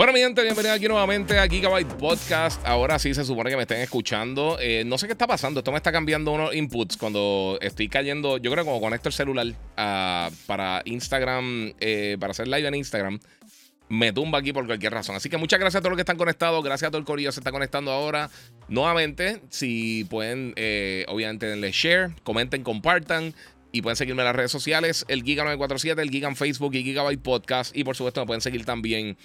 Bueno, 0.00 0.14
mi 0.14 0.20
gente, 0.20 0.42
bienvenidos 0.42 0.78
aquí 0.78 0.88
nuevamente 0.88 1.38
a 1.38 1.46
Gigabyte 1.46 1.92
Podcast. 1.98 2.66
Ahora 2.66 2.98
sí 2.98 3.12
se 3.12 3.22
supone 3.22 3.50
que 3.50 3.56
me 3.56 3.64
estén 3.64 3.82
escuchando. 3.82 4.56
Eh, 4.58 4.82
no 4.86 4.96
sé 4.96 5.06
qué 5.06 5.12
está 5.12 5.26
pasando. 5.26 5.60
Esto 5.60 5.72
me 5.72 5.76
está 5.76 5.92
cambiando 5.92 6.32
unos 6.32 6.54
inputs 6.54 6.96
cuando 6.96 7.58
estoy 7.60 7.90
cayendo. 7.90 8.38
Yo 8.38 8.50
creo 8.50 8.64
que 8.64 8.70
como 8.70 8.80
conecto 8.80 9.10
el 9.10 9.12
celular 9.12 9.48
ah, 9.76 10.30
para 10.46 10.80
Instagram, 10.86 11.74
eh, 11.80 12.16
para 12.18 12.30
hacer 12.30 12.48
live 12.48 12.66
en 12.66 12.76
Instagram, 12.76 13.20
me 13.90 14.10
tumba 14.14 14.38
aquí 14.38 14.54
por 14.54 14.64
cualquier 14.64 14.94
razón. 14.94 15.16
Así 15.16 15.28
que 15.28 15.36
muchas 15.36 15.60
gracias 15.60 15.80
a 15.80 15.82
todos 15.82 15.90
los 15.90 15.98
que 15.98 16.02
están 16.02 16.16
conectados. 16.16 16.64
Gracias 16.64 16.88
a 16.88 16.90
todo 16.90 17.00
el 17.00 17.04
corillo 17.04 17.28
que 17.28 17.34
se 17.34 17.40
está 17.40 17.52
conectando 17.52 17.92
ahora. 17.92 18.30
Nuevamente, 18.68 19.42
si 19.50 20.06
pueden, 20.08 20.54
eh, 20.56 21.04
obviamente, 21.08 21.44
denle 21.44 21.72
share, 21.72 22.12
comenten, 22.22 22.62
compartan. 22.62 23.34
Y 23.72 23.82
pueden 23.82 23.96
seguirme 23.96 24.22
en 24.22 24.26
las 24.26 24.36
redes 24.36 24.50
sociales, 24.50 25.04
el 25.08 25.22
Giga947, 25.22 26.00
el 26.00 26.10
Giga 26.10 26.28
en 26.28 26.36
Facebook 26.36 26.74
y 26.74 26.82
Gigabyte 26.82 27.22
Podcast. 27.22 27.76
Y 27.76 27.84
por 27.84 27.96
supuesto 27.96 28.20
me 28.20 28.26
pueden 28.26 28.40
seguir 28.40 28.64
también 28.64 29.16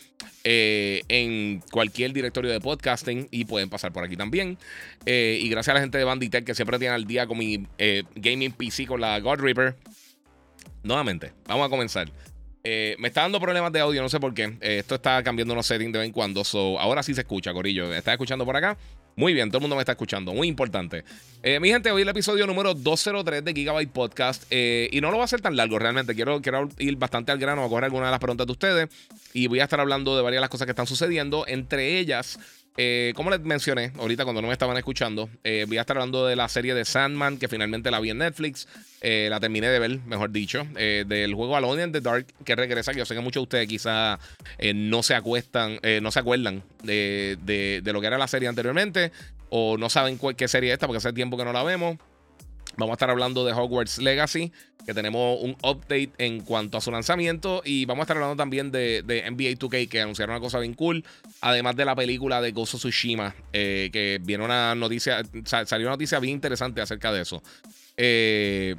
eh, 0.44 1.02
en 1.08 1.62
cualquier 1.72 2.14
directorio 2.14 2.52
de 2.52 2.60
podcasting 2.60 3.28
y 3.32 3.46
pueden 3.46 3.70
pasar 3.70 3.92
por 3.92 4.04
aquí 4.04 4.16
también. 4.16 4.58
Eh, 5.06 5.40
y 5.42 5.50
gracias 5.50 5.72
a 5.72 5.76
la 5.76 5.82
gente 5.82 5.98
de 5.98 6.04
Banditech 6.04 6.46
que 6.46 6.54
siempre 6.54 6.78
tiene 6.78 6.94
al 6.94 7.06
día 7.06 7.26
con 7.26 7.38
mi 7.38 7.66
eh, 7.78 8.04
gaming 8.16 8.52
PC 8.52 8.86
con 8.86 9.02
la 9.02 9.20
God 9.20 9.40
Reaper. 9.40 9.76
Nuevamente, 10.84 11.34
vamos 11.48 11.66
a 11.66 11.70
comenzar. 11.70 12.12
me 12.64 13.08
está 13.08 13.22
dando 13.22 13.40
problemas 13.40 13.72
de 13.74 13.80
audio, 13.80 14.02
no 14.04 14.10
sé 14.10 14.20
por 14.20 14.36
qué. 14.36 14.58
esto 14.62 14.96
está 14.96 15.24
cambiando 15.24 15.54
unos 15.54 15.66
settings 15.66 15.92
de 15.92 16.00
vez 16.00 16.06
en 16.06 16.14
cuando. 16.14 16.44
So, 16.44 16.80
ahora 16.80 17.02
sí 17.02 17.16
se 17.16 17.22
escucha, 17.22 17.52
Corillo. 17.52 17.92
¿Está 17.92 18.12
escuchando 18.12 18.46
por 18.46 18.56
acá? 18.56 18.78
Muy 19.18 19.34
bien, 19.34 19.50
todo 19.50 19.60
el 19.60 19.62
mundo 19.62 19.78
me 19.78 19.82
está 19.82 19.94
escuchando, 19.94 20.34
muy 20.34 20.50
importante. 20.50 21.06
Eh, 21.42 21.62
mi 21.62 21.70
gente, 21.70 21.90
hoy 21.90 22.02
el 22.02 22.10
episodio 22.10 22.46
número 22.48 22.74
203 22.74 23.46
de 23.46 23.54
Gigabyte 23.54 23.90
Podcast. 23.90 24.44
Eh, 24.50 24.90
y 24.92 25.00
no 25.00 25.10
lo 25.10 25.18
va 25.18 25.24
a 25.24 25.28
ser 25.28 25.40
tan 25.40 25.56
largo 25.56 25.80
realmente. 25.80 26.16
Quiero, 26.16 26.42
quiero 26.42 26.68
ir 26.80 26.98
bastante 26.98 27.32
al 27.32 27.38
grano 27.38 27.64
a 27.64 27.70
coger 27.70 27.86
algunas 27.86 28.08
de 28.08 28.12
las 28.12 28.20
preguntas 28.20 28.46
de 28.46 28.52
ustedes. 28.52 28.90
Y 29.32 29.48
voy 29.48 29.62
a 29.62 29.64
estar 29.64 29.80
hablando 29.80 30.18
de 30.18 30.22
varias 30.22 30.40
de 30.40 30.42
las 30.42 30.50
cosas 30.50 30.66
que 30.66 30.72
están 30.72 30.88
sucediendo. 30.88 31.46
Entre 31.48 31.98
ellas, 31.98 32.40
eh, 32.78 33.14
como 33.16 33.30
les 33.30 33.40
mencioné 33.40 33.92
ahorita 33.98 34.24
cuando 34.24 34.42
no 34.42 34.48
me 34.48 34.54
estaban 34.54 34.76
escuchando, 34.78 35.30
eh, 35.44 35.66
voy 35.68 35.78
a 35.78 35.82
estar 35.82 35.96
hablando 35.98 36.26
de 36.26 36.36
la 36.36 36.50
serie 36.50 36.74
de 36.74 36.84
Sandman, 36.84 37.38
que 37.38 37.48
finalmente 37.48 37.90
la 37.92 38.00
vi 38.00 38.10
en 38.10 38.18
Netflix. 38.18 38.68
Eh, 39.02 39.28
la 39.30 39.40
terminé 39.40 39.68
de 39.70 39.80
ver, 39.80 40.00
mejor 40.06 40.32
dicho. 40.32 40.66
del 40.74 41.34
juego 41.34 41.56
Alone 41.56 41.84
in 41.84 41.92
the 41.92 42.02
Dark, 42.02 42.26
que 42.44 42.56
regresa. 42.56 42.92
Que 42.92 43.00
yo 43.00 43.06
sé 43.06 43.14
que 43.14 43.22
muchos 43.22 43.42
de 43.42 43.44
ustedes 43.44 43.68
quizá 43.68 44.20
no 44.74 45.04
se 45.04 45.14
acuestan, 45.14 45.80
no 46.02 46.12
se 46.12 46.20
acuerdan 46.20 46.64
de, 46.84 47.38
de, 47.44 47.94
lo 47.94 48.02
que 48.02 48.08
era 48.08 48.18
la 48.18 48.28
serie 48.28 48.48
anteriormente. 48.48 49.12
O 49.50 49.78
no 49.78 49.90
saben 49.90 50.20
qué 50.36 50.48
serie 50.48 50.72
es 50.72 50.74
esta, 50.74 50.88
porque 50.88 50.98
hace 50.98 51.14
tiempo 51.14 51.38
que 51.38 51.46
no 51.46 51.54
la 51.54 51.64
vemos. 51.64 51.98
Vamos 52.78 52.94
a 52.94 52.96
estar 52.96 53.10
hablando 53.10 53.46
de 53.46 53.54
Hogwarts 53.54 54.00
Legacy, 54.00 54.52
que 54.86 54.94
tenemos 54.94 55.40
un 55.42 55.52
update 55.64 56.12
en 56.18 56.42
cuanto 56.42 56.78
a 56.78 56.82
su 56.82 56.92
lanzamiento. 56.92 57.62
Y 57.64 57.86
vamos 57.86 58.02
a 58.02 58.04
estar 58.04 58.18
hablando 58.18 58.36
también 58.36 58.72
de, 58.72 59.04
NBA 59.06 59.58
2K, 59.58 59.88
que 59.90 60.02
anunciaron 60.02 60.36
una 60.36 60.42
cosa 60.42 60.60
bien 60.60 60.74
cool. 60.74 61.04
Además 61.42 61.76
de 61.76 61.86
la 61.86 61.96
película 61.96 62.42
de 62.42 62.54
of 62.56 62.70
Tsushima, 62.70 63.34
eh, 63.54 63.90
que 63.92 64.20
viene 64.22 64.44
una 64.44 64.76
noticia, 64.76 65.24
salió 65.46 65.88
una 65.88 65.96
noticia 65.96 66.20
bien 66.20 66.34
interesante 66.34 66.82
acerca 66.82 67.12
de 67.12 67.22
eso. 67.22 67.42
Eh, 67.98 68.76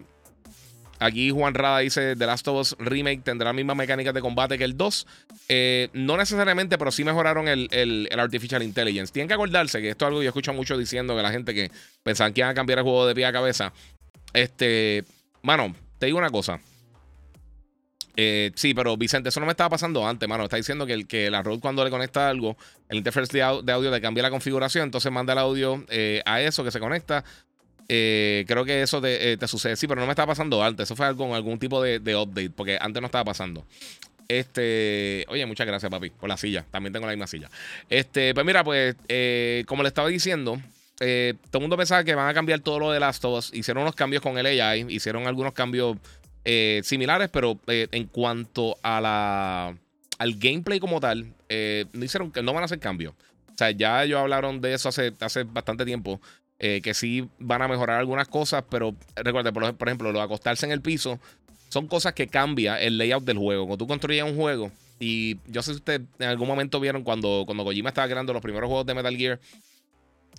Aquí 0.99 1.31
Juan 1.31 1.55
Rada 1.55 1.81
dice: 1.81 2.17
The 2.17 2.27
Last 2.27 2.49
of 2.49 2.61
Us 2.61 2.77
Remake 2.79 3.23
tendrá 3.23 3.47
las 3.47 3.55
mismas 3.55 3.77
mecánicas 3.77 4.15
de 4.15 4.21
combate 4.21 4.59
que 4.59 4.65
el 4.65 4.77
2. 4.77 5.07
Eh, 5.49 5.89
no 5.93 6.17
necesariamente, 6.17 6.79
pero 6.79 6.91
sí 6.91 7.05
mejoraron 7.05 7.49
el, 7.49 8.09
Artificial 8.17 8.63
Intelligence. 8.63 9.13
Tienen 9.13 9.29
que 9.29 9.35
acordarse 9.35 9.81
que 9.81 9.91
esto 9.91 10.05
es 10.05 10.07
algo 10.09 10.21
que 10.21 10.25
yo 10.25 10.31
escucho 10.31 10.53
mucho 10.53 10.79
diciendo 10.79 11.17
que 11.17 11.23
la 11.23 11.31
gente 11.31 11.55
que 11.55 11.71
pensaban 12.03 12.33
que 12.33 12.41
iban 12.41 12.51
a 12.51 12.55
cambiar 12.55 12.79
el 12.79 12.85
juego 12.85 13.07
de 13.07 13.15
pie 13.15 13.27
a 13.27 13.33
cabeza. 13.33 13.73
Este, 14.33 15.05
mano, 15.43 15.75
te 15.99 16.07
digo 16.07 16.19
una 16.19 16.31
cosa. 16.31 16.61
Eh, 18.17 18.51
sí, 18.55 18.73
pero 18.73 18.97
Vicente, 18.97 19.29
eso 19.29 19.41
no 19.41 19.47
me 19.47 19.53
estaba 19.53 19.71
pasando 19.71 20.07
antes, 20.09 20.27
mano. 20.29 20.45
Está 20.45 20.57
diciendo 20.57 20.87
que, 20.87 20.95
el, 20.95 21.07
que 21.07 21.31
la 21.31 21.43
road 21.43 21.61
cuando 21.61 21.85
le 21.85 21.91
conecta 21.91 22.29
algo, 22.29 22.57
el 22.89 22.99
interface 22.99 23.37
de, 23.37 23.43
audio 23.43 23.91
le 23.91 24.01
cambia 24.01 24.23
la 24.23 24.31
configuración, 24.31 24.85
entonces 24.85 25.13
manda 25.13 25.35
el 25.35 25.39
audio 25.39 25.85
eh, 25.89 26.23
a 26.25 26.41
eso 26.41 26.65
que 26.65 26.71
se 26.71 26.81
conecta. 26.81 27.25
Eh, 27.89 28.45
creo 28.49 28.65
que 28.65 28.83
eso 28.83 29.01
eh, 29.05 29.37
te, 29.39 29.49
sucede. 29.49 29.77
Sí, 29.77 29.87
pero 29.87 30.01
no 30.01 30.07
me 30.07 30.13
estaba 30.13 30.33
pasando 30.33 30.63
antes. 30.63 30.85
Eso 30.85 30.97
fue 30.97 31.15
con 31.17 31.33
algún 31.33 31.59
tipo 31.59 31.83
de, 31.83 31.99
update, 32.17 32.51
porque 32.51 32.79
antes 32.81 33.01
no 33.01 33.07
estaba 33.07 33.25
pasando. 33.25 33.65
Este, 34.29 35.25
oye, 35.29 35.47
muchas 35.47 35.67
gracias, 35.67 35.91
papi, 35.91 36.11
por 36.11 36.29
la 36.29 36.37
silla. 36.37 36.65
También 36.71 36.93
tengo 36.93 37.07
la 37.07 37.13
misma 37.13 37.27
silla. 37.27 37.49
Este, 37.89 38.35
pues 38.35 38.45
mira, 38.45 38.65
pues, 38.65 38.97
eh, 39.09 39.65
como 39.67 39.83
le 39.83 39.89
estaba 39.89 40.09
diciendo, 40.09 40.61
todo 40.99 41.07
el 41.07 41.61
mundo 41.61 41.77
pensaba 41.77 42.03
que 42.03 42.15
van 42.15 42.29
a 42.29 42.35
cambiar 42.35 42.61
todo 42.61 42.81
lo 42.81 42.91
de 42.91 42.99
Last 42.99 43.25
of 43.25 43.39
Us. 43.39 43.55
Hicieron 43.55 43.83
unos 43.83 43.95
cambios 43.95 44.23
con 44.23 44.37
el 44.39 44.47
AI, 44.47 44.87
hicieron 44.89 45.27
algunos 45.27 45.53
cambios 45.53 45.97
similares, 46.83 47.29
pero 47.29 47.61
en 47.69 48.07
cuanto 48.07 48.79
a 48.83 49.01
la, 49.01 49.77
al 50.19 50.35
gameplay 50.35 50.81
como 50.81 50.99
tal, 50.99 51.33
no 51.93 52.05
hicieron, 52.05 52.33
no 52.43 52.53
van 52.53 52.63
a 52.63 52.65
hacer 52.65 52.81
cambios. 52.81 53.15
O 53.15 53.59
sea, 53.59 53.71
ya 53.71 54.05
ellos 54.05 54.21
hablaron 54.21 54.61
de 54.61 54.75
eso 54.75 54.89
hace, 54.89 55.13
hace 55.21 55.45
bastante 55.45 55.85
tiempo. 55.85 56.21
Eh, 56.59 56.81
que 56.83 56.95
sí 56.95 57.29
van 57.39 57.61
a 57.61 57.69
mejorar 57.69 57.99
algunas 57.99 58.29
cosas, 58.29 58.65
pero 58.71 58.97
recuerde, 59.15 59.53
por, 59.53 59.65
ejemplo, 59.65 60.11
lo 60.11 60.21
de 60.21 60.25
acostarse 60.25 60.65
en 60.65 60.73
el 60.73 60.81
piso 60.81 61.21
son 61.69 61.87
cosas 61.87 62.15
que 62.15 62.29
cambia 62.29 62.81
el 62.81 62.97
layout 62.97 63.25
del 63.25 63.37
juego. 63.37 63.67
Cuando 63.67 63.85
tú 63.85 63.87
construyes 63.87 64.25
un 64.25 64.37
juego, 64.37 64.73
y 64.99 65.37
yo 65.49 65.63
sé 65.63 65.73
si 65.73 65.77
ustedes 65.77 66.01
en 66.19 66.29
algún 66.29 66.49
momento 66.49 66.81
vieron 66.81 67.03
cuando, 67.03 67.43
cuando 67.45 67.63
Kojima 67.63 67.91
estaba 67.91 68.09
creando 68.09 68.33
los 68.33 68.41
primeros 68.41 68.69
juegos 68.69 68.87
de 68.87 68.95
Metal 68.95 69.15
Gear, 69.15 69.39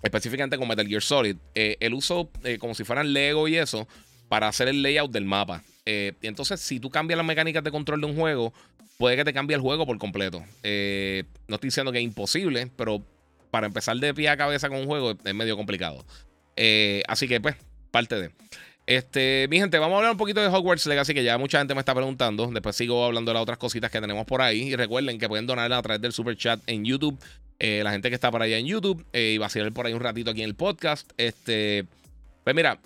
específicamente 0.02 0.58
con 0.58 0.66
Metal 0.66 0.88
Gear 0.88 1.02
Solid, 1.02 1.36
eh, 1.54 1.76
él 1.78 1.94
usó 1.94 2.28
eh, 2.42 2.58
como 2.58 2.74
si 2.74 2.82
fueran 2.82 3.12
Lego 3.12 3.46
y 3.46 3.56
eso 3.56 3.86
para 4.28 4.48
hacer 4.48 4.66
el 4.66 4.82
layout 4.82 5.12
del 5.12 5.24
mapa. 5.24 5.62
y 5.86 6.12
entonces, 6.22 6.60
si 6.60 6.80
tú 6.80 6.90
cambias 6.90 7.16
las 7.16 7.26
mecánicas 7.26 7.62
de 7.62 7.70
control 7.70 8.00
de 8.00 8.06
un 8.08 8.16
juego, 8.16 8.52
puede 8.98 9.14
que 9.14 9.24
te 9.24 9.32
cambie 9.32 9.54
el 9.54 9.62
juego 9.62 9.86
por 9.86 9.96
completo. 9.98 10.40
no 10.40 11.54
estoy 11.54 11.68
diciendo 11.68 11.92
que 11.92 11.98
es 11.98 12.04
imposible, 12.04 12.70
pero 12.76 13.04
para 13.50 13.66
empezar 13.66 13.96
de 13.96 14.14
pie 14.14 14.28
a 14.28 14.36
cabeza 14.36 14.68
con 14.68 14.78
un 14.78 14.86
juego 14.86 15.12
es 15.24 15.34
medio 15.34 15.56
complicado. 15.56 16.04
Eh, 16.56 17.02
así 17.08 17.28
que, 17.28 17.40
pues, 17.40 17.56
parte 17.90 18.20
de. 18.20 18.30
Este, 18.86 19.46
mi 19.50 19.58
gente, 19.58 19.78
vamos 19.78 19.94
a 19.94 19.98
hablar 19.98 20.12
un 20.12 20.18
poquito 20.18 20.40
de 20.40 20.48
Hogwarts 20.48 20.86
Legacy, 20.86 21.12
que 21.12 21.22
ya 21.22 21.36
mucha 21.36 21.58
gente 21.58 21.74
me 21.74 21.80
está 21.80 21.94
preguntando. 21.94 22.46
Después 22.46 22.74
sigo 22.74 23.04
hablando 23.04 23.30
de 23.30 23.34
las 23.34 23.42
otras 23.42 23.58
cositas 23.58 23.90
que 23.90 24.00
tenemos 24.00 24.24
por 24.24 24.40
ahí. 24.40 24.62
Y 24.62 24.76
recuerden 24.76 25.18
que 25.18 25.28
pueden 25.28 25.46
donar 25.46 25.72
a 25.72 25.82
través 25.82 26.00
del 26.00 26.12
super 26.12 26.36
chat 26.36 26.60
en 26.66 26.84
YouTube. 26.84 27.18
Eh, 27.58 27.82
la 27.84 27.90
gente 27.90 28.08
que 28.08 28.14
está 28.14 28.30
por 28.30 28.42
allá 28.42 28.56
en 28.56 28.66
YouTube. 28.66 29.04
Eh, 29.12 29.32
y 29.34 29.38
va 29.38 29.46
a 29.46 29.50
ser 29.50 29.70
por 29.72 29.86
ahí 29.86 29.92
un 29.92 30.00
ratito 30.00 30.30
aquí 30.30 30.42
en 30.42 30.48
el 30.48 30.54
podcast. 30.54 31.10
Este, 31.16 31.84
pues 32.44 32.56
mira, 32.56 32.80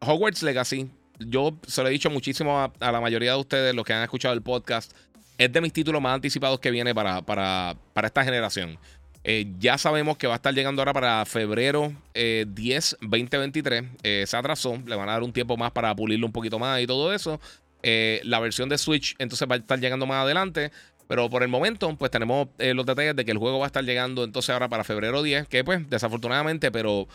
Hogwarts 0.00 0.42
Legacy, 0.42 0.90
yo 1.20 1.56
se 1.66 1.82
lo 1.82 1.88
he 1.88 1.92
dicho 1.92 2.10
muchísimo 2.10 2.58
a, 2.60 2.72
la 2.80 3.00
mayoría 3.00 3.32
de 3.32 3.38
ustedes, 3.38 3.74
los 3.74 3.84
que 3.84 3.92
han 3.92 4.02
escuchado 4.02 4.34
el 4.34 4.42
podcast. 4.42 4.92
Es 5.38 5.52
de 5.52 5.60
mis 5.60 5.72
títulos 5.72 6.00
más 6.00 6.14
anticipados 6.14 6.60
que 6.60 6.70
viene 6.70 6.94
para, 6.94 7.22
para, 7.22 7.76
para 7.92 8.06
esta 8.06 8.24
generación. 8.24 8.78
Eh, 9.26 9.46
ya 9.58 9.78
sabemos 9.78 10.18
que 10.18 10.26
va 10.26 10.34
a 10.34 10.36
estar 10.36 10.54
llegando 10.54 10.82
ahora 10.82 10.92
para 10.92 11.24
febrero 11.24 11.92
10, 12.14 12.98
2023. 13.00 13.84
Eh, 14.02 14.24
se 14.26 14.36
atrasó, 14.36 14.80
le 14.86 14.94
van 14.94 15.08
a 15.08 15.12
dar 15.12 15.22
un 15.22 15.32
tiempo 15.32 15.56
más 15.56 15.72
para 15.72 15.94
pulirlo 15.96 16.26
un 16.26 16.32
poquito 16.32 16.58
más 16.58 16.80
y 16.82 16.86
todo 16.86 17.12
eso. 17.12 17.40
Eh, 17.82 18.20
la 18.24 18.38
versión 18.38 18.68
de 18.68 18.76
Switch 18.76 19.16
entonces 19.18 19.48
va 19.50 19.54
a 19.54 19.58
estar 19.58 19.80
llegando 19.80 20.04
más 20.06 20.22
adelante. 20.24 20.70
Pero 21.08 21.28
por 21.28 21.42
el 21.42 21.48
momento, 21.48 21.94
pues 21.96 22.10
tenemos 22.10 22.48
los 22.58 22.86
detalles 22.86 23.14
de 23.14 23.26
que 23.26 23.30
el 23.30 23.36
juego 23.36 23.58
va 23.58 23.66
a 23.66 23.68
estar 23.68 23.84
llegando 23.84 24.24
entonces 24.24 24.50
ahora 24.50 24.68
para 24.68 24.84
febrero 24.84 25.22
10. 25.22 25.48
Que 25.48 25.62
pues, 25.62 25.88
desafortunadamente, 25.90 26.70
pero 26.70 27.08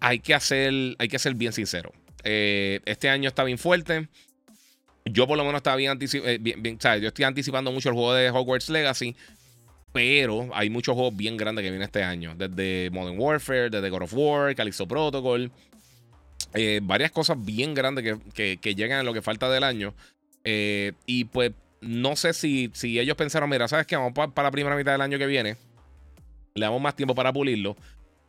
hay 0.00 0.20
que 0.20 0.34
hacer, 0.34 0.72
hay 0.98 1.08
que 1.08 1.18
ser 1.18 1.34
bien 1.34 1.52
sincero. 1.52 1.92
este 2.22 3.08
año 3.08 3.28
está 3.28 3.44
bien 3.44 3.58
fuerte. 3.58 4.08
Yo 5.06 5.26
por 5.26 5.38
lo 5.38 5.44
menos 5.44 5.60
estaba 5.60 5.76
bien, 5.76 5.92
anticipando. 5.92 6.98
yo 6.98 7.08
estoy 7.08 7.24
anticipando 7.24 7.72
mucho 7.72 7.88
el 7.88 7.94
juego 7.94 8.12
de 8.12 8.30
Hogwarts 8.30 8.68
Legacy. 8.68 9.16
Pero 9.92 10.50
hay 10.52 10.70
muchos 10.70 10.94
juegos 10.94 11.16
bien 11.16 11.36
grandes 11.36 11.62
que 11.62 11.70
vienen 11.70 11.82
este 11.82 12.02
año. 12.02 12.34
Desde 12.36 12.90
Modern 12.90 13.18
Warfare, 13.18 13.70
desde 13.70 13.90
God 13.90 14.02
of 14.02 14.14
War, 14.14 14.54
Calixto 14.54 14.86
Protocol. 14.86 15.50
Eh, 16.54 16.80
varias 16.82 17.10
cosas 17.10 17.42
bien 17.42 17.74
grandes 17.74 18.18
que, 18.34 18.74
llegan 18.74 19.00
en 19.00 19.06
lo 19.06 19.14
que 19.14 19.22
falta 19.22 19.50
del 19.50 19.64
año. 19.64 19.94
Eh, 20.44 20.92
y 21.06 21.24
pues 21.24 21.52
no 21.80 22.16
sé 22.16 22.32
si, 22.32 22.70
si 22.74 22.98
ellos 22.98 23.16
pensaron, 23.16 23.48
mira, 23.48 23.68
¿sabes 23.68 23.86
qué? 23.86 23.96
Vamos 23.96 24.12
para, 24.12 24.48
la 24.48 24.50
primera 24.50 24.76
mitad 24.76 24.92
del 24.92 25.00
año 25.00 25.18
que 25.18 25.26
viene. 25.26 25.56
Le 26.54 26.64
damos 26.64 26.80
más 26.80 26.96
tiempo 26.96 27.14
para 27.14 27.32
pulirlo. 27.32 27.76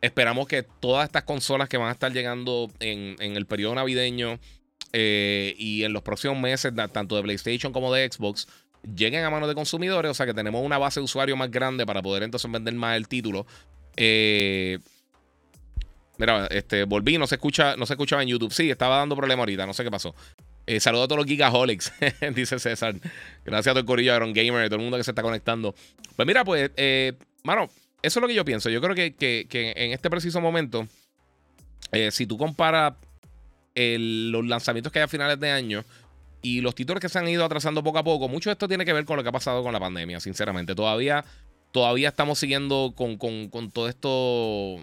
Esperamos 0.00 0.46
que 0.46 0.62
todas 0.62 1.06
estas 1.06 1.24
consolas 1.24 1.68
que 1.68 1.76
van 1.76 1.88
a 1.88 1.92
estar 1.92 2.12
llegando 2.12 2.70
en, 2.80 3.16
el 3.20 3.46
periodo 3.46 3.74
navideño 3.74 4.38
eh, 4.92 5.54
y 5.58 5.84
en 5.84 5.92
los 5.92 6.02
próximos 6.02 6.38
meses, 6.38 6.72
tanto 6.92 7.16
de 7.16 7.22
PlayStation 7.22 7.72
como 7.72 7.92
de 7.92 8.10
Xbox, 8.10 8.48
lleguen 8.82 9.24
a 9.24 9.30
manos 9.30 9.48
de 9.48 9.54
consumidores. 9.54 10.10
O 10.10 10.14
sea 10.14 10.26
que 10.26 10.34
tenemos 10.34 10.64
una 10.64 10.78
base 10.78 11.00
de 11.00 11.04
usuario 11.04 11.36
más 11.36 11.50
grande 11.50 11.86
para 11.86 12.02
poder 12.02 12.22
entonces 12.22 12.50
vender 12.50 12.74
más 12.74 12.96
el 12.96 13.08
título. 13.08 13.46
Eh, 13.96 14.78
mira, 16.18 16.46
este, 16.46 16.84
volví, 16.84 17.18
no 17.18 17.26
se, 17.26 17.36
escucha, 17.36 17.76
no 17.76 17.86
se 17.86 17.94
escuchaba 17.94 18.22
en 18.22 18.28
YouTube. 18.28 18.52
Sí, 18.52 18.70
estaba 18.70 18.98
dando 18.98 19.16
problema 19.16 19.42
ahorita, 19.42 19.66
no 19.66 19.74
sé 19.74 19.84
qué 19.84 19.90
pasó. 19.90 20.14
Eh, 20.66 20.78
saludo 20.78 21.04
a 21.04 21.08
todos 21.08 21.18
los 21.18 21.26
Gigaholics, 21.26 21.92
dice 22.34 22.58
César. 22.58 22.94
Gracias 23.44 23.68
a 23.68 23.72
todo 23.72 23.80
el 23.80 23.86
corillo 23.86 24.14
Iron 24.14 24.32
Gamer, 24.32 24.64
a 24.64 24.66
todo 24.66 24.76
el 24.76 24.82
mundo 24.82 24.96
que 24.96 25.04
se 25.04 25.10
está 25.10 25.22
conectando. 25.22 25.74
Pues 26.14 26.26
mira, 26.26 26.44
pues, 26.44 26.70
eh, 26.76 27.14
mano, 27.42 27.68
eso 28.02 28.18
es 28.18 28.22
lo 28.22 28.28
que 28.28 28.34
yo 28.34 28.44
pienso. 28.44 28.70
Yo 28.70 28.80
creo 28.80 28.94
que, 28.94 29.46
en 29.50 29.92
este 29.92 30.10
preciso 30.10 30.40
momento, 30.40 30.86
eh, 31.92 32.10
si 32.10 32.26
tú 32.26 32.38
comparas 32.38 32.94
los 33.74 34.46
lanzamientos 34.46 34.92
que 34.92 34.98
hay 34.98 35.04
a 35.04 35.08
finales 35.08 35.40
de 35.40 35.50
año 35.50 35.84
y 36.42 36.60
los 36.60 36.74
títulos 36.74 37.00
que 37.00 37.08
se 37.08 37.18
han 37.18 37.28
ido 37.28 37.44
atrasando 37.44 37.82
poco 37.82 37.98
a 37.98 38.04
poco, 38.04 38.28
mucho 38.28 38.50
de 38.50 38.52
esto 38.52 38.68
tiene 38.68 38.84
que 38.84 38.92
ver 38.92 39.04
con 39.04 39.16
lo 39.16 39.22
que 39.22 39.28
ha 39.28 39.32
pasado 39.32 39.62
con 39.62 39.72
la 39.72 39.80
pandemia, 39.80 40.20
sinceramente. 40.20 40.74
Todavía, 40.74 41.24
todavía 41.72 42.08
estamos 42.08 42.38
siguiendo 42.38 42.94
con, 42.96 43.18
todo 43.70 43.88
esto, 43.88 44.76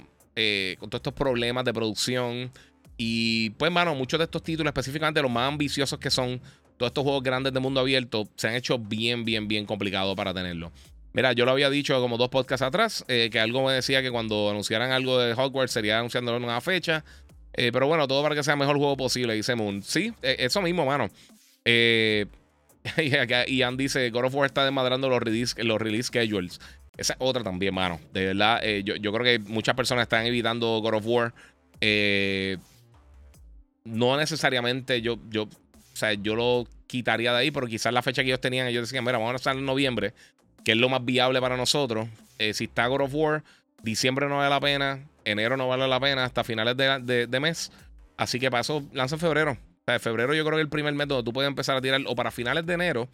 con 0.80 0.89
todos 0.89 1.00
estos 1.00 1.13
problemas 1.13 1.65
de 1.65 1.74
producción. 1.74 2.51
Y 2.98 3.51
pues, 3.51 3.71
mano, 3.71 3.95
muchos 3.95 4.18
de 4.19 4.25
estos 4.25 4.44
títulos, 4.44 4.71
específicamente 4.71 5.21
los 5.21 5.31
más 5.31 5.48
ambiciosos 5.48 6.00
que 6.00 6.09
son 6.09 6.42
todos 6.77 6.89
estos 6.89 7.04
juegos 7.04 7.24
grandes 7.24 7.54
de 7.54 7.59
mundo 7.59 7.80
abierto, 7.80 8.27
se 8.36 8.48
han 8.48 8.56
hecho 8.56 8.77
bien, 8.77 9.25
bien, 9.25 9.48
bien 9.48 9.65
complicados 9.65 10.15
para 10.15 10.33
tenerlo. 10.33 10.71
Mira, 11.13 11.33
yo 11.33 11.45
lo 11.45 11.51
había 11.51 11.69
dicho 11.69 12.00
como 12.00 12.18
dos 12.18 12.30
podcasts 12.30 12.62
atrás, 12.62 13.04
eh, 13.07 13.30
que 13.31 13.39
algo 13.39 13.65
me 13.65 13.74
decía 13.74 14.04
que 14.04 14.12
cuando 14.12 14.51
anunciaran 14.51 14.92
algo 14.92 15.18
de 15.18 15.33
Hogwarts 15.33 15.71
sería 15.71 15.98
anunciándolo 15.98 16.38
en 16.38 16.44
una 16.44 16.62
fecha. 16.62 17.04
Eh, 17.54 17.71
pero 17.74 17.88
bueno, 17.88 18.07
todo 18.07 18.21
para 18.21 18.36
que 18.36 18.44
sea 18.44 18.54
el 18.54 18.59
mejor 18.59 18.77
juego 18.77 18.95
posible, 18.95 19.33
dice 19.33 19.56
Moon. 19.56 19.81
Sí, 19.81 20.13
eh, 20.21 20.36
eso 20.39 20.62
mismo, 20.62 20.86
mano. 20.86 21.09
y 23.47 23.61
Andy 23.61 23.83
dice, 23.83 24.09
God 24.09 24.25
of 24.25 24.35
War 24.35 24.45
está 24.45 24.63
desmadrando 24.63 25.09
los 25.09 25.21
release, 25.21 25.61
los 25.63 25.79
release 25.79 26.07
schedules. 26.07 26.59
Esa 26.95 27.13
es 27.13 27.19
otra 27.19 27.43
también, 27.43 27.73
mano. 27.73 27.99
De 28.13 28.25
verdad, 28.27 28.63
yo, 28.83 28.95
yo, 28.95 29.13
creo 29.13 29.23
que 29.23 29.39
muchas 29.51 29.75
personas 29.75 30.03
están 30.03 30.25
evitando 30.25 30.79
God 30.81 30.95
of 30.95 31.05
War. 31.05 31.33
Eh, 31.81 32.57
no 33.87 34.17
necesariamente 34.17 35.01
yo, 35.01 35.17
yo, 35.29 35.43
o 35.43 35.95
sea, 35.95 36.13
yo 36.13 36.35
lo 36.35 36.67
quitaría 36.87 37.31
de 37.31 37.39
ahí, 37.39 37.51
pero 37.51 37.67
quizás 37.67 37.93
la 37.93 38.01
fecha 38.01 38.21
que 38.21 38.29
ellos 38.29 38.41
tenían, 38.41 38.67
ellos 38.67 38.89
decían, 38.89 39.03
mira, 39.03 39.17
vamos 39.17 39.33
a 39.33 39.35
estar 39.37 39.55
en 39.55 39.65
noviembre, 39.65 40.13
que 40.63 40.73
es 40.73 40.77
lo 40.77 40.89
más 40.89 41.03
viable 41.03 41.39
para 41.39 41.57
nosotros. 41.57 42.07
Eh, 42.39 42.53
si 42.53 42.65
está 42.65 42.87
God 42.87 43.01
of 43.01 43.13
War, 43.13 43.43
diciembre 43.83 44.27
no 44.27 44.37
vale 44.37 44.49
la 44.49 44.59
pena, 44.59 45.05
enero 45.25 45.57
no 45.57 45.67
vale 45.67 45.87
la 45.87 45.99
pena, 45.99 46.25
hasta 46.25 46.43
finales 46.43 46.75
de, 46.75 47.39
mes. 47.39 47.71
Así 48.17 48.39
que 48.39 48.47
eso 48.47 48.83
lanza 48.93 49.15
en 49.15 49.21
febrero. 49.21 49.57
O 49.87 49.89
sea, 49.89 49.99
febrero 49.99 50.33
yo 50.33 50.43
creo 50.43 50.57
que 50.57 50.61
el 50.63 50.67
primer 50.67 50.93
mes 50.93 51.07
donde 51.07 51.23
tú 51.23 51.31
puedes 51.31 51.47
empezar 51.47 51.77
a 51.77 51.81
tirar, 51.81 52.01
o 52.07 52.13
para 52.13 52.29
finales 52.29 52.65
de 52.65 52.73
enero, 52.73 53.07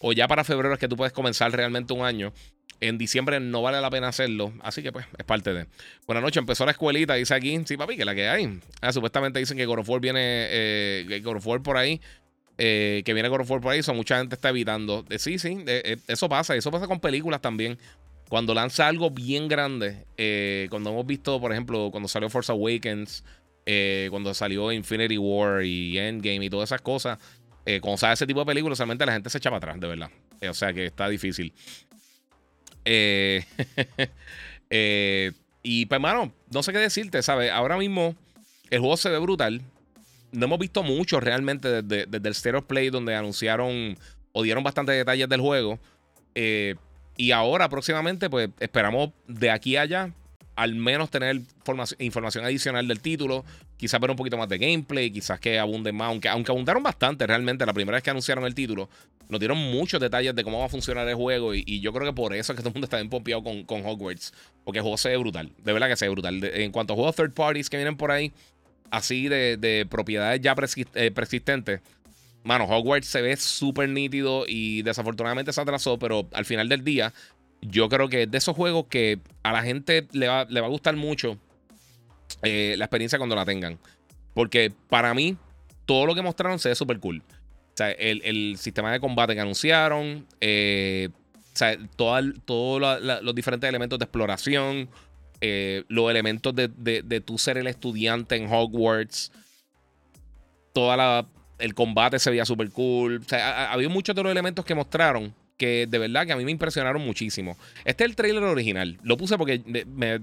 o 0.00 0.12
ya 0.12 0.26
para 0.26 0.42
febrero 0.42 0.74
es 0.74 0.80
que 0.80 0.88
tú 0.88 0.96
puedes 0.96 1.12
comenzar 1.12 1.52
realmente 1.52 1.92
un 1.92 2.04
año. 2.04 2.32
En 2.80 2.98
diciembre 2.98 3.38
no 3.38 3.62
vale 3.62 3.80
la 3.80 3.88
pena 3.90 4.08
hacerlo. 4.08 4.52
Así 4.60 4.82
que, 4.82 4.90
pues, 4.90 5.06
es 5.16 5.24
parte 5.24 5.54
de. 5.54 5.66
Buenas 6.04 6.24
noches, 6.24 6.38
empezó 6.38 6.64
la 6.64 6.72
escuelita. 6.72 7.14
Dice 7.14 7.32
aquí, 7.32 7.56
sí, 7.64 7.76
papi, 7.76 7.96
que 7.96 8.04
la 8.04 8.16
que 8.16 8.28
hay. 8.28 8.58
Ah, 8.80 8.92
supuestamente 8.92 9.38
dicen 9.38 9.56
que 9.56 9.66
God 9.66 10.00
viene, 10.00 10.48
eh, 10.50 11.22
God 11.22 11.62
por 11.62 11.76
ahí. 11.76 12.00
Eh, 12.58 13.02
que 13.04 13.14
viene 13.14 13.28
God 13.28 13.46
por 13.46 13.68
ahí. 13.68 13.84
So, 13.84 13.94
mucha 13.94 14.18
gente 14.18 14.34
está 14.34 14.48
evitando. 14.48 15.04
Eh, 15.08 15.20
sí, 15.20 15.38
sí, 15.38 15.62
eh, 15.68 15.96
eso 16.08 16.28
pasa. 16.28 16.56
Eso 16.56 16.72
pasa 16.72 16.88
con 16.88 16.98
películas 16.98 17.40
también. 17.40 17.78
Cuando 18.28 18.52
lanza 18.52 18.88
algo 18.88 19.12
bien 19.12 19.46
grande. 19.46 20.04
cuando 20.70 20.90
hemos 20.90 21.06
visto, 21.06 21.40
por 21.40 21.52
ejemplo, 21.52 21.90
cuando 21.92 22.08
salió 22.08 22.28
Force 22.28 22.50
Awakens. 22.50 23.22
Cuando 24.10 24.32
salió 24.32 24.70
Infinity 24.70 25.18
War 25.18 25.64
y 25.64 25.98
Endgame 25.98 26.44
y 26.44 26.50
todas 26.50 26.68
esas 26.68 26.82
cosas. 26.82 27.18
cuando 27.80 27.96
sale 27.96 28.14
ese 28.14 28.26
tipo 28.26 28.40
de 28.40 28.46
películas, 28.46 28.78
realmente 28.78 29.04
la 29.04 29.12
gente 29.12 29.28
se 29.28 29.38
echa 29.38 29.50
para 29.50 29.58
atrás, 29.58 29.80
de 29.80 29.88
verdad. 29.88 30.10
o 30.48 30.54
sea 30.54 30.72
que 30.72 30.86
está 30.86 31.08
difícil. 31.08 31.52
Eh, 32.86 33.44
eh, 34.70 35.32
y 35.62 35.86
pues, 35.86 36.00
mano, 36.00 36.32
no 36.50 36.62
sé 36.62 36.72
qué 36.72 36.78
decirte, 36.78 37.22
¿sabes? 37.22 37.50
Ahora 37.50 37.76
mismo 37.76 38.14
el 38.70 38.80
juego 38.80 38.96
se 38.96 39.10
ve 39.10 39.18
brutal. 39.18 39.60
No 40.32 40.46
hemos 40.46 40.58
visto 40.58 40.82
mucho 40.82 41.20
realmente 41.20 41.82
desde, 41.82 42.28
el 42.28 42.34
Stereo 42.34 42.66
Play, 42.66 42.90
donde 42.90 43.14
anunciaron 43.14 43.98
o 44.32 44.42
dieron 44.42 44.64
bastantes 44.64 44.96
detalles 44.96 45.28
del 45.28 45.40
juego. 45.40 45.78
Eh, 46.34 46.76
y 47.16 47.32
ahora, 47.32 47.68
próximamente, 47.68 48.30
pues 48.30 48.50
esperamos 48.60 49.10
de 49.26 49.50
aquí 49.50 49.76
a 49.76 49.82
allá 49.82 50.12
al 50.56 50.74
menos 50.74 51.10
tener 51.10 51.42
información 51.98 52.44
adicional 52.44 52.88
del 52.88 53.00
título, 53.00 53.44
quizás 53.76 54.00
ver 54.00 54.10
un 54.10 54.16
poquito 54.16 54.38
más 54.38 54.48
de 54.48 54.56
gameplay, 54.56 55.10
quizás 55.10 55.38
que 55.38 55.58
abunden 55.58 55.94
más, 55.94 56.08
aunque, 56.08 56.28
aunque 56.28 56.50
abundaron 56.50 56.82
bastante 56.82 57.26
realmente 57.26 57.66
la 57.66 57.74
primera 57.74 57.96
vez 57.96 58.02
que 58.02 58.08
anunciaron 58.08 58.44
el 58.46 58.54
título, 58.54 58.88
nos 59.28 59.38
dieron 59.38 59.58
muchos 59.58 60.00
detalles 60.00 60.34
de 60.34 60.42
cómo 60.42 60.58
va 60.58 60.64
a 60.64 60.68
funcionar 60.70 61.06
el 61.06 61.14
juego 61.14 61.54
y, 61.54 61.80
yo 61.80 61.92
creo 61.92 62.06
que 62.06 62.14
por 62.14 62.34
eso 62.34 62.52
es 62.52 62.56
que 62.56 62.62
todo 62.62 62.70
el 62.70 62.74
mundo 62.74 62.86
está 62.86 62.96
bien 62.96 63.10
pompeado 63.10 63.42
con, 63.42 63.64
con 63.64 63.84
Hogwarts, 63.84 64.32
porque 64.64 64.78
el 64.78 64.82
juego 64.82 64.96
se 64.96 65.10
ve 65.10 65.18
brutal, 65.18 65.52
de 65.62 65.72
verdad 65.74 65.88
que 65.88 65.96
se 65.96 66.06
ve 66.06 66.10
brutal. 66.10 66.42
en 66.42 66.72
cuanto 66.72 66.94
a 66.94 66.96
juegos 66.96 67.14
third 67.14 67.34
parties 67.34 67.68
que 67.68 67.76
vienen 67.76 67.98
por 67.98 68.10
ahí, 68.10 68.32
así 68.90 69.28
de, 69.28 69.86
propiedades 69.90 70.40
ya 70.40 70.56
eh, 70.94 71.10
persistentes, 71.10 71.82
mano, 72.44 72.64
Hogwarts 72.64 73.08
se 73.08 73.20
ve 73.20 73.36
súper 73.36 73.90
nítido 73.90 74.44
y 74.48 74.80
desafortunadamente 74.82 75.52
se 75.52 75.60
atrasó, 75.60 75.98
pero 75.98 76.26
al 76.32 76.46
final 76.46 76.70
del 76.70 76.82
día 76.82 77.12
yo 77.60 77.88
creo 77.88 78.08
que 78.08 78.22
es 78.22 78.30
de 78.30 78.38
esos 78.38 78.56
juegos 78.56 78.86
que 78.88 79.20
a 79.42 79.52
la 79.52 79.62
gente 79.62 80.06
le 80.12 80.28
va, 80.28 80.44
le 80.44 80.60
va 80.60 80.66
a 80.66 80.70
gustar 80.70 80.96
mucho 80.96 81.38
eh, 82.42 82.74
la 82.78 82.84
experiencia 82.84 83.18
cuando 83.18 83.36
la 83.36 83.44
tengan. 83.44 83.78
Porque 84.34 84.72
para 84.88 85.14
mí, 85.14 85.36
todo 85.86 86.06
lo 86.06 86.14
que 86.14 86.22
mostraron 86.22 86.58
se 86.58 86.68
ve 86.68 86.74
súper 86.74 87.00
cool. 87.00 87.22
O 87.28 87.76
sea, 87.76 87.90
el, 87.90 88.56
sistema 88.58 88.92
de 88.92 89.00
combate 89.00 89.34
que 89.34 89.40
anunciaron, 89.40 90.26
eh, 90.40 91.08
o 91.98 92.18
todos 92.44 93.02
los 93.22 93.34
diferentes 93.34 93.68
elementos 93.68 93.98
de 93.98 94.04
exploración, 94.04 94.88
eh, 95.40 95.84
los 95.88 96.10
elementos 96.10 96.54
de, 96.54 96.68
de, 96.68 97.20
tú 97.20 97.38
ser 97.38 97.58
el 97.58 97.66
estudiante 97.66 98.36
en 98.36 98.50
Hogwarts, 98.52 99.32
toda 100.72 100.96
la, 100.96 101.26
el 101.58 101.74
combate 101.74 102.18
se 102.18 102.30
veía 102.30 102.44
súper 102.44 102.70
cool. 102.70 103.18
O 103.18 103.28
sea, 103.28 103.72
había 103.72 103.88
muchos 103.88 104.14
de 104.14 104.22
los 104.22 104.32
elementos 104.32 104.64
que 104.64 104.74
mostraron 104.74 105.34
que 105.56 105.86
de 105.86 105.98
verdad 105.98 106.26
que 106.26 106.32
a 106.32 106.36
mí 106.36 106.44
me 106.44 106.50
impresionaron 106.50 107.02
muchísimo. 107.02 107.56
Este 107.84 108.04
es 108.04 108.10
el 108.10 108.16
trailer 108.16 108.42
original. 108.42 108.98
Lo 109.02 109.16
puse 109.16 109.38
porque 109.38 109.62
me, 109.86 110.20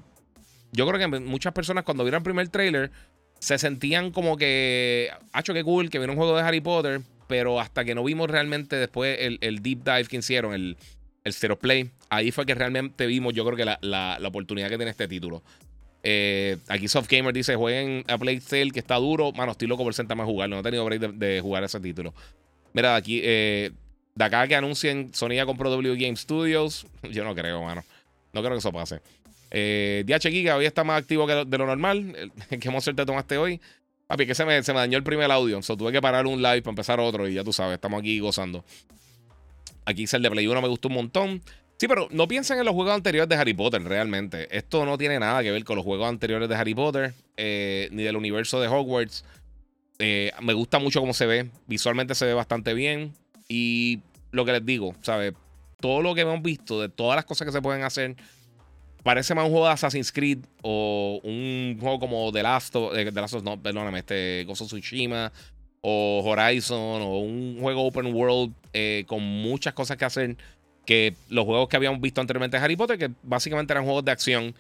yo 0.71 0.88
creo 0.88 1.00
que 1.00 1.19
muchas 1.19 1.53
personas 1.53 1.83
cuando 1.83 2.03
vieron 2.03 2.19
el 2.19 2.24
primer 2.24 2.47
trailer 2.50 2.91
se 3.39 3.57
sentían 3.57 4.12
como 4.12 4.38
que, 4.38 5.10
hacho, 5.34 5.53
qué 5.53 5.63
cool, 5.63 5.89
que 5.89 6.00
viene 6.00 6.13
un 6.13 6.17
juego 6.17 6.36
de 6.38 6.43
Harry 6.43 6.62
Potter, 6.62 7.01
pero 7.27 7.60
hasta 7.60 7.84
que 7.84 7.93
no 7.93 8.03
vimos 8.03 8.29
realmente 8.29 8.75
después 8.77 9.17
el, 9.19 9.62
deep 9.62 9.84
dive 9.84 10.05
que 10.05 10.17
hicieron, 10.17 10.53
el, 10.53 10.77
el 11.24 11.34
Zero 11.34 11.60
Play, 11.60 11.91
ahí 12.10 12.31
fue 12.31 12.46
que 12.46 12.55
realmente 12.55 13.05
vimos, 13.05 13.34
yo 13.34 13.46
creo 13.46 13.58
que 13.58 13.65
la, 13.65 14.19
oportunidad 14.25 14.69
que 14.69 14.77
tiene 14.77 14.91
este 14.91 15.08
título. 15.08 15.43
Eh, 16.03 16.58
aquí 16.67 16.88
Soft 16.89 17.10
Gamer 17.10 17.34
dice: 17.34 17.55
jueguen 17.55 18.03
a 18.08 18.17
Play 18.17 18.41
Sale, 18.41 18.72
que 18.72 18.79
está 18.79 18.96
duro. 18.96 19.31
Mano, 19.31 19.53
estoy 19.53 19.69
loco 19.69 19.86
por 19.86 19.93
sentarme 19.93 20.24
a 20.24 20.25
jugar. 20.25 20.50
No 20.50 20.60
he 20.60 20.63
tenido 20.63 20.84
break 20.84 21.00
de, 21.00 21.39
jugar 21.39 21.63
ese 21.63 21.79
título. 21.79 22.13
Mira, 22.74 22.96
aquí 22.96 23.22
eh, 23.24 23.72
de 24.15 24.24
acá 24.24 24.48
que 24.48 24.55
anuncien 24.55 25.13
Sony 25.13 25.36
ya 25.36 25.46
compró 25.46 25.70
W 25.70 25.96
Game 25.96 26.15
Studios, 26.15 26.86
yo 27.12 27.24
no 27.24 27.34
creo, 27.36 27.63
mano. 27.63 27.84
No 28.34 28.41
creo 28.41 28.53
que 28.53 28.60
eso 28.60 28.72
pase. 28.72 29.01
Eh, 29.51 30.03
DH 30.08 30.51
hoy 30.55 30.65
está 30.65 30.84
más 30.84 31.00
activo 31.00 31.27
que 31.27 31.46
de 31.46 31.58
lo 31.58 31.65
normal. 31.65 32.32
¿Qué 32.60 32.70
monster 32.70 32.96
te 32.96 33.05
tomaste 33.05 33.38
hoy? 33.38 33.62
Papi, 34.08 34.25
que 34.25 34.36
se 34.36 34.46
me, 34.46 34.62
se 34.63 34.74
me 34.74 34.79
dañó 34.79 34.98
el 34.98 35.03
primer 35.03 35.32
audio. 35.32 35.62
So, 35.62 35.77
tuve 35.77 35.91
que 35.91 36.01
parar 36.01 36.25
un 36.25 36.41
live 36.41 36.62
para 36.62 36.72
empezar 36.72 37.00
otro 37.00 37.27
y 37.27 37.36
ya 37.36 37.43
tú 37.43 37.53
sabes, 37.53 37.75
estamos 37.75 38.00
aquí 38.00 38.20
gozando. 38.20 38.65
Aquí 39.86 40.05
el 40.12 40.22
de 40.22 40.32
Play 40.32 40.48
1 40.48 40.62
me 40.62 40.67
gustó 40.67 40.88
un 40.88 40.96
montón. 40.96 41.41
Sí, 41.77 41.88
pero 41.88 42.08
no 42.12 42.27
piensen 42.27 42.60
en 42.60 42.65
los 42.65 42.74
juegos 42.74 42.93
anteriores 42.93 43.27
de 43.29 43.36
Harry 43.36 43.53
Potter, 43.53 43.84
realmente. 43.84 44.55
Esto 44.55 44.86
no 44.86 44.98
tiene 44.98 45.20
nada 45.20 45.43
que 45.43 45.51
ver 45.51 45.63
con 45.63 45.75
los 45.75 45.84
juegos 45.84 46.08
anteriores 46.08 46.48
de 46.48 46.55
Harry 46.55 46.74
Potter, 46.74 47.13
eh, 47.36 47.89
ni 47.91 48.03
del 48.03 48.15
universo 48.15 48.62
de 48.62 48.67
Hogwarts. 48.67 49.25
Eh, 50.00 50.32
me 50.41 50.53
gusta 50.53 50.79
mucho 50.79 51.00
cómo 51.01 51.13
se 51.13 51.25
ve. 51.25 51.50
Visualmente 51.67 52.15
se 52.15 52.25
ve 52.25 52.34
bastante 52.34 52.74
bien. 52.74 53.13
Y 53.55 54.00
lo 54.31 54.45
que 54.45 54.51
les 54.51 54.65
digo, 54.65 54.95
¿sabes? 55.01 55.36
Todo 55.79 56.01
lo 56.01 56.15
que 56.15 56.22
hemos 56.22 56.41
visto, 56.41 56.81
de 56.81 56.89
todas 56.89 57.15
las 57.15 57.24
cosas 57.24 57.45
que 57.45 57.51
se 57.51 57.62
pueden 57.62 57.83
hacer, 57.83 58.15
parece 59.03 59.36
más 59.36 59.45
un 59.45 59.51
juego 59.51 59.67
de 59.67 59.74
Assassin's 59.74 60.12
Creed 60.12 60.39
o 60.63 61.22
un 61.24 61.77
juego 61.79 62.00
como 62.00 62.31
The 62.31 62.41
Last 62.41 62.75
of, 62.75 62.98
eh, 62.98 63.12
The 63.12 63.22
Last 63.22 63.36
of 63.36 63.43
no, 63.43 63.62
perdóname, 63.62 64.00
este 64.00 64.43
of 64.50 64.57
Tsushima 64.57 65.31
o 65.81 66.24
Horizon 66.25 67.03
o 67.03 67.19
un 67.19 67.60
juego 67.60 67.86
open 67.86 68.12
world 68.12 68.55
eh, 68.74 69.03
con 69.05 69.22
muchas 69.22 69.75
cosas 69.75 69.98
que 69.98 70.05
hacer 70.05 70.36
que 70.83 71.15
los 71.29 71.45
juegos 71.45 71.69
que 71.69 71.75
habíamos 71.75 72.01
visto 72.01 72.22
anteriormente 72.22 72.57
de 72.57 72.63
Harry 72.63 72.75
Potter, 72.75 72.98
que 72.98 73.12
básicamente 73.22 73.72
eran 73.72 73.83
juegos 73.83 74.03
de 74.03 74.12
acción 74.12 74.55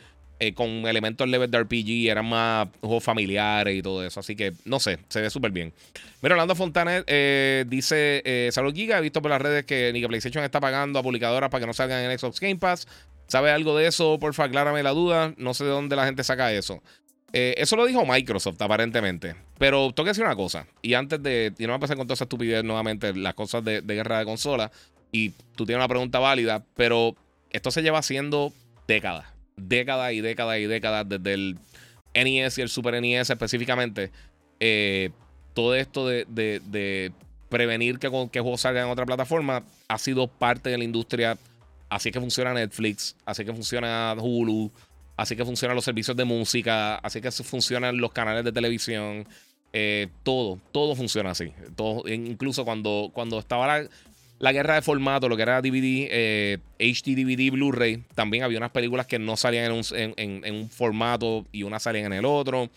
eh, 0.47 0.53
con 0.53 0.69
elementos 0.87 1.27
level 1.27 1.49
de 1.49 1.59
RPG, 1.63 2.09
eran 2.09 2.25
más 2.25 2.67
juegos 2.81 3.03
familiares 3.03 3.77
y 3.77 3.81
todo 3.81 4.03
eso. 4.05 4.19
Así 4.19 4.35
que 4.35 4.53
no 4.65 4.79
sé, 4.79 4.99
se 5.09 5.21
ve 5.21 5.29
súper 5.29 5.51
bien. 5.51 5.73
Mira, 6.21 6.35
Orlando 6.35 6.55
Fontanet 6.55 7.05
eh, 7.07 7.65
dice: 7.67 8.21
eh, 8.25 8.49
Salud 8.51 8.73
Giga, 8.73 8.97
he 8.97 9.01
visto 9.01 9.21
por 9.21 9.31
las 9.31 9.41
redes 9.41 9.65
que 9.65 9.91
ni 9.93 10.01
que 10.01 10.07
PlayStation 10.07 10.43
está 10.43 10.59
pagando 10.59 10.99
a 10.99 11.03
publicadoras 11.03 11.49
para 11.49 11.61
que 11.61 11.67
no 11.67 11.73
salgan 11.73 12.03
en 12.03 12.17
Xbox 12.17 12.39
Game 12.39 12.57
Pass. 12.57 12.87
¿Sabe 13.27 13.51
algo 13.51 13.77
de 13.77 13.87
eso? 13.87 14.19
Porfa, 14.19 14.43
aclárame 14.43 14.83
la 14.83 14.91
duda. 14.91 15.33
No 15.37 15.53
sé 15.53 15.63
de 15.63 15.69
dónde 15.69 15.95
la 15.95 16.05
gente 16.05 16.23
saca 16.23 16.51
eso. 16.51 16.81
Eh, 17.31 17.55
eso 17.57 17.75
lo 17.75 17.85
dijo 17.85 18.05
Microsoft, 18.05 18.61
aparentemente. 18.61 19.35
Pero 19.57 19.91
tengo 19.91 20.05
que 20.05 20.11
decir 20.11 20.23
una 20.23 20.35
cosa. 20.35 20.67
Y 20.81 20.93
antes 20.93 21.21
de. 21.23 21.53
Y 21.57 21.65
no 21.65 21.73
me 21.73 21.79
pasar 21.79 21.97
con 21.97 22.05
toda 22.05 22.15
esa 22.15 22.25
estupidez 22.25 22.63
nuevamente, 22.63 23.13
las 23.15 23.33
cosas 23.33 23.63
de, 23.63 23.81
guerra 23.81 24.19
de 24.19 24.25
consola. 24.25 24.71
Y 25.11 25.29
tú 25.55 25.65
tienes 25.65 25.77
una 25.77 25.87
pregunta 25.87 26.19
válida. 26.19 26.63
Pero 26.75 27.15
esto 27.49 27.71
se 27.71 27.81
lleva 27.81 27.99
haciendo 27.99 28.53
décadas. 28.87 29.25
Décadas 29.57 30.13
y 30.13 30.21
décadas 30.21 30.59
y 30.59 30.65
décadas. 30.65 31.07
Desde 31.07 31.33
el 31.33 31.57
NES 32.13 32.57
y 32.57 32.61
el 32.61 32.69
Super 32.69 33.01
NES 33.01 33.29
específicamente. 33.29 34.11
Eh, 34.59 35.11
todo 35.53 35.75
esto 35.75 36.07
de, 36.07 37.11
prevenir 37.49 37.99
que, 37.99 38.09
que 38.31 38.39
juegos 38.39 38.61
salgan 38.61 38.85
en 38.85 38.91
otra 38.91 39.05
plataforma 39.05 39.63
ha 39.87 39.97
sido 39.97 40.27
parte 40.27 40.69
de 40.69 40.77
la 40.77 40.83
industria. 40.83 41.37
Así 41.89 42.11
que 42.11 42.19
funciona 42.19 42.53
Netflix. 42.53 43.15
Así 43.25 43.45
que 43.45 43.53
funciona 43.53 44.15
Hulu. 44.17 44.71
Así 45.15 45.35
que 45.35 45.45
funcionan 45.45 45.75
los 45.75 45.85
servicios 45.85 46.17
de 46.17 46.25
música, 46.25 46.95
así 46.95 47.21
que 47.21 47.31
funcionan 47.31 47.97
los 47.97 48.11
canales 48.11 48.43
de 48.43 48.51
televisión. 48.51 49.27
Eh, 49.71 50.07
todo, 50.23 50.59
todo 50.71 50.95
funciona 50.95 51.31
así. 51.31 51.51
Todo, 51.75 52.07
incluso 52.07 52.65
cuando, 52.65 53.11
cuando 53.13 53.37
estaba 53.37 53.67
la, 53.67 53.89
guerra 54.39 54.75
de 54.75 54.81
formato, 54.81 55.29
lo 55.29 55.35
que 55.35 55.43
era 55.43 55.61
DVD, 55.61 56.07
eh, 56.09 56.57
HD, 56.79 57.15
DVD, 57.15 57.51
Blu-ray, 57.51 58.03
también 58.15 58.43
había 58.43 58.57
unas 58.57 58.71
películas 58.71 59.07
que 59.07 59.19
no 59.19 59.37
salían 59.37 59.71
en 59.95 60.53
un, 60.53 60.69
formato 60.69 61.45
y 61.51 61.63
unas 61.63 61.83
salían 61.83 62.07
en 62.07 62.19
el 62.19 62.25
otro. 62.25 62.69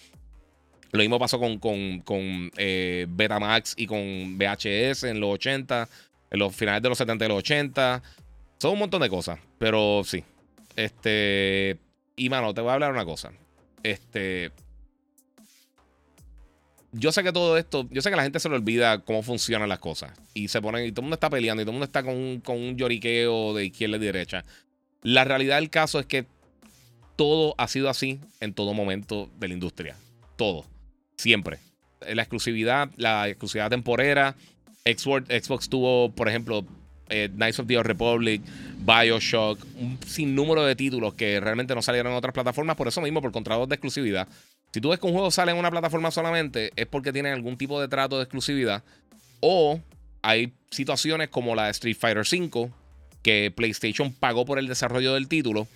Lo 0.92 1.00
mismo 1.00 1.18
pasó 1.18 1.38
con, 1.38 1.58
con, 1.58 2.50
eh, 2.56 3.06
Betamax 3.08 3.74
y 3.76 3.86
con 3.86 4.38
VHS 4.38 5.04
en 5.04 5.20
los 5.20 5.34
80, 5.34 5.88
en 6.30 6.38
los 6.38 6.54
finales 6.54 6.82
de 6.82 6.88
los 6.88 6.98
70 6.98 7.24
y 7.24 7.28
los 7.28 7.38
80. 7.38 8.02
Son 8.58 8.72
un 8.72 8.78
montón 8.78 9.02
de 9.02 9.08
cosas, 9.08 9.38
pero 9.58 10.02
sí. 10.04 10.22
Este, 10.76 11.76
y 12.14 12.28
mano, 12.28 12.54
te 12.54 12.60
voy 12.60 12.70
a 12.70 12.74
hablar 12.74 12.92
una 12.92 13.04
cosa. 13.04 13.32
Este. 13.82 14.52
Yo 16.98 17.12
sé 17.12 17.22
que 17.22 17.32
todo 17.32 17.58
esto, 17.58 17.86
yo 17.90 18.00
sé 18.00 18.08
que 18.10 18.16
la 18.16 18.22
gente 18.22 18.40
se 18.40 18.48
le 18.48 18.54
olvida 18.54 19.00
cómo 19.00 19.22
funcionan 19.22 19.68
las 19.68 19.78
cosas. 19.80 20.12
Y 20.32 20.48
se 20.48 20.62
ponen, 20.62 20.86
y 20.86 20.92
todo 20.92 21.02
el 21.02 21.04
mundo 21.04 21.14
está 21.14 21.28
peleando, 21.28 21.62
y 21.62 21.64
todo 21.64 21.72
el 21.72 21.74
mundo 21.74 21.84
está 21.84 22.02
con, 22.02 22.14
un 22.14 22.76
lloriqueo 22.76 23.54
de 23.54 23.66
izquierda 23.66 23.96
y 23.96 24.00
derecha. 24.00 24.44
La 25.02 25.24
realidad 25.24 25.56
del 25.56 25.68
caso 25.68 26.00
es 26.00 26.06
que 26.06 26.26
todo 27.16 27.54
ha 27.58 27.68
sido 27.68 27.90
así 27.90 28.18
en 28.40 28.54
todo 28.54 28.72
momento 28.72 29.28
de 29.38 29.48
la 29.48 29.54
industria. 29.54 29.96
Todo. 30.36 30.64
Siempre. 31.16 31.58
La 32.08 32.22
exclusividad, 32.22 32.90
la 32.96 33.28
exclusividad 33.28 33.68
temporera. 33.68 34.34
Xbox 34.84 35.68
tuvo, 35.68 36.12
por 36.12 36.28
ejemplo, 36.28 36.64
eh, 37.08 37.28
Knights 37.34 37.60
of 37.60 37.66
the 37.66 37.76
Old 37.76 37.86
Republic, 37.86 38.42
Bioshock, 38.78 39.58
un 39.78 39.98
sinnúmero 40.06 40.64
de 40.64 40.76
títulos 40.76 41.14
que 41.14 41.40
realmente 41.40 41.74
no 41.74 41.82
salieron 41.82 42.12
en 42.12 42.18
otras 42.18 42.32
plataformas, 42.32 42.76
por 42.76 42.88
eso 42.88 43.00
mismo, 43.00 43.20
por 43.20 43.32
contratos 43.32 43.68
de 43.68 43.74
exclusividad. 43.74 44.28
Si 44.76 44.80
tú 44.82 44.90
ves 44.90 45.00
que 45.00 45.06
un 45.06 45.14
juego 45.14 45.30
sale 45.30 45.52
en 45.52 45.56
una 45.56 45.70
plataforma 45.70 46.10
solamente, 46.10 46.70
es 46.76 46.84
porque 46.84 47.10
tiene 47.10 47.30
algún 47.30 47.56
tipo 47.56 47.80
de 47.80 47.88
trato 47.88 48.18
de 48.18 48.24
exclusividad. 48.24 48.84
O 49.40 49.80
hay 50.20 50.52
situaciones 50.70 51.30
como 51.30 51.54
la 51.54 51.64
de 51.64 51.70
Street 51.70 51.96
Fighter 51.98 52.26
V, 52.30 52.70
que 53.22 53.50
PlayStation 53.56 54.12
pagó 54.12 54.44
por 54.44 54.58
el 54.58 54.68
desarrollo 54.68 55.14
del 55.14 55.28
título. 55.28 55.66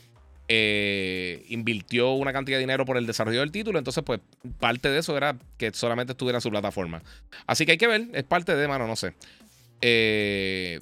Eh, 0.48 1.46
invirtió 1.48 2.12
una 2.12 2.34
cantidad 2.34 2.58
de 2.58 2.60
dinero 2.60 2.84
por 2.84 2.98
el 2.98 3.06
desarrollo 3.06 3.40
del 3.40 3.50
título. 3.50 3.78
Entonces, 3.78 4.04
pues, 4.04 4.20
parte 4.58 4.90
de 4.90 4.98
eso 4.98 5.16
era 5.16 5.34
que 5.56 5.72
solamente 5.72 6.12
estuviera 6.12 6.36
en 6.36 6.42
su 6.42 6.50
plataforma. 6.50 7.02
Así 7.46 7.64
que 7.64 7.72
hay 7.72 7.78
que 7.78 7.86
ver, 7.86 8.06
es 8.12 8.24
parte 8.24 8.54
de, 8.54 8.68
mano, 8.68 8.86
no 8.86 8.96
sé. 8.96 9.14
Eh, 9.80 10.78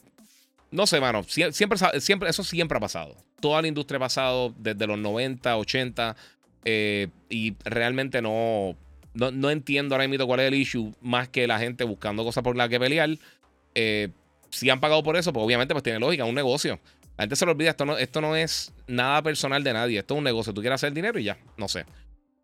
no 0.72 0.88
sé, 0.88 0.98
mano. 1.00 1.22
Siempre, 1.22 1.78
siempre, 2.00 2.28
eso 2.28 2.42
siempre 2.42 2.78
ha 2.78 2.80
pasado. 2.80 3.14
Toda 3.38 3.62
la 3.62 3.68
industria 3.68 3.98
ha 3.98 4.00
pasado 4.00 4.52
desde 4.58 4.88
los 4.88 4.98
90, 4.98 5.56
80. 5.56 6.16
Eh, 6.64 7.08
y 7.28 7.54
realmente 7.64 8.20
no, 8.22 8.76
no, 9.14 9.50
entiendo 9.50 9.94
ahora 9.94 10.06
mismo 10.06 10.26
cuál 10.26 10.40
es 10.40 10.48
el 10.48 10.54
issue. 10.54 10.92
Más 11.00 11.28
que 11.28 11.46
la 11.46 11.58
gente 11.58 11.84
buscando 11.84 12.24
cosas 12.24 12.42
por 12.44 12.56
las 12.56 12.68
que 12.68 12.78
pelear. 12.78 13.10
Eh, 13.74 14.08
si 14.50 14.70
han 14.70 14.80
pagado 14.80 15.02
por 15.02 15.16
eso, 15.16 15.32
pues 15.32 15.44
obviamente 15.44 15.74
pues 15.74 15.82
tiene 15.82 15.98
lógica, 15.98 16.24
un 16.24 16.34
negocio. 16.34 16.78
La 17.16 17.24
gente 17.24 17.36
se 17.36 17.44
lo 17.44 17.52
olvida, 17.52 17.70
esto 17.70 17.84
no, 17.84 17.98
esto 17.98 18.20
no 18.20 18.36
es 18.36 18.72
nada 18.86 19.22
personal 19.22 19.64
de 19.64 19.72
nadie, 19.72 19.98
esto 19.98 20.14
es 20.14 20.18
un 20.18 20.24
negocio. 20.24 20.54
Tú 20.54 20.60
quieres 20.60 20.76
hacer 20.76 20.92
dinero 20.92 21.18
y 21.18 21.24
ya, 21.24 21.38
no 21.56 21.68
sé. 21.68 21.84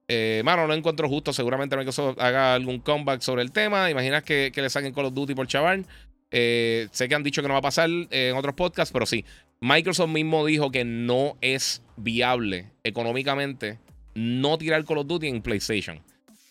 Eh, 0.09 0.43
mano, 0.45 0.67
no 0.67 0.75
encuentro 0.75 1.09
justo. 1.09 1.33
Seguramente 1.33 1.77
Microsoft 1.77 2.19
haga 2.19 2.55
algún 2.55 2.81
comeback 2.81 3.21
sobre 3.21 3.43
el 3.43 3.53
tema. 3.53 3.91
Imaginas 3.91 4.23
que, 4.23 4.53
le 4.55 4.71
saquen 4.71 4.93
Call 4.93 5.07
of 5.07 5.15
Duty 5.15 5.35
por 5.35 5.47
chaval. 5.47 5.87
Eh, 6.31 6.89
sé 6.91 7.09
que 7.09 7.15
han 7.15 7.23
dicho 7.23 7.41
que 7.41 7.49
no 7.49 7.55
va 7.55 7.61
a 7.61 7.63
pasar 7.63 7.89
en 7.89 8.37
otros 8.37 8.55
podcasts, 8.55 8.93
pero 8.93 9.07
sí. 9.07 9.25
Microsoft 9.61 10.11
mismo 10.11 10.45
dijo 10.45 10.71
que 10.71 10.85
no 10.85 11.39
es 11.41 11.83
viable 11.97 12.73
económicamente 12.83 13.79
no 14.15 14.59
tirar 14.59 14.85
Call 14.85 14.99
of 14.99 15.07
Duty 15.07 15.29
en 15.29 15.43
PlayStation. 15.43 16.01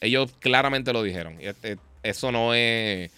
Ellos 0.01 0.31
claramente 0.39 0.91
lo 0.93 1.03
dijeron. 1.03 1.37
Este, 1.39 1.77
eso 2.03 2.31
no 2.31 2.53
es, 2.53 3.11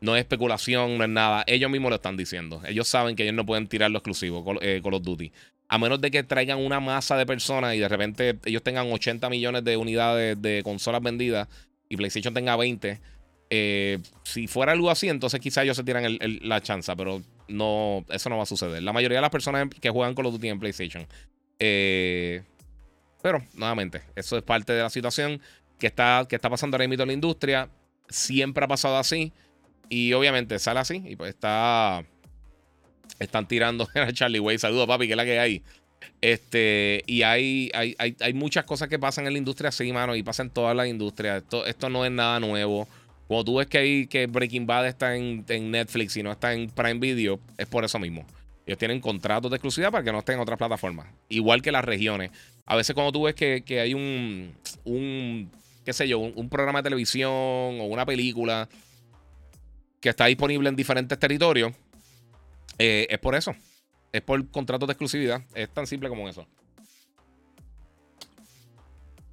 no 0.00 0.16
es 0.16 0.20
especulación, 0.20 0.98
no 0.98 1.04
es 1.04 1.10
nada. 1.10 1.44
Ellos 1.46 1.70
mismos 1.70 1.90
lo 1.90 1.96
están 1.96 2.16
diciendo. 2.16 2.60
Ellos 2.66 2.88
saben 2.88 3.16
que 3.16 3.22
ellos 3.22 3.34
no 3.34 3.46
pueden 3.46 3.66
tirar 3.66 3.90
lo 3.90 3.98
exclusivo 3.98 4.44
eh, 4.60 4.80
Call 4.82 4.94
of 4.94 5.02
Duty. 5.02 5.32
A 5.68 5.78
menos 5.78 6.00
de 6.00 6.10
que 6.10 6.22
traigan 6.22 6.58
una 6.58 6.78
masa 6.78 7.16
de 7.16 7.26
personas 7.26 7.74
y 7.74 7.78
de 7.78 7.88
repente 7.88 8.38
ellos 8.44 8.62
tengan 8.62 8.92
80 8.92 9.28
millones 9.30 9.64
de 9.64 9.76
unidades 9.76 10.40
de 10.40 10.62
consolas 10.62 11.02
vendidas 11.02 11.48
y 11.88 11.96
PlayStation 11.96 12.32
tenga 12.32 12.56
20 12.56 13.00
eh, 13.48 13.98
si 14.24 14.48
fuera 14.48 14.72
algo 14.72 14.90
así, 14.90 15.08
entonces 15.08 15.40
quizá 15.40 15.62
ellos 15.62 15.76
se 15.76 15.84
tiran 15.84 16.18
la 16.42 16.60
chance, 16.60 16.94
pero 16.96 17.22
no, 17.48 18.04
eso 18.08 18.28
no 18.28 18.36
va 18.36 18.42
a 18.42 18.46
suceder. 18.46 18.82
La 18.82 18.92
mayoría 18.92 19.18
de 19.18 19.22
las 19.22 19.30
personas 19.30 19.68
que 19.80 19.90
juegan 19.90 20.14
Call 20.14 20.26
of 20.26 20.34
Duty 20.34 20.48
en 20.48 20.58
PlayStation. 20.58 21.06
Eh, 21.58 22.42
pero, 23.22 23.42
nuevamente, 23.54 24.02
eso 24.14 24.36
es 24.36 24.42
parte 24.42 24.72
de 24.72 24.82
la 24.82 24.90
situación 24.90 25.40
que 25.78 25.86
está, 25.86 26.26
que 26.28 26.36
está 26.36 26.50
pasando 26.50 26.76
ahora 26.76 26.88
mismo 26.88 27.02
en 27.02 27.08
la 27.08 27.14
industria. 27.14 27.68
Siempre 28.08 28.64
ha 28.64 28.68
pasado 28.68 28.96
así. 28.98 29.32
Y 29.88 30.12
obviamente 30.12 30.58
sale 30.58 30.80
así. 30.80 31.02
Y 31.06 31.16
pues 31.16 31.30
está. 31.30 32.04
Están 33.18 33.48
tirando 33.48 33.88
a 33.94 34.12
Charlie 34.12 34.40
Way. 34.40 34.58
Saludos, 34.58 34.86
papi, 34.86 35.06
que 35.06 35.12
es 35.12 35.16
la 35.16 35.24
que 35.24 35.38
hay. 35.38 35.62
Este, 36.20 37.02
y 37.06 37.22
hay, 37.22 37.70
hay, 37.74 37.94
hay, 37.98 38.32
muchas 38.34 38.64
cosas 38.64 38.88
que 38.88 38.98
pasan 38.98 39.26
en 39.26 39.32
la 39.32 39.38
industria 39.38 39.68
así, 39.68 39.92
mano, 39.92 40.14
y 40.14 40.22
pasan 40.22 40.46
en 40.46 40.52
toda 40.52 40.74
la 40.74 40.86
industria. 40.86 41.38
Esto, 41.38 41.66
esto 41.66 41.88
no 41.88 42.04
es 42.04 42.10
nada 42.10 42.40
nuevo. 42.40 42.88
Cuando 43.26 43.44
tú 43.44 43.56
ves 43.56 43.66
que, 43.66 43.78
hay, 43.78 44.06
que 44.06 44.26
Breaking 44.26 44.66
Bad 44.66 44.86
está 44.86 45.16
en, 45.16 45.44
Netflix 45.70 46.16
y 46.16 46.22
no 46.22 46.30
está 46.30 46.52
en 46.52 46.70
Prime 46.70 47.00
Video, 47.00 47.40
es 47.58 47.66
por 47.66 47.84
eso 47.84 47.98
mismo. 47.98 48.24
Ellos 48.66 48.78
tienen 48.78 49.00
contratos 49.00 49.50
de 49.50 49.56
exclusividad 49.56 49.90
para 49.90 50.04
que 50.04 50.12
no 50.12 50.18
estén 50.18 50.36
en 50.36 50.40
otras 50.40 50.58
plataformas. 50.58 51.06
Igual 51.28 51.62
que 51.62 51.72
las 51.72 51.84
regiones. 51.84 52.30
A 52.66 52.74
veces 52.74 52.94
cuando 52.94 53.12
tú 53.12 53.22
ves 53.22 53.34
que, 53.34 53.80
hay 53.80 53.94
un, 53.94 54.52
un, 54.84 55.50
qué 55.84 55.92
sé 55.92 56.08
yo, 56.08 56.18
un, 56.18 56.48
programa 56.48 56.80
de 56.80 56.84
televisión 56.84 57.30
o 57.32 57.84
una 57.84 58.04
película 58.04 58.68
que 60.00 60.08
está 60.08 60.26
disponible 60.26 60.68
en 60.68 60.74
diferentes 60.74 61.16
territorios, 61.16 61.72
eh, 62.78 63.06
es 63.08 63.18
por 63.20 63.36
eso. 63.36 63.54
Es 64.12 64.20
por 64.22 64.50
contratos 64.50 64.88
de 64.88 64.92
exclusividad. 64.92 65.42
Es 65.54 65.68
tan 65.68 65.86
simple 65.86 66.08
como 66.08 66.28
eso. 66.28 66.46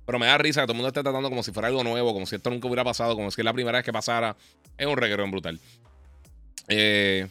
Pero 0.05 0.19
me 0.19 0.27
da 0.27 0.37
risa 0.37 0.61
que 0.61 0.67
todo 0.67 0.73
el 0.73 0.77
mundo 0.77 0.89
esté 0.89 1.01
tratando 1.01 1.29
como 1.29 1.41
si 1.41 1.51
fuera 1.51 1.69
algo 1.69 1.83
nuevo, 1.83 2.13
como 2.13 2.25
si 2.25 2.35
esto 2.35 2.49
nunca 2.51 2.67
hubiera 2.67 2.83
pasado, 2.83 3.15
como 3.15 3.31
si 3.31 3.41
es 3.41 3.45
la 3.45 3.53
primera 3.53 3.79
vez 3.79 3.85
que 3.85 3.93
pasara. 3.93 4.35
Es 4.77 4.85
un 4.85 4.97
reguero 4.97 5.25
brutal. 5.27 5.59
Eh, 6.67 7.27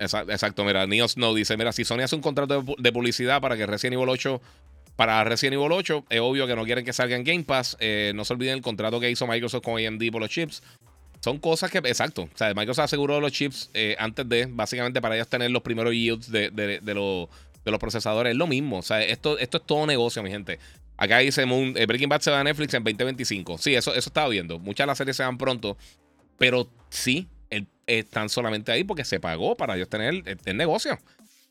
exacto, 0.00 0.64
mira, 0.64 0.86
Neo 0.86 1.06
Snow 1.06 1.34
dice: 1.34 1.56
Mira, 1.56 1.72
si 1.72 1.84
Sony 1.84 2.00
hace 2.00 2.16
un 2.16 2.22
contrato 2.22 2.64
de, 2.78 2.92
publicidad 2.92 3.40
para 3.40 3.56
que 3.56 3.66
Resident 3.66 3.94
Evil 3.94 4.08
8 4.08 4.40
para 4.96 5.22
Resident 5.24 5.54
Evil 5.54 5.72
8, 5.72 6.06
es 6.10 6.20
obvio 6.20 6.46
que 6.46 6.56
no 6.56 6.64
quieren 6.64 6.84
que 6.84 6.92
salga 6.92 7.16
en 7.16 7.24
Game 7.24 7.44
Pass. 7.44 7.76
Eh, 7.80 8.12
no 8.14 8.24
se 8.24 8.32
olviden 8.34 8.54
el 8.54 8.62
contrato 8.62 9.00
que 9.00 9.10
hizo 9.10 9.26
Microsoft 9.26 9.62
con 9.62 9.84
AMD 9.84 10.02
por 10.12 10.20
los 10.20 10.30
chips. 10.30 10.62
Son 11.20 11.38
cosas 11.38 11.70
que, 11.70 11.78
exacto. 11.78 12.22
O 12.22 12.36
sea, 12.36 12.52
Microsoft 12.54 12.84
aseguró 12.84 13.20
los 13.20 13.32
chips 13.32 13.70
eh, 13.74 13.96
antes 13.98 14.28
de, 14.28 14.46
básicamente, 14.46 15.00
para 15.00 15.16
ellos 15.16 15.28
tener 15.28 15.50
los 15.50 15.62
primeros 15.62 15.92
yields 15.92 16.30
de, 16.30 16.50
de 16.50 16.94
los 16.94 17.28
de 17.64 17.70
los 17.70 17.80
procesadores. 17.80 18.32
Es 18.32 18.36
lo 18.36 18.46
mismo. 18.46 18.78
O 18.78 18.82
sea, 18.82 19.02
esto, 19.02 19.38
esto 19.38 19.58
es 19.58 19.64
todo 19.64 19.86
negocio, 19.86 20.22
mi 20.22 20.30
gente. 20.30 20.58
Acá 20.96 21.18
dice 21.18 21.46
Moon, 21.46 21.74
eh, 21.76 21.86
Breaking 21.86 22.08
Bad 22.08 22.20
se 22.20 22.30
va 22.30 22.40
a 22.40 22.44
Netflix 22.44 22.74
en 22.74 22.84
2025. 22.84 23.58
Sí, 23.58 23.74
eso, 23.74 23.94
eso 23.94 24.08
estaba 24.08 24.28
viendo. 24.28 24.58
Muchas 24.58 24.84
de 24.84 24.88
las 24.88 24.98
series 24.98 25.16
se 25.16 25.22
van 25.22 25.38
pronto. 25.38 25.76
Pero 26.38 26.68
sí, 26.88 27.28
están 27.98 28.28
solamente 28.28 28.70
ahí 28.72 28.84
porque 28.84 29.04
se 29.04 29.20
pagó 29.20 29.56
para 29.56 29.76
ellos 29.76 29.88
tener 29.88 30.22
el, 30.44 30.56
negocio. 30.56 30.98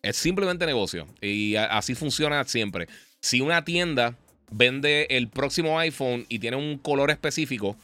Es 0.02 0.16
simplemente 0.16 0.66
negocio. 0.66 1.08
Y 1.22 1.56
así 1.56 1.96
funciona 1.96 2.44
siempre. 2.46 2.88
Si 3.20 3.42
una 3.42 3.66
tienda 3.66 4.16
vende 4.52 5.08
el 5.10 5.28
próximo 5.28 5.78
iPhone 5.80 6.26
y 6.30 6.40
tiene 6.40 6.58
un 6.58 6.78
color 6.78 7.12
específico 7.12 7.76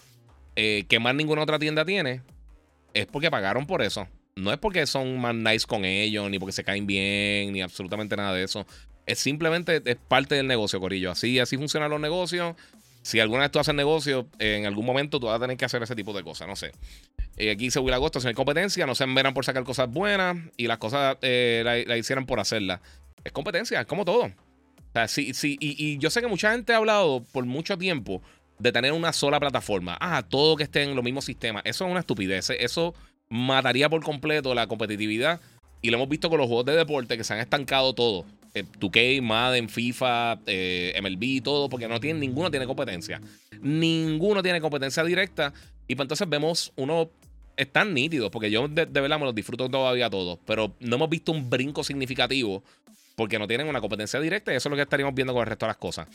eh, 0.55 0.85
que 0.87 0.99
más 0.99 1.13
ninguna 1.15 1.43
otra 1.43 1.59
tienda 1.59 1.85
tiene, 1.85 2.21
es 2.93 3.05
porque 3.05 3.29
pagaron 3.29 3.67
por 3.67 3.81
eso. 3.81 4.07
No 4.35 4.51
es 4.51 4.57
porque 4.57 4.85
son 4.87 5.19
más 5.19 5.35
nice 5.35 5.65
con 5.65 5.85
ellos, 5.85 6.29
ni 6.29 6.39
porque 6.39 6.53
se 6.53 6.63
caen 6.63 6.87
bien, 6.87 7.53
ni 7.53 7.61
absolutamente 7.61 8.15
nada 8.15 8.33
de 8.33 8.43
eso. 8.43 8.65
Es 9.05 9.19
simplemente 9.19 9.81
es 9.85 9.95
parte 9.95 10.35
del 10.35 10.47
negocio, 10.47 10.79
Corillo. 10.79 11.11
Así, 11.11 11.39
así 11.39 11.57
funcionan 11.57 11.89
los 11.89 11.99
negocios. 11.99 12.55
Si 13.01 13.19
alguna 13.19 13.41
vez 13.41 13.51
tú 13.51 13.59
haces 13.59 13.75
negocio, 13.75 14.27
en 14.39 14.65
algún 14.65 14.85
momento 14.85 15.19
tú 15.19 15.27
vas 15.27 15.37
a 15.37 15.39
tener 15.39 15.57
que 15.57 15.65
hacer 15.65 15.83
ese 15.83 15.95
tipo 15.95 16.11
de 16.11 16.23
cosas, 16.23 16.47
no 16.47 16.55
sé. 16.55 16.71
Eh, 17.37 17.51
aquí 17.51 17.69
se 17.69 17.79
Will 17.79 17.93
Agosto, 17.93 18.19
si 18.19 18.27
hay 18.27 18.33
competencia, 18.33 18.85
no 18.85 18.95
se 18.95 19.03
enveran 19.03 19.33
por 19.33 19.43
sacar 19.43 19.63
cosas 19.63 19.89
buenas 19.89 20.37
y 20.57 20.67
las 20.67 20.77
cosas 20.77 21.17
eh, 21.21 21.61
la, 21.87 21.97
hicieran 21.97 22.25
por 22.25 22.39
hacerlas. 22.39 22.79
Es 23.23 23.31
competencia, 23.31 23.81
es 23.81 23.87
como 23.87 24.05
todo. 24.05 24.31
sea, 24.93 25.07
sí, 25.07 25.33
sí, 25.33 25.57
y, 25.59 25.97
yo 25.97 26.09
sé 26.09 26.21
que 26.21 26.27
mucha 26.27 26.51
gente 26.51 26.73
ha 26.73 26.77
hablado 26.77 27.23
por 27.31 27.45
mucho 27.45 27.77
tiempo 27.77 28.21
de 28.59 28.71
tener 28.71 28.93
una 28.93 29.11
sola 29.11 29.39
plataforma. 29.39 29.97
Ah, 29.99 30.23
todo 30.27 30.55
que 30.55 30.63
esté 30.63 30.83
en 30.83 30.95
los 30.95 31.03
mismos 31.03 31.25
sistemas. 31.25 31.63
Eso 31.65 31.85
es 31.85 31.91
una 31.91 31.99
estupidez. 31.99 32.49
Eso 32.51 32.93
mataría 33.27 33.89
por 33.89 34.01
completo 34.01 34.53
la 34.55 34.67
competitividad. 34.67 35.41
Y 35.81 35.89
lo 35.89 35.97
hemos 35.97 36.07
visto 36.07 36.29
con 36.29 36.39
los 36.39 36.47
juegos 36.47 36.65
de 36.65 36.75
deporte 36.75 37.17
que 37.17 37.23
se 37.23 37.33
han 37.33 37.39
estancado 37.39 37.93
todos. 37.93 38.25
Eh, 38.53 38.63
2K, 38.79 39.21
Madden, 39.21 39.67
FIFA, 39.67 40.39
eh, 40.45 40.97
MLB, 41.01 41.43
todo, 41.43 41.67
porque 41.67 41.89
no 41.89 41.99
tienen, 41.99 42.21
ninguno 42.21 42.49
tiene 42.49 42.65
competencia. 42.65 43.21
Ninguno 43.59 44.41
tiene 44.41 44.61
competencia 44.61 45.03
directa. 45.03 45.53
Y 45.87 45.95
pues 45.95 46.05
entonces 46.05 46.27
vemos 46.29 46.71
uno 46.77 47.09
están 47.57 47.93
nítidos, 47.93 48.29
porque 48.31 48.51
yo 48.51 48.67
de, 48.67 48.85
verdad 48.85 49.19
me 49.19 49.25
los 49.25 49.35
disfruto 49.35 49.69
todavía 49.69 50.09
todos, 50.09 50.39
pero 50.45 50.75
no 50.79 50.95
hemos 50.95 51.09
visto 51.09 51.31
un 51.31 51.49
brinco 51.49 51.83
significativo 51.83 52.63
porque 53.15 53.39
no 53.39 53.47
tienen 53.47 53.67
una 53.67 53.81
competencia 53.81 54.19
directa 54.19 54.53
y 54.53 54.57
eso 54.57 54.69
es 54.69 54.71
lo 54.71 54.75
que 54.75 54.83
estaríamos 54.83 55.15
viendo 55.15 55.33
con 55.33 55.41
el 55.41 55.47
resto 55.47 55.65
de 55.65 55.69
las 55.69 55.77
cosas. 55.77 56.07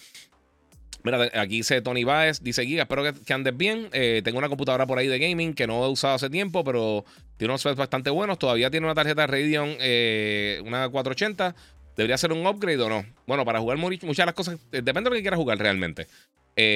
Mira, 1.02 1.30
aquí 1.34 1.56
dice 1.56 1.80
Tony 1.80 2.04
Baez, 2.04 2.42
dice 2.42 2.64
Giga, 2.66 2.82
espero 2.82 3.02
que, 3.02 3.32
andes 3.32 3.56
bien. 3.56 3.88
Eh, 3.92 4.20
tengo 4.22 4.38
una 4.38 4.48
computadora 4.48 4.86
por 4.86 4.98
ahí 4.98 5.06
de 5.06 5.18
gaming 5.18 5.54
que 5.54 5.66
no 5.66 5.84
he 5.84 5.88
usado 5.88 6.14
hace 6.14 6.28
tiempo, 6.28 6.62
pero 6.62 7.04
tiene 7.38 7.52
unos 7.52 7.62
specs 7.62 7.76
bastante 7.76 8.10
buenos. 8.10 8.38
Todavía 8.38 8.70
tiene 8.70 8.86
una 8.86 8.94
tarjeta 8.94 9.26
Radeon, 9.26 9.76
eh, 9.80 10.60
una 10.64 10.88
480. 10.88 11.54
¿Debería 11.96 12.18
ser 12.18 12.32
un 12.32 12.46
upgrade 12.46 12.82
o 12.82 12.88
no? 12.88 13.04
Bueno, 13.26 13.44
para 13.44 13.60
jugar 13.60 13.78
muchas 13.78 14.16
de 14.16 14.26
las 14.26 14.34
cosas, 14.34 14.58
eh, 14.72 14.82
depende 14.82 15.04
de 15.04 15.10
lo 15.10 15.16
que 15.16 15.22
quieras 15.22 15.38
jugar 15.38 15.58
realmente. 15.58 16.06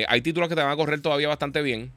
hay 0.08 0.22
títulos 0.22 0.48
que 0.48 0.54
te 0.54 0.62
van 0.62 0.70
a 0.70 0.76
correr 0.76 1.02
todavía 1.02 1.28
bastante 1.28 1.60
bien. 1.60 1.92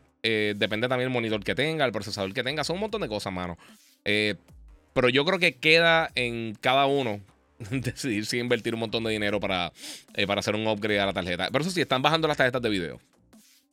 Depende 0.55 0.87
también 0.87 1.09
del 1.09 1.13
monitor 1.13 1.43
que 1.43 1.55
tenga, 1.55 1.85
el 1.85 1.91
procesador 1.91 2.33
que 2.33 2.43
tenga. 2.43 2.63
Son 2.63 2.75
un 2.75 2.81
montón 2.81 3.01
de 3.01 3.07
cosas, 3.07 3.33
mano. 3.33 3.57
pero 4.03 5.09
yo 5.09 5.25
creo 5.25 5.39
que 5.39 5.55
queda 5.55 6.09
en 6.15 6.57
cada 6.59 6.85
uno 6.85 7.21
decidir 7.71 8.25
si 8.25 8.37
invertir 8.37 8.73
un 8.73 8.81
montón 8.81 9.03
de 9.03 9.11
dinero 9.11 9.39
para, 9.39 9.71
eh, 10.13 10.27
para 10.27 10.39
hacer 10.39 10.55
un 10.55 10.67
upgrade 10.67 10.99
a 10.99 11.05
la 11.07 11.13
tarjeta. 11.13 11.49
Pero 11.51 11.61
eso 11.61 11.71
sí, 11.71 11.81
están 11.81 12.01
bajando 12.01 12.27
las 12.27 12.37
tarjetas 12.37 12.61
de 12.61 12.69
video. 12.69 12.99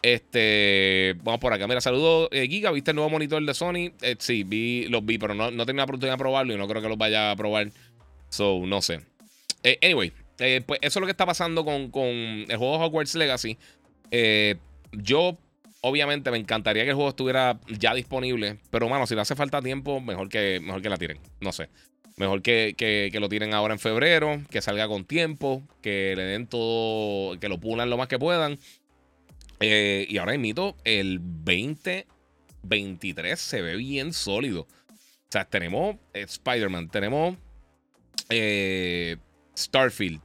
Este, 0.03 1.15
vamos 1.23 1.41
por 1.41 1.53
acá. 1.53 1.67
Mira, 1.67 1.81
saludos, 1.81 2.29
eh, 2.31 2.47
Giga. 2.47 2.71
¿Viste 2.71 2.91
el 2.91 2.97
nuevo 2.97 3.11
monitor 3.11 3.45
de 3.45 3.55
Sony? 3.55 3.93
Eh, 4.03 4.17
sí, 4.19 4.45
vi, 4.45 4.87
los 4.89 5.05
vi, 5.05 5.19
pero 5.19 5.35
no, 5.35 5.51
no 5.51 5.65
tenía 5.65 5.81
la 5.81 5.85
oportunidad 5.85 6.15
de 6.15 6.19
probarlo 6.19 6.55
y 6.55 6.59
no 6.59 6.69
creo 6.69 6.83
que 6.83 6.89
los 6.89 6.99
vaya 6.99 7.31
a 7.31 7.37
probar. 7.37 7.71
So, 8.29 8.63
no 8.67 8.83
sé. 8.83 9.01
anyway, 9.83 10.13
pues 10.67 10.81
eso 10.83 10.99
es 10.99 11.01
lo 11.01 11.07
que 11.07 11.13
está 11.13 11.25
pasando 11.25 11.65
con, 11.65 11.91
con 11.91 12.07
el 12.09 12.57
juego 12.57 12.79
Hogwarts 12.79 13.15
Legacy. 13.15 13.57
yo, 14.93 15.39
obviamente, 15.85 16.31
me 16.31 16.39
encantaría 16.39 16.85
que 16.85 16.91
el 16.91 16.95
juego 16.95 17.11
estuviera 17.11 17.59
ya 17.69 17.93
disponible. 17.95 18.59
Pero, 18.71 18.89
mano, 18.89 19.07
si 19.07 19.15
le 19.15 19.21
hace 19.21 19.37
falta 19.37 19.61
tiempo, 19.61 20.01
mejor 20.01 20.31
que, 20.31 20.59
mejor 20.61 20.81
que 20.81 20.89
la 20.89 20.97
tiren. 20.97 21.19
No 21.41 21.53
sé. 21.53 21.69
Mejor 22.17 22.41
que, 22.43 23.11
lo 23.21 23.29
tiren 23.29 23.53
ahora 23.53 23.75
en 23.75 23.79
febrero, 23.79 24.41
que 24.51 24.63
salga 24.63 24.89
con 24.89 25.05
tiempo, 25.05 25.63
que 25.83 26.15
le 26.17 26.23
den 26.23 26.47
todo, 26.47 27.39
que 27.39 27.51
lo 27.51 27.61
pulan 27.61 27.91
lo 27.91 27.99
más 27.99 28.09
que 28.09 28.19
puedan. 28.19 28.59
Eh, 29.61 30.07
y 30.09 30.17
ahora 30.19 30.37
mito 30.39 30.75
el 30.85 31.21
2023 31.21 33.39
se 33.39 33.61
ve 33.61 33.77
bien 33.77 34.15
sólido. 34.15 34.63
O 34.63 34.67
sea, 35.29 35.45
tenemos 35.45 35.97
Spider-Man, 36.15 36.89
tenemos 36.89 37.37
eh, 38.31 39.19
Starfield, 39.57 40.21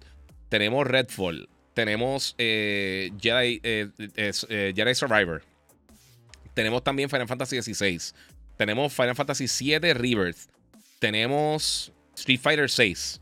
tenemos 0.48 0.88
Redfall, 0.88 1.50
tenemos 1.74 2.36
eh, 2.38 3.12
Jedi, 3.20 3.60
Jedi 3.63 4.96
Survivor, 4.96 5.44
tenemos 6.53 6.84
también 6.84 7.10
Final 7.10 7.27
Fantasy 7.27 7.62
XVI, 7.62 8.13
tenemos 8.60 8.91
Final 8.91 9.15
Fantasy 9.15 9.46
VII 9.48 9.94
Rebirth. 9.94 10.50
Tenemos 11.00 11.94
Street 12.13 12.41
Fighter 12.41 12.70
6. 12.70 13.22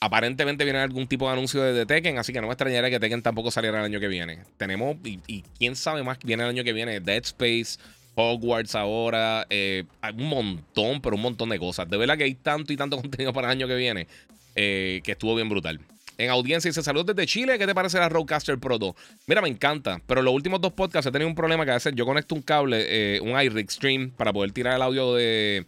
Aparentemente 0.00 0.64
viene 0.64 0.80
algún 0.80 1.06
tipo 1.06 1.26
de 1.26 1.34
anuncio 1.34 1.62
de, 1.62 1.86
Tekken, 1.86 2.18
así 2.18 2.32
que 2.32 2.40
no 2.40 2.48
me 2.48 2.54
extrañaría 2.54 2.90
que 2.90 2.98
Tekken 2.98 3.22
tampoco 3.22 3.52
saliera 3.52 3.78
el 3.78 3.84
año 3.84 4.00
que 4.00 4.08
viene. 4.08 4.40
Tenemos, 4.56 4.96
y, 5.04 5.42
quién 5.56 5.76
sabe 5.76 6.02
más 6.02 6.18
que 6.18 6.26
viene 6.26 6.42
el 6.42 6.48
año 6.48 6.64
que 6.64 6.72
viene, 6.72 6.98
Dead 6.98 7.22
Space, 7.22 7.78
Hogwarts 8.16 8.74
ahora, 8.74 9.46
eh, 9.50 9.84
un 10.16 10.26
montón, 10.26 11.00
pero 11.00 11.14
un 11.14 11.22
montón 11.22 11.50
de 11.50 11.58
cosas. 11.60 11.88
De 11.88 11.96
verdad 11.96 12.18
que 12.18 12.24
hay 12.24 12.34
tanto 12.34 12.72
y 12.72 12.76
tanto 12.76 12.96
contenido 13.00 13.32
para 13.32 13.46
el 13.46 13.52
año 13.52 13.68
que 13.68 13.76
viene 13.76 14.08
eh, 14.56 15.00
que 15.04 15.12
estuvo 15.12 15.36
bien 15.36 15.48
brutal. 15.48 15.78
En 16.20 16.28
audiencia 16.28 16.68
dice 16.68 16.82
saludos 16.82 17.16
desde 17.16 17.26
Chile. 17.26 17.58
¿Qué 17.58 17.66
te 17.66 17.74
parece 17.74 17.98
la 17.98 18.10
Rodecaster 18.10 18.58
Pro 18.58 18.78
2? 18.78 18.94
Mira, 19.26 19.40
me 19.40 19.48
encanta. 19.48 20.02
Pero 20.06 20.20
los 20.20 20.34
últimos 20.34 20.60
dos 20.60 20.74
podcasts 20.74 21.06
he 21.08 21.10
tenido 21.10 21.26
un 21.26 21.34
problema 21.34 21.64
que 21.64 21.70
a 21.70 21.74
veces 21.74 21.94
yo 21.96 22.04
conecto 22.04 22.34
un 22.34 22.42
cable, 22.42 22.84
eh, 23.16 23.20
un 23.22 23.40
iRig 23.40 23.70
Stream, 23.70 24.10
para 24.10 24.30
poder 24.30 24.52
tirar 24.52 24.76
el 24.76 24.82
audio 24.82 25.14
de, 25.14 25.64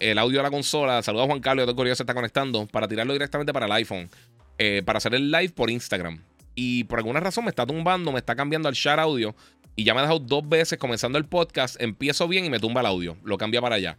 el 0.00 0.18
audio 0.18 0.38
de 0.38 0.42
la 0.42 0.50
consola. 0.50 1.04
Saludos 1.04 1.26
a 1.26 1.28
Juan 1.28 1.40
Carlos, 1.40 1.62
otro 1.62 1.76
curioso 1.76 1.98
se 1.98 2.02
está 2.02 2.14
conectando 2.14 2.66
para 2.66 2.88
tirarlo 2.88 3.12
directamente 3.12 3.52
para 3.52 3.66
el 3.66 3.72
iPhone. 3.72 4.10
Eh, 4.58 4.82
para 4.84 4.96
hacer 4.96 5.14
el 5.14 5.30
live 5.30 5.50
por 5.50 5.70
Instagram. 5.70 6.20
Y 6.56 6.82
por 6.84 6.98
alguna 6.98 7.20
razón 7.20 7.44
me 7.44 7.50
está 7.50 7.64
tumbando, 7.64 8.10
me 8.10 8.18
está 8.18 8.34
cambiando 8.34 8.68
al 8.68 8.74
share 8.74 8.98
audio. 8.98 9.36
Y 9.76 9.84
ya 9.84 9.94
me 9.94 10.00
ha 10.00 10.02
dejado 10.02 10.18
dos 10.18 10.48
veces 10.48 10.80
comenzando 10.80 11.16
el 11.16 11.26
podcast. 11.26 11.80
Empiezo 11.80 12.26
bien 12.26 12.44
y 12.44 12.50
me 12.50 12.58
tumba 12.58 12.80
el 12.80 12.88
audio. 12.88 13.16
Lo 13.22 13.38
cambia 13.38 13.60
para 13.60 13.76
allá. 13.76 13.96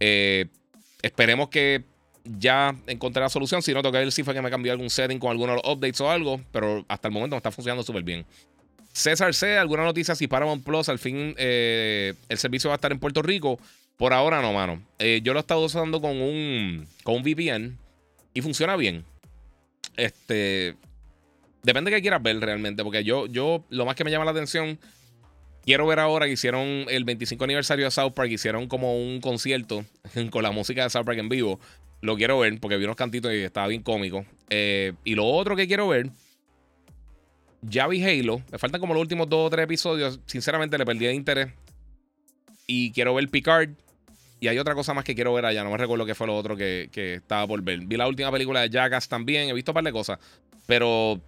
Eh, 0.00 0.46
esperemos 1.02 1.50
que 1.50 1.91
ya 2.24 2.74
encontré 2.86 3.22
la 3.22 3.28
solución. 3.28 3.62
Si 3.62 3.72
no, 3.72 3.82
tengo 3.82 3.92
que 3.92 3.98
ver 3.98 4.12
si 4.12 4.22
que 4.22 4.42
me 4.42 4.50
cambió 4.50 4.72
algún 4.72 4.90
setting 4.90 5.18
con 5.18 5.30
algunos 5.30 5.60
updates 5.64 6.00
o 6.00 6.10
algo. 6.10 6.40
Pero 6.52 6.84
hasta 6.88 7.08
el 7.08 7.14
momento 7.14 7.36
me 7.36 7.38
está 7.38 7.50
funcionando 7.50 7.82
súper 7.82 8.02
bien. 8.02 8.24
César 8.92 9.34
C, 9.34 9.56
¿alguna 9.56 9.84
noticia 9.84 10.14
si 10.14 10.28
Paramount 10.28 10.64
Plus 10.64 10.88
al 10.88 10.98
fin 10.98 11.34
eh, 11.38 12.14
el 12.28 12.38
servicio 12.38 12.68
va 12.68 12.74
a 12.74 12.76
estar 12.76 12.92
en 12.92 12.98
Puerto 12.98 13.22
Rico? 13.22 13.58
Por 13.96 14.12
ahora 14.12 14.42
no, 14.42 14.52
mano. 14.52 14.82
Eh, 14.98 15.20
yo 15.22 15.32
lo 15.32 15.38
he 15.38 15.42
estado 15.42 15.64
usando 15.64 16.00
con 16.00 16.20
un, 16.20 16.86
con 17.02 17.16
un 17.16 17.22
VPN 17.22 17.78
y 18.34 18.42
funciona 18.42 18.76
bien. 18.76 19.04
Este. 19.96 20.76
Depende 21.62 21.92
de 21.92 22.02
quieras 22.02 22.22
ver 22.22 22.40
realmente, 22.40 22.82
porque 22.82 23.04
yo, 23.04 23.26
yo, 23.26 23.64
lo 23.70 23.86
más 23.86 23.94
que 23.94 24.02
me 24.02 24.10
llama 24.10 24.24
la 24.24 24.32
atención, 24.32 24.80
quiero 25.64 25.86
ver 25.86 26.00
ahora 26.00 26.26
que 26.26 26.32
hicieron 26.32 26.86
el 26.88 27.04
25 27.04 27.44
aniversario 27.44 27.84
de 27.84 27.92
South 27.92 28.12
Park, 28.14 28.30
hicieron 28.30 28.66
como 28.66 28.96
un 28.96 29.20
concierto 29.20 29.84
con 30.30 30.42
la 30.42 30.50
música 30.50 30.82
de 30.82 30.90
South 30.90 31.04
Park 31.04 31.18
en 31.18 31.28
vivo. 31.28 31.60
Lo 32.02 32.16
quiero 32.16 32.38
ver 32.40 32.60
porque 32.60 32.76
vi 32.76 32.84
unos 32.84 32.96
cantitos 32.96 33.32
y 33.32 33.36
estaba 33.36 33.68
bien 33.68 33.82
cómico. 33.82 34.26
Eh, 34.50 34.92
y 35.04 35.14
lo 35.14 35.24
otro 35.24 35.56
que 35.56 35.66
quiero 35.66 35.88
ver, 35.88 36.10
ya 37.62 37.86
vi 37.86 38.04
Halo. 38.04 38.42
Me 38.50 38.58
faltan 38.58 38.80
como 38.80 38.92
los 38.92 39.00
últimos 39.00 39.28
dos 39.28 39.46
o 39.46 39.50
tres 39.50 39.64
episodios. 39.64 40.20
Sinceramente 40.26 40.76
le 40.76 40.84
perdí 40.84 41.06
el 41.06 41.14
interés. 41.14 41.52
Y 42.66 42.90
quiero 42.90 43.14
ver 43.14 43.28
Picard. 43.28 43.70
Y 44.40 44.48
hay 44.48 44.58
otra 44.58 44.74
cosa 44.74 44.92
más 44.92 45.04
que 45.04 45.14
quiero 45.14 45.32
ver 45.32 45.46
allá. 45.46 45.62
No 45.62 45.70
me 45.70 45.76
recuerdo 45.76 46.04
qué 46.04 46.16
fue 46.16 46.26
lo 46.26 46.36
otro 46.36 46.56
que, 46.56 46.90
estaba 46.92 47.46
por 47.46 47.62
ver. 47.62 47.78
Vi 47.86 47.96
la 47.96 48.08
última 48.08 48.32
película 48.32 48.60
de 48.60 48.70
Jackass 48.70 49.08
también. 49.08 49.48
He 49.48 49.52
visto 49.52 49.70
un 49.70 49.74
par 49.74 49.84
de 49.84 49.92
cosas. 49.92 50.18
Pero, 50.66 51.20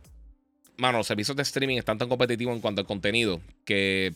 mano, 0.76 0.98
los 0.98 1.06
servicios 1.06 1.36
de 1.36 1.44
streaming 1.44 1.78
están 1.78 1.98
tan 1.98 2.08
competitivos 2.08 2.54
en 2.54 2.60
cuanto 2.60 2.80
al 2.80 2.86
contenido 2.88 3.40
que 3.64 4.12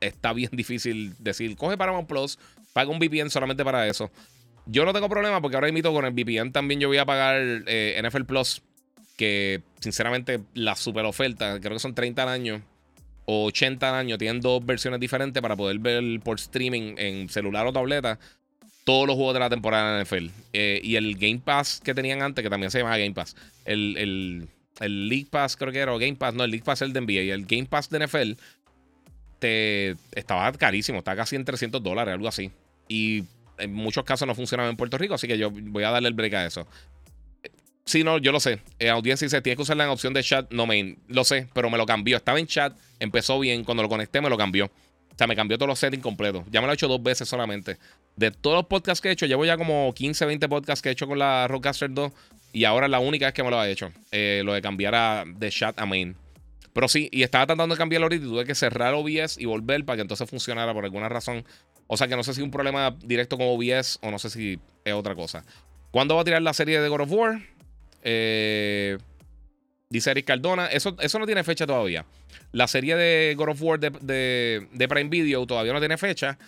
está 0.00 0.32
bien 0.32 0.50
difícil 0.52 1.14
decir, 1.20 1.56
coge 1.56 1.76
Paramount 1.76 2.08
Plus, 2.08 2.38
paga 2.72 2.90
un 2.90 2.98
VPN 2.98 3.30
solamente 3.30 3.64
para 3.64 3.86
eso. 3.86 4.10
Yo 4.66 4.84
no 4.84 4.92
tengo 4.92 5.08
problema 5.08 5.40
porque 5.40 5.56
ahora 5.56 5.68
invito 5.68 5.92
con 5.92 6.04
el 6.04 6.12
VPN 6.12 6.52
también 6.52 6.80
yo 6.80 6.88
voy 6.88 6.98
a 6.98 7.04
pagar 7.04 7.40
eh, 7.66 8.00
NFL 8.02 8.24
Plus, 8.24 8.62
que 9.16 9.62
sinceramente 9.80 10.40
la 10.54 10.76
super 10.76 11.04
oferta, 11.04 11.60
creo 11.60 11.74
que 11.74 11.80
son 11.80 11.94
30 11.94 12.32
años 12.32 12.62
o 13.24 13.46
80 13.46 13.98
años, 13.98 14.18
tienen 14.18 14.40
dos 14.40 14.64
versiones 14.64 15.00
diferentes 15.00 15.40
para 15.42 15.56
poder 15.56 15.78
ver 15.78 16.20
por 16.20 16.38
streaming 16.38 16.94
en 16.96 17.28
celular 17.28 17.66
o 17.66 17.72
tableta 17.72 18.18
todos 18.84 19.06
los 19.06 19.16
juegos 19.16 19.34
de 19.34 19.40
la 19.40 19.50
temporada 19.50 19.96
de 19.96 20.04
NFL. 20.04 20.26
Eh, 20.52 20.80
y 20.82 20.96
el 20.96 21.16
Game 21.16 21.40
Pass 21.44 21.80
que 21.82 21.94
tenían 21.94 22.22
antes, 22.22 22.42
que 22.42 22.50
también 22.50 22.70
se 22.70 22.78
llamaba 22.78 22.98
Game 22.98 23.14
Pass, 23.14 23.36
el, 23.64 23.96
el, 23.96 25.08
League 25.08 25.28
Pass 25.30 25.56
creo 25.56 25.72
que 25.72 25.78
era, 25.78 25.94
o 25.94 25.98
Game 25.98 26.16
Pass, 26.16 26.34
no, 26.34 26.44
el 26.44 26.50
League 26.50 26.64
Pass 26.64 26.82
es 26.82 26.86
el 26.86 26.92
de 26.92 27.00
NBA, 27.00 27.22
y 27.22 27.30
el 27.30 27.46
Game 27.46 27.66
Pass 27.66 27.88
de 27.90 28.06
NFL 28.06 28.32
te, 29.38 29.96
estaba 30.12 30.50
carísimo, 30.52 30.98
estaba 30.98 31.16
casi 31.16 31.36
en 31.36 31.44
300 31.44 31.82
dólares, 31.82 32.14
algo 32.14 32.28
así. 32.28 32.50
Y 32.88 33.24
en 33.58 33.72
muchos 33.72 34.04
casos 34.04 34.26
no 34.26 34.34
funcionaba 34.34 34.68
en 34.68 34.76
Puerto 34.76 34.98
Rico, 34.98 35.14
así 35.14 35.26
que 35.26 35.38
yo 35.38 35.50
voy 35.50 35.84
a 35.84 35.90
darle 35.90 36.08
el 36.08 36.14
break 36.14 36.34
a 36.34 36.46
eso. 36.46 36.66
Sí, 37.84 38.04
no, 38.04 38.18
yo 38.18 38.32
lo 38.32 38.40
sé. 38.40 38.60
En 38.78 38.90
audiencia 38.90 39.26
dice, 39.26 39.42
tienes 39.42 39.56
que 39.56 39.62
usar 39.62 39.76
la 39.76 39.90
opción 39.90 40.14
de 40.14 40.22
chat. 40.22 40.50
No, 40.52 40.66
main. 40.66 40.98
Lo 41.08 41.24
sé, 41.24 41.48
pero 41.52 41.68
me 41.68 41.76
lo 41.76 41.84
cambió. 41.84 42.16
Estaba 42.16 42.38
en 42.38 42.46
chat, 42.46 42.76
empezó 43.00 43.38
bien. 43.40 43.64
Cuando 43.64 43.82
lo 43.82 43.88
conecté, 43.88 44.20
me 44.20 44.30
lo 44.30 44.38
cambió. 44.38 44.66
O 44.66 45.14
sea, 45.18 45.26
me 45.26 45.36
cambió 45.36 45.58
todos 45.58 45.68
los 45.68 45.78
settings 45.78 46.02
completos. 46.02 46.44
Ya 46.50 46.60
me 46.60 46.66
lo 46.66 46.72
he 46.72 46.74
hecho 46.74 46.88
dos 46.88 47.02
veces 47.02 47.28
solamente. 47.28 47.78
De 48.16 48.30
todos 48.30 48.56
los 48.56 48.66
podcasts 48.66 49.00
que 49.00 49.08
he 49.08 49.12
hecho, 49.12 49.26
llevo 49.26 49.44
ya 49.44 49.56
como 49.56 49.92
15, 49.92 50.24
20 50.26 50.48
podcasts 50.48 50.80
que 50.80 50.88
he 50.88 50.92
hecho 50.92 51.06
con 51.06 51.18
la 51.18 51.48
Rockcaster 51.48 51.92
2. 51.92 52.12
Y 52.52 52.64
ahora 52.64 52.86
la 52.86 53.00
única 53.00 53.26
vez 53.26 53.34
que 53.34 53.42
me 53.42 53.50
lo 53.50 53.58
ha 53.58 53.68
hecho. 53.68 53.90
Eh, 54.12 54.42
lo 54.44 54.54
de 54.54 54.62
cambiar 54.62 55.26
de 55.26 55.50
chat 55.50 55.78
a 55.78 55.84
main. 55.84 56.16
Pero 56.72 56.88
sí, 56.88 57.08
y 57.12 57.22
estaba 57.22 57.46
tratando 57.46 57.74
de 57.74 57.78
cambiarlo 57.78 58.06
ahorita 58.06 58.24
y 58.24 58.28
tuve 58.28 58.44
que 58.44 58.54
cerrar 58.54 58.94
OBS 58.94 59.36
y 59.38 59.44
volver 59.44 59.84
para 59.84 59.96
que 59.96 60.02
entonces 60.02 60.28
funcionara 60.28 60.72
por 60.72 60.84
alguna 60.84 61.08
razón. 61.08 61.44
O 61.92 61.96
sea 61.98 62.08
que 62.08 62.16
no 62.16 62.22
sé 62.22 62.32
si 62.32 62.40
es 62.40 62.44
un 62.44 62.50
problema 62.50 62.96
directo 63.04 63.36
con 63.36 63.48
OBS 63.48 63.98
o 64.00 64.10
no 64.10 64.18
sé 64.18 64.30
si 64.30 64.58
es 64.82 64.94
otra 64.94 65.14
cosa. 65.14 65.44
¿Cuándo 65.90 66.14
va 66.14 66.22
a 66.22 66.24
tirar 66.24 66.40
la 66.40 66.54
serie 66.54 66.80
de 66.80 66.88
God 66.88 67.02
of 67.02 67.12
War? 67.12 67.42
Eh, 68.02 68.96
dice 69.90 70.10
Eric 70.10 70.24
Cardona. 70.24 70.68
Eso, 70.68 70.96
eso 71.00 71.18
no 71.18 71.26
tiene 71.26 71.44
fecha 71.44 71.66
todavía. 71.66 72.06
La 72.50 72.66
serie 72.66 72.96
de 72.96 73.34
God 73.36 73.50
of 73.50 73.62
War 73.62 73.78
de, 73.78 73.90
de, 74.70 74.88
Prime 74.88 75.10
Video 75.10 75.44
todavía 75.46 75.74
no 75.74 75.80
tiene 75.80 75.98
fecha. 75.98 76.38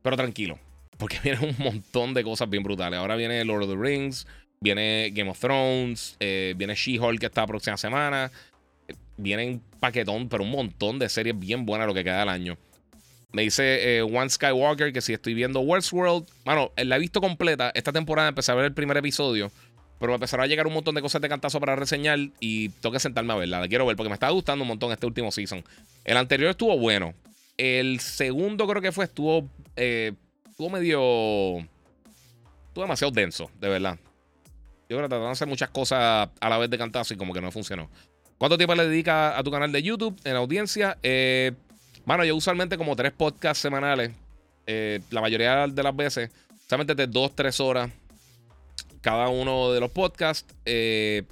Pero 0.00 0.16
tranquilo. 0.16 0.58
Porque 0.96 1.18
viene 1.22 1.40
un 1.46 1.62
montón 1.62 2.14
de 2.14 2.24
cosas 2.24 2.48
bien 2.48 2.62
brutales. 2.62 2.98
Ahora 2.98 3.16
viene 3.16 3.44
Lord 3.44 3.64
of 3.64 3.68
the 3.68 3.76
Rings. 3.76 4.26
Viene 4.62 5.10
Game 5.12 5.28
of 5.28 5.38
Thrones, 5.38 6.16
eh, 6.20 6.54
viene 6.56 6.74
She-Hulk 6.74 7.20
que 7.20 7.26
está 7.26 7.42
la 7.42 7.48
próxima 7.48 7.76
semana. 7.76 8.32
Vienen 9.18 9.60
paquetón, 9.78 10.30
pero 10.30 10.42
un 10.42 10.52
montón 10.52 10.98
de 10.98 11.10
series 11.10 11.38
bien 11.38 11.66
buenas 11.66 11.86
lo 11.86 11.92
que 11.92 12.02
queda 12.02 12.20
del 12.20 12.30
año. 12.30 12.56
Me 13.32 13.42
dice 13.42 13.98
eh, 13.98 14.02
One 14.02 14.28
Skywalker 14.28 14.92
que 14.92 15.00
si 15.00 15.12
estoy 15.12 15.34
viendo 15.34 15.60
Westworld. 15.60 16.26
Bueno, 16.44 16.72
la 16.76 16.96
he 16.96 16.98
visto 16.98 17.20
completa. 17.20 17.70
Esta 17.74 17.92
temporada 17.92 18.28
empecé 18.28 18.50
a 18.52 18.54
ver 18.56 18.64
el 18.64 18.74
primer 18.74 18.96
episodio. 18.96 19.52
Pero 19.98 20.12
me 20.12 20.14
empezaron 20.14 20.44
a 20.44 20.46
llegar 20.46 20.66
un 20.66 20.72
montón 20.72 20.94
de 20.94 21.02
cosas 21.02 21.20
de 21.20 21.28
cantazo 21.28 21.60
para 21.60 21.76
reseñar. 21.76 22.18
Y 22.40 22.70
tengo 22.70 22.92
que 22.92 23.00
sentarme 23.00 23.32
a 23.32 23.36
verla. 23.36 23.60
La 23.60 23.68
quiero 23.68 23.86
ver 23.86 23.96
porque 23.96 24.08
me 24.08 24.14
está 24.14 24.30
gustando 24.30 24.62
un 24.62 24.68
montón 24.68 24.90
este 24.90 25.06
último 25.06 25.30
season. 25.30 25.62
El 26.04 26.16
anterior 26.16 26.50
estuvo 26.50 26.76
bueno. 26.78 27.14
El 27.56 28.00
segundo 28.00 28.66
creo 28.66 28.82
que 28.82 28.90
fue, 28.90 29.04
estuvo. 29.04 29.48
Eh, 29.76 30.12
estuvo 30.48 30.70
medio. 30.70 31.58
Estuvo 32.68 32.84
demasiado 32.84 33.12
denso, 33.12 33.50
de 33.60 33.68
verdad. 33.68 33.98
Yo 34.88 34.96
creo 34.96 35.02
que 35.02 35.08
trataron 35.08 35.26
de 35.26 35.32
hacer 35.32 35.48
muchas 35.48 35.70
cosas 35.70 36.30
a 36.40 36.48
la 36.48 36.58
vez 36.58 36.68
de 36.68 36.78
cantazo 36.78 37.14
y 37.14 37.16
como 37.16 37.32
que 37.32 37.40
no 37.40 37.52
funcionó. 37.52 37.88
¿Cuánto 38.38 38.56
tiempo 38.56 38.74
le 38.74 38.88
dedicas 38.88 39.38
a 39.38 39.42
tu 39.42 39.50
canal 39.50 39.70
de 39.70 39.82
YouTube 39.82 40.18
en 40.24 40.34
audiencia? 40.34 40.96
Eh, 41.02 41.52
bueno, 42.04 42.24
yo 42.24 42.36
usualmente 42.36 42.76
como 42.76 42.96
tres 42.96 43.12
podcasts 43.12 43.62
semanales. 43.62 44.12
Eh, 44.66 45.00
la 45.10 45.20
mayoría 45.20 45.66
de 45.66 45.82
las 45.82 45.96
veces. 45.96 46.30
Solamente 46.68 46.94
de 46.94 47.06
dos, 47.06 47.34
tres 47.34 47.58
horas 47.60 47.90
cada 49.00 49.28
uno 49.28 49.72
de 49.72 49.80
los 49.80 49.90
podcasts. 49.90 50.54
Eh, 50.64 51.24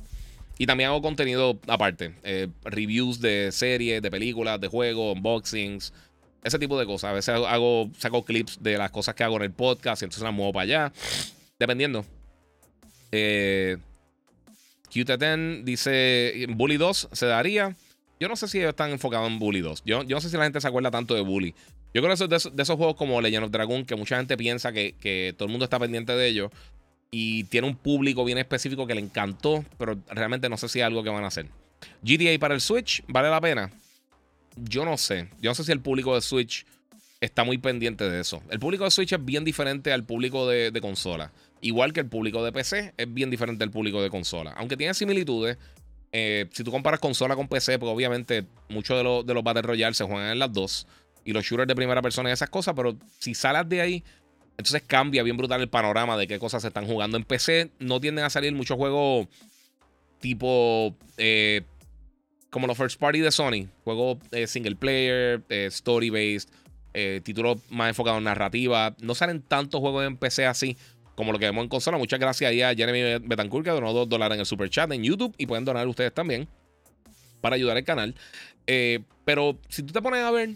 y 0.59 0.67
también 0.67 0.91
hago 0.91 1.03
contenido 1.03 1.59
aparte. 1.69 2.15
Eh, 2.25 2.49
reviews 2.65 3.21
de 3.21 3.51
series, 3.53 4.03
de 4.03 4.11
películas, 4.11 4.61
de 4.61 4.69
juegos, 4.69 5.17
unboxings. 5.17 5.93
Ese 6.43 6.59
tipo 6.59 6.79
de 6.79 6.87
cosas. 6.87 7.11
A 7.11 7.13
veces 7.13 7.35
hago, 7.35 7.91
saco 7.99 8.25
clips 8.25 8.63
de 8.63 8.79
las 8.79 8.91
cosas 8.91 9.15
que 9.15 9.25
hago 9.25 9.37
en 9.37 9.43
el 9.43 9.53
podcast 9.53 10.03
y 10.03 10.07
entonces 10.07 10.25
las 10.25 10.33
muevo 10.33 10.53
para 10.53 10.63
allá. 10.65 10.93
Dependiendo. 11.59 12.05
Eh, 13.13 13.77
QT10 14.91 15.65
dice: 15.65 16.47
Bully 16.49 16.77
2 16.77 17.09
se 17.13 17.27
daría. 17.27 17.77
Yo 18.21 18.29
no 18.29 18.37
sé 18.37 18.49
si 18.49 18.59
ellos 18.59 18.71
están 18.71 18.91
enfocados 18.91 19.29
en 19.29 19.39
Bully 19.39 19.61
2. 19.61 19.83
Yo, 19.85 20.05
no 20.05 20.21
sé 20.21 20.29
si 20.29 20.37
la 20.37 20.45
gente 20.45 20.61
se 20.61 20.69
acuerda 20.69 20.91
tanto 20.91 21.15
de 21.15 21.21
Bully. 21.21 21.55
Yo 21.95 22.03
creo 22.03 22.15
que 22.15 22.27
de, 22.27 22.37
esos, 22.37 22.55
de 22.55 22.63
esos 22.63 22.77
juegos 22.77 22.97
como 22.97 23.21
Legend 23.21 23.45
of 23.45 23.51
Dragon, 23.51 23.85
que 23.85 23.97
mucha 23.97 24.17
gente 24.17 24.37
piensa 24.37 24.73
que, 24.73 25.35
todo 25.37 25.47
el 25.47 25.51
mundo 25.51 25.65
está 25.65 25.79
pendiente 25.79 26.13
de 26.13 26.27
ellos 26.27 26.51
y 27.11 27.45
tiene 27.45 27.67
un 27.67 27.77
público 27.77 28.25
bien 28.25 28.39
específico 28.39 28.87
que 28.87 28.95
le 28.95 29.01
encantó, 29.01 29.65
pero 29.79 29.97
realmente 30.09 30.49
no 30.49 30.57
sé 30.57 30.69
si 30.69 30.81
es 30.81 30.85
algo 30.85 31.03
que 31.03 31.11
van 31.11 31.25
a 31.25 31.29
hacer. 31.29 31.47
GTA 32.03 32.39
para 32.39 32.55
el 32.55 32.61
Switch, 32.61 33.03
¿vale 33.09 33.31
la 33.31 33.41
pena? 33.41 33.71
Yo 34.57 34.85
no 34.85 34.99
sé. 34.99 35.29
Yo 35.41 35.51
no 35.51 35.55
sé 35.55 35.65
si 35.65 35.73
el 35.73 35.81
público 35.81 36.15
de 36.15 36.21
Switch 36.21 36.67
está 37.21 37.45
muy 37.45 37.59
pendiente 37.59 38.09
de 38.09 38.21
eso. 38.21 38.43
El 38.51 38.59
público 38.59 38.85
de 38.85 38.91
Switch 38.91 39.13
es 39.13 39.25
bien 39.25 39.45
diferente 39.45 39.93
al 39.93 40.05
público 40.05 40.47
de, 40.49 40.79
consola. 40.81 41.33
Igual 41.61 41.93
que 41.93 42.01
el 42.01 42.07
público 42.07 42.45
de 42.45 42.53
PC 42.53 42.95
es 42.97 43.15
bien 43.15 43.31
diferente 43.31 43.65
al 43.65 43.71
público 43.71 44.03
de 44.03 44.11
consola. 44.11 44.53
Aunque 44.57 44.77
tiene 44.77 44.95
similitudes. 44.95 45.59
Eh, 46.13 46.47
si 46.53 46.65
tú 46.65 46.71
comparas 46.71 47.01
consola 47.01 47.37
con 47.37 47.49
PC, 47.49 47.79
pues 47.79 47.93
obviamente 47.93 48.47
muchos 48.69 48.97
de, 48.97 49.05
los 49.05 49.27
de 49.27 49.35
los 49.35 49.45
Battle 49.45 49.63
Royale 49.63 49.95
se 49.95 50.05
juegan 50.05 50.33
en 50.33 50.39
las 50.39 50.53
dos. 50.53 50.87
Y 51.25 51.33
los 51.33 51.45
shooters 51.45 51.69
de 51.69 51.75
primera 51.75 52.01
persona 52.01 52.31
y 52.31 52.33
esas 52.33 52.51
cosas. 52.51 52.75
Pero 52.75 52.97
si 53.19 53.35
salas 53.35 53.69
de 53.69 53.81
ahí, 53.81 54.05
entonces 54.57 54.83
cambia 54.87 55.23
bien 55.23 55.37
brutal 55.37 55.61
el 55.61 55.69
panorama 55.69 56.17
de 56.17 56.27
qué 56.27 56.39
cosas 56.39 56.63
se 56.63 56.69
están 56.69 56.87
jugando. 56.87 57.17
En 57.17 57.25
PC 57.25 57.71
no 57.79 58.01
tienden 58.01 58.25
a 58.25 58.31
salir 58.31 58.53
muchos 58.55 58.77
juegos 58.77 59.29
tipo 60.21 60.97
eh, 61.17 61.63
como 62.51 62.67
los 62.67 62.77
first 62.77 62.99
party 62.99 63.21
de 63.21 63.31
Sony. 63.31 63.69
Juegos 63.85 64.19
eh, 64.33 64.47
single 64.47 64.77
player, 64.77 65.43
story 65.49 66.11
based, 66.11 66.49
títulos 67.23 67.59
más 67.69 67.91
enfocados 67.91 68.19
en 68.19 68.25
narrativa. 68.25 68.97
No 69.01 69.15
salen 69.15 69.43
tantos 69.43 69.81
juegos 69.81 70.07
en 70.07 70.17
PC 70.17 70.47
así 70.47 70.77
como 71.19 71.33
lo 71.33 71.39
que 71.41 71.47
vemos 71.47 71.65
en 71.65 71.69
consola. 71.69 71.99
Muchas 71.99 72.21
gracias 72.21 72.49
ahí 72.49 72.63
a 72.63 72.73
Jeremy 72.77 73.27
Betancourt 73.27 73.65
que 73.65 73.73
donó 73.73 73.93
dos 73.93 74.09
dólares 74.09 74.37
en 74.37 74.41
el 74.41 74.47
super 74.47 74.71
chat 74.71 74.89
en 74.93 75.03
YouTube 75.03 75.35
y 75.37 75.47
pueden 75.47 75.65
donar 75.65 75.85
ustedes 75.89 76.15
también 76.15 76.47
para 77.41 77.57
ayudar 77.57 77.77
al 77.77 77.83
canal. 77.83 78.15
pero 79.25 79.59
si 79.69 79.83
tú 79.83 79.93
te 79.93 80.01
pones 80.01 80.23
a 80.23 80.31
ver 80.31 80.51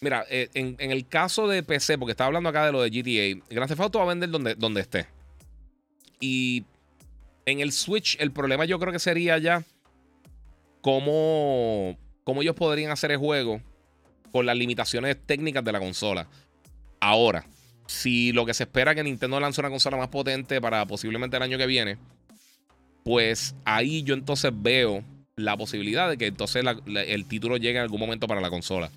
Mira, 0.00 0.26
eh, 0.28 0.48
en, 0.52 0.76
el 0.78 1.08
caso 1.08 1.48
de 1.48 1.62
PC, 1.62 1.98
porque 1.98 2.12
estaba 2.12 2.26
hablando 2.26 2.50
acá 2.50 2.66
de 2.66 2.70
lo 2.70 2.82
de 2.82 2.90
GTA, 2.90 3.42
Grand 3.50 3.68
Theft 3.68 3.80
Auto 3.80 3.98
va 3.98 4.04
a 4.04 4.08
vender 4.08 4.28
donde, 4.28 4.54
donde 4.54 4.82
esté. 4.82 5.06
Y 6.20 6.64
en 7.46 7.60
el 7.60 7.72
Switch, 7.72 8.16
el 8.20 8.30
problema 8.30 8.64
yo 8.66 8.78
creo 8.78 8.92
que 8.92 9.00
sería 9.00 9.38
ya 9.38 9.64
cómo, 10.82 11.98
cómo 12.22 12.42
ellos 12.42 12.54
podrían 12.54 12.92
hacer 12.92 13.10
el 13.10 13.16
juego 13.16 13.60
con 14.30 14.46
las 14.46 14.56
limitaciones 14.56 15.16
técnicas 15.26 15.64
de 15.64 15.72
la 15.72 15.80
consola. 15.80 16.28
Ahora, 17.00 17.44
si 17.88 18.32
lo 18.32 18.46
que 18.46 18.54
se 18.54 18.64
espera 18.64 18.92
es 18.92 18.96
que 18.96 19.02
Nintendo 19.02 19.40
lance 19.40 19.60
una 19.60 19.70
consola 19.70 19.96
más 19.96 20.08
potente 20.08 20.60
para 20.60 20.86
posiblemente 20.86 21.38
el 21.38 21.42
año 21.42 21.58
que 21.58 21.66
viene, 21.66 21.96
pues 23.02 23.54
ahí 23.64 24.02
yo 24.02 24.14
entonces 24.14 24.52
veo 24.54 25.02
la 25.36 25.56
posibilidad 25.56 26.08
de 26.08 26.18
que 26.18 26.26
entonces 26.26 26.62
el 26.86 27.24
título 27.24 27.56
llegue 27.56 27.78
en 27.78 27.82
algún 27.82 27.98
momento 27.98 28.26
para 28.26 28.42
la 28.42 28.50
consola. 28.50 28.90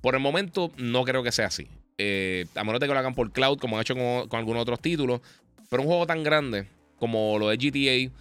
Por 0.00 0.14
el 0.14 0.20
momento, 0.20 0.72
no 0.78 1.04
creo 1.04 1.22
que 1.22 1.30
sea 1.30 1.46
así. 1.46 1.68
Eh, 1.98 2.46
a 2.54 2.64
menos 2.64 2.80
de 2.80 2.86
que 2.86 2.92
lo 2.94 2.98
hagan 2.98 3.14
por 3.14 3.30
cloud, 3.32 3.58
como 3.58 3.76
han 3.76 3.82
hecho 3.82 3.94
con, 3.94 4.38
algunos 4.38 4.62
otros 4.62 4.80
títulos. 4.80 5.20
Pero 5.68 5.82
un 5.82 5.88
juego 5.88 6.06
tan 6.06 6.22
grande 6.22 6.66
como 6.98 7.38
lo 7.38 7.48
de 7.50 7.56
GTA, 7.58 8.12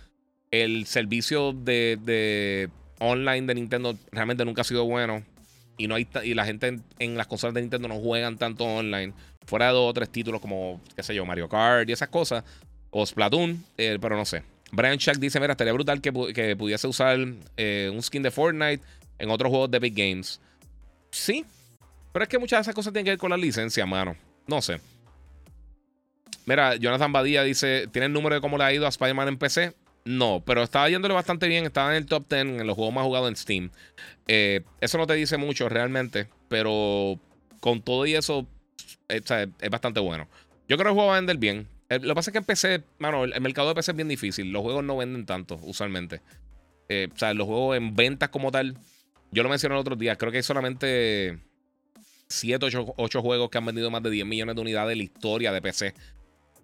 el 0.52 0.86
servicio 0.86 1.54
de, 1.54 2.69
online 3.00 3.47
de 3.47 3.56
Nintendo 3.56 3.97
realmente 4.12 4.43
nunca 4.43 4.62
ha 4.62 4.65
sido 4.65 4.84
bueno. 4.86 5.24
Y, 5.78 5.88
no 5.88 5.95
hay 5.95 6.08
y 6.24 6.34
la 6.34 6.45
gente 6.45 6.80
en, 7.00 7.17
las 7.17 7.28
consolas 7.28 7.54
de 7.54 7.62
Nintendo 7.62 7.88
no 7.88 7.95
juegan 7.95 8.38
tanto 8.38 8.65
online. 8.65 9.13
Fuera 9.45 9.67
de 9.67 9.73
dos 9.73 9.89
o 9.89 9.93
tres 9.93 10.10
títulos 10.10 10.39
como, 10.41 10.80
qué 10.95 11.04
sé 11.04 11.15
yo, 11.15 11.25
Mario 11.25 11.49
Kart 11.49 11.89
y 11.89 11.93
esas 11.93 12.10
cosas. 12.10 12.43
O 12.89 13.06
Splatoon, 13.06 13.63
eh, 13.77 13.97
pero 14.01 14.15
no 14.15 14.25
sé. 14.25 14.43
Brian 14.71 14.97
Chuck 14.97 15.15
dice: 15.15 15.39
Mira, 15.39 15.54
estaría 15.54 15.73
brutal 15.73 16.01
que, 16.01 16.12
pudiese 16.12 16.88
usar 16.88 17.17
eh, 17.58 17.89
un 17.93 18.01
skin 18.01 18.23
de 18.23 18.32
Fortnite 18.32 18.84
en 19.19 19.30
otros 19.30 19.49
juegos 19.49 19.71
de 19.71 19.80
Big 19.80 19.95
Games. 19.95 20.39
Sí, 21.12 21.45
pero 22.12 22.23
es 22.23 22.30
que 22.30 22.39
muchas 22.39 22.60
de 22.60 22.62
esas 22.62 22.75
cosas 22.75 22.93
tienen 22.93 23.06
que 23.06 23.12
ver 23.12 23.19
con 23.19 23.30
la 23.30 23.38
licencia, 23.38 23.86
mano. 23.86 24.15
No 24.47 24.62
sé. 24.62 24.80
Mira, 26.45 26.75
Jonathan 26.75 27.12
Badía 27.12 27.43
dice: 27.43 27.88
¿Tiene 27.91 28.08
el 28.08 28.13
número 28.13 28.36
de 28.36 28.41
cómo 28.41 28.58
le 28.58 28.63
ha 28.63 28.73
ido 28.73 28.86
a 28.86 28.89
Spider-Man 28.89 29.27
en 29.27 29.38
PC? 29.38 29.73
No, 30.04 30.41
pero 30.45 30.63
estaba 30.63 30.89
yéndole 30.89 31.13
bastante 31.13 31.47
bien. 31.47 31.65
Estaba 31.65 31.91
en 31.91 31.97
el 31.97 32.06
top 32.06 32.27
10 32.27 32.41
en 32.41 32.67
los 32.67 32.75
juegos 32.75 32.93
más 32.93 33.04
jugados 33.04 33.30
en 33.30 33.36
Steam. 33.36 33.71
Eh, 34.27 34.62
eso 34.80 34.97
no 34.97 35.06
te 35.06 35.13
dice 35.13 35.38
mucho 35.38 35.69
realmente, 35.69 36.27
pero 36.47 37.19
con 37.60 37.82
todo 37.82 38.06
y 38.06 38.15
eso, 38.15 38.47
es, 39.08 39.70
bastante 39.70 40.00
bueno. 40.00 40.28
Yo 40.67 40.78
creo 40.78 40.86
que 40.86 40.89
el 40.89 40.94
juego 40.94 41.08
va 41.08 41.15
a 41.15 41.20
vender 41.20 41.38
bien. 41.38 41.67
Eh, 41.89 42.00
lo 42.00 42.10
que 42.10 42.15
pasa 42.15 42.30
es 42.30 42.34
que 42.34 42.38
en 42.39 42.46
PC, 42.46 42.84
mano, 43.00 43.24
el, 43.24 43.41
mercado 43.41 43.70
de 43.70 43.76
PC 43.76 43.91
es 43.91 43.96
bien 43.98 44.08
difícil. 44.08 44.52
Los 44.52 44.62
juegos 44.62 44.84
no 44.84 44.98
venden 44.98 45.26
tanto, 45.26 45.60
usualmente. 45.63 46.22
Eh, 46.89 47.10
o 47.13 47.17
sea, 47.17 47.34
los 47.34 47.48
juegos 47.48 47.78
en 47.78 47.96
ventas 47.96 48.30
como 48.30 48.52
tal, 48.52 48.78
yo 49.32 49.44
lo 49.44 49.50
mencioné 49.50 49.76
el 49.76 49.82
otro 49.82 49.96
día, 49.96 50.17
creo 50.17 50.32
que 50.32 50.39
hay 50.39 50.44
solamente 50.44 51.39
7, 52.28 52.65
8, 52.98 53.22
juegos 53.22 53.50
que 53.50 53.58
han 53.58 53.65
vendido 53.65 53.91
más 53.91 54.04
de 54.04 54.10
10 54.10 54.26
millones 54.26 54.56
de 54.56 54.62
unidades 54.62 54.94
en 54.94 54.98
la 55.00 55.04
historia 55.04 55.52
de 55.52 55.62
PC. 55.62 55.94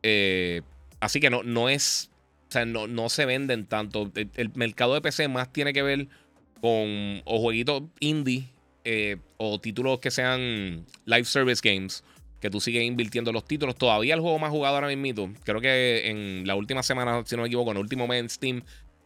Eh, 0.04 0.62
así 1.00 1.20
que 1.20 1.30
no, 1.30 1.44
no 1.44 1.70
es. 1.70 2.10
O 2.50 2.52
sea, 2.52 2.66
no, 2.66 2.88
no 2.88 3.10
se 3.10 3.26
venden 3.26 3.66
tanto. 3.66 4.12
El, 4.16 4.52
mercado 4.56 4.94
de 4.94 5.02
PC 5.02 5.28
más 5.28 5.52
tiene 5.52 5.74
que 5.74 5.82
ver 5.82 6.08
con 6.62 7.22
o 7.26 7.40
jueguitos 7.40 7.84
indie 8.00 8.48
eh, 8.90 9.18
o 9.36 9.60
títulos 9.60 10.00
que 10.00 10.10
sean 10.12 10.86
live 11.06 11.26
service 11.26 11.62
games. 11.62 12.06
Que 12.40 12.50
tú 12.50 12.62
sigues 12.62 12.84
invirtiendo 12.84 13.34
los 13.34 13.44
títulos. 13.44 13.76
Todavía 13.76 14.14
el 14.14 14.22
juego 14.22 14.40
más 14.40 14.50
jugado 14.50 14.76
ahora 14.76 14.96
mismo. 14.96 15.34
Creo 15.44 15.60
que 15.60 16.10
en 16.10 16.48
la 16.48 16.56
última 16.56 16.82
semana, 16.84 17.22
si 17.26 17.36
no 17.36 17.42
me 17.42 17.50
equivoco, 17.50 17.72
en 17.72 17.78
el 17.78 17.84
último 17.84 18.08
mes 18.08 18.22
en 18.22 18.30
Steam 18.30 18.62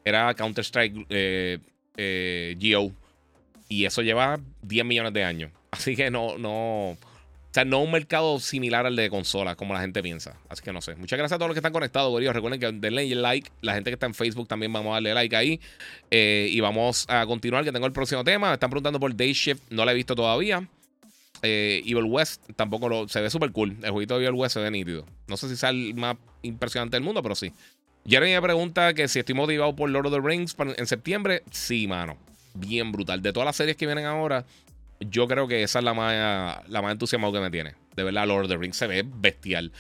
era 0.06 0.36
Counter-Strike 0.36 1.08
eh, 1.10 2.56
Geo. 2.60 2.91
Y 3.70 3.86
eso 3.86 4.04
lleva 4.04 4.39
10 4.62 4.86
millones 4.86 5.13
de 5.13 5.24
años. 5.24 5.52
Así 5.72 5.96
que 5.96 6.12
no, 6.12 6.38
no. 6.38 6.96
O 7.51 7.53
sea, 7.53 7.65
no 7.65 7.81
un 7.81 7.91
mercado 7.91 8.39
similar 8.39 8.85
al 8.85 8.95
de 8.95 9.09
consolas, 9.09 9.57
como 9.57 9.73
la 9.73 9.81
gente 9.81 10.01
piensa. 10.01 10.37
Así 10.47 10.63
que 10.63 10.71
no 10.71 10.81
sé. 10.81 10.95
Muchas 10.95 11.19
gracias 11.19 11.35
a 11.35 11.37
todos 11.37 11.49
los 11.49 11.53
que 11.53 11.59
están 11.59 11.73
conectados, 11.73 12.09
Gorillos. 12.09 12.33
Recuerden 12.33 12.61
que 12.61 12.71
denle 12.71 13.13
like. 13.13 13.51
La 13.59 13.73
gente 13.73 13.89
que 13.89 13.95
está 13.95 14.05
en 14.05 14.13
Facebook 14.13 14.47
también 14.47 14.71
vamos 14.71 14.91
a 14.91 14.93
darle 14.93 15.13
like 15.13 15.35
ahí. 15.35 15.59
Eh, 16.11 16.47
y 16.49 16.61
vamos 16.61 17.05
a 17.09 17.25
continuar, 17.25 17.65
que 17.65 17.73
tengo 17.73 17.85
el 17.85 17.91
próximo 17.91 18.23
tema. 18.23 18.47
Me 18.47 18.53
están 18.53 18.69
preguntando 18.69 19.01
por 19.01 19.13
Day 19.13 19.33
Shift. 19.33 19.63
No 19.69 19.83
lo 19.83 19.91
he 19.91 19.93
visto 19.93 20.15
todavía. 20.15 20.65
Eh, 21.41 21.81
Evil 21.85 22.05
West 22.05 22.41
tampoco 22.55 22.87
lo. 22.87 23.09
Se 23.09 23.19
ve 23.19 23.29
súper 23.29 23.51
cool. 23.51 23.75
El 23.83 23.91
jueguito 23.91 24.17
de 24.17 24.25
Evil 24.25 24.39
West 24.39 24.53
se 24.53 24.61
ve 24.61 24.71
nítido. 24.71 25.05
No 25.27 25.35
sé 25.35 25.49
si 25.49 25.55
es 25.55 25.63
el 25.63 25.93
más 25.95 26.15
impresionante 26.43 26.95
del 26.95 27.03
mundo, 27.03 27.21
pero 27.21 27.35
sí. 27.35 27.51
Jeremy 28.07 28.31
me 28.31 28.41
pregunta 28.41 28.93
que 28.93 29.09
si 29.09 29.19
estoy 29.19 29.35
motivado 29.35 29.75
por 29.75 29.89
Lord 29.89 30.07
of 30.07 30.13
the 30.13 30.21
Rings 30.21 30.55
en 30.77 30.87
septiembre. 30.87 31.43
Sí, 31.51 31.85
mano. 31.85 32.15
Bien 32.53 32.93
brutal. 32.93 33.21
De 33.21 33.33
todas 33.33 33.45
las 33.45 33.57
series 33.57 33.75
que 33.75 33.85
vienen 33.85 34.05
ahora, 34.05 34.45
yo 35.09 35.27
creo 35.27 35.47
que 35.47 35.63
esa 35.63 35.79
es 35.79 35.85
la 35.85 35.93
más, 35.93 36.67
la 36.67 36.81
más 36.81 36.91
entusiasmada 36.91 37.33
que 37.33 37.39
me 37.39 37.51
tiene. 37.51 37.75
De 37.95 38.03
verdad, 38.03 38.27
Lord 38.27 38.45
of 38.45 38.49
the 38.49 38.57
Rings 38.57 38.77
se 38.77 38.87
ve 38.87 39.03
bestial. 39.05 39.71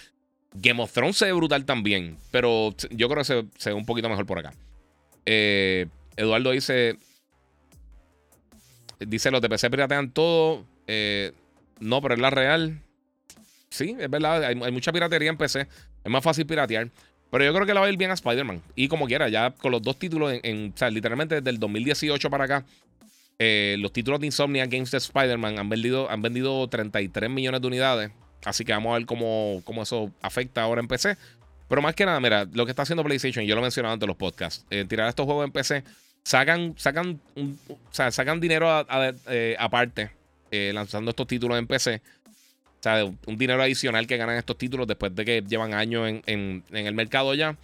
Game 0.53 0.81
of 0.81 0.91
Thrones 0.91 1.17
se 1.17 1.25
ve 1.25 1.33
brutal 1.33 1.65
también, 1.65 2.17
pero 2.31 2.75
yo 2.89 3.07
creo 3.07 3.23
que 3.23 3.47
se, 3.57 3.69
ve 3.69 3.73
un 3.73 3.85
poquito 3.85 4.09
mejor 4.09 4.25
por 4.25 4.39
acá. 4.39 4.53
Eh, 5.25 5.87
Eduardo 6.17 6.51
dice: 6.51 6.97
Dice, 8.99 9.31
los 9.31 9.41
de 9.41 9.49
PC 9.49 9.69
piratean 9.69 10.11
todo. 10.11 10.65
Eh, 10.87 11.31
no, 11.79 12.01
pero 12.01 12.15
es 12.15 12.19
la 12.19 12.29
real. 12.29 12.81
Sí, 13.69 13.95
es 13.97 14.09
verdad. 14.09 14.43
Hay, 14.43 14.71
mucha 14.71 14.91
piratería 14.91 15.29
en 15.29 15.37
PC. 15.37 15.67
Es 16.03 16.11
más 16.11 16.23
fácil 16.23 16.45
piratear. 16.45 16.89
Pero 17.31 17.45
yo 17.45 17.53
creo 17.53 17.65
que 17.65 17.73
la 17.73 17.79
va 17.79 17.85
a 17.85 17.89
ir 17.89 17.97
bien 17.97 18.11
a 18.11 18.15
Spider-Man. 18.15 18.61
Y 18.75 18.89
como 18.89 19.07
quiera, 19.07 19.29
ya 19.29 19.51
con 19.51 19.71
los 19.71 19.81
dos 19.81 19.97
títulos, 19.97 20.33
en, 20.43 20.73
o 20.73 20.77
sea, 20.77 20.89
literalmente 20.89 21.35
desde 21.35 21.49
el 21.49 21.59
2018 21.59 22.29
para 22.29 22.43
acá, 22.43 22.65
eh, 23.43 23.75
los 23.79 23.91
títulos 23.91 24.19
de 24.19 24.27
Insomnia 24.27 24.67
Games 24.67 24.91
de 24.91 24.99
Spider-Man 24.99 25.57
han 25.57 25.67
vendido, 25.67 26.07
han 26.11 26.21
vendido 26.21 26.67
33 26.67 27.27
millones 27.27 27.59
de 27.59 27.67
unidades. 27.67 28.11
Así 28.45 28.63
que 28.63 28.71
vamos 28.71 28.91
a 28.91 28.99
ver 28.99 29.07
cómo, 29.07 29.63
cómo 29.65 29.81
eso 29.81 30.11
afecta 30.21 30.61
ahora 30.61 30.79
en 30.79 30.87
PC. 30.87 31.17
Pero 31.67 31.81
más 31.81 31.95
que 31.95 32.05
nada, 32.05 32.19
mira, 32.19 32.45
lo 32.53 32.65
que 32.65 32.71
está 32.71 32.83
haciendo 32.83 33.03
PlayStation, 33.03 33.43
yo 33.43 33.55
lo 33.55 33.61
he 33.61 33.63
mencionado 33.63 33.93
antes 33.93 34.05
en 34.05 34.09
los 34.09 34.17
podcasts, 34.17 34.63
eh, 34.69 34.85
tirar 34.87 35.09
estos 35.09 35.25
juegos 35.25 35.43
en 35.45 35.51
PC, 35.51 35.83
sacan, 36.23 36.75
sacan, 36.77 37.19
o 37.67 37.77
sea, 37.89 38.11
sacan 38.11 38.39
dinero 38.39 38.85
eh, 39.27 39.55
aparte 39.57 40.11
lanzando 40.51 41.09
estos 41.09 41.25
títulos 41.25 41.57
en 41.57 41.65
PC. 41.65 41.99
O 42.27 42.83
sea, 42.83 43.05
un 43.05 43.37
dinero 43.39 43.63
adicional 43.63 44.05
que 44.05 44.17
ganan 44.17 44.37
estos 44.37 44.57
títulos 44.59 44.85
después 44.85 45.15
de 45.15 45.25
que 45.25 45.41
llevan 45.41 45.73
años 45.73 46.07
en, 46.27 46.63
el 46.69 46.93
mercado 46.93 47.33
ya. 47.33 47.57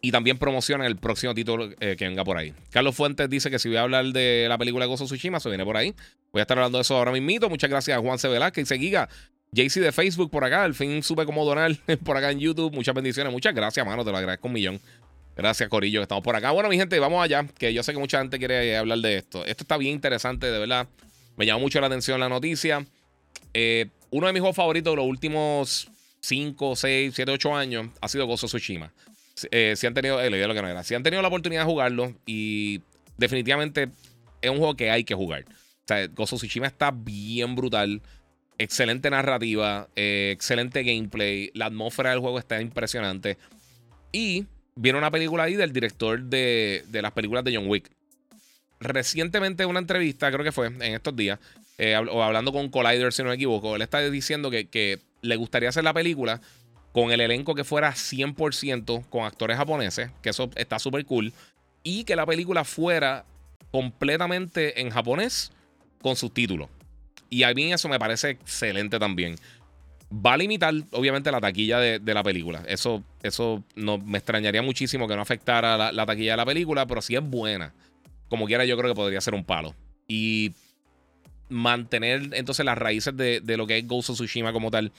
Y 0.00 0.12
también 0.12 0.38
promocionan 0.38 0.86
el 0.86 0.96
próximo 0.96 1.34
título 1.34 1.70
eh, 1.80 1.96
que 1.96 2.06
venga 2.06 2.24
por 2.24 2.36
ahí. 2.36 2.54
Carlos 2.70 2.94
Fuentes 2.94 3.28
dice 3.28 3.50
que 3.50 3.58
si 3.58 3.68
voy 3.68 3.78
a 3.78 3.82
hablar 3.82 4.04
de 4.06 4.46
la 4.48 4.56
película 4.56 4.86
Gozo 4.86 5.06
Tsushima, 5.06 5.40
se 5.40 5.48
viene 5.48 5.64
por 5.64 5.76
ahí. 5.76 5.94
Voy 6.32 6.40
a 6.40 6.42
estar 6.42 6.56
hablando 6.56 6.78
de 6.78 6.82
eso 6.82 6.96
ahora 6.96 7.10
mismo. 7.10 7.48
Muchas 7.48 7.68
gracias 7.68 7.98
a 7.98 8.00
Juan 8.00 8.18
C. 8.18 8.28
que 8.52 8.60
dice 8.60 8.78
Giga. 8.78 9.08
JC 9.50 9.80
de 9.80 9.92
Facebook 9.92 10.30
por 10.30 10.44
acá. 10.44 10.62
Al 10.62 10.74
fin 10.74 11.02
supe 11.02 11.24
cómo 11.24 11.44
donar 11.44 11.74
por 12.04 12.16
acá 12.16 12.30
en 12.30 12.38
YouTube. 12.38 12.72
Muchas 12.72 12.94
bendiciones. 12.94 13.32
Muchas 13.32 13.54
gracias, 13.54 13.84
mano. 13.84 14.04
Te 14.04 14.12
lo 14.12 14.18
agradezco 14.18 14.46
un 14.46 14.54
millón. 14.54 14.80
Gracias, 15.36 15.68
Corillo, 15.68 16.00
que 16.00 16.02
estamos 16.02 16.22
por 16.24 16.34
acá. 16.36 16.50
Bueno, 16.50 16.68
mi 16.68 16.76
gente, 16.76 16.98
vamos 16.98 17.22
allá. 17.22 17.46
Que 17.58 17.72
yo 17.72 17.82
sé 17.82 17.92
que 17.92 17.98
mucha 17.98 18.18
gente 18.20 18.38
quiere 18.38 18.76
hablar 18.76 18.98
de 18.98 19.16
esto. 19.16 19.44
Esto 19.46 19.64
está 19.64 19.76
bien 19.76 19.94
interesante, 19.94 20.50
de 20.50 20.58
verdad. 20.58 20.88
Me 21.36 21.46
llamó 21.46 21.60
mucho 21.60 21.80
la 21.80 21.86
atención 21.86 22.18
la 22.18 22.28
noticia. 22.28 22.84
Eh, 23.54 23.86
uno 24.10 24.26
de 24.26 24.32
mis 24.32 24.40
juegos 24.40 24.56
favoritos 24.56 24.92
de 24.92 24.96
los 24.96 25.06
últimos 25.06 25.90
5, 26.20 26.76
6, 26.76 27.12
7, 27.14 27.30
8 27.30 27.56
años 27.56 27.86
ha 28.00 28.08
sido 28.08 28.26
Gozo 28.26 28.46
Tsushima. 28.48 28.92
Eh, 29.50 29.74
si 29.76 29.86
han 29.86 29.94
tenido, 29.94 30.20
eh, 30.20 30.30
lo 30.30 30.54
que 30.54 30.62
no 30.62 30.68
era. 30.68 30.84
Si 30.84 30.94
han 30.94 31.02
tenido 31.02 31.22
la 31.22 31.28
oportunidad 31.28 31.62
de 31.62 31.70
jugarlo 31.70 32.14
y 32.26 32.80
definitivamente 33.16 33.88
es 34.40 34.50
un 34.50 34.58
juego 34.58 34.74
que 34.76 34.90
hay 34.90 35.04
que 35.04 35.14
jugar. 35.14 35.44
O 35.48 35.86
sea, 35.86 36.06
Gozo 36.08 36.36
está 36.36 36.90
bien 36.90 37.54
brutal. 37.54 38.02
Excelente 38.58 39.08
narrativa, 39.10 39.88
eh, 39.94 40.30
excelente 40.32 40.82
gameplay. 40.82 41.50
La 41.54 41.66
atmósfera 41.66 42.10
del 42.10 42.18
juego 42.18 42.38
está 42.38 42.60
impresionante. 42.60 43.38
Y 44.12 44.46
viene 44.74 44.98
una 44.98 45.10
película 45.10 45.44
ahí 45.44 45.54
del 45.54 45.72
director 45.72 46.20
de, 46.20 46.84
de 46.88 47.02
las 47.02 47.12
películas 47.12 47.44
de 47.44 47.56
John 47.56 47.68
Wick. 47.68 47.90
Recientemente, 48.80 49.64
en 49.64 49.70
una 49.70 49.80
entrevista, 49.80 50.30
creo 50.30 50.44
que 50.44 50.52
fue 50.52 50.66
en 50.66 50.82
estos 50.82 51.14
días, 51.16 51.38
eh, 51.78 51.96
o 51.96 52.22
hablando 52.22 52.52
con 52.52 52.68
Collider, 52.68 53.12
si 53.12 53.22
no 53.22 53.28
me 53.28 53.36
equivoco, 53.36 53.76
él 53.76 53.82
está 53.82 54.00
diciendo 54.10 54.50
que, 54.50 55.00
le 55.20 55.34
gustaría 55.34 55.68
hacer 55.68 55.82
la 55.82 55.92
película 55.92 56.40
con 56.98 57.12
el 57.12 57.20
elenco 57.20 57.54
que 57.54 57.62
fuera 57.62 57.92
100% 57.92 59.08
con 59.08 59.24
actores 59.24 59.56
japoneses, 59.56 60.10
que 60.20 60.30
eso 60.30 60.50
está 60.56 60.80
súper 60.80 61.06
cool, 61.06 61.32
y 61.84 62.02
que 62.02 62.16
la 62.16 62.26
película 62.26 62.64
fuera 62.64 63.24
completamente 63.70 64.80
en 64.80 64.90
japonés 64.90 65.52
con 66.02 66.16
subtítulos. 66.16 66.68
Y 67.30 67.44
a 67.44 67.54
mí 67.54 67.72
eso 67.72 67.88
me 67.88 68.00
parece 68.00 68.30
excelente 68.30 68.98
también. 68.98 69.36
Va 70.12 70.32
a 70.32 70.36
limitar, 70.38 70.74
obviamente, 70.90 71.30
la 71.30 71.40
taquilla 71.40 71.78
de, 71.78 72.14
la 72.14 72.24
película. 72.24 72.64
Eso, 72.66 73.04
eso 73.22 73.62
no, 73.76 73.98
me 73.98 74.18
extrañaría 74.18 74.62
muchísimo 74.62 75.06
que 75.06 75.14
no 75.14 75.22
afectara 75.22 75.76
la, 75.76 75.92
la, 75.92 76.04
taquilla 76.04 76.32
de 76.32 76.38
la 76.38 76.46
película, 76.46 76.84
pero 76.88 77.00
si 77.00 77.14
es 77.14 77.22
buena, 77.22 77.72
como 78.28 78.44
quiera, 78.46 78.64
yo 78.64 78.76
creo 78.76 78.90
que 78.90 78.96
podría 78.96 79.20
ser 79.20 79.34
un 79.34 79.44
palo. 79.44 79.72
Y 80.08 80.52
mantener 81.48 82.30
entonces 82.32 82.66
las 82.66 82.76
raíces 82.76 83.16
de, 83.16 83.40
lo 83.56 83.68
que 83.68 83.78
es 83.78 83.86
Ghost 83.86 84.10
of 84.10 84.16
Tsushima 84.16 84.52
como 84.52 84.72
tal 84.72 84.90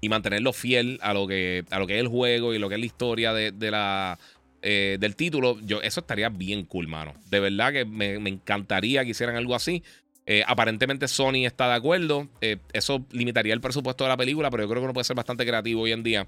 y 0.00 0.08
mantenerlo 0.08 0.52
fiel 0.52 0.98
a 1.02 1.12
lo 1.12 1.26
que, 1.26 1.64
a 1.70 1.78
lo 1.78 1.86
que 1.86 1.94
es 1.94 2.00
el 2.00 2.08
juego 2.08 2.54
y 2.54 2.58
lo 2.58 2.68
que 2.68 2.76
es 2.76 2.80
la 2.80 2.86
historia 2.86 3.32
de, 3.34 3.70
la, 3.70 4.18
eh, 4.62 4.96
del 4.98 5.16
título, 5.16 5.58
yo, 5.60 5.82
eso 5.82 6.00
estaría 6.00 6.28
bien 6.28 6.64
cool, 6.64 6.88
mano. 6.88 7.14
De 7.30 7.40
verdad 7.40 7.72
que 7.72 7.84
me, 7.84 8.14
encantaría 8.14 9.04
que 9.04 9.10
hicieran 9.10 9.36
algo 9.36 9.54
así. 9.54 9.82
Eh, 10.26 10.42
aparentemente 10.46 11.08
Sony 11.08 11.44
está 11.46 11.68
de 11.68 11.74
acuerdo. 11.74 12.28
Eh, 12.40 12.56
eso 12.72 13.04
limitaría 13.10 13.52
el 13.52 13.60
presupuesto 13.60 14.04
de 14.04 14.08
la 14.08 14.16
película, 14.16 14.50
pero 14.50 14.62
yo 14.62 14.68
creo 14.68 14.80
que 14.80 14.84
uno 14.84 14.94
puede 14.94 15.04
ser 15.04 15.16
bastante 15.16 15.44
creativo 15.44 15.82
hoy 15.82 15.92
en 15.92 16.02
día 16.02 16.26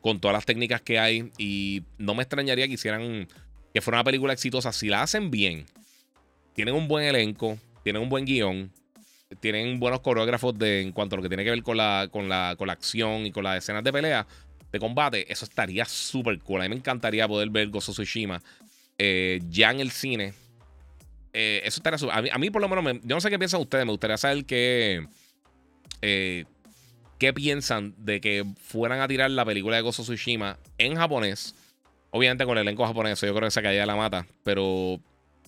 con 0.00 0.20
todas 0.20 0.34
las 0.34 0.46
técnicas 0.46 0.80
que 0.80 0.98
hay. 0.98 1.30
Y 1.36 1.82
no 1.98 2.14
me 2.14 2.22
extrañaría 2.22 2.66
que 2.66 2.74
hicieran 2.74 3.28
que 3.74 3.80
fuera 3.82 3.98
una 3.98 4.04
película 4.04 4.32
exitosa. 4.32 4.72
Si 4.72 4.88
la 4.88 5.02
hacen 5.02 5.30
bien, 5.30 5.66
tienen 6.54 6.74
un 6.74 6.88
buen 6.88 7.04
elenco, 7.04 7.58
tienen 7.82 8.00
un 8.00 8.08
buen 8.08 8.24
guion, 8.24 8.72
tienen 9.40 9.78
buenos 9.80 10.00
coreógrafos 10.00 10.58
de, 10.58 10.82
en 10.82 10.92
cuanto 10.92 11.14
a 11.14 11.16
lo 11.16 11.22
que 11.22 11.28
tiene 11.28 11.44
que 11.44 11.50
ver 11.50 11.62
con 11.62 11.76
la, 11.76 12.08
con 12.10 12.28
la, 12.28 12.54
con 12.56 12.66
la 12.66 12.72
acción 12.72 13.26
y 13.26 13.32
con 13.32 13.44
las 13.44 13.58
escenas 13.58 13.82
de 13.82 13.92
pelea, 13.92 14.26
de 14.72 14.78
combate, 14.78 15.30
eso 15.32 15.44
estaría 15.44 15.84
súper 15.84 16.38
cool. 16.40 16.60
A 16.60 16.64
mí 16.64 16.70
me 16.70 16.76
encantaría 16.76 17.26
poder 17.26 17.50
ver 17.50 17.68
Gozo 17.68 17.92
Tsushima 17.92 18.42
eh, 18.98 19.40
ya 19.48 19.70
en 19.70 19.80
el 19.80 19.90
cine. 19.90 20.34
Eh, 21.32 21.62
eso 21.64 21.80
estaría 21.80 21.98
súper. 21.98 22.32
A 22.32 22.38
mí, 22.38 22.50
por 22.50 22.62
lo 22.62 22.68
menos, 22.68 23.02
yo 23.02 23.14
no 23.16 23.20
sé 23.20 23.30
qué 23.30 23.38
piensan 23.38 23.60
ustedes, 23.60 23.84
me 23.84 23.92
gustaría 23.92 24.16
saber 24.16 24.44
qué, 24.44 25.06
eh, 26.02 26.44
qué 27.18 27.32
piensan 27.32 27.94
de 27.98 28.20
que 28.20 28.44
fueran 28.60 29.00
a 29.00 29.08
tirar 29.08 29.30
la 29.30 29.44
película 29.44 29.76
de 29.76 29.82
Gozo 29.82 30.02
Tsushima 30.02 30.58
en 30.78 30.96
japonés. 30.96 31.54
Obviamente 32.10 32.44
con 32.44 32.56
el 32.56 32.62
elenco 32.62 32.86
japonés, 32.86 33.20
yo 33.20 33.34
creo 33.34 33.48
que 33.48 33.50
se 33.50 33.62
caía 33.62 33.84
la 33.84 33.96
mata, 33.96 34.26
pero 34.42 35.00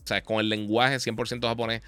sea, 0.09 0.23
con 0.23 0.41
el 0.41 0.49
lenguaje 0.49 0.97
100% 0.97 1.47
japonés 1.47 1.83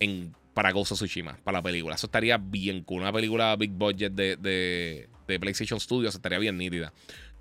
en, 0.00 0.34
para 0.54 0.72
Ghost 0.72 0.92
of 0.92 0.98
Tsushima, 0.98 1.38
para 1.44 1.58
la 1.58 1.62
película. 1.62 1.94
Eso 1.94 2.06
estaría 2.06 2.38
bien 2.38 2.82
cool. 2.84 3.02
Una 3.02 3.12
película 3.12 3.56
big 3.56 3.70
budget 3.70 4.12
de, 4.12 4.36
de, 4.36 5.08
PlayStation 5.38 5.78
Studios 5.78 6.14
estaría 6.14 6.38
bien 6.38 6.58
nítida. 6.58 6.92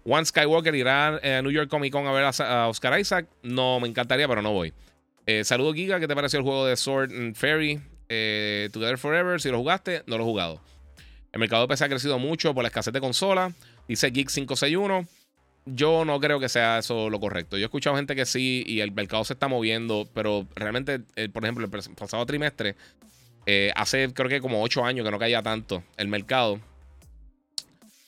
One 0.06 0.26
Skywalker 0.26 0.76
irá 0.76 1.18
a 1.18 1.42
New 1.42 1.52
York 1.52 1.70
Comic 1.70 1.92
Con 1.92 2.08
a 2.08 2.12
ver 2.12 2.24
a, 2.24 2.68
Oscar 2.68 3.00
Isaac. 3.00 3.28
No, 3.44 3.80
me 3.80 3.88
encantaría, 3.88 4.28
pero 4.28 4.42
no 4.42 4.52
voy. 4.52 4.74
Eh, 5.26 5.44
saludo 5.44 5.74
Giga, 5.74 6.00
¿qué 6.00 6.08
te 6.08 6.16
pareció 6.16 6.40
el 6.40 6.44
juego 6.44 6.66
de 6.66 6.78
Sword 6.78 7.12
and 7.12 7.36
Fairy? 7.36 7.80
Eh, 8.08 8.70
Together 8.72 8.98
Forever, 8.98 9.40
si 9.40 9.50
lo 9.50 9.58
jugaste, 9.60 10.04
no 10.08 10.18
lo 10.18 10.24
he 10.24 10.26
jugado. 10.26 10.62
El 11.32 11.40
mercado 11.40 11.64
de 11.64 11.68
PC 11.68 11.86
ha 11.86 11.90
crecido 11.90 12.18
mucho 12.18 12.54
por 12.54 12.64
la 12.64 12.70
escasez 12.70 12.94
de 12.94 13.00
consola. 13.00 13.54
Dice 13.88 14.10
Geek 14.10 14.30
561. 14.30 15.08
Yo 15.66 16.06
no 16.06 16.20
creo 16.20 16.40
que 16.40 16.50
sea 16.50 16.80
eso 16.80 17.10
lo 17.10 17.20
correcto. 17.20 17.58
Yo 17.58 17.64
he 17.64 17.66
escuchado 17.66 17.96
gente 17.96 18.16
que 18.16 18.26
sí 18.26 18.64
y 18.66 18.80
el 18.80 18.92
mercado 18.92 19.24
se 19.24 19.34
está 19.34 19.48
moviendo, 19.48 20.08
pero 20.14 20.48
realmente, 20.56 21.02
eh, 21.16 21.30
por 21.30 21.44
ejemplo, 21.44 21.66
el 21.66 21.96
pasado 21.96 22.26
trimestre, 22.26 22.76
eh, 23.46 23.72
hace 23.76 24.12
creo 24.14 24.30
que 24.30 24.42
como 24.42 24.64
8 24.64 24.84
años 24.86 25.06
que 25.06 25.12
no 25.12 25.20
caía 25.20 25.44
tanto 25.44 25.84
el 25.98 26.08
mercado. 26.08 26.60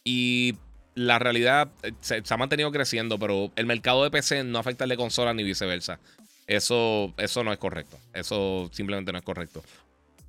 Y 0.03 0.55
la 0.95 1.19
realidad 1.19 1.69
eh, 1.83 1.93
se, 2.01 2.23
ha 2.27 2.37
mantenido 2.37 2.71
creciendo, 2.71 3.19
pero 3.19 3.51
el 3.55 3.65
mercado 3.65 4.03
de 4.03 4.11
PC 4.11 4.43
no 4.43 4.59
afecta 4.59 4.85
al 4.85 4.89
de 4.89 4.97
consola 4.97 5.33
ni 5.33 5.43
viceversa. 5.43 5.99
Eso, 6.47 7.13
eso 7.17 7.43
no 7.43 7.53
es 7.53 7.59
correcto. 7.59 7.97
Eso 8.13 8.69
simplemente 8.73 9.11
no 9.11 9.19
es 9.19 9.23
correcto. 9.23 9.63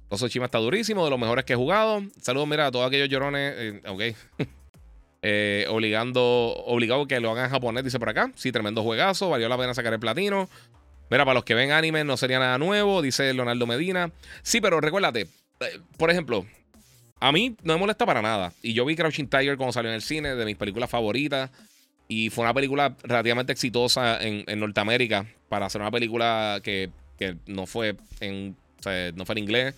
Oso 0.09 0.29
Chima 0.29 0.45
está 0.45 0.59
durísimo, 0.59 1.05
de 1.05 1.11
los 1.11 1.19
mejores 1.19 1.47
que 1.47 1.55
he 1.55 1.57
jugado. 1.57 2.03
Saludos, 2.21 2.47
mira, 2.47 2.67
a 2.67 2.71
todos 2.71 2.87
aquellos 2.87 3.09
llorones. 3.09 3.83
ok. 3.87 4.03
Eh, 5.25 5.67
obligando, 5.69 6.21
obligado 6.67 7.07
que 7.07 7.21
lo 7.21 7.31
hagan 7.31 7.45
en 7.45 7.51
japonés, 7.53 7.85
dice 7.85 8.01
por 8.01 8.09
acá. 8.09 8.33
Sí, 8.35 8.51
tremendo 8.51 8.83
juegazo, 8.83 9.31
valió 9.31 9.49
la 9.49 9.57
pena 9.57 9.73
sacar 9.73 9.93
el 9.93 10.01
platino. 10.01 10.49
Mira, 11.11 11.25
para 11.25 11.35
los 11.35 11.45
que 11.45 11.55
ven 11.55 11.71
anime 11.71 12.03
no 12.03 12.17
sería 12.17 12.41
nada 12.41 12.59
nuevo, 12.59 13.03
dice 13.03 13.33
Leonardo 13.33 13.67
Medina. 13.67 14.11
Sí, 14.43 14.61
pero 14.61 14.81
recuérdate, 14.81 15.29
eh, 15.61 15.79
por 15.97 16.11
ejemplo, 16.11 16.45
a 17.21 17.31
mí 17.31 17.57
no 17.63 17.75
me 17.75 17.81
molesta 17.81 18.05
para 18.05 18.21
nada. 18.21 18.53
Y 18.63 18.73
yo 18.73 18.85
vi 18.85 18.97
Crouching 18.97 19.29
Tiger 19.29 19.57
cuando 19.57 19.73
salió 19.73 19.91
en 19.91 19.95
el 19.95 20.03
cine, 20.03 20.35
de 20.35 20.45
mis 20.45 20.57
películas 20.57 20.91
favoritas. 20.91 21.51
Y 22.09 22.31
fue 22.31 22.43
una 22.43 22.53
película 22.53 22.97
relativamente 23.05 23.53
exitosa 23.53 24.19
en, 24.21 24.45
Norteamérica 24.59 25.27
para 25.49 25.67
hacer 25.67 25.81
una 25.81 25.91
película 25.91 26.61
que, 26.63 26.91
no 27.47 27.67
fue 27.67 27.97
en, 28.21 28.57
no 29.15 29.25
fue 29.25 29.35
en 29.35 29.39
inglés. 29.39 29.75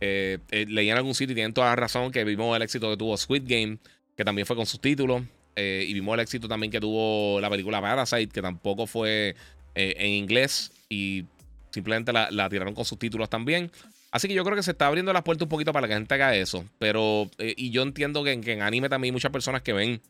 Eh, 0.00 0.38
leí 0.50 0.90
en 0.90 0.96
algún 0.96 1.14
sitio 1.14 1.32
y 1.32 1.36
tienen 1.36 1.54
toda 1.54 1.68
la 1.68 1.76
razón 1.76 2.10
que 2.10 2.24
vimos 2.24 2.54
el 2.56 2.62
éxito 2.62 2.90
que 2.90 2.96
tuvo 2.96 3.16
Squid 3.16 3.44
Game 3.46 3.78
que 4.18 4.24
también 4.24 4.44
fue 4.44 4.56
con 4.56 4.66
subtítulos. 4.66 5.22
Eh, 5.54 5.84
y 5.88 5.94
vimos 5.94 6.12
el 6.14 6.20
éxito 6.20 6.48
también 6.48 6.72
que 6.72 6.80
tuvo 6.80 7.40
la 7.40 7.48
película 7.48 7.80
Parasite, 7.80 8.28
que 8.28 8.42
tampoco 8.42 8.86
fue 8.86 9.36
eh, 9.74 9.94
en 9.96 10.10
inglés 10.10 10.72
y 10.88 11.24
simplemente 11.70 12.12
la, 12.12 12.48
tiraron 12.48 12.74
con 12.74 12.84
subtítulos 12.84 13.30
también. 13.30 13.70
Así 14.10 14.26
que 14.26 14.34
yo 14.34 14.42
creo 14.42 14.56
que 14.56 14.62
se 14.64 14.72
está 14.72 14.88
abriendo 14.88 15.12
las 15.12 15.22
puertas 15.22 15.44
un 15.44 15.48
poquito 15.48 15.72
para 15.72 15.86
que 15.86 15.92
la 15.92 15.98
gente 15.98 16.14
haga 16.14 16.34
eso. 16.34 16.64
Pero, 16.80 17.30
eh, 17.38 17.54
y 17.56 17.70
yo 17.70 17.82
entiendo 17.82 18.24
que, 18.24 18.32
en 18.32 18.62
anime 18.62 18.88
también 18.88 19.12
hay 19.12 19.16
muchas 19.16 19.30
personas 19.30 19.62
que 19.62 19.72
ven 19.72 20.00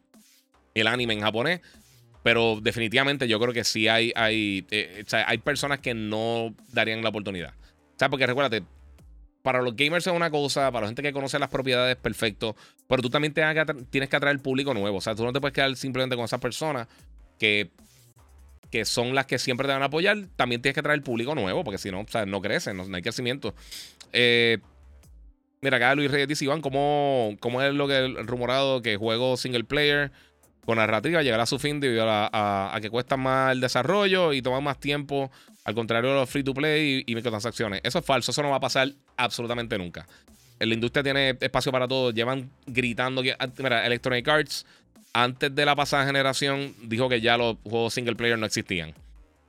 el 0.75 0.87
anime 0.87 1.13
en 1.13 1.21
japonés. 1.21 1.61
Pero 2.23 2.61
definitivamente 2.63 3.29
yo 3.29 3.39
creo 3.39 3.53
que 3.53 3.65
sí 3.65 3.89
hay, 3.89 4.13
hay, 4.17 4.67
hay 5.27 5.39
personas 5.39 5.81
que 5.81 5.93
no 5.93 6.55
darían 6.73 7.03
la 7.03 7.11
oportunidad. 7.11 7.51
O 7.51 7.99
sea, 7.99 8.09
porque 8.09 8.27
recuérdate, 8.27 8.65
para 9.43 9.63
los 9.63 9.77
gamers 9.77 10.07
es 10.07 10.13
una 10.13 10.31
cosa, 10.31 10.71
para 10.71 10.83
la 10.83 10.89
gente 10.89 11.03
que 11.03 11.13
conoce 11.13 11.39
las 11.39 11.49
propiedades, 11.49 11.97
perfecto. 11.97 12.57
Pero 12.87 13.03
tú 13.03 13.11
también 13.11 13.33
tienes 13.33 14.09
que 14.09 14.17
atraer 14.17 14.39
público 14.41 14.75
nuevo. 14.75 14.99
O 14.99 15.01
sea, 15.01 15.15
tú 15.15 15.25
no 15.25 15.33
te 15.33 15.41
puedes 15.41 15.55
quedar 15.55 15.75
simplemente 15.77 16.17
con 16.17 16.25
esas 16.25 16.41
personas 16.41 16.89
que, 17.39 17.71
que 18.71 18.85
son 18.85 19.15
las 19.15 19.27
que 19.27 19.39
siempre 19.39 19.67
te 19.67 19.73
van 19.73 19.83
a 19.83 19.87
apoyar. 19.87 20.27
También 20.37 20.61
tienes 20.61 20.75
que 20.75 20.83
traer 20.83 21.03
público 21.03 21.35
nuevo, 21.35 21.65
porque 21.65 21.79
si 21.79 21.91
no, 21.91 22.01
o 22.01 22.09
sea, 22.09 22.27
no 22.27 22.41
crecen, 22.41 22.77
no, 22.77 22.85
hay 22.95 23.03
crecimiento. 23.03 23.55
Eh, 24.13 24.59
mira, 25.61 25.77
acá 25.77 25.95
Luis 25.95 26.11
Reyes 26.11 26.29
dice, 26.29 26.45
Iván, 26.45 26.61
¿cómo, 26.61 27.37
¿cómo, 27.41 27.63
es 27.63 27.73
lo 27.73 27.87
que 27.87 27.99
el 27.99 28.27
rumorado 28.27 28.83
que 28.83 28.97
juego 28.97 29.37
single 29.37 29.65
player? 29.65 30.11
con 30.69 30.77
narrativa 30.77 31.23
llegará 31.23 31.45
a 31.45 31.47
su 31.47 31.59
fin 31.59 31.81
debido 31.81 32.05
a, 32.07 32.79
que 32.83 32.91
cuesta 32.91 33.17
más 33.17 33.53
el 33.53 33.61
desarrollo 33.63 34.35
y 34.35 34.43
toma 34.43 34.61
más 34.61 34.79
tiempo, 34.79 35.31
al 35.69 35.75
contrario 35.75 36.09
de 36.09 36.17
los 36.17 36.31
free 36.31 36.43
to 36.43 36.55
play 36.55 37.05
y, 37.07 37.15
microtransacciones. 37.15 37.83
Eso 37.85 37.99
es 37.99 38.05
falso, 38.05 38.31
eso 38.31 38.43
no 38.43 38.49
va 38.49 38.57
a 38.57 38.61
pasar 38.61 38.91
absolutamente 39.19 39.77
nunca. 39.77 40.07
La 40.59 40.73
industria 40.73 41.03
tiene 41.03 41.37
espacio 41.39 41.71
para 41.71 41.87
todo. 41.87 42.11
Llevan 42.11 42.51
gritando 42.67 43.23
que. 43.23 43.37
Ah, 43.39 43.49
mira, 43.59 43.85
Electronic 43.85 44.27
Arts, 44.27 44.65
antes 45.13 45.55
de 45.55 45.67
la 45.67 45.77
pasada 45.77 46.07
generación, 46.07 46.75
dijo 46.85 47.11
que 47.11 47.21
ya 47.21 47.37
los 47.37 47.59
juegos 47.65 47.93
single 47.93 48.17
player 48.17 48.39
no 48.39 48.47
existían. 48.47 48.95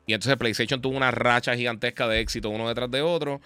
Y 0.07 0.13
entonces 0.13 0.35
PlayStation 0.37 0.81
tuvo 0.81 0.97
una 0.97 1.09
racha 1.09 1.55
gigantesca 1.55 2.05
de 2.05 2.19
éxito 2.19 2.49
uno 2.49 2.67
detrás 2.67 2.91
de 2.91 3.01
otro. 3.01 3.39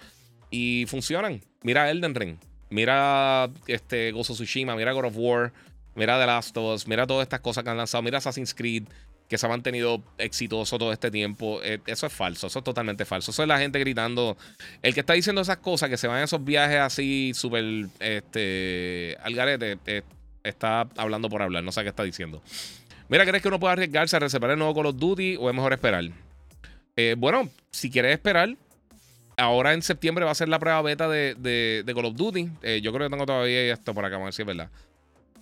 Y 0.50 0.86
funcionan. 0.88 1.42
Mira 1.62 1.88
Elden 1.92 2.16
Ring. 2.16 2.38
Mira 2.70 3.50
este, 3.68 4.10
Gozo 4.10 4.34
Tsushima. 4.34 4.74
Mira 4.74 4.90
God 4.90 5.04
of 5.04 5.14
War. 5.16 5.52
Mira 5.94 6.18
The 6.18 6.26
Last 6.26 6.56
of 6.56 6.74
Us. 6.74 6.88
Mira 6.88 7.06
todas 7.06 7.22
estas 7.22 7.38
cosas 7.38 7.62
que 7.62 7.70
han 7.70 7.76
lanzado. 7.76 8.02
Mira 8.02 8.18
Assassin's 8.18 8.52
Creed 8.52 8.82
que 9.28 9.38
se 9.38 9.46
ha 9.46 9.48
mantenido 9.48 10.02
exitoso 10.18 10.78
todo 10.78 10.92
este 10.92 11.10
tiempo. 11.10 11.60
Eh, 11.62 11.80
eso 11.86 12.06
es 12.06 12.12
falso, 12.12 12.46
eso 12.46 12.58
es 12.58 12.64
totalmente 12.64 13.04
falso. 13.04 13.30
Eso 13.30 13.42
es 13.42 13.48
la 13.48 13.58
gente 13.58 13.78
gritando. 13.78 14.36
El 14.82 14.94
que 14.94 15.00
está 15.00 15.14
diciendo 15.14 15.40
esas 15.40 15.58
cosas, 15.58 15.88
que 15.88 15.96
se 15.96 16.06
van 16.06 16.18
a 16.18 16.24
esos 16.24 16.44
viajes 16.44 16.78
así 16.78 17.32
súper 17.34 17.64
este, 18.00 19.16
al 19.22 19.34
garete, 19.34 19.78
eh, 19.86 20.02
está 20.42 20.88
hablando 20.96 21.28
por 21.28 21.42
hablar, 21.42 21.64
no 21.64 21.72
sé 21.72 21.82
qué 21.82 21.88
está 21.88 22.02
diciendo. 22.02 22.42
Mira, 23.08 23.24
¿crees 23.24 23.42
que 23.42 23.48
uno 23.48 23.60
puede 23.60 23.72
arriesgarse 23.72 24.16
a 24.16 24.18
reservar 24.18 24.50
el 24.50 24.58
nuevo 24.58 24.74
Call 24.74 24.86
of 24.86 24.96
Duty 24.96 25.36
o 25.36 25.48
es 25.48 25.54
mejor 25.54 25.72
esperar? 25.72 26.04
Eh, 26.96 27.14
bueno, 27.18 27.48
si 27.70 27.90
quieres 27.90 28.12
esperar, 28.12 28.56
ahora 29.36 29.72
en 29.72 29.82
septiembre 29.82 30.24
va 30.24 30.30
a 30.30 30.34
ser 30.34 30.48
la 30.48 30.58
prueba 30.58 30.80
beta 30.82 31.08
de, 31.08 31.34
de, 31.34 31.94
Call 31.94 32.06
of 32.06 32.14
Duty. 32.14 32.50
yo 32.82 32.92
creo 32.92 33.08
que 33.08 33.10
tengo 33.10 33.26
todavía 33.26 33.72
esto 33.72 33.94
por 33.94 34.04
acá, 34.04 34.16
vamos 34.16 34.26
a 34.26 34.28
ver 34.28 34.34
si 34.34 34.42
es 34.42 34.46
verdad. 34.46 34.70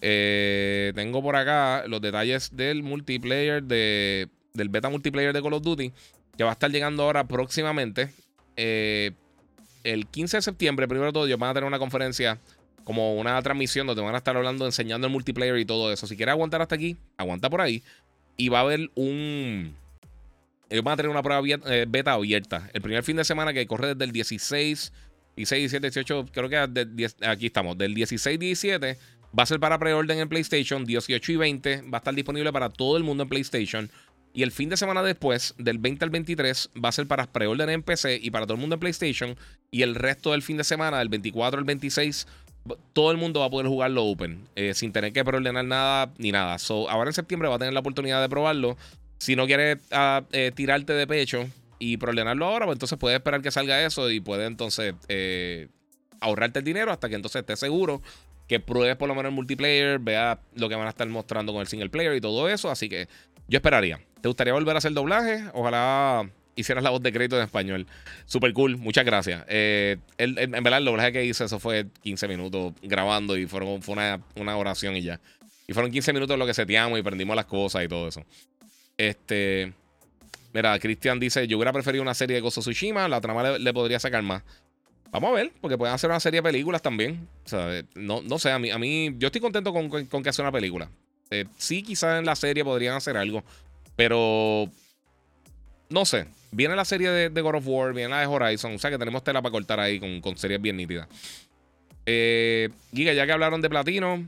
Eh, 0.05 0.93
tengo 0.97 1.23
por 1.23 1.37
acá 1.37 1.85
los 1.87 2.03
detalles 2.03 2.55
del 2.57 2.83
multiplayer, 2.83 3.63
de, 3.63 4.29
del 4.53 4.69
beta 4.69 4.91
multiplayer 4.91 5.33
de 5.33 5.41
Call 5.41 5.53
of 5.55 5.63
Duty, 5.63 5.93
que 6.37 6.43
va 6.43 6.51
a 6.51 6.53
estar 6.55 6.71
llegando 6.71 7.05
ahora 7.05 7.25
próximamente. 7.25 8.13
Eh, 8.57 9.13
el 9.85 10.09
15 10.09 10.39
de 10.39 10.43
septiembre, 10.43 10.89
primero 10.89 11.07
de 11.07 11.13
todo, 11.13 11.27
ellos 11.27 11.39
van 11.39 11.51
a 11.51 11.55
tener 11.55 11.69
una 11.69 11.79
conferencia 11.79 12.39
como 12.83 13.15
una 13.15 13.41
transmisión 13.43 13.87
donde 13.87 14.03
van 14.03 14.17
a 14.17 14.19
estar 14.19 14.37
hablando, 14.37 14.67
enseñando 14.67 15.07
el 15.07 15.13
multiplayer 15.13 15.57
y 15.59 15.65
todo 15.65 15.93
eso. 15.93 16.09
Si 16.09 16.17
quieres 16.17 16.33
aguantar 16.33 16.61
hasta 16.63 16.75
aquí, 16.75 16.97
aguanta 17.17 17.49
por 17.49 17.61
ahí. 17.61 17.85
Y 18.37 18.49
va 18.49 18.59
a 18.59 18.63
haber 18.63 18.91
un. 18.97 19.77
Ellos 20.69 20.83
van 20.83 20.95
a 20.95 20.97
tener 20.97 21.11
una 21.11 21.23
prueba 21.23 21.43
eh, 21.67 21.87
beta 21.89 22.15
abierta. 22.15 22.69
El 22.73 22.83
primer 22.83 23.05
fin 23.05 23.17
de 23.17 23.25
semana 23.25 23.53
que 23.53 23.65
corre 23.69 23.89
desde 23.89 24.05
el 24.05 24.11
16, 24.11 24.93
16, 25.37 25.71
17, 25.71 25.87
18, 25.87 26.27
creo 26.33 26.49
que 26.49 26.57
aquí 27.25 27.47
estamos, 27.47 27.79
del 27.79 27.95
16, 27.95 28.39
17 28.41 28.99
Va 29.39 29.45
a 29.45 29.47
ser 29.47 29.61
para 29.61 29.79
preorden 29.79 30.19
en 30.19 30.29
PlayStation, 30.29 30.85
18 30.85 31.33
y 31.33 31.37
20. 31.37 31.83
Va 31.83 31.97
a 31.97 31.97
estar 31.99 32.15
disponible 32.15 32.53
para 32.53 32.69
todo 32.69 32.97
el 32.97 33.03
mundo 33.05 33.23
en 33.23 33.29
PlayStation. 33.29 33.91
Y 34.35 34.43
el 34.43 34.53
fin 34.53 34.69
de 34.69 34.77
semana 34.77 35.03
después, 35.03 35.55
del 35.59 35.79
20 35.79 36.05
al 36.05 36.11
23, 36.11 36.71
va 36.83 36.89
a 36.89 36.93
ser 36.93 37.07
para 37.07 37.31
preorden 37.31 37.69
en 37.69 37.83
PC 37.83 38.19
y 38.23 38.31
para 38.31 38.47
todo 38.47 38.55
el 38.55 38.61
mundo 38.61 38.75
en 38.75 38.81
PlayStation. 38.81 39.37
Y 39.71 39.83
el 39.83 39.95
resto 39.95 40.33
del 40.33 40.43
fin 40.43 40.57
de 40.57 40.65
semana, 40.65 40.99
del 40.99 41.09
24 41.09 41.59
al 41.59 41.65
26, 41.65 42.27
todo 42.93 43.11
el 43.11 43.17
mundo 43.17 43.41
va 43.41 43.47
a 43.47 43.51
poder 43.51 43.67
jugarlo 43.67 44.05
Open, 44.05 44.47
eh, 44.55 44.75
sin 44.75 44.93
tener 44.93 45.13
que 45.13 45.25
preordenar 45.25 45.65
nada 45.65 46.13
ni 46.19 46.31
nada. 46.31 46.59
So, 46.59 46.89
ahora 46.89 47.11
en 47.11 47.15
septiembre 47.15 47.49
va 47.49 47.57
a 47.57 47.59
tener 47.59 47.75
la 47.75 47.81
oportunidad 47.81 48.21
de 48.23 48.29
probarlo. 48.29 48.77
Si 49.19 49.37
no 49.37 49.47
quieres 49.47 49.79
ah, 49.91 50.23
eh, 50.33 50.53
tirarte 50.55 50.93
de 50.93 51.07
pecho 51.07 51.47
y 51.79 51.97
preordenarlo 51.97 52.47
ahora, 52.47 52.67
pues 52.67 52.77
entonces 52.77 52.99
puedes 52.99 53.17
esperar 53.17 53.43
que 53.43 53.51
salga 53.51 53.85
eso 53.85 54.11
y 54.11 54.21
puedes 54.21 54.47
entonces 54.47 54.95
eh, 55.09 55.69
ahorrarte 56.21 56.61
el 56.61 56.65
dinero 56.65 56.93
hasta 56.93 57.09
que 57.09 57.17
entonces 57.17 57.41
estés 57.41 57.59
seguro 57.59 58.03
que 58.49 58.61
pruebes 58.61 58.97
por 58.97 59.09
lo 59.09 59.15
menos 59.15 59.31
el 59.31 59.35
multiplayer, 59.35 59.99
vea 59.99 60.41
lo 60.55 60.69
que 60.69 60.75
van 60.75 60.87
a 60.87 60.91
estar 60.91 61.09
mostrando 61.09 61.53
con 61.53 61.61
el 61.61 61.67
single 61.67 61.89
player 61.89 62.15
y 62.15 62.21
todo 62.21 62.49
eso. 62.49 62.71
Así 62.71 62.89
que 62.89 63.09
yo 63.49 63.59
esperaría. 63.59 64.01
¿Te 64.21 64.29
gustaría 64.29 64.53
volver 64.53 64.75
a 64.77 64.79
hacer 64.79 64.93
doblaje? 64.93 65.45
Ojalá 65.53 66.29
hicieras 66.55 66.85
la 66.85 66.91
voz 66.91 67.03
de 67.03 67.13
crédito 67.13 67.37
en 67.37 67.45
español. 67.45 67.87
Super 68.27 68.53
cool, 68.53 68.77
muchas 68.77 69.05
gracias. 69.05 69.45
Eh, 69.49 69.99
en 70.19 70.51
verdad, 70.63 70.79
el 70.79 70.85
doblaje 70.85 71.13
que 71.13 71.25
hice, 71.25 71.45
eso 71.45 71.59
fue 71.59 71.87
15 72.03 72.29
minutos 72.29 72.73
grabando 72.83 73.37
y 73.37 73.47
fueron, 73.47 73.83
fue 73.83 73.95
una, 74.37 74.57
oración 74.57 74.97
y 74.97 75.03
ya. 75.03 75.21
Y 75.67 75.73
fueron 75.73 75.91
15 75.91 76.13
minutos 76.13 76.39
lo 76.39 76.47
que 76.47 76.55
seteamos 76.55 76.99
y 76.99 77.03
prendimos 77.03 77.37
las 77.37 77.47
cosas 77.47 77.85
y 77.85 77.89
todo 77.89 78.09
eso. 78.09 78.25
Este. 78.97 79.73
Mira, 80.53 80.79
Cristian 80.79 81.19
dice: 81.19 81.47
Yo 81.47 81.57
hubiera 81.57 81.73
preferido 81.73 82.03
una 82.03 82.15
serie 82.15 82.35
de 82.35 82.43
Gozo 82.43 82.61
Tsushima, 82.61 83.09
la 83.09 83.21
trama 83.21 83.59
le 83.59 83.73
podría 83.73 83.99
sacar 83.99 84.23
más. 84.23 84.43
Vamos 85.13 85.31
a 85.31 85.35
ver, 85.35 85.53
porque 85.61 85.77
pueden 85.77 85.95
hacer 85.95 86.09
una 86.09 86.21
serie 86.21 86.39
de 86.39 86.43
películas 86.43 86.81
también. 86.81 87.29
O 87.45 87.49
sea, 87.49 87.83
no, 87.95 88.23
no 88.23 88.39
sé, 88.39 88.51
a 88.51 88.59
mí, 88.59 88.71
a 88.71 88.79
mí 88.79 89.15
yo 89.19 89.27
estoy 89.27 89.43
contento 89.43 89.71
con, 89.71 90.23
que 90.23 90.29
hace 90.29 90.41
una 90.41 90.51
película. 90.51 90.89
Eh, 91.31 91.45
sí, 91.59 91.83
quizás 91.83 92.19
en 92.19 92.25
la 92.25 92.35
serie 92.35 92.65
podrían 92.65 92.97
hacer 92.97 93.19
algo, 93.19 93.45
pero 93.95 94.71
no 95.91 96.07
sé. 96.07 96.27
Viene 96.51 96.75
la 96.75 96.87
serie 96.87 97.11
de, 97.11 97.41
God 97.43 97.57
of 97.57 97.65
War, 97.67 97.93
viene 97.93 98.09
la 98.09 98.21
de 98.21 98.27
Horizon, 98.27 98.75
o 98.75 98.79
sea 98.79 98.91
que 98.91 98.99
tenemos 98.99 99.23
tela 99.23 99.43
para 99.43 99.53
cortar 99.53 99.81
ahí 99.81 100.01
con, 100.01 100.37
series 100.37 100.61
bien 100.61 100.79
nítidas. 100.79 101.07
Eh, 102.07 102.71
Giga, 102.95 103.13
ya 103.13 103.27
que 103.27 103.33
hablaron 103.33 103.61
de 103.61 103.69
platino, 103.69 104.27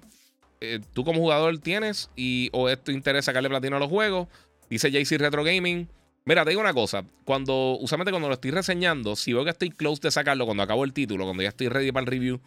eh, 0.61 0.81
¿tú 0.93 1.03
como 1.05 1.21
jugador 1.21 1.59
tienes 1.59 2.11
y 2.15 2.51
o 2.53 2.69
es 2.69 2.83
tu 2.83 2.93
interés 2.93 3.25
sacarle 3.25 3.49
platino 3.49 3.77
a 3.77 3.81
los 3.81 3.89
juegos? 3.89 4.29
Dice 4.69 4.91
JC 4.91 5.19
Retro 5.19 5.45
Gaming. 5.45 5.89
Mira, 6.27 6.45
te 6.45 6.51
digo 6.51 6.63
una 6.63 6.73
cosa. 6.73 7.05
Cuando, 7.25 7.77
usualmente 7.81 8.11
cuando 8.11 8.29
lo 8.29 8.35
estoy 8.35 8.51
reseñando, 8.51 9.15
si 9.15 9.33
veo 9.33 9.45
que 9.45 9.51
estoy 9.51 9.71
close 9.71 10.01
de 10.03 10.11
sacarlo, 10.11 10.47
cuando 10.47 10.63
acabo 10.63 10.85
el 10.85 10.93
título, 10.93 11.25
cuando 11.25 11.43
ya 11.43 11.51
estoy 11.51 11.69
ready 11.69 11.93
para 11.93 12.05
el 12.05 12.07
review, 12.07 12.41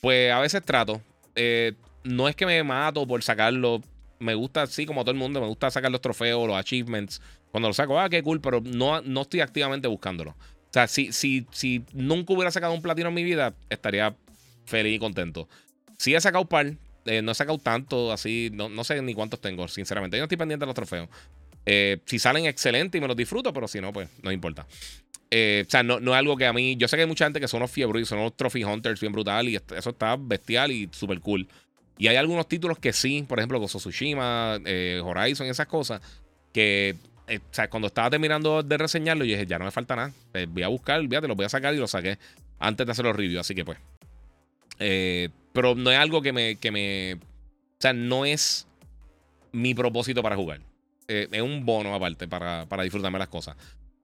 pues 0.00 0.32
a 0.32 0.40
veces 0.40 0.62
trato. 0.64 1.02
Eh, 1.34 1.74
no 2.02 2.28
es 2.28 2.36
que 2.36 2.46
me 2.46 2.62
mato 2.64 3.06
por 3.06 3.22
sacarlo. 3.22 3.82
Me 4.18 4.34
gusta, 4.34 4.66
sí, 4.66 4.86
como 4.86 5.02
todo 5.02 5.12
el 5.12 5.18
mundo, 5.18 5.40
me 5.40 5.46
gusta 5.46 5.70
sacar 5.70 5.90
los 5.90 6.00
trofeos, 6.00 6.46
los 6.46 6.56
achievements. 6.56 7.20
Cuando 7.50 7.68
lo 7.68 7.74
saco, 7.74 7.98
ah, 8.00 8.08
qué 8.08 8.22
cool, 8.22 8.40
pero 8.40 8.62
no, 8.62 9.02
no 9.02 9.22
estoy 9.22 9.40
activamente 9.40 9.86
buscándolo. 9.88 10.30
O 10.30 10.72
sea, 10.72 10.86
si, 10.86 11.12
si, 11.12 11.46
si 11.50 11.84
nunca 11.92 12.32
hubiera 12.32 12.50
sacado 12.50 12.72
un 12.72 12.80
platino 12.80 13.08
en 13.08 13.14
mi 13.14 13.24
vida, 13.24 13.54
estaría 13.68 14.14
feliz 14.64 14.96
y 14.96 14.98
contento. 14.98 15.48
Si 15.98 16.14
he 16.14 16.20
sacado 16.20 16.42
un 16.42 16.48
par, 16.48 16.72
eh, 17.04 17.22
no 17.22 17.32
he 17.32 17.34
sacado 17.34 17.58
tanto, 17.58 18.12
así, 18.12 18.50
no, 18.52 18.68
no 18.68 18.84
sé 18.84 19.02
ni 19.02 19.12
cuántos 19.14 19.40
tengo, 19.40 19.66
sinceramente. 19.68 20.16
Yo 20.16 20.22
no 20.22 20.24
estoy 20.24 20.38
pendiente 20.38 20.62
de 20.62 20.66
los 20.66 20.74
trofeos. 20.74 21.08
Eh, 21.66 21.98
si 22.06 22.18
salen 22.18 22.46
excelentes 22.46 22.98
y 22.98 23.00
me 23.00 23.08
los 23.08 23.16
disfruto, 23.16 23.52
pero 23.52 23.68
si 23.68 23.80
no, 23.80 23.92
pues 23.92 24.08
no 24.22 24.32
importa. 24.32 24.66
Eh, 25.30 25.64
o 25.66 25.70
sea, 25.70 25.82
no, 25.82 26.00
no, 26.00 26.12
es 26.12 26.18
algo 26.18 26.36
que 26.36 26.46
a 26.46 26.52
mí. 26.52 26.76
Yo 26.76 26.88
sé 26.88 26.96
que 26.96 27.02
hay 27.02 27.08
mucha 27.08 27.24
gente 27.24 27.40
que 27.40 27.48
son 27.48 27.58
unos 27.58 27.70
fiebros 27.70 28.02
y 28.02 28.04
son 28.04 28.18
unos 28.18 28.36
trophy 28.36 28.64
hunters 28.64 29.00
bien 29.00 29.12
brutal 29.12 29.48
y 29.48 29.56
eso 29.56 29.90
está 29.90 30.16
bestial 30.18 30.72
y 30.72 30.88
súper 30.92 31.20
cool. 31.20 31.48
Y 31.98 32.08
hay 32.08 32.16
algunos 32.16 32.48
títulos 32.48 32.78
que 32.78 32.92
sí, 32.92 33.24
por 33.28 33.38
ejemplo, 33.38 33.60
Gozo 33.60 33.78
Tsushima, 33.78 34.58
eh, 34.64 35.00
Horizon, 35.04 35.46
esas 35.46 35.66
cosas, 35.66 36.00
que 36.52 36.96
o 37.28 37.54
sea, 37.54 37.70
cuando 37.70 37.86
estaba 37.86 38.10
terminando 38.10 38.62
de 38.62 38.76
reseñarlo, 38.76 39.24
yo 39.24 39.34
dije, 39.34 39.46
ya 39.46 39.58
no 39.58 39.66
me 39.66 39.70
falta 39.70 39.94
nada. 39.94 40.12
voy 40.48 40.62
a 40.62 40.68
buscar, 40.68 41.06
te 41.06 41.28
lo 41.28 41.36
voy 41.36 41.46
a 41.46 41.48
sacar 41.48 41.74
y 41.74 41.76
lo 41.76 41.86
saqué 41.86 42.18
antes 42.58 42.86
de 42.86 42.92
hacer 42.92 43.04
los 43.04 43.14
reviews. 43.14 43.40
Así 43.40 43.54
que 43.54 43.64
pues. 43.64 43.78
pero 45.52 45.74
no 45.76 45.90
es 45.92 45.98
algo 45.98 46.22
que 46.22 46.32
me, 46.32 46.56
que 46.56 46.72
me. 46.72 47.14
O 47.14 47.80
sea, 47.80 47.92
no 47.92 48.24
es 48.24 48.66
mi 49.52 49.74
propósito 49.74 50.22
para 50.22 50.34
jugar. 50.34 50.60
Eh, 51.12 51.28
es 51.32 51.42
un 51.42 51.66
bono 51.66 51.92
aparte 51.92 52.28
para, 52.28 52.66
para 52.66 52.84
disfrutarme 52.84 53.18
las 53.18 53.26
cosas. 53.26 53.56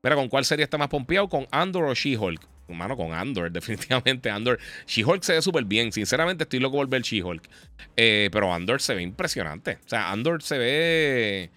Mira, 0.02 0.16
¿con 0.16 0.28
cuál 0.28 0.44
serie 0.44 0.64
está 0.64 0.76
más 0.76 0.88
pompeado? 0.88 1.28
¿Con 1.28 1.46
Andor 1.52 1.84
o 1.84 1.94
She-Hulk? 1.94 2.40
Humano, 2.66 2.96
con 2.96 3.12
Andor, 3.12 3.52
definitivamente 3.52 4.28
Andor. 4.28 4.58
She-Hulk 4.88 5.22
se 5.22 5.34
ve 5.34 5.42
súper 5.42 5.64
bien. 5.64 5.92
Sinceramente, 5.92 6.42
estoy 6.42 6.58
loco 6.58 6.78
por 6.78 6.88
ver 6.88 7.02
She-Hulk. 7.02 7.48
Eh, 7.96 8.28
pero 8.32 8.52
Andor 8.52 8.82
se 8.82 8.96
ve 8.96 9.02
impresionante. 9.02 9.78
O 9.86 9.88
sea, 9.88 10.10
Andor 10.10 10.42
se 10.42 10.58
ve. 10.58 11.50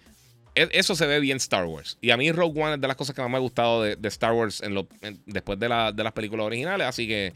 E, 0.54 0.68
eso 0.70 0.94
se 0.94 1.06
ve 1.06 1.18
bien 1.18 1.38
Star 1.38 1.64
Wars. 1.64 1.98
Y 2.00 2.12
a 2.12 2.16
mí 2.16 2.30
Rogue 2.30 2.62
One 2.62 2.74
es 2.74 2.80
de 2.80 2.86
las 2.86 2.96
cosas 2.96 3.16
que 3.16 3.22
más 3.22 3.30
me 3.30 3.38
ha 3.38 3.40
gustado 3.40 3.82
de, 3.82 3.96
Star 4.04 4.32
Wars 4.32 4.62
en 4.62 4.74
lo, 4.74 4.86
después 5.26 5.58
de, 5.58 5.66
de, 5.66 6.04
las 6.04 6.12
películas 6.12 6.46
originales. 6.46 6.86
Así 6.86 7.08
que 7.08 7.34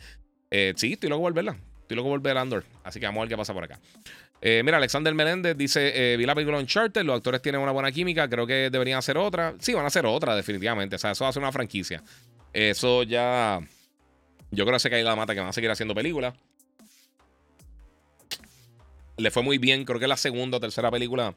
eh, 0.53 0.73
sí, 0.77 0.93
estoy 0.93 1.11
loco 1.11 1.23
por 1.23 1.35
verla. 1.35 1.57
Estoy 1.81 1.97
loco 1.97 2.11
por 2.11 2.23
ver 2.23 2.39
Andor. 2.39 2.65
Así 2.85 3.01
que 3.01 3.07
vamos 3.07 3.19
a 3.19 3.23
ver 3.23 3.31
qué 3.31 3.37
pasa 3.37 3.53
por 3.53 3.65
acá. 3.65 3.81
Eh, 4.47 4.61
mira, 4.63 4.77
Alexander 4.77 5.15
Meléndez 5.15 5.57
dice: 5.57 6.13
eh, 6.13 6.19
Vi 6.19 6.27
la 6.27 6.35
película 6.35 6.59
Uncharted, 6.59 7.03
los 7.03 7.17
actores 7.17 7.41
tienen 7.41 7.63
una 7.63 7.73
buena 7.73 7.91
química, 7.91 8.29
creo 8.29 8.47
que 8.47 8.69
deberían 8.69 8.99
hacer 8.99 9.17
otra. 9.17 9.55
Sí, 9.59 9.73
van 9.73 9.85
a 9.85 9.87
hacer 9.87 10.05
otra, 10.05 10.37
definitivamente. 10.37 10.97
O 10.97 10.99
sea, 10.99 11.13
eso 11.13 11.25
va 11.25 11.31
a 11.31 11.33
ser 11.33 11.43
una 11.43 11.51
franquicia. 11.51 12.03
Eso 12.53 13.05
ya. 13.05 13.59
Yo 14.51 14.65
creo 14.67 14.77
que 14.77 14.81
se 14.81 14.91
cae 14.91 15.03
la 15.03 15.17
mata 15.17 15.33
que 15.33 15.41
van 15.41 15.49
a 15.49 15.53
seguir 15.55 15.71
haciendo 15.71 15.95
películas. 15.95 16.35
Le 19.17 19.31
fue 19.31 19.43
muy 19.43 19.57
bien, 19.57 19.87
creo 19.87 19.99
que 19.99 20.05
es 20.05 20.11
la 20.11 20.19
segunda 20.19 20.59
o 20.59 20.61
tercera 20.61 20.91
película 20.91 21.35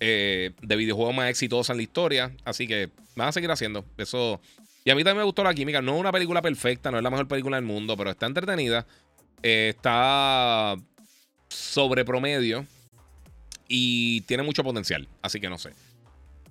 eh, 0.00 0.50
de 0.60 0.76
videojuegos 0.76 1.14
más 1.14 1.30
exitosa 1.30 1.72
en 1.72 1.76
la 1.76 1.84
historia. 1.84 2.32
Así 2.44 2.66
que 2.66 2.90
van 3.14 3.28
a 3.28 3.32
seguir 3.32 3.52
haciendo. 3.52 3.84
Eso. 3.96 4.40
Y 4.84 4.90
a 4.90 4.96
mí 4.96 5.04
también 5.04 5.18
me 5.18 5.24
gustó 5.24 5.44
la 5.44 5.54
química. 5.54 5.80
No 5.80 5.94
es 5.94 6.00
una 6.00 6.10
película 6.10 6.42
perfecta, 6.42 6.90
no 6.90 6.96
es 6.96 7.04
la 7.04 7.10
mejor 7.10 7.28
película 7.28 7.56
del 7.56 7.66
mundo, 7.66 7.96
pero 7.96 8.10
está 8.10 8.26
entretenida. 8.26 8.84
está 9.42 10.74
sobre 11.48 12.04
promedio 12.04 12.66
y 13.68 14.22
tiene 14.22 14.42
mucho 14.42 14.64
potencial. 14.64 15.08
Así 15.22 15.40
que 15.40 15.48
no 15.48 15.58
sé. 15.58 15.70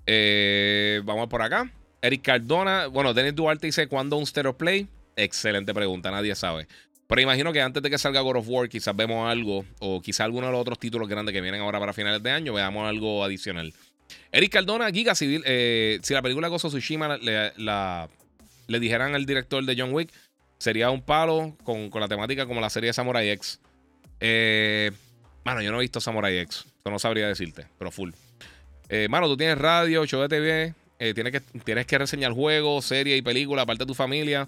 Eh, 0.05 1.01
vamos 1.03 1.27
por 1.27 1.41
acá. 1.41 1.71
Eric 2.01 2.21
Cardona. 2.21 2.87
Bueno, 2.87 3.13
Dennis 3.13 3.35
Duarte 3.35 3.67
dice: 3.67 3.87
¿Cuándo 3.87 4.17
un 4.17 4.25
Stereo 4.25 4.57
Play? 4.57 4.87
Excelente 5.15 5.73
pregunta, 5.73 6.11
nadie 6.11 6.35
sabe. 6.35 6.67
Pero 7.07 7.21
imagino 7.21 7.53
que 7.53 7.61
antes 7.61 7.81
de 7.81 7.89
que 7.89 7.97
salga 7.97 8.21
God 8.21 8.37
of 8.37 8.49
War, 8.49 8.67
quizás 8.67 8.95
vemos 8.95 9.29
algo, 9.29 9.65
o 9.79 10.01
quizás 10.01 10.21
alguno 10.21 10.47
de 10.47 10.51
los 10.51 10.61
otros 10.61 10.77
títulos 10.77 11.07
grandes 11.07 11.33
que 11.33 11.41
vienen 11.41 11.61
ahora 11.61 11.79
para 11.79 11.93
finales 11.93 12.21
de 12.21 12.31
año, 12.31 12.53
veamos 12.53 12.87
algo 12.87 13.23
adicional. 13.23 13.73
Eric 14.31 14.51
Cardona, 14.51 14.91
Giga 14.91 15.15
Civil, 15.15 15.41
eh, 15.45 15.99
si 16.03 16.13
la 16.13 16.21
película 16.21 16.49
Gozo 16.49 16.67
Tsushima 16.67 17.17
le 17.17 18.79
dijeran 18.79 19.15
al 19.15 19.25
director 19.25 19.63
de 19.63 19.75
John 19.77 19.93
Wick, 19.93 20.11
sería 20.59 20.89
un 20.89 21.01
palo 21.01 21.55
con, 21.63 21.89
la 21.93 22.07
temática 22.07 22.45
como 22.45 22.61
la 22.61 22.69
serie 22.69 22.87
de 22.87 22.93
Samurai 22.93 23.29
X. 23.31 23.59
Eh, 24.19 24.91
mano, 25.43 25.61
yo 25.61 25.71
no 25.71 25.77
he 25.77 25.81
visto 25.81 26.01
Samurai 26.01 26.37
X, 26.39 26.65
eso 26.79 26.91
no 26.91 26.99
sabría 26.99 27.27
decirte, 27.27 27.67
pero 27.77 27.91
full. 27.91 28.11
Eh, 28.89 29.07
mano, 29.09 29.27
tú 29.27 29.37
tienes 29.37 29.57
radio, 29.57 30.05
show 30.05 30.21
de 30.21 30.29
TV, 30.29 30.73
eh, 30.99 31.13
tienes, 31.13 31.33
que, 31.33 31.41
tienes 31.59 31.85
que 31.85 31.97
reseñar 31.97 32.31
juegos, 32.31 32.85
series 32.85 33.17
y 33.17 33.21
películas, 33.21 33.63
aparte 33.63 33.83
de 33.83 33.87
tu 33.87 33.93
familia. 33.93 34.47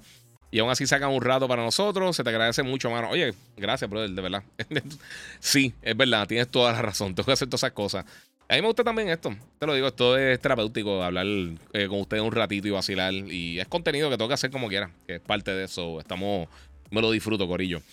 Y 0.52 0.60
aún 0.60 0.72
así 0.72 0.88
sacan 0.88 1.12
un 1.12 1.22
rato 1.22 1.48
para 1.48 1.64
nosotros. 1.64 2.16
Se 2.16 2.24
te 2.24 2.30
agradece 2.30 2.64
mucho, 2.64 2.90
mano. 2.90 3.10
Oye, 3.10 3.34
gracias, 3.56 3.90
brother, 3.90 4.10
de 4.10 4.22
verdad. 4.22 4.44
sí, 5.40 5.74
es 5.82 5.96
verdad, 5.96 6.28
tienes 6.28 6.48
toda 6.48 6.72
la 6.72 6.82
razón. 6.82 7.14
Tengo 7.14 7.28
que 7.28 7.34
hacer 7.34 7.48
todas 7.48 7.62
esas 7.62 7.74
cosas. 7.74 8.06
A 8.48 8.56
mí 8.56 8.62
me 8.62 8.68
gusta 8.68 8.84
también 8.84 9.10
esto. 9.10 9.36
Te 9.60 9.68
lo 9.68 9.76
digo, 9.76 9.88
esto 9.88 10.18
es 10.18 10.40
terapéutico, 10.40 11.04
hablar 11.04 11.28
eh, 11.28 11.88
con 11.88 12.00
ustedes 12.00 12.24
un 12.24 12.32
ratito 12.32 12.68
y 12.68 12.72
vacilar. 12.72 13.14
Y 13.14 13.60
es 13.60 13.68
contenido 13.68 14.10
que 14.10 14.18
tengo 14.18 14.28
que 14.28 14.34
hacer 14.34 14.50
como 14.50 14.70
quiera, 14.70 14.90
es 15.08 15.20
parte 15.20 15.52
de 15.52 15.66
eso. 15.66 16.00
Estamos, 16.00 16.48
me 16.90 17.00
lo 17.00 17.12
disfruto, 17.12 17.48
Corillo. 17.48 17.84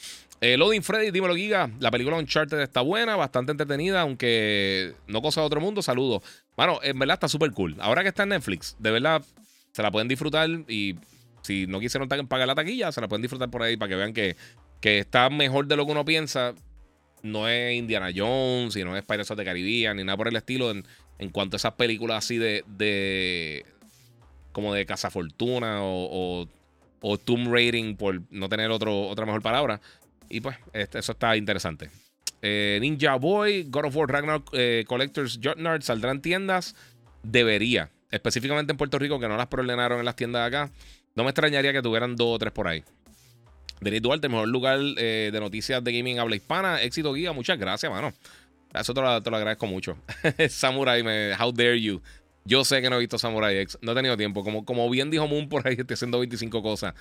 Eh, 0.41 0.57
Loading 0.57 0.83
Freddy, 0.83 1.11
dímelo, 1.11 1.35
Giga. 1.35 1.71
La 1.81 1.91
película 1.91 2.17
Uncharted 2.19 2.61
está 2.61 2.83
buena, 2.83 3.17
bastante 3.17 3.53
entretenida, 3.53 4.03
aunque 4.03 4.95
no 5.07 5.23
cosa 5.23 5.41
de 5.41 5.47
otro 5.47 5.61
mundo. 5.61 5.83
Saludos. 5.83 6.23
Bueno, 6.57 6.79
en 6.83 6.99
verdad 6.99 7.15
está 7.15 7.29
súper 7.29 7.53
cool. 7.53 7.77
Ahora 7.81 8.03
que 8.03 8.09
está 8.09 8.25
en 8.25 8.31
Netflix, 8.31 8.77
de 8.79 8.91
verdad 8.91 9.23
se 9.73 9.83
la 9.83 9.91
pueden 9.91 10.09
disfrutar 10.09 10.49
y 10.69 10.97
si 11.43 11.67
no 11.67 11.81
quisieron 11.81 12.09
pagar 12.09 12.47
la 12.47 12.55
taquilla, 12.55 12.93
se 12.93 13.01
la 13.01 13.09
pueden 13.09 13.23
disfrutar 13.23 13.51
por 13.51 13.63
ahí 13.63 13.77
para 13.77 13.89
que 13.89 13.97
vean 13.97 14.13
que, 14.13 14.37
que 14.81 14.99
está 14.99 15.31
mejor 15.31 15.67
de 15.67 15.77
lo 15.77 15.87
que 15.87 15.93
uno 15.93 16.05
piensa 16.05 16.55
no 17.23 17.49
es 17.49 17.77
Indiana 17.77 18.11
Jones 18.15 18.77
y 18.77 18.85
no 18.85 18.97
es 18.97 19.05
Pirates 19.05 19.37
the 19.37 19.45
Caribbean 19.45 19.97
ni 19.97 20.05
nada 20.05 20.17
por 20.17 20.29
el 20.29 20.37
estilo 20.37 20.71
en, 20.71 20.85
cuanto 21.31 21.57
a 21.57 21.59
esas 21.59 21.73
películas 21.75 22.25
así 22.25 22.39
de, 22.39 22.65
de 22.67 23.65
como 24.53 24.73
de 24.73 24.87
cazafortuna 24.87 25.83
o, 25.83 26.43
o, 26.43 26.49
o 27.01 27.19
Tomb 27.19 27.53
Raiding 27.53 27.97
por 27.97 28.21
no 28.31 28.49
tener 28.49 28.71
otra 28.71 29.27
mejor 29.27 29.43
palabra. 29.43 29.81
Y 30.29 30.41
pues 30.41 30.57
este, 30.73 30.99
eso 30.99 31.13
está 31.13 31.37
interesante. 31.37 31.91
Eh, 32.43 32.79
Ninja 32.81 33.17
Boy, 33.17 33.65
God 33.65 33.87
of 33.87 33.97
War 33.97 34.09
Ragnarok 34.09 34.51
eh, 34.53 34.85
Collectors 34.87 35.41
Jotnard 35.43 35.83
saldrán 35.83 36.23
tiendas. 36.23 36.75
Debería. 37.23 37.91
Específicamente 38.11 38.73
en 38.73 38.77
Puerto 38.77 38.99
Rico, 38.99 39.19
que 39.19 39.29
no 39.29 39.37
las 39.37 39.49
proordenaron 39.49 39.99
en 39.99 40.05
las 40.05 40.17
tiendas 40.17 40.47
acá. 40.47 40.71
No 41.15 41.25
me 41.25 41.31
extrañaría 41.31 41.73
que 41.73 41.83
tuvieran 41.83 42.15
dos 42.15 42.37
o 42.37 42.39
tres 42.39 42.53
por 42.53 42.69
ahí. 42.69 42.85
Denis 43.81 44.03
Duarte, 44.03 44.27
el 44.27 44.33
mejor 44.33 44.49
lugar 44.49 44.79
eh, 44.97 45.31
de 45.33 45.41
noticias 45.41 45.83
de 45.83 45.93
gaming 45.93 46.19
habla 46.19 46.37
hispana. 46.37 46.83
Éxito 46.83 47.13
guía, 47.13 47.33
muchas 47.33 47.59
gracias, 47.59 47.91
mano. 47.91 48.13
Eso 48.75 48.95
te 48.95 49.01
lo, 49.01 49.09
agradezco 49.09 49.67
mucho. 49.67 49.99
Samurai, 50.49 51.03
me, 51.03 51.35
how 51.35 51.53
dare 51.53 51.81
you. 51.81 52.01
Yo 52.45 52.65
sé 52.65 52.81
que 52.81 52.89
no 52.89 52.97
he 52.97 53.01
visto 53.01 53.19
Samurai 53.19 53.57
X. 53.59 53.79
No 53.83 53.93
he 53.93 53.95
tenido 53.95 54.17
tiempo. 54.17 54.45
Como, 54.45 54.65
como 54.65 54.89
bien 54.89 55.11
dijo 55.11 55.27
Moon 55.27 55.49
por 55.49 55.67
ahí, 55.67 55.75
estoy 55.79 55.95
haciendo 55.95 56.19
25 56.19 56.63
cosas. 56.63 56.95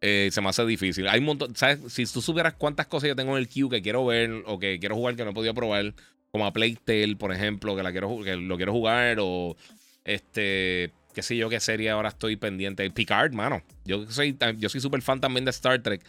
Eh, 0.00 0.30
se 0.32 0.40
me 0.40 0.48
hace 0.48 0.64
difícil. 0.64 1.08
Hay 1.08 1.20
un 1.20 1.26
montón. 1.26 1.54
¿Sabes? 1.56 1.80
Si 1.92 2.06
tú 2.06 2.22
supieras 2.22 2.54
cuántas 2.54 2.86
cosas 2.86 3.08
yo 3.08 3.16
tengo 3.16 3.32
en 3.32 3.38
el 3.38 3.48
queue 3.48 3.68
que 3.68 3.82
quiero 3.82 4.04
ver 4.06 4.30
o 4.46 4.58
que 4.58 4.78
quiero 4.78 4.94
jugar 4.94 5.16
que 5.16 5.24
no 5.24 5.30
he 5.30 5.34
podido 5.34 5.54
probar, 5.54 5.94
como 6.30 6.46
a 6.46 6.52
Playtale, 6.52 7.16
por 7.16 7.32
ejemplo, 7.32 7.76
que, 7.76 7.82
la 7.82 7.92
quiero, 7.92 8.22
que 8.22 8.36
lo 8.36 8.56
quiero 8.56 8.72
jugar, 8.72 9.18
o 9.20 9.56
este. 10.04 10.92
Qué 11.14 11.22
sé 11.22 11.36
yo, 11.36 11.48
qué 11.48 11.58
serie 11.58 11.90
ahora 11.90 12.10
estoy 12.10 12.36
pendiente. 12.36 12.88
Picard, 12.90 13.32
mano. 13.32 13.62
Yo 13.84 14.08
soy 14.10 14.36
yo 14.58 14.68
soy 14.68 14.80
súper 14.80 15.02
fan 15.02 15.20
también 15.20 15.44
de 15.44 15.50
Star 15.50 15.82
Trek. 15.82 16.02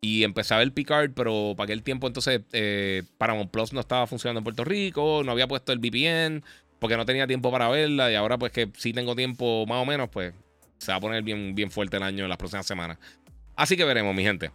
Y 0.00 0.24
empecé 0.24 0.54
a 0.54 0.58
ver 0.58 0.72
Picard, 0.72 1.12
pero 1.12 1.54
para 1.56 1.66
aquel 1.66 1.82
tiempo 1.82 2.06
entonces 2.06 2.42
eh, 2.52 3.02
Paramount 3.18 3.50
Plus 3.50 3.72
no 3.72 3.80
estaba 3.80 4.06
funcionando 4.06 4.38
en 4.38 4.44
Puerto 4.44 4.64
Rico, 4.64 5.22
no 5.24 5.32
había 5.32 5.48
puesto 5.48 5.72
el 5.72 5.78
VPN, 5.78 6.44
porque 6.78 6.96
no 6.96 7.04
tenía 7.04 7.26
tiempo 7.26 7.50
para 7.50 7.68
verla. 7.68 8.10
Y 8.10 8.14
ahora 8.14 8.36
pues 8.36 8.52
que 8.52 8.68
sí 8.76 8.92
tengo 8.92 9.16
tiempo 9.16 9.64
más 9.66 9.82
o 9.82 9.86
menos, 9.86 10.08
pues 10.08 10.34
se 10.78 10.92
va 10.92 10.98
a 10.98 11.00
poner 11.00 11.22
bien, 11.22 11.54
bien 11.54 11.70
fuerte 11.70 11.96
el 11.96 12.02
año 12.02 12.24
en 12.24 12.28
las 12.28 12.38
próximas 12.38 12.66
semanas. 12.66 12.98
Así 13.58 13.76
que 13.76 13.84
veremos, 13.84 14.14
mi 14.14 14.22
gente. 14.22 14.52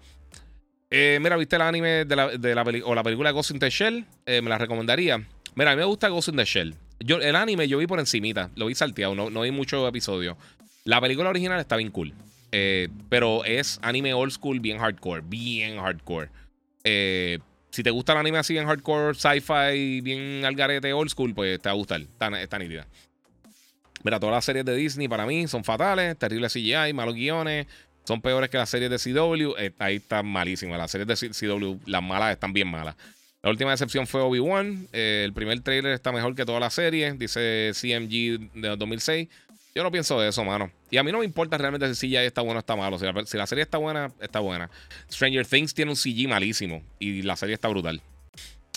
Eh, 0.89 1.19
mira, 1.21 1.35
¿viste 1.35 1.57
el 1.57 1.61
anime 1.61 2.05
de 2.05 2.15
la, 2.15 2.29
de 2.29 2.81
o 2.85 2.95
la 2.95 3.03
película 3.03 3.31
Ghost 3.31 3.51
in 3.51 3.59
the 3.59 3.69
Shell? 3.69 4.05
Eh, 4.25 4.41
me 4.41 4.49
la 4.49 4.57
recomendaría. 4.57 5.21
Mira, 5.55 5.71
a 5.71 5.75
mí 5.75 5.81
me 5.81 5.85
gusta 5.85 6.07
Ghost 6.07 6.29
in 6.29 6.37
the 6.37 6.45
Shell. 6.45 6.73
Yo, 7.01 7.17
el 7.17 7.35
anime 7.35 7.67
yo 7.67 7.79
vi 7.79 7.85
por 7.85 7.99
encimita, 7.99 8.49
lo 8.55 8.67
vi 8.67 8.75
salteado, 8.75 9.13
no, 9.13 9.29
no 9.29 9.41
vi 9.41 9.51
muchos 9.51 9.87
episodios. 9.89 10.37
La 10.85 11.01
película 11.01 11.29
original 11.29 11.59
está 11.59 11.75
bien 11.75 11.91
cool. 11.91 12.13
Eh, 12.53 12.87
pero 13.09 13.43
es 13.43 13.77
anime 13.81 14.13
old 14.13 14.31
school, 14.31 14.61
bien 14.61 14.77
hardcore, 14.77 15.21
bien 15.25 15.79
hardcore. 15.79 16.29
Si 17.71 17.83
te 17.83 17.89
gusta 17.89 18.13
el 18.13 18.19
anime 18.19 18.37
así 18.37 18.53
bien 18.53 18.67
hardcore, 18.67 19.15
sci-fi, 19.15 19.99
bien 19.99 20.45
al 20.45 20.55
garete 20.55 20.93
old 20.93 21.09
school, 21.09 21.33
pues 21.33 21.59
te 21.59 21.67
va 21.67 21.73
a 21.73 21.75
gustar. 21.75 21.99
Está, 21.99 22.41
está 22.41 22.57
nítida. 22.57 22.87
Mira, 24.03 24.17
todas 24.17 24.35
las 24.35 24.45
series 24.45 24.63
de 24.63 24.75
Disney 24.75 25.09
para 25.09 25.25
mí 25.25 25.45
son 25.49 25.65
fatales, 25.65 26.17
terribles 26.17 26.53
CGI, 26.53 26.93
malos 26.93 27.15
guiones, 27.15 27.67
son 28.03 28.21
peores 28.21 28.49
que 28.49 28.57
las 28.57 28.69
series 28.69 28.89
de 28.89 28.97
CW. 28.97 29.55
Eh, 29.57 29.73
ahí 29.79 29.95
están 29.97 30.25
malísimas. 30.25 30.77
Las 30.77 30.91
series 30.91 31.07
de 31.07 31.29
CW, 31.29 31.79
las 31.85 32.03
malas 32.03 32.33
están 32.33 32.53
bien 32.53 32.67
malas. 32.67 32.95
La 33.41 33.49
última 33.49 33.71
decepción 33.71 34.07
fue 34.07 34.21
Obi-Wan. 34.21 34.87
el 34.93 35.33
primer 35.33 35.59
trailer 35.59 35.93
está 35.93 36.11
mejor 36.13 36.33
que 36.33 36.45
toda 36.45 36.61
la 36.61 36.69
serie, 36.69 37.11
dice 37.13 37.71
CMG 37.73 38.51
de 38.53 38.75
2006. 38.77 39.27
Yo 39.75 39.83
no 39.83 39.91
pienso 39.91 40.19
de 40.19 40.29
eso, 40.29 40.43
mano. 40.43 40.71
Y 40.91 40.97
a 40.97 41.03
mí 41.03 41.11
no 41.11 41.19
me 41.19 41.25
importa 41.25 41.57
realmente 41.57 41.93
si 41.95 42.07
CGI 42.07 42.17
está 42.17 42.41
bueno 42.41 42.57
o 42.57 42.59
está 42.59 42.75
malo. 42.75 42.97
Si 42.99 43.37
la, 43.37 43.47
serie 43.47 43.63
está 43.63 43.79
buena, 43.79 44.11
está 44.21 44.39
buena. 44.39 44.69
Stranger 45.11 45.45
Things 45.45 45.73
tiene 45.73 45.91
un 45.91 45.97
CG 45.97 46.27
malísimo 46.29 46.83
y 46.99 47.23
la 47.23 47.35
serie 47.35 47.55
está 47.55 47.67
brutal. 47.67 48.01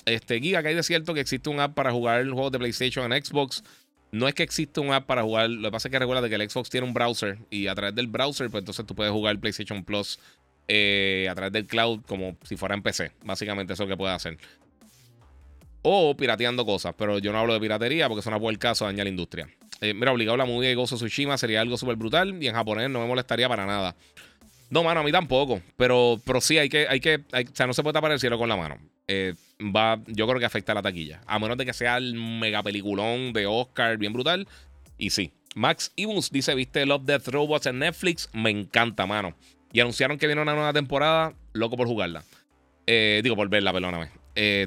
Este, 0.07 0.41
Giga, 0.41 0.63
que 0.63 0.69
hay 0.69 0.75
de 0.75 0.83
cierto 0.83 1.13
que 1.13 1.21
existe 1.21 1.51
un 1.51 1.61
app 1.61 1.75
para 1.75 1.93
jugar 1.93 2.21
el 2.21 2.33
juego 2.33 2.51
de 2.51 2.59
PlayStation 2.59 3.13
en 3.13 3.25
Xbox. 3.25 3.63
No 4.13 4.29
es 4.29 4.35
que 4.35 4.43
existe 4.43 4.81
un 4.81 4.93
app 4.93 5.07
para 5.07 5.23
jugar, 5.23 5.51
lo 5.51 5.69
que 5.69 5.73
pasa 5.73 5.89
es 5.89 5.93
que 5.93 5.99
recuerda 5.99 6.29
que 6.29 6.35
el 6.37 6.49
Xbox 6.49 6.71
tiene 6.71 6.87
un 6.87 6.95
browser 6.95 7.39
y 7.51 7.67
a 7.67 7.75
través 7.75 7.95
del 7.95 8.07
browser, 8.07 8.51
pues 8.51 8.63
entonces 8.63 8.87
tú 8.87 8.95
puedes 8.95 9.13
jugar 9.13 9.39
PlayStation 9.39 9.85
Plus 9.85 10.19
eh, 10.69 11.29
a 11.31 11.35
través 11.35 11.53
del 11.53 11.67
cloud 11.67 12.01
como 12.07 12.37
si 12.45 12.57
fuera 12.57 12.75
en 12.75 12.83
PC. 12.83 13.13
Básicamente 13.25 13.73
eso 13.73 13.83
es 13.83 13.89
lo 13.89 13.95
que 13.95 13.99
puedes 13.99 14.17
hacer. 14.17 14.39
O 15.83 16.17
pirateando 16.17 16.65
cosas, 16.65 16.95
pero 16.97 17.19
yo 17.19 17.33
no 17.33 17.39
hablo 17.39 17.53
de 17.53 17.61
piratería 17.61 18.09
porque 18.09 18.21
eso 18.21 18.31
no 18.31 18.51
el 18.51 18.59
caso, 18.59 18.85
daña 18.85 19.05
la 19.05 19.11
industria. 19.11 19.49
Eh, 19.81 19.93
mira, 19.93 20.13
obligado 20.13 20.37
la 20.37 20.45
movie 20.45 20.69
de 20.69 20.75
Gozo 20.75 20.97
Tsushima 20.97 21.37
sería 21.37 21.61
algo 21.61 21.77
súper 21.77 21.97
brutal 21.97 22.43
y 22.43 22.49
en 22.49 22.55
japonés 22.55 22.91
no 22.91 23.01
me 23.01 23.07
molestaría 23.07 23.49
para 23.49 23.67
nada. 23.67 23.95
No, 24.71 24.83
mano, 24.83 25.01
a 25.01 25.03
mí 25.03 25.13
tampoco. 25.13 25.61
Pero, 25.77 26.21
pero 26.25 26.41
sí, 26.41 26.59
hay 26.59 26.69
que, 26.69 26.87
hay 26.89 27.01
que, 27.01 27.17
o 27.17 27.55
sea, 27.55 27.67
no 27.67 27.73
se 27.73 27.83
puede 27.83 27.95
tapar 27.95 28.13
el 28.13 28.21
cielo 28.21 28.39
con 28.39 28.49
la 28.49 28.57
mano. 28.57 28.79
Eh, 29.07 29.35
va, 29.61 30.01
yo 30.07 30.27
creo 30.27 30.39
que 30.41 30.45
afecta 30.45 30.73
a 30.73 30.75
la 30.75 30.83
taquilla. 30.83 31.21
A 31.27 31.39
menos 31.39 31.57
de 31.57 31.65
que 31.65 31.73
sea 31.73 31.97
el 31.97 32.15
mega 32.15 32.63
peliculón 32.63 33.33
de 33.33 33.47
Oscar 33.47 33.97
bien 33.97 34.13
brutal. 34.13 34.49
Y 34.99 35.11
sí. 35.11 35.33
Max 35.55 35.93
Ibus 35.97 36.31
dice, 36.31 36.55
¿viste 36.55 36.85
Love 36.85 37.05
Death 37.05 37.29
Robots 37.29 37.67
en 37.67 37.79
Netflix? 37.79 38.29
Me 38.33 38.51
encanta, 38.51 39.07
mano. 39.07 39.35
Y 39.73 39.81
anunciaron 39.81 40.19
que 40.19 40.27
viene 40.27 40.43
una 40.43 40.55
nueva 40.55 40.73
temporada. 40.73 41.35
Loco 41.53 41.77
por 41.77 41.87
jugarla. 41.87 42.25
Eh, 42.87 43.21
digo, 43.23 43.37
por 43.37 43.49
verla, 43.49 43.73
perdóname. 43.73 44.11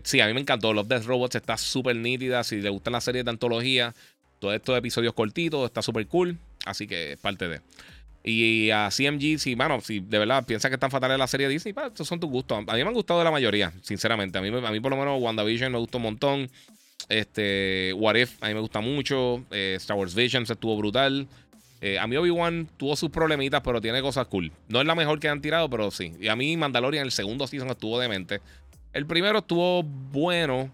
sí, 0.04 0.22
a 0.22 0.28
mí 0.28 0.34
me 0.34 0.42
encantó. 0.42 0.74
Love 0.74 0.88
Death 0.88 1.06
Robots 1.06 1.36
está 1.36 1.58
súper 1.58 1.96
nítida. 1.96 2.44
Si 2.44 2.62
le 2.62 2.70
gustan 2.70 2.94
las 2.94 3.04
series 3.04 3.26
de 3.26 3.32
antología, 3.32 3.94
todos 4.40 4.56
estos 4.56 4.78
episodios 4.78 5.14
cortitos, 5.14 5.66
está 5.66 5.82
súper 5.82 6.08
cool. 6.08 6.38
Así 6.66 6.88
que 6.88 7.14
es 7.14 7.18
parte 7.18 7.48
de. 7.48 7.62
Y 8.24 8.70
a 8.72 8.90
CMG, 8.90 9.40
si, 9.40 9.56
mano, 9.56 9.80
si 9.82 10.02
de 10.02 10.20
verdad 10.20 10.46
piensas 10.46 10.70
que 10.70 10.76
están 10.76 10.92
fatales 10.92 11.18
la 11.18 11.28
serie 11.28 11.48
Disney, 11.48 11.74
estos 11.88 12.08
son 12.08 12.20
tus 12.20 12.30
gustos. 12.30 12.58
A 12.68 12.74
mí 12.74 12.84
me 12.84 12.88
han 12.88 12.94
gustado 12.94 13.20
de 13.20 13.24
la 13.24 13.32
mayoría, 13.32 13.72
sinceramente. 13.82 14.38
A 14.38 14.42
mí, 14.42 14.50
a 14.50 14.72
mí 14.72 14.80
por 14.80 14.92
lo 14.92 14.98
menos 14.98 15.22
WandaVision 15.22 15.72
me 15.72 15.78
gustó 15.78 15.98
un 15.98 16.04
montón. 16.04 16.50
Este, 17.08 17.94
What 17.96 18.16
If, 18.16 18.44
a 18.44 18.48
mí 18.48 18.54
me 18.54 18.60
gusta 18.60 18.82
mucho. 18.82 19.44
Eh, 19.52 19.76
Star 19.78 19.98
Wars 19.98 20.14
Visions 20.14 20.50
estuvo 20.50 20.76
brutal. 20.78 21.28
Eh, 21.82 21.98
a 21.98 22.08
mí 22.08 22.18
Obi-Wan 22.18 22.68
tuvo 22.76 22.98
sus 22.98 23.10
problemitas, 23.10 23.62
pero 23.64 23.80
tiene 23.80 24.02
cosas 24.02 24.28
cool. 24.28 24.52
No 24.68 24.82
es 24.82 24.86
la 24.86 24.96
mejor 24.96 25.20
que 25.20 25.30
han 25.30 25.42
tirado, 25.42 25.70
pero 25.70 25.90
sí. 25.90 26.14
Y 26.20 26.28
a 26.28 26.36
mí 26.36 26.58
Mandalorian, 26.58 27.06
el 27.06 27.12
segundo 27.14 27.48
season 27.48 27.70
estuvo 27.70 27.98
demente. 28.00 28.42
El 28.92 29.06
primero 29.06 29.40
estuvo 29.40 29.84
bueno, 29.84 30.70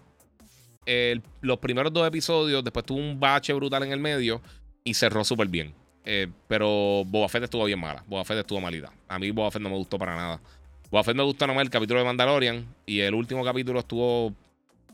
los 1.42 1.58
primeros 1.58 1.92
dos 1.92 2.08
episodios, 2.08 2.64
después 2.64 2.84
tuvo 2.84 2.98
un 2.98 3.20
bache 3.20 3.52
brutal 3.52 3.84
en 3.84 3.92
el 3.92 4.00
medio 4.00 4.40
y 4.84 4.94
cerró 4.94 5.24
súper 5.24 5.48
bien. 5.48 5.74
Eh, 6.08 6.28
pero 6.46 7.02
Boba 7.04 7.28
Fett 7.28 7.42
estuvo 7.42 7.64
bien 7.64 7.80
mala. 7.80 8.02
Boba 8.06 8.24
Fett 8.24 8.38
estuvo 8.38 8.60
malita. 8.60 8.92
A 9.08 9.18
mí 9.18 9.32
Boba 9.32 9.50
Fett 9.50 9.60
no 9.60 9.68
me 9.68 9.76
gustó 9.76 9.98
para 9.98 10.14
nada. 10.14 10.40
Boba 10.88 11.02
Fett 11.02 11.16
me 11.16 11.24
gustó 11.24 11.48
nomás 11.48 11.64
el 11.64 11.70
capítulo 11.70 11.98
de 11.98 12.06
Mandalorian 12.06 12.64
y 12.86 13.00
el 13.00 13.12
último 13.12 13.44
capítulo 13.44 13.80
estuvo 13.80 14.32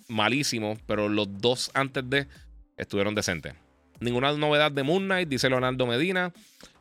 malísimo, 0.09 0.79
pero 0.87 1.11
los 1.11 1.29
dos 1.39 1.71
antes 1.75 2.09
de 2.09 2.27
estuvieron 2.79 3.15
decentes. 3.15 3.53
Ninguna 4.01 4.33
novedad 4.33 4.73
de 4.73 4.83
Moon 4.83 5.05
Knight, 5.05 5.29
dice 5.29 5.51
Leonardo 5.51 5.87
Medina. 5.87 6.33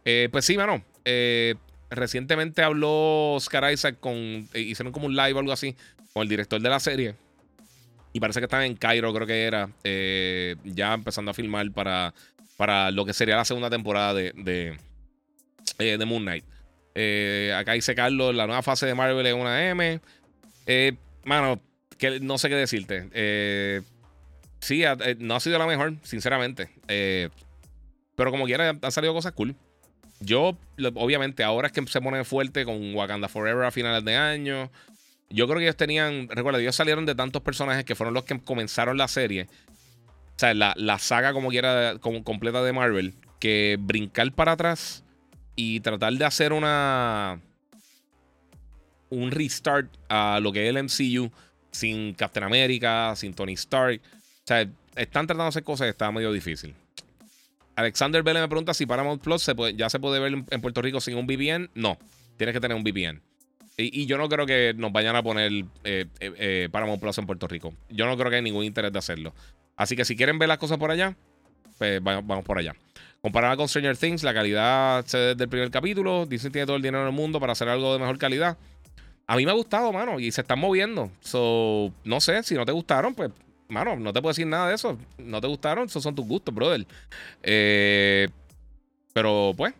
Eh, 0.05 0.29
pues 0.31 0.45
sí, 0.45 0.55
mano. 0.57 0.81
Eh, 1.03 1.55
recientemente 1.89 2.63
habló 2.63 3.33
Oscar 3.33 3.71
Isaac 3.71 3.99
con. 3.99 4.15
hicieron 4.53 4.93
como 4.93 5.07
un 5.07 5.15
live 5.15 5.33
o 5.33 5.39
algo 5.39 5.51
así 5.51 5.75
con 6.13 6.23
el 6.23 6.29
director 6.29 6.61
de 6.61 6.69
la 6.69 6.79
serie. 6.79 7.15
Y 8.13 8.21
parece 8.21 8.39
que 8.39 8.45
están 8.45 8.63
en 8.63 8.75
Cairo, 8.75 9.13
creo 9.13 9.27
que 9.27 9.43
era. 9.43 9.69
Ya 10.63 10.93
empezando 10.93 11.31
a 11.31 11.33
filmar 11.33 11.69
para, 11.71 12.13
para 12.61 12.91
lo 12.91 13.05
que 13.05 13.13
sería 13.13 13.37
la 13.37 13.43
segunda 13.43 13.71
temporada 13.71 14.13
de, 14.13 14.33
de, 14.35 14.77
eh, 15.79 16.05
Moon 16.05 16.21
Knight. 16.21 16.45
Eh, 16.93 17.51
acá 17.57 17.73
dice 17.73 17.95
Carlos, 17.95 18.35
la 18.35 18.45
nueva 18.45 18.61
fase 18.61 18.85
de 18.85 18.93
Marvel 18.93 19.25
es 19.25 19.33
una 19.33 19.67
M. 19.67 19.99
Eh, 20.67 20.93
mano, 21.23 21.59
que, 21.97 22.19
no 22.19 22.37
sé 22.37 22.49
qué 22.49 22.55
decirte. 22.55 23.09
Sí, 24.59 24.83
no 25.17 25.35
ha 25.35 25.39
sido 25.39 25.57
la 25.57 25.65
mejor, 25.65 25.95
sinceramente. 26.03 26.69
pero 28.15 28.29
como 28.29 28.45
quiera, 28.45 28.77
han 28.79 28.91
salido 28.91 29.15
cosas 29.15 29.31
cool. 29.31 29.55
Yo, 30.19 30.55
obviamente, 30.93 31.43
ahora 31.43 31.65
es 31.65 31.73
que 31.73 31.83
se 31.87 31.99
pone 31.99 32.23
fuerte 32.25 32.63
con 32.63 32.93
Wakanda 32.93 33.27
Forever 33.27 33.65
a 33.65 33.71
finales 33.71 34.05
de 34.05 34.15
año. 34.15 34.69
Yo 35.31 35.47
creo 35.47 35.57
que 35.57 35.63
ellos 35.63 35.77
tenían. 35.77 36.29
Recuerda, 36.29 36.59
ellos 36.59 36.75
salieron 36.75 37.07
de 37.07 37.15
tantos 37.15 37.41
personajes 37.41 37.85
que 37.85 37.95
fueron 37.95 38.13
los 38.13 38.23
que 38.25 38.39
comenzaron 38.39 38.99
la 38.99 39.07
serie. 39.07 39.47
O 40.41 40.43
sea, 40.43 40.55
la, 40.55 40.73
la 40.75 40.97
saga 40.97 41.33
como 41.33 41.49
quiera, 41.49 41.99
como 41.99 42.23
completa 42.23 42.63
de 42.63 42.73
Marvel. 42.73 43.13
Que 43.39 43.77
brincar 43.79 44.31
para 44.31 44.53
atrás 44.53 45.03
y 45.55 45.81
tratar 45.81 46.13
de 46.13 46.25
hacer 46.25 46.51
una. 46.51 47.39
Un 49.11 49.29
restart 49.29 49.87
a 50.09 50.39
lo 50.41 50.51
que 50.51 50.67
es 50.67 50.75
el 50.75 50.83
MCU 50.83 51.31
sin 51.69 52.15
Captain 52.15 52.43
America, 52.43 53.15
sin 53.15 53.35
Tony 53.35 53.53
Stark. 53.53 54.01
O 54.03 54.47
sea, 54.47 54.61
están 54.95 55.27
tratando 55.27 55.43
de 55.43 55.49
hacer 55.49 55.63
cosas 55.63 55.85
que 55.85 55.91
está 55.91 56.11
medio 56.11 56.31
difícil. 56.31 56.73
Alexander 57.75 58.23
Vélez 58.23 58.41
me 58.41 58.47
pregunta 58.47 58.73
si 58.73 58.87
Paramount 58.87 59.21
Plus 59.21 59.45
ya 59.75 59.91
se 59.91 59.99
puede 59.99 60.19
ver 60.19 60.43
en 60.49 60.61
Puerto 60.61 60.81
Rico 60.81 60.99
sin 61.01 61.17
un 61.17 61.27
VPN. 61.27 61.69
No, 61.75 61.99
tienes 62.37 62.53
que 62.53 62.59
tener 62.59 62.75
un 62.75 62.83
VPN. 62.83 63.21
Y, 63.77 64.07
yo 64.07 64.17
no 64.17 64.27
creo 64.27 64.47
que 64.47 64.73
nos 64.75 64.91
vayan 64.91 65.15
a 65.15 65.21
poner 65.21 65.51
eh, 65.83 66.05
eh, 66.19 66.33
eh, 66.37 66.69
Paramount 66.71 66.99
Plus 66.99 67.17
en 67.19 67.27
Puerto 67.27 67.47
Rico. 67.47 67.73
Yo 67.89 68.07
no 68.07 68.17
creo 68.17 68.31
que 68.31 68.37
hay 68.37 68.41
ningún 68.41 68.65
interés 68.65 68.91
de 68.91 68.97
hacerlo. 68.99 69.33
Así 69.81 69.95
que 69.95 70.05
si 70.05 70.15
quieren 70.15 70.37
ver 70.37 70.47
las 70.47 70.59
cosas 70.59 70.77
por 70.77 70.91
allá, 70.91 71.15
pues 71.79 72.03
vamos, 72.03 72.45
por 72.45 72.59
allá. 72.59 72.75
Comparada 73.19 73.57
con 73.57 73.67
Stranger 73.67 73.97
Things, 73.97 74.21
la 74.21 74.31
calidad 74.31 75.03
se 75.07 75.17
desde 75.17 75.45
el 75.45 75.49
primer 75.49 75.71
capítulo. 75.71 76.27
Disney 76.27 76.51
tiene 76.51 76.67
todo 76.67 76.75
el 76.75 76.83
dinero 76.83 77.03
del 77.03 77.13
mundo 77.13 77.39
para 77.39 77.53
hacer 77.53 77.67
algo 77.67 77.91
de 77.91 77.97
mejor 77.97 78.19
calidad. 78.19 78.59
A 79.25 79.35
mí 79.35 79.43
me 79.43 79.49
ha 79.49 79.55
gustado, 79.55 79.91
mano, 79.91 80.19
y 80.19 80.31
se 80.31 80.41
están 80.41 80.59
moviendo. 80.59 81.09
So, 81.21 81.91
no 82.03 82.21
sé, 82.21 82.43
si 82.43 82.53
no 82.53 82.63
te 82.63 82.71
gustaron, 82.71 83.15
pues 83.15 83.31
mano, 83.69 83.95
no 83.95 84.13
te 84.13 84.21
puedo 84.21 84.29
decir 84.29 84.45
nada 84.45 84.67
de 84.67 84.75
eso. 84.75 84.99
No 85.17 85.41
te 85.41 85.47
gustaron, 85.47 85.87
esos 85.87 86.03
son 86.03 86.13
tus 86.13 86.27
gustos, 86.27 86.53
brother. 86.53 86.85
Eh, 87.41 88.29
pero 89.13 89.55
pues, 89.57 89.73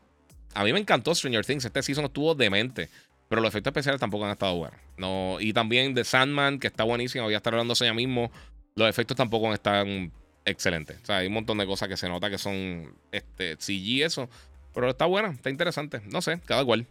a 0.56 0.64
mí 0.64 0.74
me 0.74 0.80
encantó 0.80 1.14
Stranger 1.14 1.46
Things. 1.46 1.64
Este 1.64 1.84
season 1.84 2.06
estuvo 2.06 2.34
demente. 2.34 2.90
Pero 3.30 3.40
los 3.40 3.50
efectos 3.50 3.70
especiales 3.70 4.02
tampoco 4.02 4.26
han 4.26 4.32
estado 4.32 4.56
buenos. 4.56 4.80
No, 4.98 5.38
y 5.40 5.54
también 5.54 5.94
de 5.94 6.04
Sandman, 6.04 6.58
que 6.58 6.66
está 6.66 6.86
buenísimo. 6.86 7.26
Voy 7.26 7.36
a 7.36 7.38
estar 7.38 7.54
hablando 7.54 7.76
ya 7.76 7.94
mismo. 7.94 8.32
Los 8.76 8.90
efectos 8.90 9.18
tampoco 9.18 9.54
están 9.54 10.12
excelentes. 10.46 10.98
O 11.04 11.06
sea, 11.06 11.18
hay 11.18 11.28
un 11.28 11.34
montón 11.34 11.58
de 11.58 11.66
cosas 11.66 11.88
que 11.88 11.98
se 11.98 12.10
nota 12.10 12.30
que 12.30 12.38
son 12.38 12.94
este, 13.12 13.58
CG, 13.58 14.04
eso. 14.04 14.30
Pero 14.74 14.90
está 14.90 15.06
buena, 15.06 15.30
está 15.30 15.50
interesante. 15.50 16.02
No 16.12 16.22
sé, 16.22 16.40
cada 16.46 16.64
cual. 16.64 16.88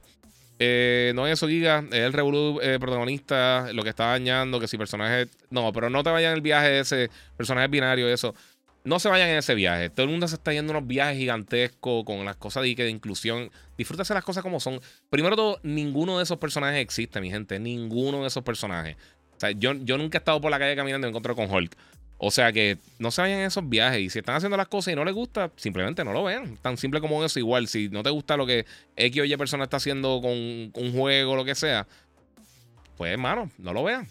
Eh, 0.59 1.12
no 1.14 1.26
es 1.26 1.33
eso, 1.33 1.49
Giga. 1.49 1.85
El 1.91 2.12
Revolu 2.12 2.61
eh, 2.61 2.78
protagonista, 2.78 3.72
lo 3.72 3.83
que 3.83 3.89
está 3.89 4.07
dañando, 4.07 4.61
que 4.61 4.68
si 4.68 4.76
personajes. 4.76 5.28
No, 5.49 5.72
pero 5.72 5.89
no 5.89 6.03
te 6.03 6.11
vayan 6.11 6.33
en 6.33 6.37
el 6.37 6.43
viaje 6.43 6.81
ese, 6.81 7.11
personaje 7.37 7.68
binario, 7.68 8.09
eso. 8.09 8.35
No 8.85 8.99
se 8.99 9.09
vayan 9.09 9.31
en 9.31 9.39
ese 9.39 9.55
viaje. 9.55 9.91
Todo 9.91 10.05
el 10.05 10.11
mundo 10.11 10.28
se 10.28 10.35
está 10.35 10.53
yendo 10.53 10.72
unos 10.72 10.87
viajes 10.87 11.16
gigantescos 11.16 12.05
con 12.05 12.24
las 12.24 12.37
cosas 12.37 12.62
de, 12.62 12.74
de 12.74 12.91
inclusión. 12.91 13.51
Disfrútase 13.76 14.12
las 14.12 14.24
cosas 14.24 14.43
como 14.43 14.61
son. 14.61 14.81
Primero 15.09 15.37
todo, 15.37 15.61
ninguno 15.62 16.18
de 16.18 16.24
esos 16.24 16.39
personajes 16.39 16.81
existe, 16.81 17.20
mi 17.20 17.31
gente. 17.31 17.59
Ninguno 17.59 18.20
de 18.20 18.28
esos 18.28 18.43
personajes. 18.43 18.97
Yo, 19.57 19.74
yo 19.74 19.99
nunca 19.99 20.18
he 20.18 20.20
estado 20.20 20.41
por 20.41 20.51
la 20.51 20.59
calle 20.59 20.76
caminando 20.76 21.07
y 21.07 21.11
me 21.11 21.11
encontré 21.11 21.34
con 21.34 21.51
Hulk. 21.51 21.76
O 22.22 22.30
sea 22.30 22.53
que 22.53 22.76
no 22.99 23.11
se 23.11 23.22
vayan 23.22 23.41
en 23.41 23.47
esos 23.47 23.66
viajes. 23.66 24.01
Y 24.01 24.11
si 24.11 24.18
están 24.18 24.36
haciendo 24.36 24.59
las 24.59 24.68
cosas 24.68 24.93
y 24.93 24.97
no 24.97 25.07
les 25.07 25.14
gusta, 25.14 25.51
simplemente 25.57 26.05
no 26.05 26.12
lo 26.12 26.22
vean. 26.22 26.59
Tan 26.59 26.76
simple 26.76 27.01
como 27.01 27.24
eso. 27.24 27.38
Igual, 27.38 27.66
si 27.66 27.88
no 27.88 28.03
te 28.03 28.11
gusta 28.11 28.36
lo 28.36 28.45
que 28.45 28.66
X 28.95 29.22
o 29.22 29.24
Y 29.24 29.36
persona 29.38 29.64
está 29.64 29.78
haciendo 29.78 30.20
con 30.20 30.32
un 30.32 30.93
juego 30.95 31.32
o 31.32 31.36
lo 31.36 31.47
que 31.47 31.55
sea, 31.55 31.86
pues 32.99 33.12
hermano, 33.12 33.51
no 33.57 33.72
lo 33.72 33.82
vean. 33.84 34.07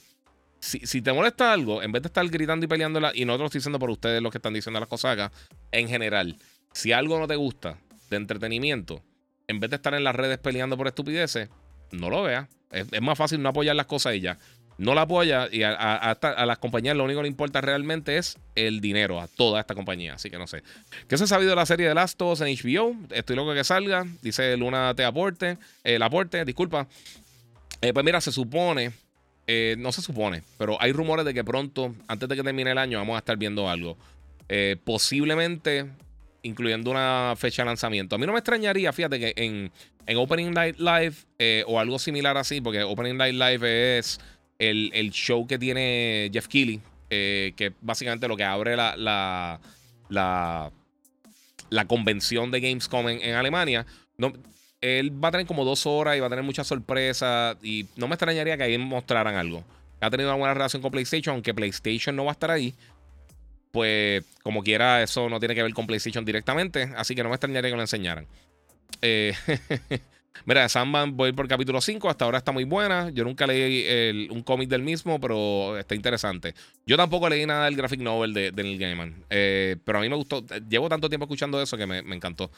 Si, 0.60 0.80
si, 0.80 1.04
te 1.04 1.14
molesta 1.14 1.54
algo, 1.54 1.84
en 1.84 1.92
vez 1.92 2.02
de 2.02 2.08
estar 2.08 2.28
gritando 2.28 2.66
y 2.66 2.68
peleándola, 2.68 3.12
y 3.14 3.26
no 3.26 3.34
te 3.34 3.40
lo 3.40 3.46
estoy 3.46 3.60
diciendo 3.60 3.78
por 3.78 3.92
ustedes 3.92 4.24
los 4.24 4.32
que 4.32 4.40
están 4.40 4.54
diciendo 4.54 4.80
las 4.80 4.90
cosas 4.90 5.14
acá, 5.14 5.32
en 5.72 5.88
general, 5.88 6.36
si 6.74 6.92
algo 6.92 7.20
no 7.20 7.28
te 7.28 7.36
gusta 7.36 7.78
de 8.10 8.18
entretenimiento, 8.18 9.04
en 9.48 9.60
vez 9.60 9.70
de 9.70 9.76
estar 9.76 9.94
en 9.94 10.04
las 10.04 10.16
redes 10.16 10.40
peleando 10.40 10.76
por 10.76 10.88
estupideces, 10.88 11.48
no 11.92 12.10
lo 12.10 12.24
veas. 12.24 12.50
Es, 12.72 12.88
es 12.92 13.02
más 13.02 13.18
fácil 13.18 13.42
no 13.42 13.50
apoyar 13.50 13.76
las 13.76 13.86
cosas 13.86 14.16
y 14.16 14.22
ya 14.22 14.38
no 14.80 14.96
la 14.96 15.02
apoya 15.02 15.50
y 15.52 15.62
a, 15.62 16.18
las 16.46 16.58
compañías 16.58 16.96
lo 16.96 17.04
único 17.04 17.20
que 17.20 17.24
le 17.24 17.30
importa 17.30 17.60
realmente 17.60 18.18
es 18.18 18.38
el 18.56 18.80
dinero 18.80 19.20
a 19.20 19.28
toda 19.28 19.60
esta 19.60 19.76
compañía. 19.76 20.14
Así 20.14 20.30
que 20.30 20.38
no 20.38 20.48
sé. 20.48 20.64
¿Qué 21.08 21.18
se 21.18 21.26
ha 21.26 21.28
sabido 21.28 21.50
de 21.50 21.58
la 21.58 21.66
serie 21.66 21.88
de 21.88 21.94
Last 21.94 22.20
of 22.22 22.40
Us 22.40 22.42
en 22.42 22.48
HBO? 22.48 22.96
Estoy 23.12 23.36
loco 23.36 23.54
que 23.54 23.66
salga. 23.66 24.06
Dice 24.22 24.56
Luna 24.56 24.94
te 24.96 25.04
aporte. 25.04 25.58
el 25.84 26.02
aporte, 26.02 26.46
disculpa. 26.46 26.88
Eh, 27.82 27.92
pues 27.94 28.06
mira, 28.06 28.22
se 28.22 28.32
supone. 28.32 28.94
Eh, 29.48 29.76
no 29.80 29.92
se 29.92 30.02
supone, 30.02 30.44
pero 30.58 30.78
hay 30.80 30.94
rumores 30.94 31.26
de 31.26 31.34
que 31.34 31.44
pronto, 31.44 31.94
antes 32.08 32.30
de 32.30 32.36
que 32.36 32.44
termine 32.44 32.72
el 32.72 32.78
año, 32.78 33.00
vamos 33.00 33.16
a 33.16 33.20
estar 33.20 33.36
viendo 33.36 33.70
algo. 33.70 33.98
Eh, 34.48 34.78
posiblemente 34.84 35.88
incluyendo 36.42 36.90
una 36.90 37.34
fecha 37.36 37.64
de 37.64 37.66
lanzamiento. 37.66 38.16
A 38.16 38.18
mí 38.18 38.26
no 38.26 38.32
me 38.32 38.40
extrañaría, 38.40 38.94
fíjate 38.94 39.20
que 39.20 39.34
en, 39.36 39.72
en 40.06 40.18
Opening 40.18 40.52
Night 40.52 40.78
Live 40.78 41.66
o 41.66 41.80
algo 41.82 42.00
similar 42.00 42.38
así, 42.38 42.62
porque 42.62 42.82
Opening 42.84 43.18
Night 43.18 43.34
Live 43.34 43.98
es 43.98 44.22
el, 44.60 45.12
show 45.12 45.48
que 45.48 45.58
tiene 45.58 46.30
Jeff 46.32 46.48
Keighley, 46.48 46.82
eh, 47.10 47.54
que 47.56 47.74
básicamente 47.82 48.28
lo 48.28 48.38
que 48.38 48.44
abre 48.44 48.76
la, 48.76 48.96
la, 48.98 49.60
la, 51.70 51.86
convención 51.86 52.52
de 52.52 52.60
Gamescom 52.60 53.08
en, 53.10 53.36
Alemania. 53.36 53.86
No, 54.18 54.34
él 54.82 55.24
va 55.24 55.30
a 55.30 55.32
tener 55.32 55.48
como 55.48 55.66
dos 55.66 55.86
horas 55.86 56.18
y 56.18 56.20
va 56.20 56.28
a 56.28 56.30
tener 56.30 56.44
muchas 56.44 56.68
sorpresas. 56.68 57.58
Y 57.64 57.88
no 57.96 58.08
me 58.08 58.16
extrañaría 58.16 58.58
que 58.58 58.64
ahí 58.64 58.78
mostraran 58.78 59.36
algo. 59.36 59.64
Ha 60.02 60.10
tenido 60.10 60.30
una 60.30 60.38
buena 60.38 60.54
relación 60.54 60.82
con 60.82 60.92
PlayStation, 60.92 61.34
aunque 61.34 61.54
PlayStation 61.54 62.16
no 62.16 62.26
va 62.26 62.32
a 62.32 62.34
estar 62.34 62.52
ahí. 62.52 62.74
Pues, 63.72 64.24
como 64.44 64.64
quiera, 64.64 65.04
eso 65.04 65.30
no 65.30 65.40
tiene 65.40 65.56
que 65.56 65.64
ver 65.64 65.74
con 65.74 65.88
PlayStation 65.88 66.26
directamente. 66.26 66.92
Así 66.98 67.16
que 67.16 67.24
no 67.24 67.30
me 67.30 67.36
extrañaría 67.36 67.70
que 67.70 67.76
lo 67.76 67.82
enseñaran. 67.82 68.28
Eh, 69.02 69.34
Mira, 70.46 70.68
Sandman 70.70 71.16
voy 71.18 71.32
por 71.34 71.48
capítulo 71.48 71.82
5, 71.82 72.10
hasta 72.10 72.26
ahora 72.26 72.38
está 72.38 72.52
muy 72.52 72.64
buena. 72.64 73.10
Yo 73.10 73.24
nunca 73.24 73.46
leí 73.46 74.28
un 74.30 74.42
cómic 74.42 74.70
del 74.70 74.82
mismo, 74.82 75.20
pero 75.20 75.78
está 75.78 75.96
interesante. 75.96 76.54
Yo 76.86 76.98
tampoco 76.98 77.30
leí 77.30 77.46
nada 77.46 77.66
del 77.66 77.76
graphic 77.76 78.00
novel 78.00 78.34
de, 78.34 78.52
Neil 78.52 78.80
Gaiman, 78.80 79.26
eh, 79.30 79.78
pero 79.84 80.00
a 80.00 80.02
mí 80.02 80.10
me 80.10 80.16
gustó. 80.16 80.44
Llevo 80.70 80.90
tanto 80.90 81.10
tiempo 81.10 81.26
escuchando 81.26 81.62
eso 81.62 81.78
que 81.78 81.86
me, 81.86 82.00
encantó. 82.00 82.52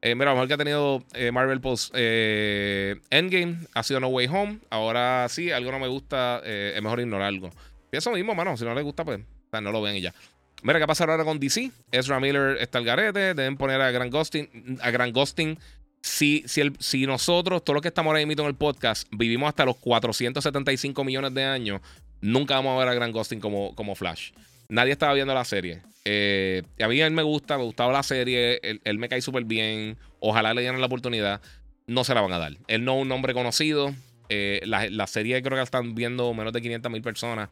Eh, 0.00 0.14
mira, 0.14 0.30
lo 0.30 0.36
mejor 0.36 0.48
que 0.48 0.54
ha 0.54 0.58
tenido 0.58 1.04
eh, 1.14 1.30
Marvel 1.30 1.60
Post 1.60 1.94
Endgame 1.94 3.58
ha 3.74 3.82
sido 3.82 4.00
No 4.00 4.08
Way 4.08 4.26
Home. 4.28 4.58
Ahora 4.70 5.26
sí, 5.28 5.50
algo 5.50 5.72
no 5.72 5.78
me 5.78 5.88
gusta, 5.88 6.40
es 6.44 6.82
mejor 6.82 7.00
ignorarlo. 7.00 7.50
Y 7.90 7.96
eso 7.96 8.10
mismo, 8.10 8.34
mano. 8.34 8.56
Si 8.56 8.64
no 8.64 8.74
les 8.74 8.84
gusta, 8.84 9.04
pues 9.04 9.20
no 9.52 9.72
lo 9.72 9.82
ven 9.82 9.96
y 9.96 10.00
ya. 10.00 10.14
Mira, 10.62 10.78
¿qué 10.78 10.86
pasa 10.86 11.04
ahora 11.04 11.24
con 11.24 11.40
DC? 11.40 11.72
Ezra 11.90 12.20
Miller 12.20 12.56
está 12.60 12.78
al 12.78 12.84
garete. 12.84 13.34
Deben 13.34 13.56
poner 13.56 13.80
a 13.80 13.90
Grant 13.90 14.12
Gustin, 14.12 14.78
a 14.80 14.90
Grant 14.90 15.14
Gustin 15.14 15.58
si, 16.02 16.42
si, 16.46 16.62
si 16.80 17.06
nosotros, 17.06 17.64
todos 17.64 17.76
los 17.76 17.82
que 17.82 17.88
estamos 17.88 18.10
ahora 18.10 18.26
mismo 18.26 18.42
en 18.42 18.48
el 18.48 18.56
podcast, 18.56 19.06
vivimos 19.12 19.48
hasta 19.48 19.64
los 19.64 19.76
475 19.76 21.04
millones 21.04 21.32
de 21.32 21.44
años, 21.44 21.80
nunca 22.20 22.56
vamos 22.56 22.74
a 22.74 22.78
ver 22.80 22.88
a 22.88 22.94
Grant 22.94 23.14
Gustin 23.14 23.40
como, 23.40 23.74
como 23.76 23.94
Flash. 23.94 24.32
Nadie 24.68 24.92
estaba 24.92 25.14
viendo 25.14 25.32
la 25.32 25.44
serie. 25.44 25.82
Eh, 26.04 26.62
a 26.80 26.88
mí 26.88 27.00
él 27.00 27.12
me 27.12 27.22
gusta, 27.22 27.56
me 27.56 27.64
gustaba 27.64 27.92
la 27.92 28.02
serie, 28.02 28.60
él, 28.62 28.98
me 28.98 29.08
cae 29.08 29.20
súper 29.20 29.44
bien. 29.44 29.96
Ojalá 30.18 30.54
le 30.54 30.62
dieran 30.62 30.80
la 30.80 30.86
oportunidad. 30.86 31.40
No 31.86 32.02
se 32.04 32.14
la 32.14 32.20
van 32.20 32.32
a 32.32 32.38
dar. 32.38 32.52
Él 32.66 32.84
no 32.84 32.96
es 32.96 33.02
un 33.02 33.08
nombre 33.08 33.32
conocido. 33.32 33.94
Eh, 34.28 34.60
la, 34.64 35.06
serie 35.06 35.40
creo 35.42 35.50
que 35.50 35.56
la 35.56 35.62
están 35.62 35.94
viendo 35.94 36.32
menos 36.34 36.52
de 36.52 36.62
500 36.62 36.90
mil 36.90 37.02
personas 37.02 37.50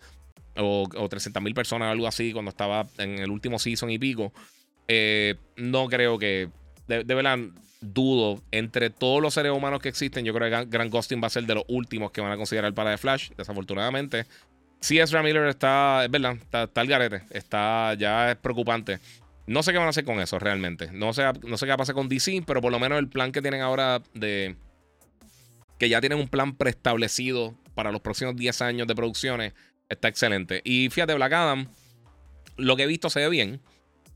o, 0.56 0.88
o 0.96 1.08
300 1.08 1.42
mil 1.42 1.52
personas, 1.52 1.92
algo 1.92 2.06
así, 2.06 2.32
cuando 2.32 2.48
estaba 2.48 2.86
en 2.98 3.18
el 3.18 3.30
último 3.30 3.58
season 3.58 3.90
y 3.90 3.98
pico. 3.98 4.32
Eh, 4.88 5.36
no 5.56 5.86
creo 5.88 6.18
que. 6.18 6.48
De, 6.88 7.04
de 7.04 7.14
verdad, 7.14 7.38
dudo, 7.80 8.42
entre 8.50 8.90
todos 8.90 9.22
los 9.22 9.34
seres 9.34 9.52
humanos 9.52 9.80
que 9.80 9.88
existen, 9.88 10.24
yo 10.24 10.34
creo 10.34 10.50
que 10.50 10.70
Grant 10.70 10.92
Gustin 10.92 11.20
va 11.22 11.28
a 11.28 11.30
ser 11.30 11.44
de 11.44 11.54
los 11.54 11.64
últimos 11.68 12.10
que 12.10 12.20
van 12.20 12.32
a 12.32 12.36
considerar 12.36 12.72
para 12.74 12.92
The 12.92 12.98
Flash, 12.98 13.30
desafortunadamente. 13.36 14.26
Si 14.80 14.98
Ezra 14.98 15.22
Miller 15.22 15.46
está, 15.46 16.04
es 16.04 16.10
verdad, 16.10 16.36
está, 16.40 16.80
el 16.80 16.88
garete, 16.88 17.22
está, 17.30 17.94
ya 17.94 18.32
es 18.32 18.36
preocupante. 18.36 18.98
No 19.46 19.62
sé 19.62 19.72
qué 19.72 19.78
van 19.78 19.86
a 19.86 19.90
hacer 19.90 20.04
con 20.04 20.20
eso 20.20 20.38
realmente. 20.38 20.90
No 20.92 21.12
sé, 21.12 21.24
no 21.42 21.56
sé 21.56 21.66
qué 21.66 21.70
va 21.70 21.74
a 21.74 21.78
pasar 21.78 21.94
con 21.94 22.08
DC, 22.08 22.42
pero 22.46 22.60
por 22.60 22.70
lo 22.70 22.78
menos 22.78 22.98
el 22.98 23.08
plan 23.08 23.32
que 23.32 23.42
tienen 23.42 23.62
ahora 23.62 24.02
de 24.14 24.56
que 25.78 25.88
ya 25.88 26.00
tienen 26.00 26.18
un 26.18 26.28
plan 26.28 26.54
preestablecido 26.54 27.54
para 27.74 27.90
los 27.90 28.02
próximos 28.02 28.36
10 28.36 28.62
años 28.62 28.86
de 28.86 28.94
producciones 28.94 29.54
está 29.88 30.08
excelente. 30.08 30.60
Y 30.64 30.88
fíjate, 30.90 31.14
Black 31.14 31.32
Adam, 31.32 31.66
lo 32.56 32.76
que 32.76 32.84
he 32.84 32.86
visto 32.86 33.10
se 33.10 33.20
ve 33.20 33.28
bien. 33.28 33.60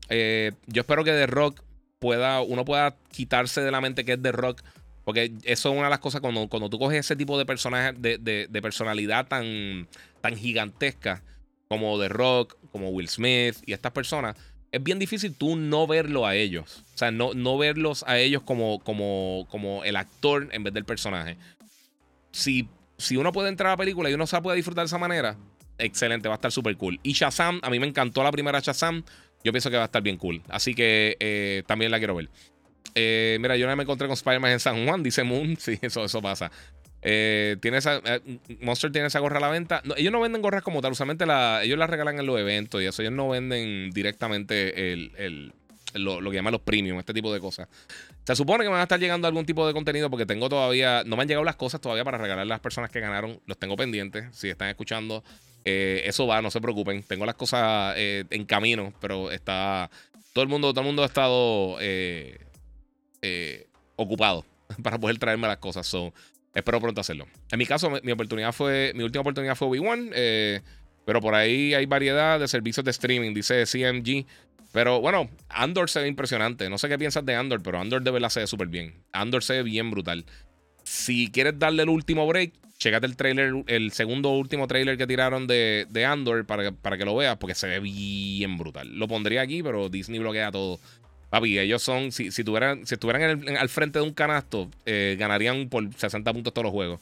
Eh, 0.09 0.51
yo 0.67 0.81
espero 0.81 1.03
que 1.03 1.11
The 1.11 1.27
Rock 1.27 1.64
pueda, 1.99 2.41
uno 2.41 2.65
pueda 2.65 2.95
quitarse 3.11 3.61
de 3.61 3.71
la 3.71 3.81
mente 3.81 4.05
que 4.05 4.13
es 4.13 4.21
de 4.21 4.31
rock. 4.31 4.61
Porque 5.03 5.33
eso 5.43 5.69
es 5.69 5.75
una 5.75 5.85
de 5.85 5.91
las 5.91 5.99
cosas 5.99 6.19
cuando, 6.19 6.47
cuando 6.47 6.69
tú 6.69 6.79
coges 6.79 6.99
ese 6.99 7.15
tipo 7.15 7.37
de 7.37 7.45
personajes, 7.45 8.01
de, 8.01 8.59
personalidad 8.61 9.27
tan, 9.27 9.87
tan 10.21 10.35
gigantesca 10.35 11.21
como 11.67 11.99
The 11.99 12.09
Rock, 12.09 12.57
como 12.71 12.89
Will 12.89 13.07
Smith 13.07 13.55
y 13.67 13.73
estas 13.73 13.91
personas, 13.91 14.35
es 14.71 14.83
bien 14.83 14.99
difícil 14.99 15.35
tú 15.35 15.55
no 15.55 15.85
verlo 15.85 16.25
a 16.25 16.35
ellos. 16.35 16.83
O 16.95 16.97
sea, 16.97 17.11
no, 17.11 17.33
no 17.33 17.57
verlos 17.57 18.03
a 18.07 18.17
ellos 18.17 18.41
como, 18.41 18.79
como, 18.79 19.47
como 19.49 19.83
el 19.83 19.95
actor 19.95 20.49
en 20.51 20.63
vez 20.63 20.73
del 20.73 20.85
personaje. 20.85 21.37
Si, 22.31 22.67
si 22.97 23.15
uno 23.15 23.31
puede 23.31 23.49
entrar 23.49 23.67
a 23.67 23.73
la 23.73 23.77
película 23.77 24.09
y 24.09 24.15
uno 24.15 24.25
se 24.25 24.41
puede 24.41 24.57
disfrutar 24.57 24.83
de 24.83 24.87
esa 24.87 24.97
manera, 24.97 25.37
excelente, 25.77 26.27
va 26.27 26.33
a 26.33 26.37
estar 26.37 26.51
súper 26.51 26.75
cool. 26.77 26.99
Y 27.03 27.13
Shazam, 27.13 27.59
a 27.63 27.69
mí 27.69 27.79
me 27.79 27.87
encantó 27.87 28.23
la 28.23 28.31
primera 28.31 28.59
Shazam. 28.59 29.03
Yo 29.45 29.51
pienso 29.51 29.69
que 29.69 29.77
va 29.77 29.83
a 29.83 29.85
estar 29.85 30.01
bien 30.01 30.17
cool. 30.17 30.41
Así 30.49 30.73
que 30.73 31.17
eh, 31.19 31.61
también 31.67 31.91
la 31.91 31.99
quiero 31.99 32.15
ver. 32.15 32.29
Eh, 32.95 33.37
mira, 33.39 33.55
yo 33.55 33.67
no 33.67 33.75
me 33.75 33.83
encontré 33.83 34.07
con 34.07 34.15
Spider-Man 34.15 34.53
en 34.53 34.59
San 34.59 34.85
Juan, 34.85 35.03
dice 35.03 35.23
Moon. 35.23 35.55
Sí, 35.59 35.77
eso, 35.83 36.03
eso 36.03 36.19
pasa. 36.19 36.51
Eh, 37.03 37.57
tiene 37.61 37.77
esa, 37.77 38.01
Monster 38.61 38.91
tiene 38.91 39.09
esa 39.09 39.19
gorra 39.19 39.37
a 39.37 39.41
la 39.41 39.49
venta. 39.49 39.83
ellos 39.97 40.11
no 40.11 40.19
venden 40.19 40.41
gorras 40.41 40.63
como 40.63 40.81
tal, 40.81 40.93
usualmente 40.93 41.27
la, 41.27 41.61
ellos 41.63 41.77
las 41.77 41.87
regalan 41.87 42.17
en 42.17 42.25
los 42.25 42.39
eventos 42.39 42.81
y 42.81 42.85
eso. 42.85 43.03
Ellos 43.03 43.13
no 43.13 43.29
venden 43.29 43.91
directamente 43.91 44.91
el, 44.91 45.53
lo, 45.93 46.19
que 46.31 46.35
llaman 46.35 46.53
los 46.53 46.61
premium, 46.61 46.97
este 46.97 47.13
tipo 47.13 47.31
de 47.31 47.39
cosas. 47.39 47.67
Se 48.23 48.35
supone 48.35 48.63
que 48.63 48.69
me 48.69 48.73
van 48.73 48.79
a 48.79 48.83
estar 48.83 48.99
llegando 48.99 49.27
algún 49.27 49.45
tipo 49.45 49.67
de 49.67 49.73
contenido 49.73 50.09
porque 50.09 50.25
tengo 50.25 50.49
todavía, 50.49 51.03
no 51.05 51.15
me 51.15 51.21
han 51.21 51.27
llegado 51.27 51.45
las 51.45 51.55
cosas 51.55 51.79
todavía 51.79 52.03
para 52.03 52.17
regalar 52.17 52.41
a 52.41 52.45
las 52.45 52.61
personas 52.61 52.89
que 52.89 52.99
ganaron. 52.99 53.39
Los 53.45 53.59
tengo 53.59 53.75
pendientes. 53.75 54.35
Si 54.35 54.49
están 54.49 54.69
escuchando, 54.69 55.23
eh, 55.65 56.03
eso 56.05 56.27
va, 56.27 56.41
no 56.41 56.51
se 56.51 56.61
preocupen. 56.61 57.03
Tengo 57.03 57.25
las 57.25 57.35
cosas 57.35 57.95
eh, 57.97 58.23
en 58.29 58.45
camino, 58.45 58.93
pero 59.01 59.31
está 59.31 59.89
todo 60.31 60.43
el 60.43 60.49
mundo, 60.49 60.71
todo 60.71 60.81
el 60.81 60.87
mundo 60.87 61.01
ha 61.01 61.07
estado 61.07 61.77
eh, 61.81 62.37
ocupado 63.95 64.45
para 64.83 64.99
poder 64.99 65.17
traerme 65.17 65.47
las 65.47 65.57
cosas. 65.57 65.87
So, 65.87 66.13
espero 66.53 66.79
pronto 66.79 67.01
hacerlo. 67.01 67.25
En 67.51 67.57
mi 67.57 67.65
caso, 67.65 67.89
mi, 68.03 68.11
oportunidad 68.11 68.53
fue, 68.53 68.91
mi 68.95 69.03
última 69.03 69.21
oportunidad 69.21 69.55
fue 69.55 69.67
Obi-Wan. 69.67 70.11
pero 71.05 71.19
por 71.19 71.33
ahí 71.33 71.73
hay 71.73 71.87
variedad 71.87 72.39
de 72.39 72.47
servicios 72.47 72.83
de 72.83 72.91
streaming, 72.91 73.33
dice 73.33 73.65
CMG. 73.65 74.25
Pero 74.71 74.99
bueno, 74.99 75.29
Andor 75.49 75.89
se 75.89 76.01
ve 76.01 76.07
impresionante. 76.07 76.69
No 76.69 76.77
sé 76.77 76.89
qué 76.89 76.99
piensas 76.99 77.25
de 77.25 77.33
Andor, 77.33 77.63
pero 77.63 77.79
Andor 77.79 78.03
de 78.03 78.11
verdad 78.11 78.29
se 78.29 78.41
ve 78.41 78.47
súper 78.47 78.67
bien. 78.67 78.93
Andor 79.13 79.43
se 79.43 79.53
ve 79.53 79.63
bien 79.63 79.89
brutal. 79.89 80.25
Si 80.85 81.31
quieres 81.31 81.57
darle 81.57 81.83
el 81.83 81.89
último 81.89 82.27
break, 82.27 82.53
checate 82.77 83.07
el 83.07 83.15
trailer, 83.15 83.53
el 83.67 83.91
segundo 83.91 84.29
último 84.29 84.67
trailer 84.67 84.97
que 84.97 85.07
tiraron 85.07 85.47
de, 85.47 85.87
de 85.89 86.05
Andor 86.05 86.45
para, 86.45 86.71
para 86.71 86.97
que 86.97 87.05
lo 87.05 87.15
veas, 87.15 87.37
porque 87.37 87.55
se 87.55 87.67
ve 87.67 87.79
bien 87.79 88.57
brutal. 88.57 88.95
Lo 88.95 89.07
pondría 89.07 89.41
aquí, 89.41 89.63
pero 89.63 89.89
Disney 89.89 90.19
bloquea 90.19 90.51
todo. 90.51 90.79
Papi, 91.31 91.57
ellos 91.57 91.81
son, 91.81 92.11
si, 92.11 92.31
si, 92.31 92.43
tuvieran, 92.43 92.85
si 92.85 92.93
estuvieran 92.93 93.57
al 93.57 93.69
frente 93.69 93.97
de 93.97 94.05
un 94.05 94.13
canasto, 94.13 94.69
eh, 94.85 95.15
ganarían 95.17 95.69
por 95.69 95.91
60 95.91 96.31
puntos 96.31 96.53
todos 96.53 96.65
los 96.65 96.71
juegos. 96.71 96.99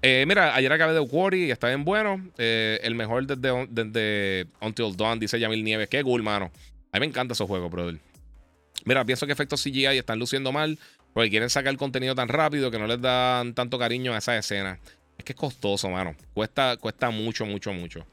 Eh, 0.00 0.24
mira, 0.26 0.54
ayer 0.54 0.72
acabé 0.72 0.94
de 0.94 1.06
Quarry 1.06 1.44
y 1.44 1.50
está 1.50 1.68
bien 1.68 1.84
bueno. 1.84 2.24
Eh, 2.38 2.80
el 2.82 2.94
mejor 2.94 3.26
desde, 3.26 3.66
desde 3.68 4.46
Until 4.60 4.96
Dawn, 4.96 5.18
dice 5.18 5.38
Yamil 5.38 5.62
Nieves. 5.62 5.88
Qué 5.88 6.02
cool, 6.02 6.22
mano. 6.22 6.50
A 6.92 6.96
mí 6.96 7.00
me 7.00 7.06
encanta 7.06 7.34
esos 7.34 7.46
juegos, 7.46 7.70
brother. 7.70 7.98
Mira, 8.84 9.04
pienso 9.04 9.26
que 9.26 9.32
efectos 9.32 9.62
CGI 9.62 9.98
están 9.98 10.18
luciendo 10.18 10.50
mal 10.50 10.78
porque 11.18 11.30
quieren 11.30 11.50
sacar 11.50 11.76
contenido 11.76 12.14
tan 12.14 12.28
rápido 12.28 12.70
que 12.70 12.78
no 12.78 12.86
les 12.86 13.00
dan 13.00 13.52
tanto 13.52 13.76
cariño 13.76 14.14
a 14.14 14.18
esa 14.18 14.38
escena. 14.38 14.78
Es 15.18 15.24
que 15.24 15.32
es 15.32 15.36
costoso, 15.36 15.90
mano. 15.90 16.14
Cuesta, 16.32 16.76
cuesta 16.76 17.10
mucho, 17.10 17.44
mucho, 17.44 17.72
mucho. 17.72 18.06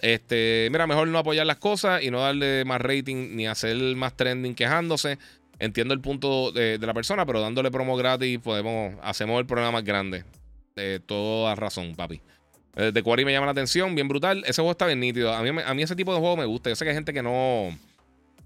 Este, 0.00 0.66
mira, 0.72 0.86
mejor 0.86 1.08
no 1.08 1.18
apoyar 1.18 1.44
las 1.44 1.58
cosas 1.58 2.02
y 2.02 2.10
no 2.10 2.22
darle 2.22 2.64
más 2.64 2.80
rating 2.80 3.36
ni 3.36 3.46
hacer 3.46 3.76
más 3.96 4.16
trending 4.16 4.54
quejándose. 4.54 5.18
Entiendo 5.58 5.92
el 5.92 6.00
punto 6.00 6.50
de, 6.50 6.78
la 6.78 6.94
persona, 6.94 7.26
pero 7.26 7.42
dándole 7.42 7.70
promo 7.70 7.98
gratis 7.98 8.38
podemos, 8.38 8.94
hacemos 9.02 9.38
el 9.40 9.44
programa 9.44 9.72
más 9.72 9.84
grande. 9.84 10.24
De 10.74 11.00
toda 11.00 11.54
razón, 11.54 11.96
papi. 11.96 12.22
Eh, 12.76 12.92
de 12.94 13.02
Quarry 13.02 13.26
me 13.26 13.32
llama 13.32 13.44
la 13.44 13.52
atención, 13.52 13.94
bien 13.94 14.08
brutal. 14.08 14.42
Ese 14.46 14.62
juego 14.62 14.70
está 14.70 14.86
bien 14.86 15.00
nítido. 15.00 15.34
A 15.34 15.42
mí, 15.42 15.50
a 15.62 15.74
mí 15.74 15.82
ese 15.82 15.94
tipo 15.94 16.14
de 16.14 16.20
juego 16.20 16.38
me 16.38 16.46
gusta. 16.46 16.70
Yo 16.70 16.76
sé 16.76 16.86
que 16.86 16.92
hay 16.92 16.96
gente 16.96 17.12
que 17.12 17.22
no 17.22 17.76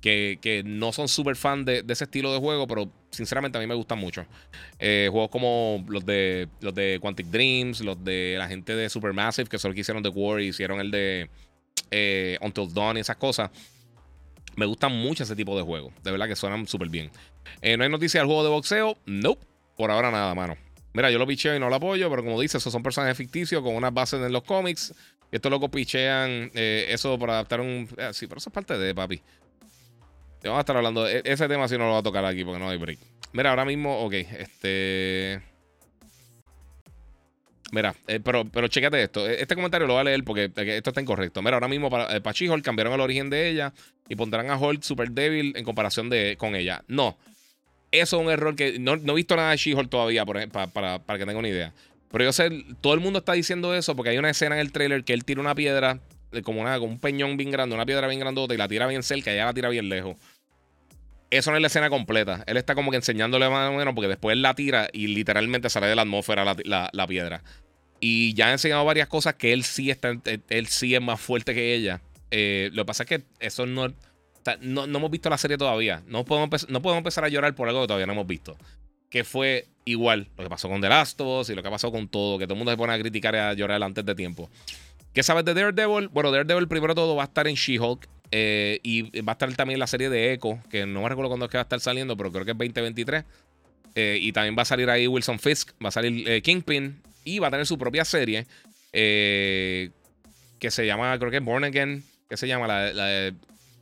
que, 0.03 0.63
no 0.67 0.93
son 0.93 1.09
súper 1.09 1.37
fan 1.37 1.65
de, 1.65 1.85
ese 1.89 2.05
estilo 2.05 2.33
de 2.33 2.41
juego, 2.41 2.67
pero 2.67 2.91
sinceramente 3.11 3.57
a 3.57 3.61
mí 3.61 3.67
me 3.69 3.75
gustan 3.75 3.99
mucho. 3.99 4.27
Eh, 4.79 5.09
juegos 5.11 5.31
como 5.31 5.85
los 5.89 6.05
de, 6.05 6.49
los 6.61 6.75
de 6.75 6.99
Quantic 7.01 7.29
Dreams, 7.29 7.81
los 7.83 8.03
de 8.03 8.35
la 8.37 8.49
gente 8.49 8.75
de 8.75 8.91
Supermassive, 8.91 9.49
que 9.49 9.59
solo 9.59 9.75
que 9.75 9.81
hicieron 9.81 10.03
The 10.03 10.09
War 10.09 10.41
hicieron 10.41 10.81
el 10.81 10.91
de 10.91 11.31
eh, 11.93 12.37
Until 12.41 12.73
Dawn 12.75 12.97
y 12.97 13.01
esas 13.01 13.17
cosas. 13.17 13.51
Me 14.57 14.67
gustan 14.67 14.93
mucho 14.93 15.23
ese 15.23 15.37
tipo 15.37 15.57
de 15.57 15.63
juegos. 15.63 15.95
De 16.03 16.11
verdad 16.11 16.27
que 16.27 16.37
suenan 16.37 16.67
súper 16.67 16.89
bien. 16.89 17.11
Eh, 17.63 17.77
¿No 17.77 17.85
hay 17.85 17.91
noticia 17.91 18.21
del 18.21 18.27
juego 18.27 18.43
de 18.43 18.51
boxeo? 18.51 18.99
Nope. 19.07 19.47
Por 19.77 19.91
ahora 19.91 20.11
nada, 20.11 20.35
mano. 20.35 20.57
Mira, 20.93 21.11
yo 21.11 21.19
lo 21.19 21.27
picheo 21.27 21.57
y 21.57 21.61
no 21.61 21.71
lo 21.71 21.77
apoyo, 21.77 22.11
pero 22.11 22.23
como 22.23 22.39
dice, 22.39 22.59
esos 22.59 22.71
son 22.71 22.83
personajes 22.83 23.17
ficticios 23.17 23.63
con 23.63 23.75
unas 23.75 23.95
bases 23.95 24.21
en 24.21 24.33
los 24.33 24.43
cómics. 24.43 24.93
Estos 25.31 25.51
locos 25.51 25.71
pichean 25.71 26.51
eso 26.53 27.19
para 27.19 27.35
adaptar 27.35 27.63
un. 27.63 27.89
sí, 28.13 28.27
pero 28.27 28.39
eso 28.39 28.51
es 28.51 28.53
parte 28.53 28.77
de, 28.77 28.95
papi. 28.95 29.23
Vamos 30.45 30.59
a 30.59 30.61
estar 30.61 30.77
hablando. 30.77 31.05
De, 31.05 31.23
ese 31.25 31.49
tema 31.49 31.69
si 31.69 31.79
no 31.79 31.87
lo 31.87 31.93
va 31.93 31.99
a 31.99 32.03
tocar 32.03 32.25
aquí 32.25 32.45
porque 32.45 32.59
no 32.59 32.69
hay 32.69 32.79
break. 32.79 32.99
Mira, 33.33 33.51
ahora 33.51 33.65
mismo, 33.65 34.05
ok, 34.05 34.13
este. 34.13 35.41
Mira, 37.71 37.95
eh, 38.07 38.21
pero, 38.23 38.45
pero 38.45 38.69
chécate 38.69 39.03
esto. 39.03 39.27
E, 39.27 39.41
este 39.41 39.55
comentario 39.55 39.87
lo 39.87 39.95
voy 39.95 40.03
a 40.03 40.05
leer 40.05 40.23
porque 40.25 40.51
esto 40.55 40.91
está 40.91 41.01
incorrecto. 41.01 41.41
Mira, 41.41 41.57
ahora 41.57 41.69
mismo 41.69 41.89
para, 41.89 42.21
para 42.21 42.35
She-Hulk 42.35 42.63
cambiaron 42.63 42.93
el 42.93 43.01
origen 43.01 43.31
de 43.31 43.49
ella 43.49 43.73
y 44.09 44.17
pondrán 44.17 44.51
a 44.51 44.59
Hulk 44.59 44.83
super 44.83 45.11
débil 45.11 45.55
en 45.57 45.65
comparación 45.65 46.11
de, 46.11 46.37
con 46.39 46.55
ella. 46.55 46.85
No. 46.87 47.17
Eso 47.91 48.17
es 48.17 48.23
un 48.23 48.31
error 48.31 48.57
que 48.57 48.79
no, 48.79 48.95
he 48.95 49.15
visto 49.15 49.37
nada 49.37 49.53
de 49.53 49.57
She-Hulk 49.57 49.89
todavía 49.89 50.27
para, 50.27 50.47
para, 50.49 50.99
para, 50.99 51.19
que 51.19 51.25
tengan 51.25 51.37
una 51.37 51.49
idea. 51.49 51.73
Pero 52.11 52.25
yo 52.25 52.33
sé, 52.33 52.51
todo 52.83 52.93
el 52.93 53.01
mundo 53.01 53.21
está 53.21 53.33
diciendo 53.33 53.75
eso 53.75 53.97
porque 53.97 54.11
hay 54.11 54.19
una 54.19 54.31
escena 54.31 54.57
en 54.57 54.61
el 54.61 54.73
trailer 54.73 55.05
que 55.05 55.15
él 55.15 55.25
tira 55.25 55.41
una 55.41 55.55
piedra, 55.55 55.99
como, 56.45 56.61
una, 56.61 56.79
como 56.79 56.93
un 56.93 56.99
peñón 56.99 57.39
bien 57.39 57.51
grande, 57.51 57.75
una 57.75 57.87
piedra 57.87 58.07
bien 58.07 58.21
grandota 58.21 58.53
y 58.53 58.59
la 58.59 58.69
tira 58.69 58.87
bien 58.87 59.03
cerca 59.03 59.31
y 59.31 59.35
ella 59.35 59.47
la 59.47 59.55
tira 59.55 59.71
bien 59.71 59.89
lejos 59.89 60.17
eso 61.39 61.51
no 61.51 61.57
es 61.57 61.63
la 61.63 61.69
escena 61.69 61.89
completa. 61.89 62.45
Él 62.47 62.59
está 62.59 62.75
como 62.75 62.91
que 62.91 62.99
enseñándole 62.99 63.49
más 63.49 63.71
o 63.71 63.73
menos 63.73 63.95
porque 63.95 64.09
después 64.09 64.37
la 64.37 64.55
tira 64.55 64.89
y 64.93 65.07
literalmente 65.07 65.71
sale 65.71 65.87
de 65.87 65.97
la 65.97 66.03
atmósfera 66.03 66.45
la, 66.45 67.07
piedra. 67.07 67.43
Y 68.01 68.35
ya 68.35 68.49
ha 68.49 68.53
enseñado 68.53 68.85
varias 68.85 69.09
cosas 69.09 69.35
que 69.35 69.53
él 69.53 69.65
sí 69.65 69.91
está, 69.91 70.13
él 70.49 70.67
sí 70.67 70.95
es 70.95 71.01
más 71.01 71.21
fuerte 71.21 71.55
que 71.55 71.75
ella. 71.75 72.03
Eh, 72.31 72.69
lo 72.75 72.83
que 72.83 72.87
pasa 72.87 73.05
es 73.05 73.09
que 73.09 73.23
eso 73.41 73.65
no, 73.65 73.89
no, 74.61 74.85
hemos 74.85 75.11
visto 75.11 75.31
la 75.31 75.39
serie 75.39 75.57
todavía. 75.57 76.03
No 76.07 76.25
podemos, 76.25 76.69
no 76.69 76.83
podemos 76.83 76.99
empezar 76.99 77.25
a 77.25 77.29
llorar 77.29 77.55
por 77.55 77.67
algo 77.67 77.81
que 77.81 77.87
todavía 77.87 78.07
no 78.07 78.13
hemos 78.13 78.27
visto. 78.27 78.57
Que 79.09 79.25
fue 79.25 79.69
igual 79.87 80.29
lo 80.37 80.45
que 80.45 80.51
pasó 80.51 80.69
con 80.69 80.83
The 80.83 80.89
Last 80.91 81.19
of 81.23 81.41
Us 81.41 81.51
y 81.51 81.55
lo 81.55 81.63
que 81.63 81.71
pasado 81.71 81.93
con 81.93 82.09
todo. 82.09 82.39
Que 82.39 82.45
todo 82.45 82.55
el 82.55 82.59
mundo 82.59 82.73
se 82.73 82.77
pone 82.77 82.93
a 82.93 82.99
criticar 82.99 83.35
y 83.35 83.39
a 83.39 83.55
llorar 83.55 83.83
antes 83.83 84.05
de 84.05 84.15
tiempo. 84.15 84.51
¿Qué 85.15 85.23
sabes 85.23 85.47
de 85.47 85.55
Daredevil? 85.55 86.09
Bueno, 86.09 86.31
Daredevil 86.31 86.69
primero 86.69 86.95
todo 86.95 87.17
va 87.17 87.23
a 87.23 87.27
estar 87.27 87.47
en 87.47 87.55
She-Hulk. 87.55 88.07
Eh, 88.35 88.81
y 88.83 89.21
va 89.21 89.33
a 89.33 89.35
estar 89.35 89.55
también 89.55 89.79
la 89.79 89.87
serie 89.87 90.09
de 90.09 90.33
Echo, 90.33 90.59
que 90.71 90.87
no 90.87 91.03
me 91.03 91.09
recuerdo 91.11 91.29
cuándo 91.29 91.45
es 91.45 91.51
que 91.51 91.59
va 91.59 91.63
a 91.63 91.65
estar 91.65 91.81
saliendo, 91.81 92.17
pero 92.17 92.33
creo 92.33 92.47
que 92.47 92.53
es 92.53 92.59
2023. 92.59 93.25
Eh, 93.95 94.19
y 94.21 94.33
también 94.33 94.57
va 94.57 94.63
a 94.63 94.65
salir 94.65 94.89
ahí 94.89 95.07
Wilson 95.07 95.39
Fisk, 95.39 95.73
va 95.85 95.91
a 95.91 95.93
salir 95.93 96.27
eh, 96.27 96.41
Kingpin 96.41 96.99
y 97.25 97.39
va 97.41 97.49
a 97.49 97.51
tener 97.51 97.67
su 97.67 97.77
propia 97.77 98.07
serie 98.07 98.47
que 98.91 99.91
se 100.71 100.87
llama, 100.87 101.19
creo 101.19 101.31
que 101.31 101.37
es 101.39 101.45
Born 101.45 101.65
Again. 101.65 102.03
¿Qué 102.29 102.39
se 102.39 102.49
llama? 102.49 102.67
La, 102.67 103.35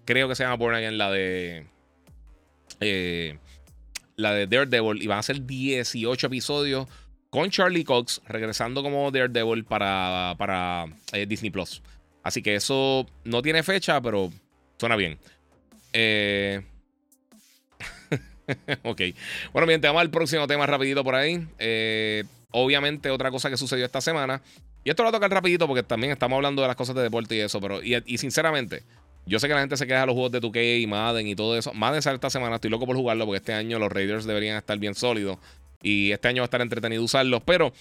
creo 0.05 0.29
que 0.29 0.35
se 0.35 0.43
llama 0.43 0.57
Born 0.57 0.75
Again, 0.75 0.99
la 0.99 1.13
de. 1.13 1.67
la 4.17 4.35
de 4.35 4.47
Daredevil. 4.49 5.01
Y 5.01 5.07
van 5.07 5.19
a 5.19 5.23
ser 5.23 5.47
18 5.47 6.27
episodios 6.27 6.89
con 7.29 7.51
Charlie 7.51 7.85
Cox 7.85 8.21
regresando 8.27 8.83
como 8.83 9.13
Daredevil 9.13 9.65
para, 9.65 10.35
para 10.39 10.87
Disney 11.29 11.51
Plus. 11.51 11.83
Así 12.23 12.43
que 12.43 12.55
eso 12.55 13.07
no 13.25 13.43
tiene 13.43 13.63
fecha, 13.63 14.01
pero 14.01 14.31
suena 14.79 14.97
bien. 14.97 15.19
Eh... 15.93 16.63
ok. 18.83 19.01
Bueno, 19.53 19.67
bien, 19.67 19.81
te 19.81 19.87
vamos 19.87 20.01
al 20.01 20.11
próximo 20.11 20.47
tema 20.47 20.67
rapidito 20.67 21.05
por 21.05 21.15
ahí. 21.15 21.47
Eh, 21.59 22.25
obviamente, 22.51 23.11
otra 23.11 23.31
cosa 23.31 23.51
que 23.51 23.57
sucedió 23.57 23.85
esta 23.85 24.01
semana. 24.01 24.43
Y 24.85 24.91
esto 24.91 25.03
lo 25.03 25.11
voy 25.11 25.17
a 25.17 25.19
tocar 25.19 25.31
rapidito 25.31 25.67
porque 25.67 25.83
también 25.83 26.13
estamos 26.13 26.37
hablando 26.37 26.63
de 26.63 26.69
las 26.69 26.77
cosas 26.77 26.95
de 26.95 27.03
deporte 27.03 27.37
y 27.37 27.41
eso. 27.41 27.61
Pero, 27.61 27.83
y, 27.83 28.19
sinceramente, 28.19 28.83
yo 29.27 29.39
sé 29.39 29.49
que 29.49 29.55
la 29.55 29.61
gente 29.61 29.77
se 29.77 29.87
queja 29.87 30.01
de 30.01 30.07
los 30.07 30.15
juegos 30.15 30.33
de 30.33 30.41
2K 30.41 30.83
y 30.83 30.87
Madden 30.87 31.27
y 31.27 31.35
todo 31.35 31.57
eso. 31.57 31.73
Madden 31.75 32.03
sale 32.03 32.15
esta 32.15 32.31
semana, 32.31 32.57
estoy 32.57 32.71
loco 32.71 32.87
por 32.87 32.97
jugarlo 32.97 33.27
porque 33.27 33.39
este 33.39 33.53
año 33.53 33.79
los 33.79 33.93
Raiders 33.93 34.25
deberían 34.25 34.57
estar 34.57 34.79
bien 34.79 34.95
sólidos. 34.95 35.39
Y 35.83 36.13
este 36.13 36.29
año 36.29 36.43
va 36.43 36.45
a 36.45 36.47
estar 36.47 36.61
entretenido 36.61 37.03
usarlos. 37.03 37.43
Pero 37.45 37.73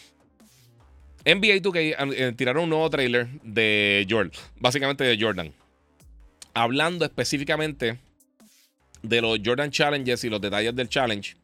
NBA 1.35 1.61
2K 1.61 1.95
eh, 2.15 2.33
tiraron 2.35 2.63
un 2.63 2.69
nuevo 2.69 2.89
trailer 2.89 3.27
de 3.43 4.07
Jordan, 4.09 4.31
básicamente 4.57 5.03
de 5.03 5.17
Jordan, 5.19 5.53
hablando 6.55 7.05
específicamente 7.05 7.99
de 9.03 9.21
los 9.21 9.39
Jordan 9.45 9.69
Challenges 9.69 10.23
y 10.23 10.29
los 10.29 10.41
detalles 10.41 10.75
del 10.75 10.89
challenge. 10.89 11.35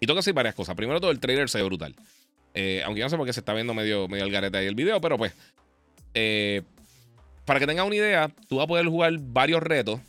Y 0.00 0.06
que 0.06 0.14
decir 0.14 0.34
varias 0.34 0.56
cosas. 0.56 0.74
Primero, 0.74 1.00
todo 1.00 1.12
el 1.12 1.20
trailer 1.20 1.48
se 1.48 1.58
ve 1.58 1.64
brutal. 1.64 1.94
Eh, 2.54 2.82
aunque 2.84 2.98
yo 2.98 3.06
no 3.06 3.10
sé 3.10 3.16
por 3.16 3.24
qué 3.24 3.32
se 3.32 3.38
está 3.38 3.54
viendo 3.54 3.72
medio, 3.72 4.08
medio 4.08 4.24
el 4.24 4.54
ahí 4.56 4.66
el 4.66 4.74
video, 4.74 5.00
pero 5.00 5.16
pues. 5.16 5.32
Eh, 6.14 6.62
para 7.44 7.60
que 7.60 7.66
tengas 7.66 7.86
una 7.86 7.94
idea, 7.94 8.28
tú 8.48 8.56
vas 8.56 8.64
a 8.64 8.66
poder 8.66 8.86
jugar 8.86 9.12
varios 9.20 9.62
retos. 9.62 10.00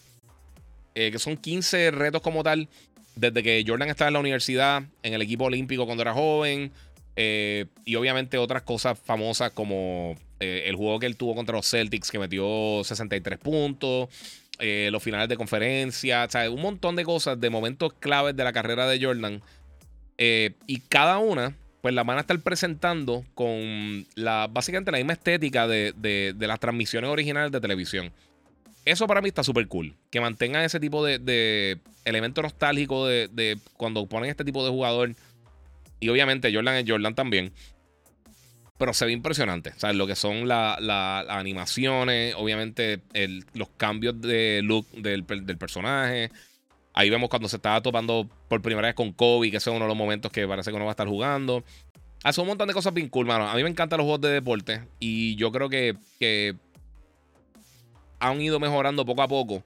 que 0.95 1.19
son 1.19 1.37
15 1.37 1.91
retos 1.91 2.23
como 2.23 2.41
tal. 2.41 2.67
Desde 3.15 3.43
que 3.43 3.63
Jordan 3.65 3.89
estaba 3.89 4.07
en 4.07 4.13
la 4.13 4.19
universidad, 4.19 4.83
en 5.03 5.13
el 5.13 5.21
equipo 5.21 5.45
olímpico 5.45 5.85
cuando 5.85 6.01
era 6.01 6.13
joven. 6.13 6.71
Eh, 7.15 7.65
y 7.85 7.95
obviamente 7.95 8.37
otras 8.37 8.63
cosas 8.63 8.99
famosas 8.99 9.51
como 9.51 10.15
eh, 10.39 10.63
el 10.65 10.75
juego 10.75 10.99
que 10.99 11.05
él 11.05 11.15
tuvo 11.15 11.35
contra 11.35 11.55
los 11.55 11.69
Celtics 11.69 12.09
que 12.09 12.19
metió 12.19 12.83
63 12.83 13.39
puntos. 13.39 14.09
eh, 14.59 14.89
los 14.91 15.01
finales 15.01 15.27
de 15.29 15.35
conferencia, 15.35 16.25
o 16.25 16.51
un 16.51 16.61
montón 16.61 16.95
de 16.95 17.03
cosas, 17.03 17.39
de 17.39 17.49
momentos 17.49 17.93
claves 17.93 18.35
de 18.35 18.43
la 18.43 18.53
carrera 18.53 18.87
de 18.87 19.03
Jordan. 19.03 19.41
Y 20.17 20.79
cada 20.89 21.17
una, 21.17 21.55
pues 21.81 21.93
la 21.93 22.03
van 22.03 22.17
a 22.17 22.21
estar 22.21 22.39
presentando 22.39 23.25
con 23.33 24.05
la, 24.15 24.47
básicamente 24.49 24.91
la 24.91 24.99
misma 24.99 25.13
estética 25.13 25.67
de, 25.67 26.35
las 26.39 26.59
transmisiones 26.59 27.09
originales 27.09 27.51
de 27.51 27.59
televisión. 27.59 28.11
Eso 28.85 29.07
para 29.07 29.21
mí 29.21 29.29
está 29.29 29.43
súper 29.43 29.67
cool. 29.67 29.95
Que 30.09 30.21
mantengan 30.21 30.63
ese 30.63 30.79
tipo 30.79 31.03
de, 31.03 31.17
de 31.17 31.79
elemento 32.05 32.41
nostálgico 32.41 33.07
de, 33.07 33.27
de, 33.29 33.57
cuando 33.75 34.05
ponen 34.05 34.29
este 34.29 34.45
tipo 34.45 34.63
de 34.63 34.69
jugador. 34.69 35.15
Y 36.03 36.09
obviamente 36.09 36.53
Jordan 36.53 36.75
es 36.75 36.85
Jordan 36.85 37.15
también. 37.15 37.53
Pero 38.77 38.93
se 38.93 39.05
ve 39.05 39.13
impresionante. 39.13 39.71
O 39.81 39.93
lo 39.93 40.05
que 40.05 40.17
son 40.17 40.49
las 40.49 40.77
animaciones, 41.29 42.35
obviamente 42.35 42.99
los 43.53 43.69
cambios 43.77 44.19
de 44.19 44.59
look 44.61 44.85
del, 44.91 45.23
personaje. 45.23 46.29
Ahí 46.93 47.09
vemos 47.09 47.29
cuando 47.29 47.47
se 47.47 47.55
estaba 47.55 47.81
topando 47.81 48.29
por 48.49 48.61
primera 48.61 48.89
vez 48.89 48.95
con 48.95 49.13
Kobe, 49.13 49.49
que 49.49 49.57
ese 49.57 49.69
es 49.69 49.75
uno 49.75 49.85
de 49.85 49.89
los 49.89 49.97
momentos 49.97 50.29
que 50.29 50.45
parece 50.45 50.73
que 50.73 50.77
no 50.77 50.83
va 50.83 50.91
a 50.91 50.97
estar 50.97 51.07
jugando. 51.07 51.63
Hace 52.25 52.41
un 52.41 52.47
montón 52.47 52.67
de 52.67 52.73
cosas 52.73 52.93
bien 52.93 53.07
cool, 53.07 53.25
mano. 53.25 53.49
A 53.49 53.55
mí 53.55 53.63
me 53.63 53.69
encantan 53.69 53.97
los 53.97 54.03
juegos 54.03 54.21
de 54.21 54.29
deporte 54.29 54.81
y 54.99 55.37
yo 55.37 55.53
creo 55.53 55.69
que, 55.69 55.95
que 56.19 56.55
han 58.19 58.41
ido 58.41 58.59
mejorando 58.59 59.05
poco 59.05 59.21
a 59.21 59.29
poco, 59.29 59.63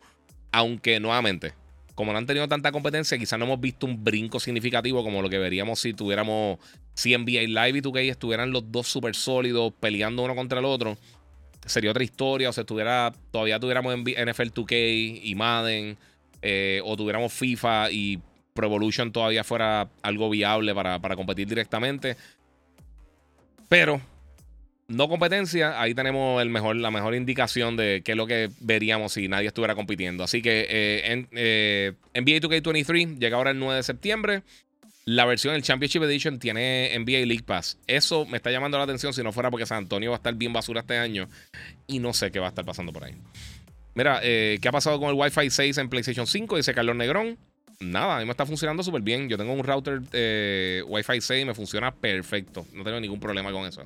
aunque 0.51 0.99
nuevamente 0.99 1.55
como 1.97 2.11
no 2.11 2.19
han 2.19 2.27
tenido 2.27 2.47
tanta 2.47 2.71
competencia, 2.71 3.17
quizás 3.17 3.39
no 3.39 3.45
hemos 3.45 3.59
visto 3.59 3.87
un 3.87 4.03
brinco 4.03 4.39
significativo 4.39 5.03
como 5.03 5.19
lo 5.23 5.31
que 5.31 5.39
veríamos 5.39 5.79
si 5.79 5.93
tuviéramos, 5.95 6.59
si 6.93 7.17
NBA 7.17 7.47
Live 7.47 7.79
y 7.79 7.81
2K 7.81 8.11
estuvieran 8.11 8.51
los 8.51 8.71
dos 8.71 8.87
súper 8.87 9.15
sólidos 9.15 9.73
peleando 9.79 10.21
uno 10.21 10.35
contra 10.35 10.59
el 10.59 10.65
otro. 10.65 10.95
Sería 11.65 11.89
otra 11.89 12.03
historia, 12.03 12.49
o 12.49 12.53
sea, 12.53 12.61
estuviera, 12.61 13.11
todavía 13.31 13.59
tuviéramos 13.59 13.97
NFL 13.97 14.13
2K 14.13 15.21
y 15.23 15.33
Madden, 15.33 15.97
eh, 16.43 16.81
o 16.85 16.95
tuviéramos 16.95 17.33
FIFA 17.33 17.89
y 17.89 18.19
Pro 18.53 18.67
Evolution 18.67 19.11
todavía 19.11 19.43
fuera 19.43 19.89
algo 20.03 20.29
viable 20.29 20.75
para, 20.75 20.99
para 20.99 21.15
competir 21.15 21.47
directamente. 21.47 22.15
Pero 23.69 23.99
no 24.87 25.09
competencia, 25.09 25.81
ahí 25.81 25.93
tenemos 25.93 26.43
la 26.45 26.91
mejor 26.91 27.13
indicación 27.15 27.75
de 27.75 28.01
qué 28.05 28.13
es 28.13 28.17
lo 28.17 28.25
que 28.25 28.49
veríamos 28.61 29.13
si 29.13 29.27
nadie 29.27 29.47
estuviera 29.47 29.75
compitiendo. 29.75 30.23
Así 30.23 30.41
que 30.41 30.65
eh, 30.69 31.11
en, 31.11 31.27
eh, 31.33 31.93
NBA 32.13 32.39
2K23 32.39 33.19
llega 33.19 33.37
ahora 33.37 33.51
el 33.51 33.59
9 33.59 33.75
de 33.75 33.83
septiembre. 33.83 34.43
La 35.03 35.25
versión 35.25 35.53
del 35.53 35.63
Championship 35.63 36.03
Edition 36.03 36.39
tiene 36.39 36.97
NBA 36.97 37.25
League 37.25 37.43
Pass. 37.43 37.77
Eso 37.87 38.25
me 38.25 38.37
está 38.37 38.51
llamando 38.51 38.77
la 38.77 38.85
atención 38.85 39.13
si 39.13 39.23
no 39.23 39.31
fuera 39.31 39.49
porque 39.49 39.65
San 39.65 39.79
Antonio 39.79 40.11
va 40.11 40.17
a 40.17 40.19
estar 40.19 40.33
bien 40.35 40.53
basura 40.53 40.81
este 40.81 40.97
año. 40.97 41.27
Y 41.85 41.99
no 41.99 42.13
sé 42.13 42.31
qué 42.31 42.39
va 42.39 42.47
a 42.47 42.49
estar 42.49 42.65
pasando 42.65 42.93
por 42.93 43.03
ahí. 43.05 43.15
Mira, 43.93 44.19
eh, 44.23 44.57
¿qué 44.61 44.67
ha 44.67 44.71
pasado 44.71 44.99
con 44.99 45.09
el 45.09 45.15
Wi-Fi 45.15 45.49
6 45.49 45.77
en 45.77 45.89
PlayStation 45.89 46.27
5? 46.27 46.57
Dice 46.57 46.73
Carlos 46.73 46.95
Negrón. 46.95 47.37
Nada, 47.79 48.17
a 48.17 48.19
mí 48.19 48.25
me 48.25 48.31
está 48.31 48.45
funcionando 48.45 48.83
súper 48.83 49.01
bien. 49.01 49.29
Yo 49.29 49.37
tengo 49.37 49.53
un 49.53 49.63
router 49.63 50.01
Wi-Fi 50.85 51.21
6 51.21 51.41
y 51.41 51.45
me 51.45 51.53
funciona 51.53 51.93
perfecto. 51.93 52.65
No 52.73 52.83
tengo 52.83 52.99
ningún 52.99 53.19
problema 53.19 53.51
con 53.51 53.65
eso. 53.65 53.83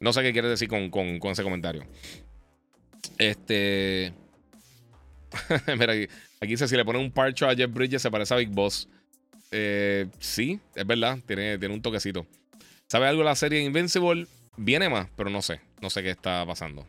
No 0.00 0.12
sé 0.12 0.22
qué 0.22 0.32
quiere 0.32 0.48
decir 0.48 0.68
con, 0.68 1.20
ese 1.30 1.42
comentario. 1.42 1.84
Este. 3.18 4.12
Mira, 5.78 5.92
aquí, 5.92 6.50
dice: 6.52 6.68
si 6.68 6.76
le 6.76 6.84
ponen 6.84 7.02
un 7.02 7.10
parcho 7.10 7.48
a 7.48 7.54
Jeff 7.54 7.72
Bridges, 7.72 8.02
se 8.02 8.10
parece 8.10 8.34
a 8.34 8.36
Big 8.36 8.50
Boss. 8.50 8.88
Eh, 9.50 10.06
sí, 10.20 10.60
es 10.74 10.86
verdad, 10.86 11.18
tiene, 11.26 11.58
tiene 11.58 11.74
un 11.74 11.82
toquecito. 11.82 12.26
¿Sabe 12.86 13.06
algo 13.06 13.20
de 13.20 13.26
la 13.26 13.34
serie 13.34 13.62
Invincible? 13.62 14.26
Viene 14.56 14.88
más, 14.88 15.08
pero 15.16 15.30
no 15.30 15.42
sé. 15.42 15.60
No 15.80 15.90
sé 15.90 16.02
qué 16.02 16.10
está 16.10 16.44
pasando. 16.46 16.86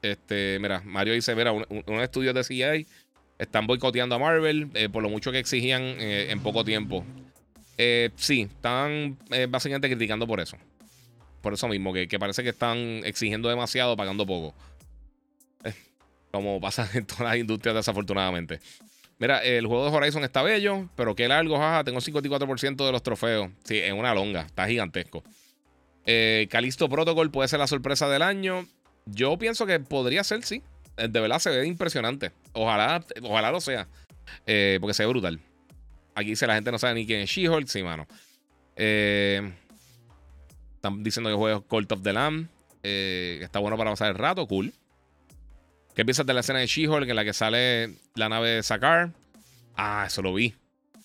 Este, 0.00 0.58
mira, 0.60 0.80
Mario 0.84 1.14
dice: 1.14 1.34
Mira, 1.34 1.52
unos 1.52 2.02
estudios 2.02 2.34
de 2.34 2.44
CIA 2.44 2.86
están 3.38 3.66
boicoteando 3.66 4.14
a 4.14 4.18
Marvel 4.18 4.70
eh, 4.74 4.88
por 4.88 5.02
lo 5.02 5.10
mucho 5.10 5.30
que 5.32 5.38
exigían 5.38 5.82
eh, 5.82 6.30
en 6.30 6.40
poco 6.40 6.64
tiempo. 6.64 7.04
Eh, 7.78 8.10
sí, 8.16 8.42
están 8.42 9.18
eh, 9.30 9.46
básicamente 9.48 9.88
criticando 9.88 10.26
por 10.26 10.40
eso. 10.40 10.56
Por 11.42 11.52
eso 11.52 11.68
mismo, 11.68 11.92
que, 11.92 12.08
parece 12.18 12.42
que 12.42 12.50
están 12.50 12.78
exigiendo 13.04 13.48
demasiado 13.48 13.96
pagando 13.96 14.26
poco. 14.26 14.54
Eh, 15.64 15.74
como 16.30 16.60
pasa 16.60 16.88
en 16.94 17.06
todas 17.06 17.22
las 17.22 17.36
industrias, 17.36 17.74
desafortunadamente. 17.74 18.60
Mira, 19.18 19.38
el 19.42 19.66
juego 19.66 19.90
de 19.90 19.96
Horizon 19.96 20.24
está 20.24 20.42
bello, 20.42 20.88
pero 20.94 21.14
qué 21.14 21.28
largo, 21.28 21.56
jaja. 21.56 21.84
Tengo 21.84 22.00
54% 22.00 22.84
de 22.84 22.92
los 22.92 23.02
trofeos. 23.02 23.50
Sí, 23.64 23.78
es 23.78 23.92
una 23.92 24.14
longa, 24.14 24.42
está 24.42 24.66
gigantesco. 24.66 25.22
Calisto 26.50 26.88
Protocol 26.88 27.30
puede 27.30 27.48
ser 27.48 27.58
la 27.58 27.66
sorpresa 27.66 28.08
del 28.08 28.22
año. 28.22 28.66
Yo 29.06 29.38
pienso 29.38 29.66
que 29.66 29.80
podría 29.80 30.22
ser, 30.22 30.44
sí. 30.44 30.62
De 30.96 31.20
verdad 31.20 31.38
se 31.38 31.50
ve 31.50 31.66
impresionante. 31.66 32.30
Ojalá, 32.52 33.04
ojalá 33.22 33.50
lo 33.50 33.60
sea. 33.60 33.88
porque 34.44 34.94
se 34.94 35.04
ve 35.04 35.08
brutal. 35.08 35.40
Aquí 36.16 36.30
dice 36.30 36.46
la 36.46 36.54
gente 36.54 36.72
no 36.72 36.78
sabe 36.78 36.94
ni 36.94 37.06
quién 37.06 37.20
es 37.20 37.30
She-Hulk. 37.30 37.68
Sí, 37.68 37.82
mano. 37.82 38.06
Eh, 38.74 39.52
están 40.76 41.04
diciendo 41.04 41.28
que 41.28 41.36
juego 41.36 41.60
Cult 41.60 41.92
of 41.92 42.02
the 42.02 42.14
Lamb. 42.14 42.48
Eh, 42.82 43.40
está 43.42 43.58
bueno 43.58 43.76
para 43.76 43.90
pasar 43.90 44.08
el 44.08 44.14
rato. 44.14 44.46
Cool. 44.46 44.72
¿Qué 45.94 46.06
piensas 46.06 46.24
de 46.24 46.32
la 46.32 46.40
escena 46.40 46.60
de 46.60 46.66
She-Hulk 46.66 47.06
en 47.06 47.16
la 47.16 47.22
que 47.22 47.34
sale 47.34 47.98
la 48.14 48.30
nave 48.30 48.48
de 48.48 48.62
Sakar? 48.62 49.10
Ah, 49.76 50.04
eso 50.06 50.22
lo 50.22 50.32
vi. 50.32 50.54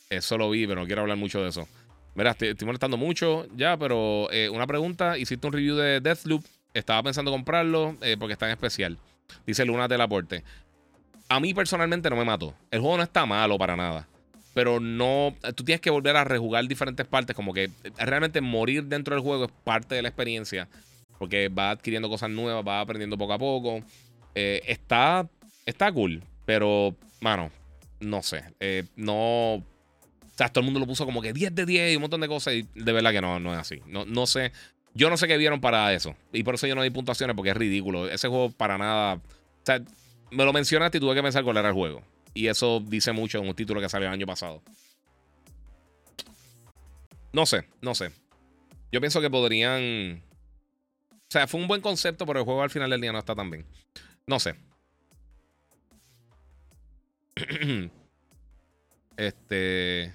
Eso 0.10 0.38
lo 0.38 0.50
vi, 0.50 0.66
pero 0.66 0.80
no 0.80 0.88
quiero 0.88 1.02
hablar 1.02 1.18
mucho 1.18 1.42
de 1.42 1.50
eso. 1.50 1.68
Mira, 2.16 2.32
estoy, 2.32 2.56
molestando 2.66 2.96
mucho 2.96 3.48
ya, 3.54 3.76
pero 3.76 4.32
eh, 4.32 4.48
una 4.48 4.66
pregunta. 4.66 5.18
Hiciste 5.18 5.46
un 5.46 5.52
review 5.52 5.76
de 5.76 6.00
Deathloop. 6.00 6.46
Estaba 6.74 7.04
pensando 7.04 7.32
comprarlo 7.32 7.98
porque 8.18 8.32
está 8.32 8.46
en 8.46 8.54
especial. 8.54 8.98
Dice 9.46 9.66
Luna 9.66 9.90
del 9.90 10.00
Aporte. 10.00 10.46
A 11.28 11.42
mí 11.42 11.54
personalmente 11.54 12.10
no 12.10 12.16
me 12.16 12.24
mató. 12.24 12.56
El 12.72 12.80
juego 12.80 12.96
no 12.96 13.04
está 13.04 13.26
malo 13.26 13.58
para 13.58 13.76
nada 13.76 14.08
pero 14.54 14.80
no. 14.80 15.36
Tú 15.56 15.64
tienes 15.64 15.82
que 15.82 15.90
volver 15.90 16.18
a 16.18 16.24
rejugar 16.24 16.68
diferentes 16.68 17.06
partes. 17.06 17.36
Como 17.36 17.54
que 17.54 17.70
realmente 17.98 18.42
morir 18.42 18.86
dentro 18.86 19.16
del 19.16 19.24
juego 19.24 19.46
es 19.46 19.52
parte 19.64 19.96
de 19.96 20.02
la 20.02 20.10
experiencia. 20.10 20.68
Porque 21.18 21.50
va 21.50 21.72
adquiriendo 21.72 22.10
cosas 22.10 22.30
nuevas, 22.30 22.66
va 22.68 22.82
aprendiendo 22.82 23.18
poco 23.18 23.34
a 23.34 23.40
poco. 23.40 23.82
Eh, 24.34 24.62
está, 24.66 25.30
está 25.66 25.92
cool, 25.92 26.24
pero, 26.46 26.96
mano, 27.20 27.52
no 28.00 28.24
sé. 28.24 28.44
Eh, 28.60 28.86
no. 28.96 29.56
O 29.56 29.64
sea, 30.36 30.50
todo 30.50 30.62
el 30.62 30.66
mundo 30.66 30.80
lo 30.80 30.88
puso 30.88 31.06
como 31.06 31.22
que 31.22 31.34
10 31.34 31.54
de 31.54 31.66
10 31.66 31.94
y 31.94 31.96
un 31.96 32.02
montón 32.02 32.22
de 32.22 32.28
cosas. 32.28 32.56
Y 32.56 32.68
de 32.74 32.92
verdad 32.92 33.12
que 33.12 33.22
no, 33.22 33.40
no 33.40 33.54
es 33.54 33.60
así. 33.60 33.82
No, 33.86 34.06
no 34.06 34.26
sé. 34.26 34.52
Yo 34.94 35.10
no 35.10 35.18
sé 35.18 35.28
qué 35.28 35.38
vieron 35.38 35.62
para 35.62 35.94
eso. 35.94 36.16
Y 36.34 36.44
por 36.44 36.56
eso 36.56 36.68
yo 36.68 36.76
no 36.76 36.84
di 36.84 36.90
puntuaciones 36.90 37.36
porque 37.36 37.52
es 37.52 37.58
ridículo. 37.58 38.10
Ese 38.10 38.28
juego 38.28 38.50
para 38.52 38.78
nada. 38.78 39.16
O 39.16 39.66
sea, 39.66 39.82
me 40.32 40.44
lo 40.44 40.52
mencionaste 40.54 40.98
y 40.98 41.02
tuve 41.02 41.16
que 41.16 41.24
pensar 41.24 41.44
cuál 41.44 41.58
era 41.58 41.70
el 41.70 41.74
juego. 41.74 42.02
Y 42.34 42.48
eso 42.48 42.82
dice 42.86 43.12
mucho 43.12 43.40
en 43.40 43.48
un 43.48 43.56
título 43.56 43.82
que 43.82 43.90
salió 43.90 44.08
el 44.08 44.14
año 44.14 44.26
pasado. 44.26 44.62
No 47.34 47.46
sé, 47.46 47.66
no 47.82 47.96
sé. 47.96 48.12
Yo 48.92 49.00
pienso 49.00 49.22
que 49.22 49.30
podrían. 49.30 50.22
O 51.12 51.32
sea, 51.32 51.48
fue 51.48 51.62
un 51.62 51.68
buen 51.68 51.82
concepto, 51.82 52.26
pero 52.26 52.40
el 52.40 52.46
juego 52.46 52.62
al 52.62 52.70
final 52.70 52.90
del 52.90 53.02
día 53.02 53.12
no 53.12 53.20
está 53.20 53.36
tan 53.36 53.50
bien. 53.50 53.66
No 54.28 54.40
sé. 54.40 54.56
este. 59.18 60.14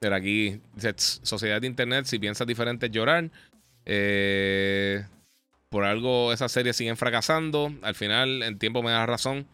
Pero 0.00 0.14
aquí 0.14 0.60
Sociedad 0.96 1.60
de 1.60 1.66
Internet, 1.66 2.06
si 2.06 2.18
piensas 2.18 2.46
diferente, 2.46 2.88
llorar. 2.88 3.30
Eh, 3.84 5.04
por 5.70 5.84
algo 5.84 6.32
esas 6.32 6.52
series 6.52 6.76
siguen 6.76 6.96
fracasando. 6.96 7.72
Al 7.82 7.94
final, 7.94 8.42
en 8.42 8.58
tiempo 8.58 8.82
me 8.82 8.92
da 8.92 9.04
razón 9.06 9.46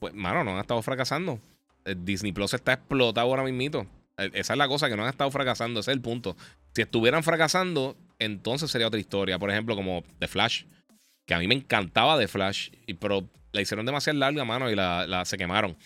pues, 0.00 0.14
mano, 0.14 0.42
no 0.42 0.52
han 0.52 0.60
estado 0.60 0.82
fracasando. 0.82 1.38
Eh, 1.84 1.94
Disney 1.96 2.32
Plus 2.32 2.54
está 2.54 2.72
explotado 2.72 3.28
ahora 3.28 3.44
mismito. 3.44 3.86
Eh, 4.16 4.30
esa 4.34 4.54
es 4.54 4.58
la 4.58 4.66
cosa, 4.66 4.88
que 4.88 4.96
no 4.96 5.04
han 5.04 5.10
estado 5.10 5.30
fracasando, 5.30 5.80
ese 5.80 5.92
es 5.92 5.96
el 5.96 6.02
punto. 6.02 6.36
Si 6.74 6.82
estuvieran 6.82 7.22
fracasando, 7.22 7.96
entonces 8.18 8.70
sería 8.70 8.88
otra 8.88 8.98
historia. 8.98 9.38
Por 9.38 9.50
ejemplo, 9.50 9.76
como 9.76 10.02
The 10.18 10.26
Flash, 10.26 10.64
que 11.26 11.34
a 11.34 11.38
mí 11.38 11.46
me 11.46 11.54
encantaba 11.54 12.18
The 12.18 12.26
Flash, 12.26 12.70
pero 12.98 13.28
la 13.52 13.60
hicieron 13.60 13.86
demasiado 13.86 14.18
larga, 14.18 14.44
mano, 14.44 14.70
y 14.70 14.74
la, 14.74 15.22
se 15.24 15.36
quemaron. 15.36 15.76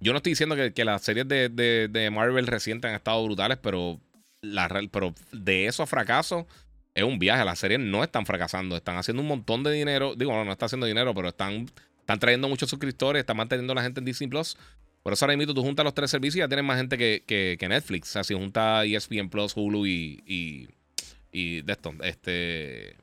Yo 0.00 0.12
no 0.12 0.16
estoy 0.16 0.32
diciendo 0.32 0.56
que, 0.56 0.84
las 0.84 1.02
series 1.02 1.28
de, 1.28 2.10
Marvel 2.12 2.46
recientes 2.46 2.88
han 2.88 2.94
estado 2.94 3.22
brutales, 3.22 3.58
pero, 3.58 4.00
de 5.32 5.66
eso 5.66 5.82
a 5.82 5.86
fracaso 5.86 6.46
es 6.94 7.04
un 7.04 7.18
viaje. 7.18 7.44
Las 7.44 7.58
series 7.58 7.78
no 7.80 8.02
están 8.02 8.24
fracasando, 8.24 8.76
están 8.76 8.96
haciendo 8.96 9.22
un 9.22 9.28
montón 9.28 9.62
de 9.62 9.72
dinero. 9.72 10.14
Digo, 10.16 10.32
no, 10.32 10.44
no 10.44 10.52
está 10.52 10.66
haciendo 10.66 10.86
dinero, 10.86 11.14
pero 11.14 11.28
están 11.28 11.66
están 12.10 12.18
trayendo 12.18 12.48
muchos 12.48 12.68
suscriptores, 12.68 13.20
están 13.20 13.36
manteniendo 13.36 13.72
a 13.72 13.76
la 13.76 13.82
gente 13.82 14.00
en 14.00 14.04
Disney 14.04 14.28
Plus. 14.28 14.56
Por 15.04 15.12
eso 15.12 15.24
ahora 15.24 15.36
mismo 15.36 15.54
tú 15.54 15.62
juntas 15.62 15.84
los 15.84 15.94
tres 15.94 16.10
servicios 16.10 16.36
y 16.36 16.38
ya 16.40 16.48
tienes 16.48 16.64
más 16.64 16.76
gente 16.76 16.98
que, 16.98 17.22
que, 17.24 17.68
Netflix. 17.68 18.08
O 18.08 18.12
sea, 18.14 18.24
si 18.24 18.34
junta 18.34 18.84
ESPN 18.84 19.30
Plus, 19.30 19.52
Hulu 19.54 19.86
y, 19.86 20.20
y, 20.26 20.68
y 21.30 21.62
de 21.62 21.78
este, 22.02 22.96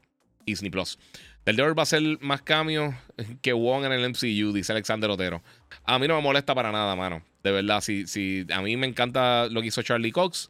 Disney 0.45 0.69
Plus. 0.69 0.99
El 1.45 1.55
de 1.55 1.71
va 1.71 1.83
a 1.83 1.85
ser 1.85 2.01
más 2.19 2.41
cambio 2.41 2.93
que 3.41 3.53
Wong 3.53 3.85
en 3.85 3.93
el 3.93 4.09
MCU, 4.09 4.51
dice 4.51 4.73
Alexander 4.73 5.09
Otero. 5.09 5.41
A 5.85 5.97
mí 5.99 6.05
no 6.09 6.17
me 6.17 6.21
molesta 6.21 6.53
para 6.53 6.73
nada, 6.73 6.93
mano. 6.97 7.23
De 7.43 7.51
verdad, 7.51 7.79
si, 7.79 8.07
si, 8.07 8.45
a 8.51 8.61
mí 8.61 8.75
me 8.75 8.87
encanta 8.87 9.47
lo 9.47 9.61
que 9.61 9.67
hizo 9.67 9.81
Charlie 9.83 10.11
Cox 10.11 10.49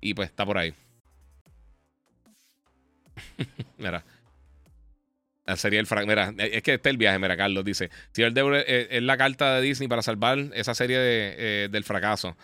y 0.00 0.14
pues 0.14 0.30
está 0.30 0.46
por 0.46 0.56
ahí. 0.56 0.72
Mira. 3.76 4.02
Sería 5.56 5.80
el 5.80 5.86
Mira, 6.06 6.34
es 6.38 6.62
que 6.62 6.74
este 6.74 6.88
es 6.88 6.92
el 6.92 6.96
viaje, 6.98 7.18
mira, 7.18 7.36
Carlos 7.36 7.64
dice. 7.64 7.90
Si 8.12 8.22
el 8.22 8.34
Devil 8.34 8.62
es, 8.66 9.02
la 9.02 9.16
carta 9.16 9.54
de 9.56 9.62
Disney 9.62 9.88
para 9.88 10.02
salvar 10.02 10.38
esa 10.54 10.74
serie 10.74 10.98
de, 10.98 11.68
del 11.70 11.84
fracaso. 11.84 12.36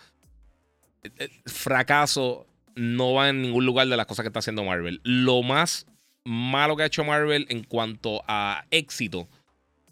Fracaso 1.45 2.47
no 2.75 3.13
va 3.13 3.29
en 3.29 3.41
ningún 3.41 3.65
lugar 3.65 3.87
de 3.87 3.97
las 3.97 4.05
cosas 4.05 4.23
que 4.23 4.27
está 4.27 4.39
haciendo 4.39 4.63
Marvel. 4.63 5.01
Lo 5.03 5.43
más 5.43 5.85
malo 6.23 6.75
que 6.75 6.83
ha 6.83 6.87
hecho 6.87 7.03
Marvel 7.03 7.45
en 7.49 7.63
cuanto 7.63 8.23
a 8.27 8.65
éxito 8.71 9.29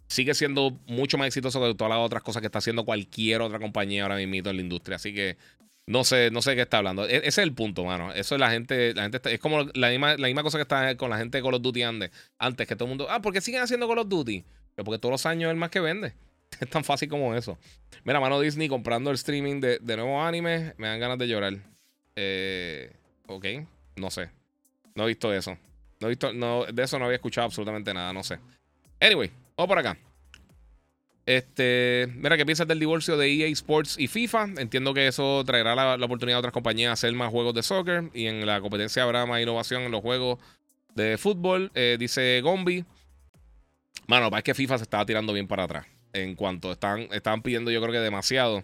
sigue 0.08 0.34
siendo 0.34 0.80
mucho 0.86 1.18
más 1.18 1.28
exitoso 1.28 1.60
que 1.62 1.74
todas 1.76 1.90
las 1.90 2.00
otras 2.00 2.22
cosas 2.22 2.42
que 2.42 2.48
está 2.48 2.60
haciendo 2.60 2.86
cualquier 2.86 3.42
otra 3.42 3.60
compañía 3.60 4.04
ahora 4.04 4.16
mismo 4.18 4.50
en 4.50 4.56
la 4.58 4.62
industria. 4.62 4.98
Así 4.98 5.14
que 5.14 5.38
no 5.86 6.04
sé, 6.04 6.32
no 6.32 6.42
sé 6.42 6.56
qué 6.56 6.62
está 6.62 6.78
hablando. 6.78 7.08
E, 7.08 7.18
ese 7.18 7.28
es 7.28 7.38
el 7.40 7.54
punto, 7.54 7.84
mano. 7.84 8.12
Eso 8.14 8.36
es 8.36 8.42
la 8.42 8.52
gente, 8.52 8.94
la 8.94 9.04
gente 9.04 9.20
es 9.34 9.40
como 9.40 9.64
la 9.74 9.90
misma, 9.90 10.16
la 10.18 10.28
misma 10.28 10.44
cosa 10.44 10.58
que 10.58 10.64
está 10.64 10.96
con 10.96 11.10
la 11.10 11.18
gente 11.18 11.38
de 11.38 11.44
Call 11.44 11.56
of 11.56 11.62
Duty 11.62 11.84
antes, 11.84 12.12
antes 12.38 12.68
que 12.68 12.76
todo 12.76 12.86
el 12.86 12.90
mundo, 12.90 13.08
ah, 13.10 13.22
¿por 13.22 13.34
qué 13.34 13.42
siguen 13.42 13.62
haciendo 13.62 13.88
Call 13.88 14.00
of 14.00 14.08
Duty? 14.08 14.44
Porque 14.76 15.00
todos 15.00 15.12
los 15.12 15.26
años 15.26 15.50
es 15.50 15.52
el 15.52 15.58
más 15.58 15.70
que 15.70 15.80
vende. 15.80 16.14
Es 16.60 16.70
tan 16.70 16.84
fácil 16.84 17.10
como 17.10 17.34
eso. 17.34 17.58
Mira, 18.04 18.20
mano 18.20 18.40
Disney 18.40 18.70
comprando 18.70 19.10
el 19.10 19.16
streaming 19.16 19.60
de, 19.60 19.80
de 19.80 19.98
nuevos 19.98 20.24
animes, 20.24 20.78
me 20.78 20.88
dan 20.88 21.00
ganas 21.00 21.18
de 21.18 21.28
llorar. 21.28 21.54
Eh, 22.16 22.94
ok, 23.28 23.46
no 23.96 24.12
sé. 24.12 24.30
No 24.94 25.06
he 25.06 25.08
visto 25.08 25.34
eso. 25.34 25.58
No 26.00 26.08
he 26.08 26.10
visto, 26.10 26.32
no, 26.32 26.66
de 26.66 26.84
eso 26.84 27.00
no 27.00 27.06
había 27.06 27.16
escuchado 27.16 27.46
absolutamente 27.46 27.92
nada, 27.92 28.14
no 28.14 28.24
sé. 28.24 28.38
Anyway, 29.00 29.32
vamos 29.58 29.68
por 29.68 29.80
acá. 29.80 29.98
Este, 31.26 32.12
mira, 32.16 32.36
¿qué 32.36 32.46
piensas 32.46 32.68
del 32.68 32.80
divorcio 32.80 33.16
de 33.16 33.32
EA 33.32 33.48
Sports 33.48 33.96
y 33.98 34.08
FIFA? 34.08 34.50
Entiendo 34.58 34.94
que 34.94 35.08
eso 35.08 35.44
traerá 35.46 35.74
la, 35.74 36.06
oportunidad 36.06 36.38
a 36.38 36.40
otras 36.40 36.54
compañías 36.54 36.90
a 36.90 36.94
hacer 36.94 37.14
más 37.14 37.32
juegos 37.32 37.54
de 37.54 37.64
soccer 37.64 38.10
y 38.14 38.26
en 38.26 38.46
la 38.46 38.60
competencia 38.60 39.04
habrá 39.04 39.26
más 39.26 39.42
innovación 39.42 39.84
en 39.84 39.92
los 39.92 40.02
juegos 40.02 40.40
de 40.96 41.18
fútbol, 41.18 41.72
eh, 41.76 41.96
dice 41.98 42.42
Gombi. 42.42 42.84
Mano, 44.08 44.36
es 44.36 44.44
que 44.44 44.54
FIFA 44.54 44.80
se 44.80 44.84
estaba 44.84 45.06
tirando 45.06 45.32
bien 45.32 45.48
para 45.48 45.64
atrás. 45.64 45.86
En 46.12 46.36
cuanto 46.36 46.74
están, 46.74 47.08
estaban 47.12 47.42
pidiendo, 47.42 47.72
yo 47.72 47.82
creo 47.82 47.94
que 47.94 48.00
demasiado. 48.00 48.64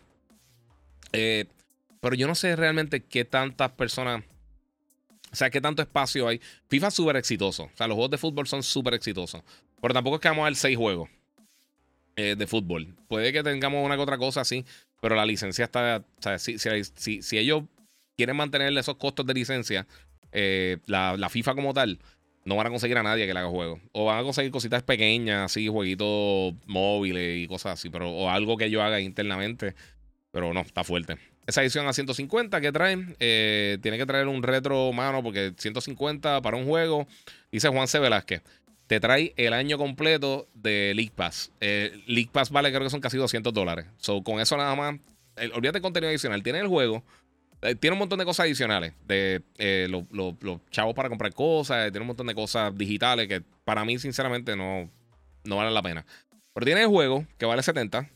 Eh, 1.13 1.45
pero 2.01 2.15
yo 2.15 2.27
no 2.27 2.35
sé 2.35 2.55
realmente 2.55 3.03
qué 3.03 3.23
tantas 3.23 3.71
personas. 3.71 4.23
O 5.31 5.35
sea, 5.35 5.49
qué 5.49 5.61
tanto 5.61 5.81
espacio 5.81 6.27
hay. 6.27 6.41
FIFA 6.67 6.87
es 6.87 6.93
súper 6.93 7.15
exitoso. 7.15 7.63
O 7.63 7.71
sea, 7.77 7.87
los 7.87 7.95
juegos 7.95 8.11
de 8.11 8.17
fútbol 8.17 8.47
son 8.47 8.63
súper 8.63 8.95
exitosos. 8.95 9.41
Pero 9.81 9.93
tampoco 9.93 10.17
es 10.17 10.21
que 10.21 10.27
vamos 10.27 10.41
a 10.41 10.45
ver 10.45 10.55
seis 10.55 10.77
juegos. 10.77 11.09
Eh, 12.21 12.35
de 12.35 12.47
fútbol. 12.47 12.95
Puede 13.07 13.31
que 13.31 13.43
tengamos 13.43 13.85
una 13.85 13.95
que 13.95 14.01
otra 14.01 14.17
cosa 14.17 14.41
así, 14.41 14.65
pero 14.99 15.15
la 15.15 15.25
licencia 15.25 15.63
está. 15.63 16.03
Sea, 16.19 16.37
si, 16.37 16.57
si, 16.59 17.37
ellos 17.37 17.63
quieren 18.17 18.35
mantener 18.35 18.77
esos 18.77 18.97
costos 18.97 19.25
de 19.25 19.33
licencia, 19.33 19.87
eh, 20.33 20.79
la, 20.85 21.29
FIFA 21.29 21.55
como 21.55 21.73
tal, 21.73 21.97
no 22.43 22.57
van 22.57 22.67
a 22.67 22.71
conseguir 22.71 22.97
a 22.97 23.03
nadie 23.03 23.25
que 23.25 23.33
le 23.33 23.39
haga 23.39 23.47
juego. 23.47 23.79
O 23.93 24.03
van 24.03 24.19
a 24.19 24.23
conseguir 24.23 24.51
cositas 24.51 24.83
pequeñas, 24.83 25.45
así, 25.45 25.69
jueguitos 25.69 26.55
móviles 26.65 27.37
y 27.37 27.47
cosas 27.47 27.79
así, 27.79 27.89
pero 27.89 28.11
o 28.11 28.29
algo 28.29 28.57
que 28.57 28.69
yo 28.69 28.83
haga 28.83 28.99
internamente. 28.99 29.73
Pero 30.31 30.53
no, 30.53 30.59
está 30.59 30.83
fuerte. 30.83 31.15
Esa 31.47 31.61
edición 31.61 31.87
a 31.87 31.93
150 31.93 32.59
que 32.59 32.71
traen, 32.73 33.15
eh, 33.21 33.77
tiene 33.81 33.97
que 33.97 34.05
traer 34.05 34.27
un 34.27 34.43
retro 34.43 34.91
mano, 34.91 35.23
porque 35.23 35.53
150 35.57 36.41
para 36.41 36.57
un 36.57 36.65
juego, 36.65 37.07
dice 37.49 37.69
Juan 37.69 37.87
C. 37.87 37.97
Velázquez 37.99 38.43
te 38.89 38.99
trae 38.99 39.35
el 39.37 39.53
año 39.53 39.77
completo 39.77 40.49
de 40.55 40.93
League 40.95 41.11
Pass. 41.15 41.51
Eh, 41.59 42.01
League 42.07 42.31
Pass 42.33 42.49
vale 42.49 42.69
creo 42.71 42.81
que 42.81 42.89
son 42.89 43.01
casi 43.01 43.17
200 43.17 43.53
dólares. 43.53 43.85
So, 43.97 44.23
con 44.23 44.39
eso 44.39 44.57
nada 44.57 44.75
más, 44.75 44.95
olvídate 45.53 45.77
de 45.77 45.81
contenido 45.83 46.09
adicional. 46.09 46.41
Tiene 46.41 46.57
el 46.57 46.67
juego, 46.67 47.03
eh, 47.61 47.75
tiene 47.75 47.93
un 47.93 47.99
montón 47.99 48.17
de 48.17 48.25
cosas 48.25 48.45
adicionales. 48.45 48.93
De 49.05 49.43
eh, 49.59 49.87
los 49.91 50.35
chavos 50.71 50.95
para 50.95 51.07
comprar 51.07 51.31
cosas, 51.35 51.91
tiene 51.91 52.01
un 52.01 52.07
montón 52.07 52.25
de 52.25 52.33
cosas 52.33 52.75
digitales 52.75 53.27
que 53.27 53.43
para 53.63 53.85
mí 53.85 53.99
sinceramente 53.99 54.55
no, 54.55 54.89
no 55.43 55.57
valen 55.57 55.75
la 55.75 55.83
pena. 55.83 56.03
Pero 56.55 56.65
tiene 56.65 56.81
el 56.81 56.87
juego 56.87 57.27
que 57.37 57.45
vale 57.45 57.61
70. 57.61 58.09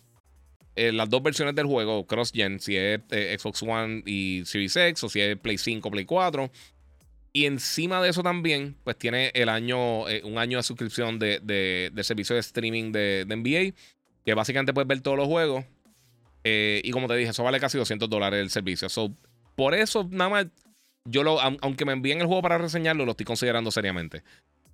las 0.75 1.07
dos 1.07 1.21
versiones 1.21 1.53
del 1.53 1.67
juego, 1.67 2.07
cross-gen, 2.07 2.59
si 2.59 2.77
es 2.77 2.99
Xbox 3.11 3.61
One 3.61 4.01
y 4.07 4.41
Series 4.45 4.75
X, 4.75 5.03
o 5.03 5.09
si 5.09 5.21
es 5.21 5.37
Play 5.37 5.59
5, 5.59 5.91
Play 5.91 6.05
4. 6.05 6.49
Y 7.35 7.47
encima 7.47 7.99
de 7.99 8.09
eso 8.09 8.21
también, 8.21 8.75
pues 8.83 8.95
tiene 8.95 9.31
el 9.33 9.49
año, 9.49 10.07
eh, 10.07 10.21
un 10.23 10.37
año 10.37 10.57
de 10.59 10.63
suscripción 10.63 11.17
de, 11.17 11.39
de, 11.41 12.03
servicio 12.03 12.35
de 12.35 12.41
streaming 12.41 12.91
de, 12.91 13.25
NBA, 13.27 13.75
que 14.23 14.35
básicamente 14.35 14.71
puedes 14.71 14.87
ver 14.87 15.01
todos 15.01 15.17
los 15.17 15.27
juegos. 15.27 15.65
Eh, 16.43 16.81
y 16.83 16.91
como 16.91 17.07
te 17.07 17.15
dije, 17.15 17.31
eso 17.31 17.43
vale 17.43 17.59
casi 17.59 17.79
200 17.79 18.07
dólares 18.07 18.39
el 18.39 18.51
servicio. 18.51 18.87
por 19.55 19.73
eso, 19.73 20.07
nada 20.11 20.29
más, 20.29 20.45
yo 21.05 21.23
lo, 21.23 21.41
aunque 21.41 21.85
me 21.85 21.93
envíen 21.93 22.21
el 22.21 22.27
juego 22.27 22.43
para 22.43 22.59
reseñarlo, 22.59 23.03
lo 23.03 23.11
estoy 23.11 23.25
considerando 23.25 23.71
seriamente. 23.71 24.21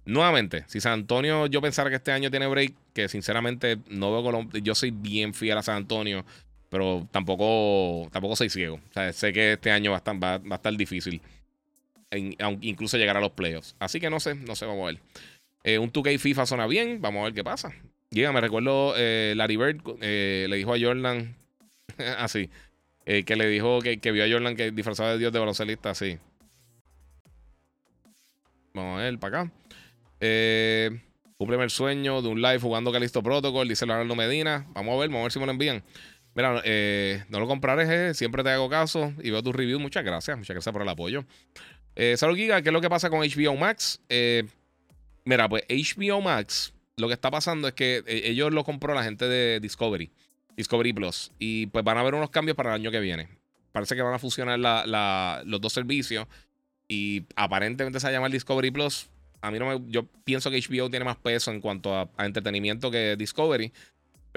Nuevamente, 0.03 0.65
si 0.67 0.81
San 0.81 0.93
Antonio 0.93 1.47
yo 1.47 1.61
pensara 1.61 1.89
que 1.89 1.95
este 1.95 2.11
año 2.11 2.29
tiene 2.29 2.47
break, 2.47 2.73
que 2.93 3.07
sinceramente 3.07 3.77
no 3.87 4.11
veo 4.11 4.23
Colombia, 4.23 4.59
yo 4.61 4.75
soy 4.75 4.91
bien 4.91 5.33
fiel 5.33 5.57
a 5.57 5.63
San 5.63 5.77
Antonio, 5.77 6.25
pero 6.69 7.07
tampoco, 7.11 8.09
tampoco 8.11 8.35
soy 8.35 8.49
ciego. 8.49 8.81
Sé 9.13 9.31
que 9.31 9.53
este 9.53 9.71
año 9.71 9.91
va 9.91 9.97
a 9.97 9.99
estar, 9.99 10.21
va 10.21 10.35
a 10.35 10.55
estar 10.55 10.75
difícil 10.75 11.21
incluso 12.11 12.97
llegar 12.97 13.17
a 13.17 13.21
los 13.21 13.31
playoffs. 13.31 13.75
Así 13.79 13.99
que 13.99 14.09
no 14.09 14.19
sé, 14.19 14.35
no 14.35 14.55
sé, 14.55 14.65
vamos 14.65 14.83
a 14.83 14.91
ver. 14.91 15.01
Eh, 15.63 15.77
un 15.77 15.91
2K 15.91 16.17
FIFA 16.17 16.45
suena 16.45 16.67
bien, 16.67 17.01
vamos 17.01 17.21
a 17.21 17.23
ver 17.25 17.33
qué 17.33 17.43
pasa. 17.43 17.73
Llega, 18.11 18.31
me 18.31 18.41
recuerdo 18.41 18.93
eh, 18.97 19.33
Larry 19.35 19.57
Bird 19.57 19.81
eh, 20.01 20.47
le 20.49 20.55
dijo 20.55 20.73
a 20.73 20.79
Jordan, 20.79 21.35
así, 22.17 22.49
que 23.05 23.35
le 23.35 23.47
dijo 23.47 23.79
que, 23.81 24.11
vio 24.11 24.23
a 24.23 24.29
Jordan 24.29 24.55
que 24.55 24.71
disfrazaba 24.71 25.11
de 25.11 25.19
Dios 25.19 25.31
de 25.31 25.39
baloncelista, 25.39 25.91
así. 25.91 26.17
Vamos 28.73 28.99
a 28.99 29.03
ver, 29.03 29.19
para 29.19 29.41
acá. 29.41 29.51
Eh, 30.19 31.01
el 31.39 31.69
sueño 31.69 32.21
de 32.21 32.29
un 32.29 32.41
live 32.41 32.59
jugando 32.59 32.91
Calisto 32.91 33.23
Protocol, 33.23 33.67
dice 33.67 33.85
Leonardo 33.85 34.15
Medina. 34.15 34.67
Vamos 34.73 34.95
a 34.95 34.99
ver, 34.99 35.09
vamos 35.09 35.21
a 35.21 35.23
ver 35.23 35.31
si 35.31 35.39
me 35.39 35.45
lo 35.45 35.51
envían. 35.51 35.83
Mira, 36.35 36.63
no 37.29 37.39
lo 37.39 37.47
compraré, 37.47 38.13
siempre 38.13 38.43
te 38.43 38.49
hago 38.49 38.69
caso 38.69 39.13
y 39.21 39.31
veo 39.31 39.41
tu 39.41 39.51
review. 39.51 39.79
Muchas 39.79 40.03
gracias, 40.03 40.37
muchas 40.37 40.53
gracias 40.55 40.73
por 40.73 40.81
el 40.81 40.89
apoyo. 40.89 41.25
Eh, 42.01 42.15
Salud 42.15 42.37
Giga, 42.37 42.61
¿qué 42.61 42.69
es 42.69 42.73
lo 42.73 42.79
que 42.79 42.89
pasa 42.89 43.09
con 43.09 43.19
HBO 43.19 43.57
Max? 43.57 43.99
Eh, 44.07 44.47
mira, 45.25 45.49
pues 45.49 45.65
HBO 45.67 46.21
Max, 46.21 46.73
lo 46.95 47.09
que 47.09 47.13
está 47.13 47.29
pasando 47.29 47.67
es 47.67 47.73
que 47.73 48.01
eh, 48.07 48.21
ellos 48.23 48.53
lo 48.53 48.63
compró 48.63 48.93
la 48.93 49.03
gente 49.03 49.27
de 49.27 49.59
Discovery, 49.59 50.09
Discovery 50.55 50.93
Plus, 50.93 51.29
y 51.39 51.65
pues 51.65 51.83
van 51.83 51.97
a 51.97 51.99
haber 51.99 52.15
unos 52.15 52.29
cambios 52.29 52.55
para 52.55 52.69
el 52.69 52.75
año 52.75 52.89
que 52.89 53.01
viene. 53.01 53.27
Parece 53.73 53.97
que 53.97 54.01
van 54.01 54.13
a 54.13 54.17
fusionar 54.17 54.57
los 55.45 55.59
dos 55.59 55.73
servicios 55.73 56.25
y 56.87 57.25
aparentemente 57.35 57.99
se 57.99 58.05
va 58.05 58.11
a 58.11 58.13
llamar 58.13 58.31
Discovery 58.31 58.71
Plus. 58.71 59.09
A 59.41 59.51
mí 59.51 59.59
no 59.59 59.65
me, 59.65 59.91
yo 59.91 60.05
pienso 60.23 60.49
que 60.49 60.61
HBO 60.61 60.89
tiene 60.89 61.03
más 61.03 61.17
peso 61.17 61.51
en 61.51 61.59
cuanto 61.59 61.93
a, 61.93 62.09
entretenimiento 62.19 62.89
que 62.89 63.17
Discovery. 63.17 63.73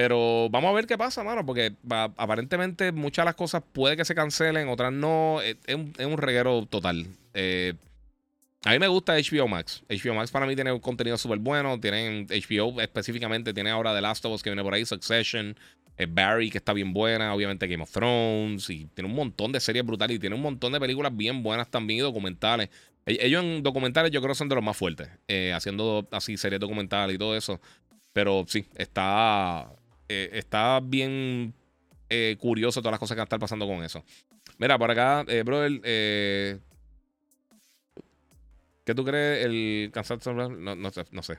Pero 0.02 0.48
vamos 0.50 0.70
a 0.70 0.72
ver 0.72 0.88
qué 0.88 0.98
pasa, 0.98 1.22
mano, 1.22 1.46
porque 1.46 1.76
aparentemente 1.88 2.90
muchas 2.90 3.22
de 3.22 3.26
las 3.26 3.36
cosas 3.36 3.62
puede 3.72 3.96
que 3.96 4.04
se 4.04 4.16
cancelen, 4.16 4.68
otras 4.68 4.92
no. 4.92 5.40
Es, 5.40 5.56
un, 5.76 6.18
reguero 6.18 6.66
total. 6.66 7.06
Eh, 7.34 7.74
a 8.64 8.72
mí 8.72 8.80
me 8.80 8.88
gusta 8.88 9.14
HBO 9.14 9.46
Max. 9.46 9.84
HBO 9.88 10.14
Max 10.14 10.32
para 10.32 10.44
mí 10.44 10.56
tiene 10.56 10.72
un 10.72 10.80
contenido 10.80 11.16
súper 11.16 11.38
bueno. 11.38 11.78
Tienen 11.78 12.26
HBO 12.26 12.80
específicamente, 12.80 13.54
tiene 13.54 13.70
ahora 13.70 13.94
The 13.94 14.00
Last 14.00 14.24
of 14.24 14.32
Us 14.32 14.42
que 14.42 14.50
viene 14.50 14.64
por 14.64 14.74
ahí, 14.74 14.84
Succession, 14.84 15.56
eh, 15.96 16.08
Barry 16.10 16.50
que 16.50 16.58
está 16.58 16.72
bien 16.72 16.92
buena, 16.92 17.32
obviamente 17.32 17.68
Game 17.68 17.84
of 17.84 17.92
Thrones, 17.92 18.68
y 18.70 18.86
tiene 18.86 19.08
un 19.08 19.14
montón 19.14 19.52
de 19.52 19.60
series 19.60 19.86
brutales 19.86 20.16
y 20.16 20.18
tiene 20.18 20.34
un 20.34 20.42
montón 20.42 20.72
de 20.72 20.80
películas 20.80 21.16
bien 21.16 21.44
buenas 21.44 21.70
también 21.70 22.00
y 22.00 22.02
documentales. 22.02 22.70
E-, 23.06 23.24
ellos 23.24 23.44
en 23.44 23.62
documentales 23.62 24.10
yo 24.10 24.20
creo 24.20 24.34
son 24.34 24.48
de 24.48 24.56
los 24.56 24.64
más 24.64 24.76
fuertes, 24.76 25.10
eh, 25.28 25.52
haciendo 25.54 26.08
así 26.10 26.36
series 26.36 26.58
documentales 26.58 27.14
y 27.14 27.18
todo 27.18 27.36
eso. 27.36 27.60
Pero 28.12 28.44
sí, 28.46 28.66
está, 28.74 29.70
está 30.32 30.80
bien 30.80 31.54
curioso 32.38 32.80
todas 32.80 32.92
las 32.92 33.00
cosas 33.00 33.16
que 33.16 33.22
están 33.22 33.40
pasando 33.40 33.66
con 33.66 33.82
eso. 33.82 34.04
Mira, 34.58 34.78
por 34.78 34.90
acá, 34.90 35.24
brother, 35.44 36.60
¿Qué 38.84 38.94
tú 38.94 39.04
crees 39.04 39.44
el 39.44 39.90
cansancio? 39.92 40.32
No, 40.32 40.48
no, 40.48 40.74
no, 40.74 41.22
sé. 41.22 41.38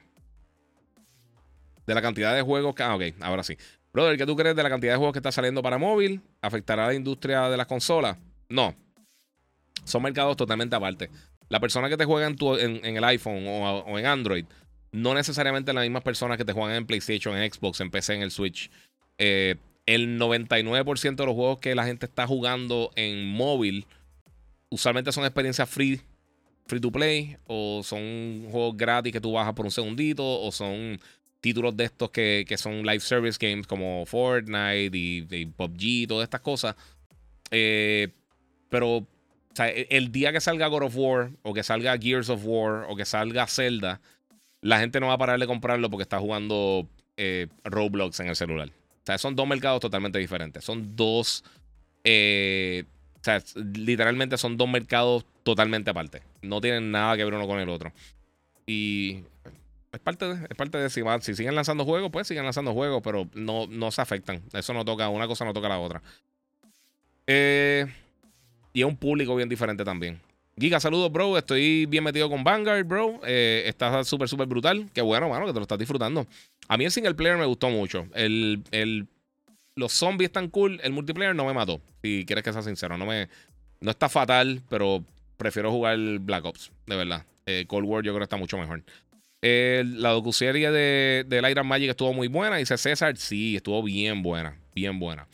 De 1.86 1.94
la 1.94 2.02
cantidad 2.02 2.34
de 2.34 2.42
juegos 2.42 2.74
que. 2.74 2.84
Ah, 2.84 2.96
ok, 2.96 3.04
ahora 3.22 3.44
sí. 3.44 3.58
Brother, 3.92 4.18
¿qué 4.18 4.26
tú 4.26 4.36
crees 4.36 4.56
de 4.56 4.64
la 4.64 4.70
cantidad 4.70 4.94
de 4.94 4.98
juegos 4.98 5.14
que 5.14 5.20
está 5.20 5.32
saliendo 5.32 5.62
para 5.62 5.78
móvil? 5.78 6.22
¿Afectará 6.42 6.86
a 6.86 6.88
la 6.88 6.94
industria 6.94 7.50
de 7.50 7.58
las 7.58 7.68
consolas? 7.68 8.18
No. 8.50 8.76
Son 9.84 10.02
mercados 10.02 10.38
totalmente 10.38 10.76
aparte. 10.76 11.10
La 11.50 11.60
persona 11.60 11.90
que 11.90 11.98
te 11.98 12.06
juega 12.06 12.28
en, 12.28 12.38
tu, 12.38 12.56
en, 12.56 12.84
el 12.84 13.04
iPhone 13.04 13.44
o, 13.46 14.00
en 14.00 14.06
Android 14.06 14.46
no 14.94 15.14
necesariamente 15.14 15.74
las 15.74 15.84
mismas 15.84 16.04
personas 16.04 16.38
que 16.38 16.46
te 16.46 16.54
juegan 16.54 16.76
en 16.76 16.86
PlayStation, 16.86 17.36
en 17.36 17.52
Xbox, 17.52 17.82
en 17.82 17.92
PC, 17.92 18.14
en 18.14 18.22
el 18.22 18.32
Switch. 18.32 18.72
Eh, 19.18 19.56
el 19.86 20.18
99% 20.20 21.16
de 21.16 21.26
los 21.26 21.36
juegos 21.36 21.60
que 21.60 21.76
la 21.76 21.86
gente 21.86 22.06
está 22.06 22.26
jugando 22.26 22.92
en 22.96 23.28
móvil 23.28 23.86
usualmente 24.70 25.12
son 25.12 25.26
experiencias 25.26 25.70
free 25.70 26.02
free 26.66 26.80
to 26.80 26.92
play 26.92 27.38
o 27.46 27.82
son 27.84 28.48
juegos 28.50 28.78
gratis 28.78 29.12
que 29.12 29.20
tú 29.20 29.34
bajas 29.34 29.54
por 29.54 29.66
un 29.66 29.72
segundito 29.72 30.24
o 30.24 30.52
son 30.52 31.00
títulos 31.42 31.76
de 31.76 31.84
estos 31.84 32.10
que, 32.10 32.46
son 32.58 32.84
live 32.84 33.02
service 33.02 33.38
games 33.40 33.68
como 33.68 34.06
Fortnite 34.06 34.92
y, 34.94 35.46
PUBG 35.58 35.82
y 35.82 36.08
todas 36.08 36.24
estas 36.24 36.40
cosas. 36.40 36.76
Eh, 37.52 38.08
pero 38.70 39.06
el 39.58 40.12
día 40.12 40.32
que 40.32 40.40
salga 40.40 40.68
God 40.68 40.84
of 40.84 40.96
War 40.96 41.32
o 41.44 41.54
que 41.54 41.64
salga 41.64 41.98
Gears 41.98 42.30
of 42.30 42.42
War 42.46 42.86
o 42.90 42.96
que 42.96 43.06
salga 43.06 43.46
Zelda, 43.46 44.00
la 44.64 44.80
gente 44.80 45.00
no 45.00 45.08
va 45.08 45.14
a 45.14 45.18
parar 45.18 45.40
de 45.40 45.46
comprarlo 45.46 45.90
porque 45.90 46.04
está 46.04 46.20
jugando 46.20 46.88
eh, 47.18 47.48
Roblox 47.66 48.20
en 48.22 48.28
el 48.28 48.36
celular. 48.36 48.70
O 48.70 49.06
sea, 49.06 49.18
son 49.18 49.36
dos 49.36 49.46
mercados 49.46 49.82
totalmente 49.82 50.20
diferentes. 50.20 50.64
Son 50.64 50.96
dos. 50.96 51.44
Eh, 52.06 52.86
o 53.16 53.24
sea, 53.24 53.44
literalmente 53.76 54.38
son 54.38 54.56
dos 54.56 54.70
mercados 54.70 55.26
totalmente 55.44 55.90
aparte. 55.90 56.22
No 56.42 56.62
tienen 56.62 56.92
nada 56.92 57.18
que 57.18 57.26
ver 57.26 57.34
uno 57.34 57.46
con 57.46 57.60
el 57.60 57.68
otro. 57.68 57.92
Y 58.66 59.24
es 59.92 60.00
parte 60.00 60.34
de, 60.34 60.46
es 60.50 60.56
parte 60.56 60.78
de 60.78 60.90
si, 60.90 61.02
si 61.22 61.36
siguen 61.36 61.56
lanzando 61.56 61.84
juegos, 61.84 62.10
pues 62.10 62.28
siguen 62.28 62.46
lanzando 62.46 62.74
juegos, 62.74 63.02
pero 63.04 63.28
no, 63.34 63.68
no 63.68 63.92
se 63.92 64.02
afectan. 64.02 64.42
Eso 64.54 64.74
no 64.74 64.86
toca, 64.86 65.10
una 65.10 65.28
cosa 65.28 65.44
no 65.44 65.52
toca 65.52 65.68
la 65.68 65.80
otra. 65.80 66.02
Eh, 67.28 67.86
y 68.72 68.80
es 68.80 68.88
un 68.88 68.96
público 68.96 69.36
bien 69.36 69.50
diferente 69.50 69.84
también. 69.84 70.22
Giga, 70.60 70.80
saludos, 70.80 71.12
bro. 71.12 71.38
Estoy 71.38 71.88
bien 71.88 72.04
metido 72.04 72.30
con 72.30 72.44
Vanguard, 72.44 72.86
bro. 72.86 73.20
Eh, 73.26 73.64
está 73.66 74.04
súper, 74.04 74.30
súper 74.30 74.48
brutal. 74.48 74.90
Qué 74.94 75.02
bueno, 75.02 75.30
mano, 75.30 75.46
que 75.46 75.52
te 75.54 75.60
lo 75.60 75.64
estás 75.64 75.80
disfrutando. 75.80 76.28
A 76.68 76.78
mí 76.78 76.86
el 76.86 76.92
single 76.92 77.16
player 77.16 77.38
me 77.38 77.46
gustó 77.46 77.70
mucho. 77.70 78.08
El, 78.14 78.64
el, 78.72 79.08
los 79.76 79.94
zombies 79.94 80.30
están 80.30 80.50
cool. 80.50 80.80
El 80.84 80.92
multiplayer 80.94 81.36
no 81.36 81.46
me 81.46 81.54
mató. 81.54 81.82
Si 82.04 82.24
quieres 82.26 82.44
que 82.44 82.54
sea 82.54 82.62
sincero. 82.62 82.98
No, 82.98 83.06
me, 83.06 83.30
no 83.82 83.92
está 83.92 84.10
fatal, 84.10 84.62
pero 84.70 85.04
prefiero 85.38 85.72
jugar 85.72 85.98
Black 86.20 86.46
Ops, 86.46 86.72
de 86.86 86.96
verdad. 86.96 87.26
Eh, 87.48 87.66
Cold 87.68 87.88
War 87.88 88.04
yo 88.04 88.12
creo 88.12 88.20
que 88.20 88.26
está 88.26 88.38
mucho 88.38 88.58
mejor. 88.58 88.84
La 89.42 90.12
docuserie 90.12 90.72
de, 90.72 91.26
de 91.28 91.52
Iron 91.52 91.68
Magic 91.68 91.90
estuvo 91.90 92.14
muy 92.14 92.28
buena. 92.28 92.58
Dice 92.58 92.78
César, 92.78 93.18
sí, 93.18 93.56
estuvo 93.56 93.82
bien 93.84 94.22
buena. 94.22 94.56
Bien 94.74 95.00
buena. 95.00 95.28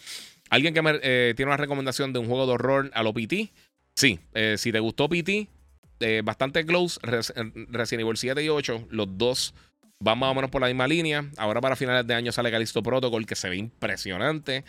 Alguien 0.49 0.73
que 0.73 0.81
me, 0.81 0.99
eh, 1.03 1.33
tiene 1.35 1.49
una 1.49 1.57
recomendación 1.57 2.11
de 2.11 2.19
un 2.19 2.27
juego 2.27 2.47
de 2.47 2.53
horror 2.53 2.91
a 2.93 3.03
lo 3.03 3.13
PT. 3.13 3.51
Sí, 3.99 4.17
eh, 4.33 4.55
si 4.57 4.71
te 4.71 4.79
gustó 4.79 5.09
PT, 5.09 5.49
eh, 5.99 6.21
bastante 6.23 6.65
close. 6.65 6.97
Resident 7.03 8.01
Evil 8.01 8.15
7 8.15 8.41
y 8.41 8.47
8, 8.47 8.87
los 8.91 9.17
dos 9.17 9.53
van 9.99 10.17
más 10.17 10.31
o 10.31 10.35
menos 10.35 10.49
por 10.49 10.61
la 10.61 10.67
misma 10.67 10.87
línea. 10.87 11.29
Ahora 11.35 11.59
para 11.59 11.75
finales 11.75 12.07
de 12.07 12.13
año 12.13 12.31
sale 12.31 12.49
Callisto 12.49 12.81
Protocol, 12.81 13.25
que 13.25 13.35
se 13.35 13.49
ve 13.49 13.57
impresionante. 13.57 14.63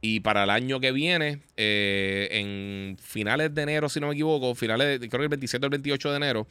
Y 0.00 0.20
para 0.20 0.44
el 0.44 0.50
año 0.50 0.80
que 0.80 0.92
viene, 0.92 1.42
en 1.58 2.96
finales 2.98 3.54
de 3.54 3.60
enero, 3.64 3.90
si 3.90 4.00
no 4.00 4.06
me 4.06 4.14
equivoco, 4.14 4.54
finales, 4.54 4.98
creo 4.98 5.10
que 5.10 5.24
el 5.24 5.28
27 5.28 5.62
o 5.62 5.66
el 5.66 5.70
28 5.72 6.10
de 6.12 6.16
enero, 6.16 6.46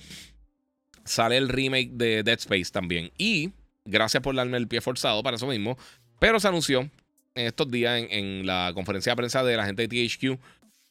sale 1.06 1.36
el 1.36 1.50
remake 1.50 1.90
de 1.94 2.22
Dead 2.22 2.38
Space 2.38 2.70
también. 2.72 3.10
Y 3.18 3.54
gracias 3.86 4.22
por 4.22 4.36
darme 4.36 4.58
el 4.58 4.68
pie 4.68 4.82
forzado 4.82 5.24
para 5.24 5.38
eso 5.38 5.48
mismo. 5.48 5.80
Pero 6.20 6.40
se 6.40 6.48
anunció 6.48 6.92
en 7.34 7.48
estos 7.48 7.72
días 7.72 8.06
en, 8.10 8.46
la 8.46 8.72
conferencia 8.76 9.14
de 9.14 9.16
prensa 9.16 9.44
de 9.44 9.58
la 9.58 9.66
gente 9.66 9.88
de 9.88 10.08
THQ 10.08 10.40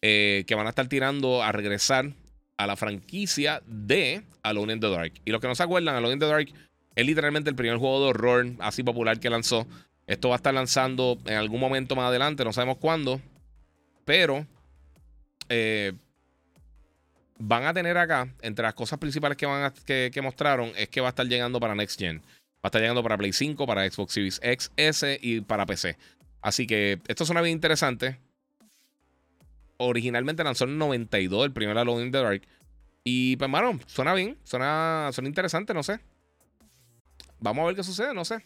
eh, 0.02 0.44
que 0.46 0.54
van 0.54 0.66
a 0.66 0.70
estar 0.70 0.86
tirando 0.88 1.42
a 1.42 1.52
regresar 1.52 2.12
a 2.56 2.66
la 2.66 2.76
franquicia 2.76 3.62
de 3.66 4.24
Alone 4.42 4.74
in 4.74 4.80
the 4.80 4.90
Dark. 4.90 5.12
Y 5.24 5.30
los 5.30 5.40
que 5.40 5.48
no 5.48 5.54
se 5.54 5.62
acuerdan, 5.62 5.94
Alone 5.94 6.14
in 6.14 6.20
the 6.20 6.26
Dark 6.26 6.48
es 6.94 7.06
literalmente 7.06 7.50
el 7.50 7.56
primer 7.56 7.78
juego 7.78 8.00
de 8.00 8.06
horror 8.10 8.46
así 8.58 8.82
popular 8.82 9.20
que 9.20 9.30
lanzó. 9.30 9.66
Esto 10.06 10.30
va 10.30 10.34
a 10.34 10.38
estar 10.38 10.54
lanzando 10.54 11.18
en 11.26 11.34
algún 11.34 11.60
momento 11.60 11.94
más 11.94 12.08
adelante, 12.08 12.44
no 12.44 12.52
sabemos 12.52 12.78
cuándo. 12.78 13.20
Pero 14.04 14.46
eh, 15.48 15.92
van 17.38 17.64
a 17.64 17.74
tener 17.74 17.96
acá, 17.96 18.34
entre 18.40 18.64
las 18.64 18.74
cosas 18.74 18.98
principales 18.98 19.36
que, 19.36 19.46
van 19.46 19.72
que, 19.84 20.10
que, 20.12 20.22
mostraron, 20.22 20.72
es 20.76 20.88
que 20.88 21.00
va 21.00 21.08
a 21.08 21.10
estar 21.10 21.26
llegando 21.26 21.60
para 21.60 21.74
Next 21.74 21.98
Gen. 21.98 22.20
Va 22.20 22.64
a 22.64 22.68
estar 22.68 22.80
llegando 22.80 23.02
para 23.02 23.16
Play 23.16 23.32
5, 23.32 23.66
para 23.66 23.88
Xbox 23.88 24.12
Series 24.12 24.40
X, 24.42 24.72
S 24.76 25.18
y 25.22 25.40
para 25.42 25.66
PC. 25.66 25.96
Así 26.40 26.66
que 26.66 27.00
esto 27.06 27.24
suena 27.24 27.40
bien 27.40 27.54
interesante. 27.54 28.18
Originalmente 29.78 30.44
lanzó 30.44 30.64
en 30.64 30.76
92 30.76 31.46
el 31.46 31.52
primer 31.52 31.78
Alone 31.78 32.04
in 32.04 32.12
the 32.12 32.18
Dark. 32.18 32.42
Y 33.04 33.36
pues, 33.36 33.48
mano, 33.48 33.78
suena 33.86 34.12
bien, 34.12 34.36
suena, 34.44 35.10
suena 35.12 35.28
interesante, 35.28 35.72
no 35.72 35.82
sé. 35.82 36.00
Vamos 37.40 37.62
a 37.62 37.66
ver 37.66 37.76
qué 37.76 37.82
sucede, 37.82 38.12
no 38.12 38.24
sé. 38.24 38.44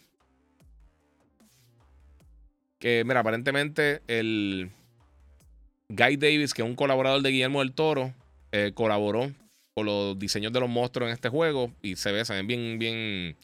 Que, 2.79 3.03
mira, 3.05 3.21
aparentemente 3.21 4.01
el 4.07 4.71
Guy 5.89 6.17
Davis, 6.17 6.53
que 6.53 6.61
es 6.61 6.67
un 6.67 6.75
colaborador 6.75 7.21
de 7.21 7.29
Guillermo 7.29 7.59
del 7.59 7.73
Toro, 7.73 8.13
eh, 8.51 8.71
colaboró 8.73 9.31
con 9.73 9.85
los 9.85 10.17
diseños 10.19 10.53
de 10.53 10.59
los 10.59 10.69
monstruos 10.69 11.07
en 11.09 11.13
este 11.13 11.29
juego. 11.29 11.71
Y 11.81 11.95
se 11.95 12.11
ve, 12.11 12.23
se 12.23 12.33
ven 12.33 12.47
bien, 12.47 12.79
bien 12.79 13.35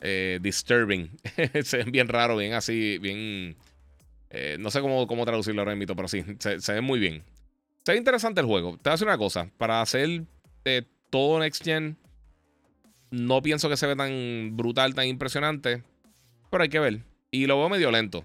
eh, 0.00 0.38
disturbing. 0.40 1.10
se 1.64 1.78
ven 1.78 1.90
bien 1.90 2.08
raro, 2.08 2.36
bien 2.36 2.52
así, 2.52 2.98
bien. 2.98 3.56
Eh, 4.30 4.56
no 4.58 4.70
sé 4.70 4.80
cómo, 4.80 5.06
cómo 5.06 5.24
traducirlo 5.24 5.62
ahora 5.62 5.74
mismo, 5.74 5.96
pero 5.96 6.08
sí, 6.08 6.24
se, 6.38 6.60
se, 6.60 6.72
ve 6.72 6.80
muy 6.80 6.98
bien. 6.98 7.22
Se 7.84 7.92
ve 7.92 7.98
interesante 7.98 8.40
el 8.40 8.46
juego. 8.46 8.72
Te 8.72 8.90
voy 8.90 8.90
a 8.90 8.92
decir 8.92 9.06
una 9.06 9.18
cosa. 9.18 9.50
Para 9.56 9.80
hacer 9.80 10.24
de 10.64 10.86
todo 11.10 11.38
Next 11.38 11.64
Gen, 11.64 11.96
no 13.10 13.40
pienso 13.42 13.68
que 13.68 13.76
se 13.76 13.86
ve 13.86 13.96
tan 13.96 14.56
brutal, 14.56 14.94
tan 14.94 15.06
impresionante. 15.06 15.82
Pero 16.50 16.62
hay 16.62 16.68
que 16.68 16.80
ver. 16.80 17.00
Y 17.30 17.46
lo 17.46 17.58
veo 17.58 17.68
medio 17.68 17.90
lento. 17.90 18.24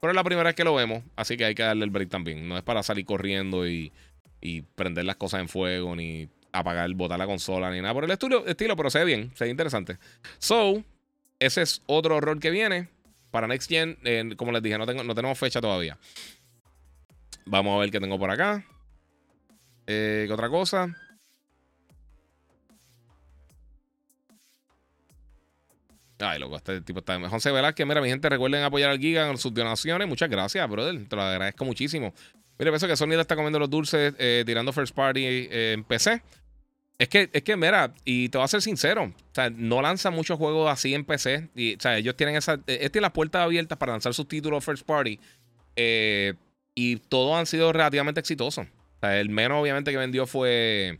Pero 0.00 0.10
es 0.10 0.16
la 0.16 0.24
primera 0.24 0.48
vez 0.48 0.54
que 0.54 0.64
lo 0.64 0.74
vemos, 0.74 1.02
así 1.16 1.38
que 1.38 1.46
hay 1.46 1.54
que 1.54 1.62
darle 1.62 1.84
el 1.84 1.90
break 1.90 2.10
también. 2.10 2.46
No 2.46 2.58
es 2.58 2.62
para 2.62 2.82
salir 2.82 3.06
corriendo 3.06 3.66
y, 3.66 3.90
y 4.42 4.60
prender 4.60 5.06
las 5.06 5.16
cosas 5.16 5.40
en 5.40 5.48
fuego, 5.48 5.96
ni 5.96 6.28
apagar, 6.52 6.92
botar 6.92 7.18
la 7.18 7.26
consola 7.26 7.70
ni 7.70 7.80
nada 7.80 7.94
por 7.94 8.04
el 8.04 8.10
estilo, 8.10 8.46
estilo, 8.46 8.76
pero 8.76 8.90
se 8.90 8.98
ve 8.98 9.06
bien, 9.06 9.32
se 9.34 9.44
ve 9.44 9.50
interesante. 9.50 9.96
So, 10.38 10.84
ese 11.38 11.62
es 11.62 11.82
otro 11.86 12.16
horror 12.16 12.38
que 12.38 12.50
viene. 12.50 12.88
Para 13.34 13.48
Next 13.48 13.68
Gen, 13.68 13.98
como 14.36 14.52
les 14.52 14.62
dije, 14.62 14.78
no, 14.78 14.86
tengo, 14.86 15.02
no 15.02 15.12
tenemos 15.12 15.36
fecha 15.36 15.60
todavía. 15.60 15.98
Vamos 17.46 17.74
a 17.74 17.80
ver 17.80 17.90
qué 17.90 17.98
tengo 17.98 18.16
por 18.16 18.30
acá. 18.30 18.64
Eh, 19.88 20.26
¿Qué 20.28 20.32
otra 20.32 20.48
cosa? 20.48 20.94
Ay, 26.20 26.38
loco, 26.38 26.54
este 26.54 26.80
tipo 26.82 27.00
está. 27.00 27.18
José 27.28 27.50
Velázquez, 27.50 27.84
mira, 27.84 28.00
mi 28.00 28.08
gente, 28.08 28.28
recuerden 28.28 28.62
apoyar 28.62 28.90
al 28.90 29.00
Giga 29.00 29.28
en 29.28 29.36
sus 29.36 29.52
donaciones. 29.52 30.06
Muchas 30.06 30.30
gracias, 30.30 30.70
brother. 30.70 31.08
Te 31.08 31.16
lo 31.16 31.22
agradezco 31.22 31.64
muchísimo. 31.64 32.14
Mira, 32.56 32.70
pienso 32.70 32.86
que 32.86 32.96
Sony 32.96 33.08
le 33.08 33.20
está 33.22 33.34
comiendo 33.34 33.58
los 33.58 33.68
dulces 33.68 34.14
eh, 34.16 34.44
tirando 34.46 34.72
first 34.72 34.94
party 34.94 35.26
eh, 35.26 35.72
en 35.72 35.82
PC. 35.82 36.22
Es 36.96 37.08
que, 37.08 37.28
es 37.32 37.42
que, 37.42 37.56
mira, 37.56 37.92
y 38.04 38.28
te 38.28 38.38
voy 38.38 38.44
a 38.44 38.48
ser 38.48 38.62
sincero, 38.62 39.04
o 39.04 39.34
sea, 39.34 39.50
no 39.50 39.82
lanzan 39.82 40.14
muchos 40.14 40.38
juegos 40.38 40.70
así 40.70 40.94
en 40.94 41.04
PC. 41.04 41.48
Y, 41.56 41.74
o 41.74 41.80
sea, 41.80 41.98
ellos 41.98 42.16
tienen 42.16 42.36
esa, 42.36 42.60
eh, 42.66 42.88
tienen 42.90 43.02
las 43.02 43.12
puertas 43.12 43.42
abiertas 43.42 43.76
para 43.78 43.92
lanzar 43.92 44.14
sus 44.14 44.28
títulos 44.28 44.64
first 44.64 44.86
party. 44.86 45.18
Eh, 45.74 46.34
y 46.74 46.96
todos 46.96 47.36
han 47.36 47.46
sido 47.46 47.72
relativamente 47.72 48.20
exitosos. 48.20 48.66
El 49.02 49.28
menos 49.28 49.60
obviamente 49.60 49.90
que 49.90 49.96
vendió 49.96 50.26
fue 50.26 50.98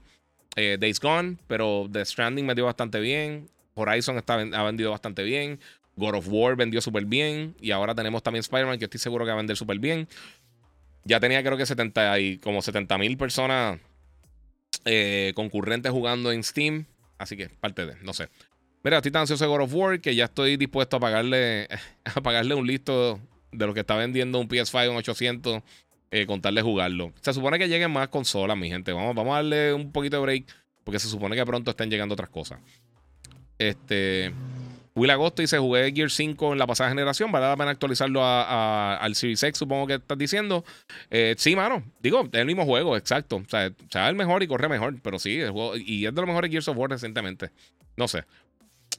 eh, 0.56 0.76
Days 0.80 1.00
Gone, 1.00 1.38
pero 1.46 1.88
The 1.90 2.04
Stranding 2.04 2.46
vendió 2.46 2.64
bastante 2.64 3.00
bien. 3.00 3.48
Horizon 3.74 4.18
está, 4.18 4.34
ha 4.34 4.62
vendido 4.64 4.90
bastante 4.90 5.22
bien. 5.22 5.60
God 5.96 6.16
of 6.16 6.26
War 6.28 6.56
vendió 6.56 6.80
súper 6.80 7.06
bien. 7.06 7.54
Y 7.60 7.70
ahora 7.70 7.94
tenemos 7.94 8.22
también 8.22 8.40
Spider-Man, 8.40 8.78
que 8.78 8.84
estoy 8.86 9.00
seguro 9.00 9.24
que 9.24 9.30
va 9.30 9.34
a 9.34 9.38
vender 9.38 9.56
súper 9.56 9.78
bien. 9.78 10.08
Ya 11.04 11.20
tenía 11.20 11.42
creo 11.42 11.56
que 11.56 11.66
70 11.66 12.18
y 12.18 12.38
como 12.38 12.62
70 12.62 12.98
mil 12.98 13.16
personas 13.16 13.78
eh, 14.84 15.32
concurrentes 15.34 15.92
jugando 15.92 16.32
en 16.32 16.42
Steam. 16.42 16.86
Así 17.18 17.36
que 17.36 17.48
parte 17.48 17.86
de, 17.86 17.96
no 18.02 18.12
sé. 18.12 18.28
Mira, 18.82 18.98
estoy 18.98 19.12
tan 19.12 19.20
ansioso 19.20 19.44
de 19.44 19.48
God 19.48 19.62
of 19.62 19.74
War 19.74 20.00
que 20.00 20.14
ya 20.14 20.24
estoy 20.24 20.56
dispuesto 20.56 20.96
a 20.96 21.00
pagarle, 21.00 21.68
a 22.04 22.20
pagarle 22.20 22.54
un 22.54 22.66
listo 22.66 23.20
de 23.52 23.66
lo 23.66 23.74
que 23.74 23.80
está 23.80 23.96
vendiendo 23.96 24.38
un 24.38 24.48
PS5 24.48 24.90
en 24.90 24.96
800 24.96 25.62
eh, 26.10 26.26
con 26.26 26.40
tal 26.40 26.60
jugarlo. 26.60 27.12
Se 27.20 27.32
supone 27.32 27.58
que 27.58 27.68
lleguen 27.68 27.90
más 27.90 28.08
consolas, 28.08 28.56
mi 28.56 28.68
gente. 28.68 28.92
Vamos, 28.92 29.14
vamos 29.14 29.32
a 29.32 29.36
darle 29.36 29.72
un 29.72 29.90
poquito 29.90 30.16
de 30.16 30.22
break 30.22 30.44
porque 30.84 30.98
se 30.98 31.08
supone 31.08 31.34
que 31.34 31.44
pronto 31.44 31.70
estén 31.70 31.90
llegando 31.90 32.12
otras 32.12 32.28
cosas. 32.28 32.60
Este. 33.58 34.32
Will 34.96 35.10
Agosto 35.10 35.42
dice: 35.42 35.58
Jugué 35.58 35.92
Gear 35.92 36.10
5 36.10 36.52
en 36.52 36.58
la 36.58 36.66
pasada 36.66 36.90
generación. 36.90 37.32
¿Vale 37.32 37.46
la 37.46 37.56
pena 37.56 37.70
actualizarlo 37.70 38.22
a, 38.22 38.96
al 38.96 39.16
Series 39.16 39.42
X? 39.42 39.58
Supongo 39.58 39.88
que 39.88 39.94
estás 39.94 40.16
diciendo. 40.16 40.64
Eh, 41.10 41.34
sí, 41.36 41.56
mano. 41.56 41.82
Digo, 42.00 42.22
es 42.32 42.38
el 42.40 42.46
mismo 42.46 42.64
juego, 42.64 42.96
exacto. 42.96 43.36
O 43.36 43.48
sea, 43.48 43.72
sea 43.90 44.08
el 44.08 44.14
mejor 44.14 44.42
y 44.44 44.46
corre 44.46 44.68
mejor. 44.68 44.94
Pero 45.02 45.18
sí. 45.18 45.40
Y 45.84 46.06
es 46.06 46.14
de 46.14 46.20
los 46.20 46.28
mejores 46.28 46.50
Gears 46.50 46.68
of 46.68 46.76
War 46.76 46.90
recientemente. 46.90 47.50
No 47.96 48.06
sé. 48.06 48.24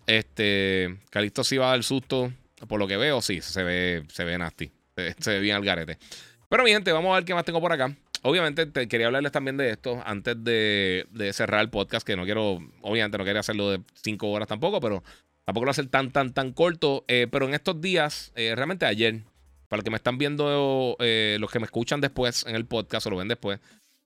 Este. 0.05 0.97
Calisto 1.09 1.45
sí 1.45 1.57
va 1.57 1.67
a 1.67 1.71
dar 1.71 1.83
susto. 1.83 2.31
Por 2.67 2.79
lo 2.79 2.87
que 2.87 2.97
veo, 2.97 3.21
sí, 3.21 3.41
se 3.41 3.63
ve, 3.63 4.03
se 4.09 4.23
ve 4.23 4.37
nasty. 4.37 4.71
Se, 5.19 5.29
ve 5.29 5.39
bien 5.39 5.55
al 5.55 5.65
garete. 5.65 5.97
Pero 6.49 6.63
mi 6.63 6.71
gente, 6.71 6.91
vamos 6.91 7.11
a 7.11 7.15
ver 7.15 7.25
qué 7.25 7.33
más 7.33 7.45
tengo 7.45 7.61
por 7.61 7.71
acá. 7.71 7.95
Obviamente, 8.21 8.65
te 8.65 8.87
quería 8.87 9.07
hablarles 9.07 9.31
también 9.31 9.57
de 9.57 9.69
esto 9.69 10.01
antes 10.05 10.41
de, 10.43 11.05
de 11.11 11.33
cerrar 11.33 11.61
el 11.61 11.69
podcast, 11.69 12.07
que 12.07 12.15
no 12.15 12.23
quiero, 12.23 12.59
obviamente 12.81 13.17
no 13.17 13.25
quería 13.25 13.41
hacerlo 13.41 13.69
de 13.69 13.81
5 14.01 14.27
horas 14.29 14.47
tampoco, 14.47 14.79
pero 14.79 15.03
Tampoco 15.45 15.65
lo 15.67 15.73
ser 15.73 15.87
tan, 15.87 16.11
tan, 16.11 16.33
tan 16.33 16.51
corto. 16.51 17.05
Eh, 17.07 17.27
pero 17.31 17.47
en 17.47 17.53
estos 17.53 17.79
días, 17.79 18.31
eh, 18.35 18.53
realmente 18.55 18.85
ayer, 18.85 19.21
para 19.69 19.77
los 19.77 19.83
que 19.83 19.91
me 19.91 19.97
están 19.97 20.17
viendo, 20.17 20.97
eh, 20.99 21.37
los 21.39 21.51
que 21.51 21.59
me 21.59 21.65
escuchan 21.65 22.01
después 22.01 22.45
en 22.47 22.55
el 22.55 22.65
podcast 22.65 23.05
o 23.07 23.11
lo 23.11 23.17
ven 23.17 23.27
después, 23.27 23.59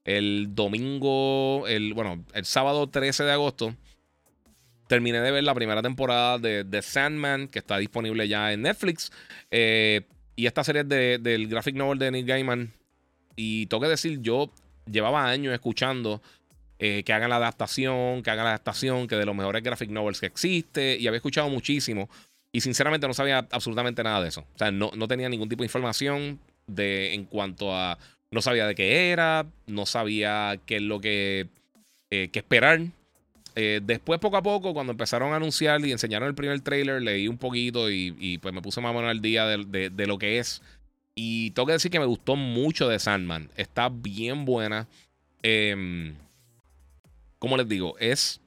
el 0.04 0.54
domingo, 0.54 1.66
el, 1.66 1.94
bueno, 1.94 2.24
el 2.34 2.44
sábado 2.44 2.88
13 2.88 3.24
de 3.24 3.32
agosto, 3.32 3.74
terminé 4.86 5.20
de 5.20 5.30
ver 5.30 5.44
la 5.44 5.54
primera 5.54 5.82
temporada 5.82 6.38
de 6.38 6.64
The 6.64 6.82
Sandman, 6.82 7.48
que 7.48 7.58
está 7.58 7.78
disponible 7.78 8.28
ya 8.28 8.52
en 8.52 8.62
Netflix. 8.62 9.10
y 9.50 10.46
esta 10.46 10.64
serie 10.64 10.84
de, 10.84 11.18
del 11.18 11.48
graphic 11.48 11.74
novel 11.74 11.98
de 11.98 12.10
Neil 12.10 12.26
Gaiman. 12.26 12.72
Y 13.36 13.66
tengo 13.66 13.82
que 13.82 13.88
decir, 13.88 14.20
yo 14.20 14.50
llevaba 14.90 15.26
años 15.26 15.54
escuchando 15.54 16.20
eh, 16.82 17.02
que 17.04 17.12
hagan 17.12 17.28
la 17.28 17.36
adaptación, 17.36 18.22
que 18.22 18.30
hagan 18.30 18.46
la 18.46 18.52
adaptación, 18.52 19.06
que 19.06 19.14
de 19.14 19.26
los 19.26 19.36
mejores 19.36 19.62
graphic 19.62 19.90
novels 19.90 20.18
que 20.18 20.26
existe. 20.26 20.96
Y 20.98 21.06
había 21.06 21.18
escuchado 21.18 21.50
muchísimo. 21.50 22.08
Y 22.52 22.62
sinceramente 22.62 23.06
no 23.06 23.12
sabía 23.12 23.46
absolutamente 23.50 24.02
nada 24.02 24.22
de 24.22 24.30
eso. 24.30 24.40
O 24.54 24.58
sea, 24.58 24.70
no, 24.70 24.90
no 24.96 25.06
tenía 25.06 25.28
ningún 25.28 25.50
tipo 25.50 25.62
de 25.62 25.66
información 25.66 26.40
de, 26.66 27.12
en 27.12 27.26
cuanto 27.26 27.76
a. 27.76 27.98
No 28.30 28.40
sabía 28.40 28.66
de 28.66 28.74
qué 28.74 29.10
era, 29.10 29.44
no 29.66 29.84
sabía 29.84 30.58
qué 30.64 30.76
es 30.76 30.82
lo 30.82 31.02
que, 31.02 31.48
eh, 32.10 32.30
esperar. 32.32 32.80
Eh, 33.56 33.80
después, 33.82 34.18
poco 34.18 34.38
a 34.38 34.42
poco, 34.42 34.72
cuando 34.72 34.92
empezaron 34.92 35.34
a 35.34 35.36
anunciar 35.36 35.84
y 35.84 35.92
enseñaron 35.92 36.28
el 36.28 36.34
primer 36.34 36.62
trailer, 36.62 37.02
leí 37.02 37.28
un 37.28 37.36
poquito 37.36 37.90
y, 37.90 38.38
pues 38.38 38.54
me 38.54 38.62
puse 38.62 38.80
más 38.80 38.92
o 38.92 38.94
menos 38.94 39.10
al 39.10 39.20
día 39.20 39.46
de, 39.46 40.06
lo 40.06 40.16
que 40.16 40.38
es. 40.38 40.62
Y 41.14 41.50
tengo 41.50 41.66
que 41.66 41.74
decir 41.74 41.90
que 41.90 42.00
me 42.00 42.06
gustó 42.06 42.36
mucho 42.36 42.88
de 42.88 42.98
Sandman. 42.98 43.50
Está 43.56 43.90
bien 43.90 44.46
buena. 44.46 44.88
Eh, 45.42 46.14
como 47.40 47.56
les 47.56 47.66
digo, 47.66 47.96
es 47.98 48.40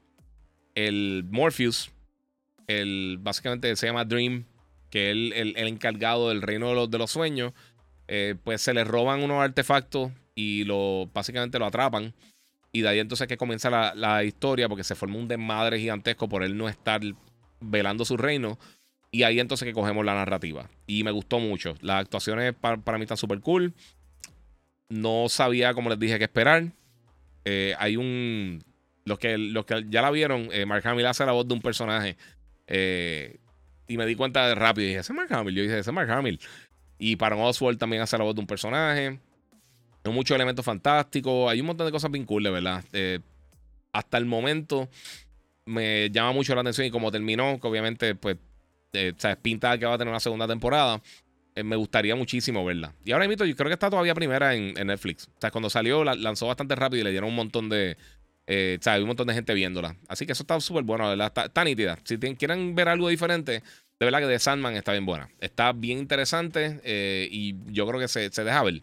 el 0.74 1.26
Morpheus. 1.30 1.90
El, 2.66 3.18
básicamente 3.20 3.76
se 3.76 3.86
llama 3.86 4.06
Dream, 4.06 4.46
que 4.88 5.10
es 5.10 5.16
el, 5.34 5.56
encargado 5.56 6.30
del 6.30 6.40
reino 6.40 6.86
de 6.86 6.98
los, 6.98 7.10
sueños. 7.10 7.52
Eh, 8.06 8.36
pues 8.42 8.62
se 8.62 8.72
le 8.72 8.84
roban 8.84 9.22
unos 9.22 9.42
artefactos 9.42 10.12
y 10.34 10.64
lo, 10.64 11.10
básicamente 11.12 11.58
lo 11.58 11.66
atrapan. 11.66 12.14
Y 12.72 12.82
de 12.82 12.88
ahí 12.88 13.00
entonces 13.00 13.26
que 13.26 13.36
comienza 13.36 13.68
la, 13.94 14.24
historia 14.24 14.68
porque 14.68 14.84
se 14.84 14.94
forma 14.94 15.16
un 15.16 15.28
desmadre 15.28 15.78
gigantesco 15.78 16.28
por 16.28 16.42
él 16.42 16.56
no 16.56 16.68
estar 16.68 17.00
velando 17.60 18.04
su 18.04 18.16
reino. 18.16 18.58
Y 19.10 19.24
ahí 19.24 19.38
entonces 19.40 19.66
que 19.66 19.72
cogemos 19.72 20.04
la 20.04 20.14
narrativa. 20.14 20.68
Y 20.86 21.02
me 21.02 21.10
gustó 21.10 21.40
mucho. 21.40 21.74
Las 21.80 22.00
actuaciones 22.00 22.54
para, 22.54 22.98
mí 22.98 23.02
están 23.02 23.16
súper 23.16 23.40
cool. 23.40 23.74
No 24.88 25.28
sabía, 25.28 25.74
como 25.74 25.90
les 25.90 25.98
dije, 25.98 26.18
qué 26.18 26.24
esperar. 26.24 26.72
Eh, 27.44 27.74
hay 27.78 27.96
un... 27.96 28.62
Los 29.04 29.18
que, 29.18 29.36
los 29.36 29.66
que 29.66 29.84
ya 29.88 30.00
la 30.02 30.10
vieron, 30.10 30.48
eh, 30.52 30.64
Mark 30.64 30.86
Hamill 30.86 31.06
hace 31.06 31.26
la 31.26 31.32
voz 31.32 31.46
de 31.46 31.54
un 31.54 31.60
personaje. 31.60 32.16
Eh, 32.66 33.38
y 33.86 33.96
me 33.96 34.06
di 34.06 34.14
cuenta 34.14 34.48
de 34.48 34.54
rápido. 34.54 34.86
Y 34.86 34.88
dije, 34.88 35.00
ese 35.00 35.12
es 35.12 35.16
Mark 35.16 35.32
Hamill. 35.32 35.54
Yo 35.54 35.62
dije, 35.62 35.78
es 35.78 35.92
Mark 35.92 36.10
Hamill. 36.10 36.40
Y 36.98 37.16
para 37.16 37.36
Oswald 37.36 37.78
también 37.78 38.02
hace 38.02 38.16
la 38.16 38.24
voz 38.24 38.34
de 38.34 38.40
un 38.40 38.46
personaje. 38.46 39.18
Hay 40.04 40.12
muchos 40.12 40.34
elementos 40.34 40.64
fantásticos. 40.64 41.50
Hay 41.50 41.60
un 41.60 41.66
montón 41.66 41.86
de 41.86 41.92
cosas 41.92 42.10
bien 42.10 42.24
cool, 42.24 42.44
verdad. 42.44 42.84
Eh, 42.92 43.20
hasta 43.92 44.18
el 44.18 44.26
momento 44.26 44.88
me 45.66 46.10
llama 46.10 46.32
mucho 46.32 46.54
la 46.54 46.60
atención 46.60 46.86
y 46.86 46.90
como 46.90 47.10
terminó, 47.10 47.58
que 47.60 47.66
obviamente, 47.66 48.14
pues, 48.14 48.36
eh, 48.92 49.14
pinta 49.40 49.78
que 49.78 49.86
va 49.86 49.94
a 49.94 49.98
tener 49.98 50.10
una 50.10 50.20
segunda 50.20 50.46
temporada. 50.46 51.00
Me 51.56 51.76
gustaría 51.76 52.16
muchísimo 52.16 52.64
verla. 52.64 52.94
Y 53.04 53.12
ahora 53.12 53.28
mismo 53.28 53.44
yo 53.44 53.54
creo 53.54 53.68
que 53.68 53.74
está 53.74 53.88
todavía 53.88 54.14
primera 54.14 54.54
en, 54.54 54.74
Netflix. 54.74 55.28
O 55.28 55.40
sea, 55.40 55.52
cuando 55.52 55.70
salió, 55.70 56.02
la, 56.02 56.16
lanzó 56.16 56.48
bastante 56.48 56.74
rápido 56.74 57.02
y 57.02 57.04
le 57.04 57.10
dieron 57.12 57.28
un 57.28 57.36
montón 57.36 57.68
de. 57.68 57.96
Eh, 58.46 58.78
sea, 58.80 58.94
hay 58.94 59.02
un 59.02 59.08
montón 59.08 59.26
de 59.26 59.34
gente 59.34 59.54
viéndola. 59.54 59.96
Así 60.08 60.26
que 60.26 60.32
eso 60.32 60.42
está 60.42 60.60
súper 60.60 60.84
bueno, 60.84 61.08
¿verdad? 61.08 61.32
Está, 61.44 61.64
nítida. 61.64 61.98
Si 62.04 62.18
quieren 62.18 62.74
ver 62.74 62.88
algo 62.88 63.08
diferente, 63.08 63.62
de 63.98 64.04
verdad 64.04 64.20
que 64.20 64.26
The 64.26 64.38
Sandman 64.38 64.76
está 64.76 64.92
bien 64.92 65.06
buena. 65.06 65.30
Está 65.40 65.72
bien 65.72 65.98
interesante 65.98 66.80
y 67.30 67.56
yo 67.72 67.86
creo 67.86 68.00
que 68.00 68.08
se, 68.08 68.30
se 68.30 68.44
deja 68.44 68.62
ver. 68.62 68.82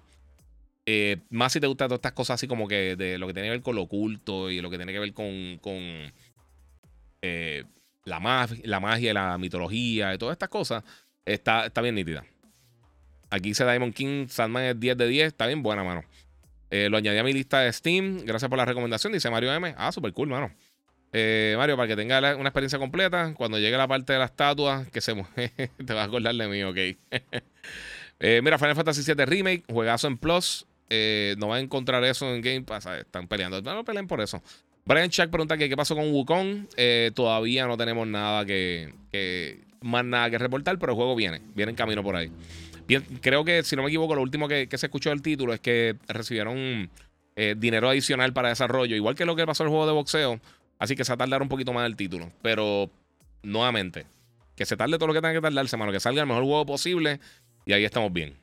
Eh, 0.85 1.17
más 1.29 1.53
si 1.53 1.59
te 1.59 1.67
gustan 1.67 1.89
todas 1.89 1.99
estas 1.99 2.13
cosas 2.13 2.35
así 2.35 2.47
como 2.47 2.67
que 2.67 2.95
de 2.95 3.19
lo 3.19 3.27
que 3.27 3.33
tiene 3.33 3.47
que 3.49 3.51
ver 3.51 3.61
con 3.61 3.75
lo 3.75 3.83
oculto 3.83 4.49
y 4.49 4.61
lo 4.61 4.69
que 4.69 4.77
tiene 4.77 4.91
que 4.91 4.99
ver 4.99 5.13
con, 5.13 5.59
con 5.61 6.11
eh, 7.21 7.63
la, 8.03 8.47
la 8.63 8.79
magia, 8.79 9.13
la 9.13 9.37
mitología 9.37 10.13
y 10.13 10.17
todas 10.17 10.33
estas 10.33 10.49
cosas, 10.49 10.83
está, 11.23 11.67
está 11.67 11.81
bien 11.81 11.95
nítida. 11.95 12.25
Aquí 13.29 13.49
dice 13.49 13.63
Diamond 13.63 13.93
King, 13.93 14.27
Sandman 14.27 14.63
es 14.63 14.79
10 14.79 14.97
de 14.97 15.07
10, 15.07 15.27
está 15.27 15.45
bien 15.45 15.61
buena, 15.61 15.83
mano. 15.83 16.03
Eh, 16.71 16.89
lo 16.89 16.97
añadí 16.97 17.19
a 17.19 17.23
mi 17.23 17.33
lista 17.33 17.59
de 17.59 17.71
Steam. 17.71 18.25
Gracias 18.25 18.49
por 18.49 18.57
la 18.57 18.65
recomendación, 18.65 19.13
dice 19.13 19.29
Mario 19.29 19.53
M. 19.53 19.75
Ah, 19.77 19.91
super 19.91 20.11
cool, 20.13 20.29
mano. 20.29 20.51
Mario, 21.13 21.75
para 21.75 21.87
que 21.87 21.95
tenga 21.95 22.17
una 22.37 22.49
experiencia 22.49 22.79
completa, 22.79 23.33
cuando 23.35 23.59
llegue 23.59 23.77
la 23.77 23.87
parte 23.87 24.13
de 24.13 24.19
la 24.19 24.25
estatua, 24.25 24.85
que 24.91 25.01
se 25.01 25.13
mueve, 25.13 25.51
te 25.85 25.93
vas 25.93 25.97
a 25.97 26.03
acordar 26.05 26.33
de 26.33 26.47
mí, 26.47 26.63
ok. 26.63 26.77
mira, 28.41 28.57
Final 28.57 28.75
Fantasy 28.75 29.13
VII 29.13 29.25
Remake, 29.25 29.63
juegazo 29.67 30.07
en 30.07 30.17
Plus. 30.17 30.65
Eh, 30.93 31.35
no 31.37 31.47
va 31.47 31.55
a 31.55 31.59
encontrar 31.61 32.03
eso 32.03 32.35
en 32.35 32.41
Game 32.41 32.63
Pass. 32.63 32.85
Están 32.85 33.29
peleando. 33.29 33.61
No, 33.61 33.85
peleen 33.85 34.07
por 34.07 34.19
eso. 34.19 34.43
Brian 34.83 35.09
Chuck 35.09 35.29
pregunta 35.29 35.57
que 35.57 35.69
qué 35.69 35.77
pasó 35.77 35.95
con 35.95 36.11
Wukong. 36.11 36.67
Eh, 36.75 37.11
todavía 37.15 37.65
no 37.65 37.77
tenemos 37.77 38.05
nada 38.05 38.45
que, 38.45 38.93
Más 39.79 40.03
nada 40.03 40.29
que 40.29 40.37
reportar, 40.37 40.77
pero 40.79 40.91
el 40.91 40.97
juego 40.97 41.15
viene. 41.15 41.41
Viene 41.55 41.69
en 41.69 41.75
camino 41.77 42.03
por 42.03 42.17
ahí. 42.17 42.29
Creo 42.99 43.45
que, 43.45 43.63
si 43.63 43.75
no 43.75 43.83
me 43.83 43.89
equivoco, 43.89 44.15
lo 44.15 44.21
último 44.21 44.47
que, 44.47 44.67
se 44.71 44.85
escuchó 44.85 45.09
del 45.09 45.21
título 45.21 45.53
es 45.53 45.59
que 45.59 45.95
recibieron 46.07 46.89
eh, 47.35 47.55
dinero 47.57 47.89
adicional 47.89 48.33
para 48.33 48.49
desarrollo. 48.49 48.95
Igual 48.95 49.15
que 49.15 49.25
lo 49.25 49.35
que 49.35 49.45
pasó 49.45 49.63
en 49.63 49.67
el 49.67 49.71
juego 49.71 49.87
de 49.87 49.93
boxeo. 49.93 50.39
Así 50.79 50.95
que 50.95 51.05
se 51.05 51.15
va 51.15 51.25
a 51.25 51.41
un 51.41 51.49
poquito 51.49 51.73
más 51.73 51.85
el 51.85 51.95
título. 51.95 52.31
Pero, 52.41 52.89
nuevamente, 53.43 54.05
que 54.55 54.65
se 54.65 54.75
tarde 54.75 54.97
todo 54.97 55.07
lo 55.07 55.13
que 55.13 55.21
tenga 55.21 55.33
que 55.33 55.41
tardarse, 55.41 55.77
mano. 55.77 55.91
Que 55.91 55.99
salga 55.99 56.21
el 56.21 56.27
mejor 56.27 56.43
juego 56.43 56.65
posible. 56.65 57.19
Y 57.65 57.73
ahí 57.73 57.85
estamos 57.85 58.11
bien. 58.11 58.35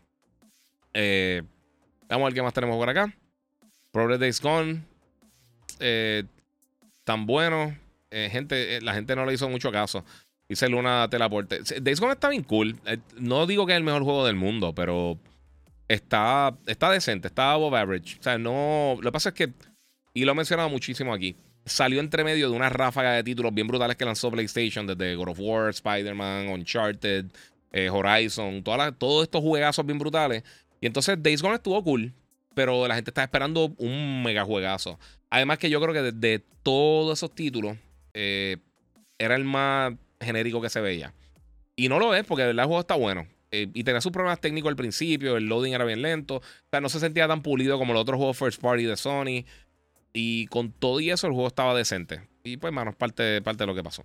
Eh. 0.94 1.42
Vamos 2.08 2.24
a 2.24 2.28
ver 2.28 2.34
qué 2.34 2.42
más 2.42 2.54
tenemos 2.54 2.76
por 2.76 2.88
acá. 2.88 3.12
Progress 3.92 4.20
Days 4.20 4.40
Gone. 4.40 4.82
Eh, 5.80 6.24
tan 7.04 7.26
bueno. 7.26 7.76
Eh, 8.10 8.28
gente, 8.32 8.80
la 8.80 8.94
gente 8.94 9.14
no 9.14 9.26
le 9.26 9.34
hizo 9.34 9.48
mucho 9.48 9.70
caso. 9.70 10.04
Dice 10.48 10.68
Luna 10.68 11.08
Telaporte. 11.10 11.60
Days 11.82 12.00
Gone 12.00 12.12
está 12.12 12.30
bien 12.30 12.42
cool. 12.42 12.76
no 13.18 13.46
digo 13.46 13.66
que 13.66 13.72
es 13.72 13.76
el 13.76 13.84
mejor 13.84 14.02
juego 14.02 14.24
del 14.26 14.36
mundo, 14.36 14.74
pero 14.74 15.18
está, 15.88 16.56
está 16.66 16.90
decente, 16.90 17.28
está 17.28 17.52
above 17.52 17.76
average. 17.76 18.18
O 18.18 18.22
sea, 18.22 18.38
no. 18.38 18.96
Lo 18.96 19.10
que 19.10 19.12
pasa 19.12 19.28
es 19.30 19.34
que, 19.34 19.52
y 20.14 20.24
lo 20.24 20.32
he 20.32 20.34
mencionado 20.34 20.70
muchísimo 20.70 21.12
aquí, 21.12 21.36
salió 21.66 22.00
entre 22.00 22.24
medio 22.24 22.50
de 22.50 22.56
una 22.56 22.70
ráfaga 22.70 23.12
de 23.12 23.22
títulos 23.22 23.52
bien 23.52 23.66
brutales 23.66 23.96
que 23.96 24.04
lanzó 24.04 24.30
PlayStation, 24.30 24.86
desde 24.86 25.14
God 25.16 25.28
of 25.28 25.38
War, 25.40 25.68
Spider-Man, 25.68 26.48
Uncharted, 26.48 27.26
Horizon, 27.90 28.62
todos 28.62 29.24
estos 29.24 29.42
juegazos 29.42 29.84
bien 29.84 29.98
brutales. 29.98 30.42
Y 30.80 30.86
entonces 30.86 31.22
Days 31.22 31.42
Gone 31.42 31.56
estuvo 31.56 31.82
cool, 31.84 32.12
pero 32.54 32.86
la 32.88 32.94
gente 32.94 33.10
está 33.10 33.22
esperando 33.22 33.74
un 33.78 34.22
mega 34.22 34.44
juegazo. 34.44 34.98
Además 35.30 35.58
que 35.58 35.68
yo 35.70 35.80
creo 35.80 35.92
que 35.92 36.12
de, 36.12 36.44
todos 36.62 37.18
esos 37.18 37.34
títulos, 37.34 37.76
eh, 38.14 38.56
era 39.18 39.36
el 39.36 39.44
más 39.44 39.94
genérico 40.20 40.60
que 40.60 40.70
se 40.70 40.80
veía. 40.80 41.14
Y 41.76 41.88
no 41.88 41.98
lo 41.98 42.14
es, 42.14 42.24
porque 42.24 42.44
el 42.44 42.56
juego 42.56 42.80
está 42.80 42.94
bueno. 42.94 43.26
Eh, 43.50 43.68
y 43.72 43.84
tenía 43.84 44.00
sus 44.00 44.12
problemas 44.12 44.40
técnicos 44.40 44.68
al 44.68 44.76
principio, 44.76 45.36
el 45.36 45.46
loading 45.46 45.72
era 45.72 45.84
bien 45.84 46.02
lento. 46.02 46.36
O 46.36 46.42
sea, 46.70 46.80
no 46.80 46.88
se 46.88 47.00
sentía 47.00 47.28
tan 47.28 47.42
pulido 47.42 47.78
como 47.78 47.92
los 47.92 48.02
otros 48.02 48.18
juegos 48.18 48.36
first 48.36 48.60
party 48.60 48.84
de 48.84 48.96
Sony. 48.96 49.44
Y 50.12 50.46
con 50.46 50.72
todo 50.72 51.00
y 51.00 51.10
eso, 51.10 51.26
el 51.26 51.32
juego 51.32 51.48
estaba 51.48 51.74
decente. 51.74 52.22
Y 52.42 52.56
pues, 52.56 52.72
mano, 52.72 52.92
parte, 52.92 53.40
parte 53.42 53.62
de 53.62 53.66
lo 53.66 53.74
que 53.74 53.82
pasó. 53.82 54.04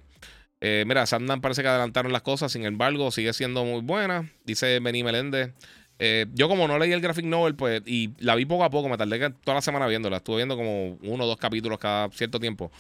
Eh, 0.61 0.86
mira, 0.88 1.05
Sandan 1.05 1.41
parece 1.41 1.61
que 1.61 1.68
adelantaron 1.68 2.14
las 2.14 2.22
cosas, 2.22 2.51
sin 2.51 2.66
embargo, 2.66 3.11
sigue 3.11 3.34
siendo 3.34 3.66
muy 3.66 3.82
buena. 3.82 4.32
Dice 4.45 4.80
Benny 4.80 5.03
Meléndez. 5.03 5.53
Eh, 5.99 6.26
yo 6.34 6.47
como 6.47 6.68
no 6.68 6.80
leí 6.80 6.91
el 6.91 7.01
graphic 7.01 7.26
novel, 7.26 7.55
pues, 7.55 7.82
y 7.86 8.11
la 8.20 8.36
vi 8.36 8.45
poco 8.45 8.64
a 8.64 8.70
poco, 8.70 8.89
me 8.89 8.97
tardé 8.97 9.30
toda 9.30 9.55
la 9.55 9.61
semana 9.61 9.88
viéndola. 9.88 10.18
Estuve 10.18 10.38
viendo 10.38 10.55
como 10.55 10.97
uno 11.01 11.24
o 11.24 11.28
dos 11.28 11.38
capítulos 11.38 11.80
cada 11.80 12.10
cierto 12.11 12.40
tiempo. 12.40 12.72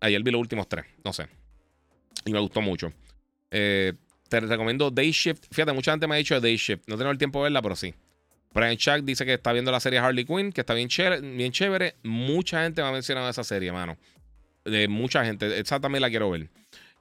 Ayer 0.00 0.22
vi 0.22 0.30
los 0.30 0.40
últimos 0.40 0.68
tres, 0.68 0.84
no 1.04 1.12
sé. 1.12 1.28
Y 2.24 2.32
me 2.32 2.40
gustó 2.40 2.60
mucho. 2.60 2.92
Eh, 3.50 3.92
te 4.28 4.40
recomiendo 4.40 4.90
Day 4.90 5.10
Shift. 5.12 5.44
Fíjate, 5.50 5.72
mucha 5.72 5.92
gente 5.92 6.06
me 6.06 6.14
ha 6.14 6.18
dicho 6.18 6.40
Day 6.40 6.56
Shift. 6.56 6.88
No 6.88 6.96
tengo 6.96 7.10
el 7.10 7.18
tiempo 7.18 7.38
de 7.40 7.44
verla, 7.44 7.62
pero 7.62 7.76
sí. 7.76 7.94
Brian 8.54 8.76
Chuck 8.76 9.00
dice 9.02 9.26
que 9.26 9.34
está 9.34 9.52
viendo 9.52 9.72
la 9.72 9.80
serie 9.80 9.98
Harley 9.98 10.24
Quinn, 10.24 10.52
que 10.52 10.60
está 10.60 10.74
bien 10.74 10.88
chévere. 10.88 11.96
Mucha 12.04 12.62
gente 12.62 12.82
me 12.82 12.88
ha 12.88 12.92
mencionado 12.92 13.28
esa 13.28 13.42
serie, 13.42 13.72
mano. 13.72 13.96
De 14.64 14.86
mucha 14.86 15.24
gente. 15.24 15.58
Esa 15.58 15.80
también 15.80 16.02
la 16.02 16.08
quiero 16.08 16.30
ver. 16.30 16.48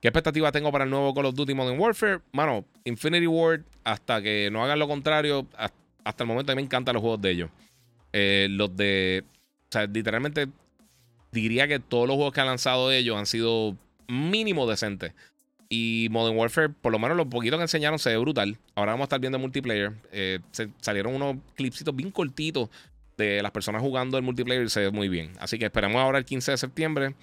¿Qué 0.01 0.09
expectativa 0.09 0.51
tengo 0.51 0.71
para 0.71 0.83
el 0.83 0.89
nuevo 0.89 1.13
Call 1.13 1.27
of 1.27 1.35
Duty 1.35 1.53
Modern 1.53 1.79
Warfare? 1.79 2.19
Mano, 2.33 2.65
Infinity 2.83 3.27
Ward, 3.27 3.61
hasta 3.83 4.21
que 4.21 4.49
no 4.51 4.63
hagan 4.63 4.79
lo 4.79 4.87
contrario, 4.87 5.47
hasta 6.03 6.23
el 6.23 6.27
momento 6.27 6.51
a 6.51 6.55
mí 6.55 6.61
me 6.61 6.65
encantan 6.65 6.95
los 6.95 7.01
juegos 7.01 7.21
de 7.21 7.31
ellos. 7.31 7.49
Eh, 8.11 8.47
los 8.49 8.75
de. 8.75 9.23
O 9.25 9.71
sea, 9.71 9.85
literalmente 9.85 10.49
diría 11.31 11.67
que 11.67 11.79
todos 11.79 12.07
los 12.07 12.15
juegos 12.15 12.33
que 12.33 12.41
han 12.41 12.47
lanzado 12.47 12.91
ellos 12.91 13.17
han 13.17 13.27
sido 13.27 13.77
mínimo 14.07 14.67
decentes. 14.67 15.13
Y 15.69 16.07
Modern 16.11 16.37
Warfare, 16.37 16.69
por 16.69 16.91
lo 16.91 16.99
menos 16.99 17.17
lo 17.17 17.29
poquito 17.29 17.57
que 17.57 17.63
enseñaron, 17.63 17.97
se 17.97 18.09
ve 18.09 18.17
brutal. 18.17 18.57
Ahora 18.75 18.91
vamos 18.91 19.05
a 19.05 19.05
estar 19.05 19.19
viendo 19.19 19.39
multiplayer. 19.39 19.93
Eh, 20.11 20.39
salieron 20.81 21.15
unos 21.15 21.37
clipsitos 21.55 21.95
bien 21.95 22.11
cortitos 22.11 22.69
de 23.17 23.41
las 23.41 23.51
personas 23.51 23.81
jugando 23.81 24.17
el 24.17 24.23
multiplayer 24.23 24.63
y 24.63 24.69
se 24.69 24.81
ve 24.81 24.91
muy 24.91 25.09
bien. 25.09 25.33
Así 25.39 25.57
que 25.57 25.65
esperamos 25.65 25.99
ahora 26.01 26.19
el 26.19 26.25
15 26.25 26.51
de 26.51 26.57
septiembre 26.57 27.15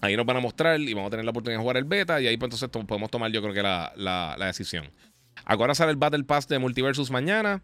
Ahí 0.00 0.16
nos 0.16 0.26
van 0.26 0.36
a 0.36 0.40
mostrar 0.40 0.80
y 0.80 0.94
vamos 0.94 1.08
a 1.08 1.10
tener 1.10 1.24
la 1.24 1.30
oportunidad 1.30 1.58
de 1.58 1.62
jugar 1.62 1.76
el 1.76 1.84
beta. 1.84 2.20
Y 2.20 2.26
ahí 2.26 2.36
pues 2.36 2.52
entonces 2.52 2.86
podemos 2.86 3.10
tomar 3.10 3.30
yo 3.32 3.42
creo 3.42 3.54
que 3.54 3.62
la, 3.62 3.92
la, 3.96 4.46
decisión. 4.46 4.90
Ahora 5.44 5.74
sale 5.74 5.90
el 5.90 5.96
Battle 5.96 6.24
Pass 6.24 6.46
de 6.48 6.58
Multiversus 6.58 7.10
mañana. 7.10 7.62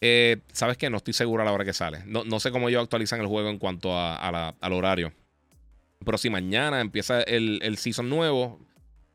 Eh, 0.00 0.38
¿Sabes 0.52 0.76
qué? 0.76 0.90
No 0.90 0.98
estoy 0.98 1.14
seguro 1.14 1.42
a 1.42 1.46
la 1.46 1.52
hora 1.52 1.64
que 1.64 1.72
sale. 1.72 2.02
No, 2.06 2.24
no 2.24 2.38
sé 2.38 2.50
cómo 2.50 2.68
ellos 2.68 2.82
actualizan 2.82 3.20
el 3.20 3.26
juego 3.26 3.48
en 3.48 3.58
cuanto 3.58 3.96
a, 3.96 4.16
al 4.60 4.72
horario. 4.72 5.12
Pero 6.04 6.18
si 6.18 6.30
mañana 6.30 6.80
empieza 6.80 7.22
el, 7.22 7.60
el 7.62 7.78
season 7.78 8.08
nuevo, 8.08 8.60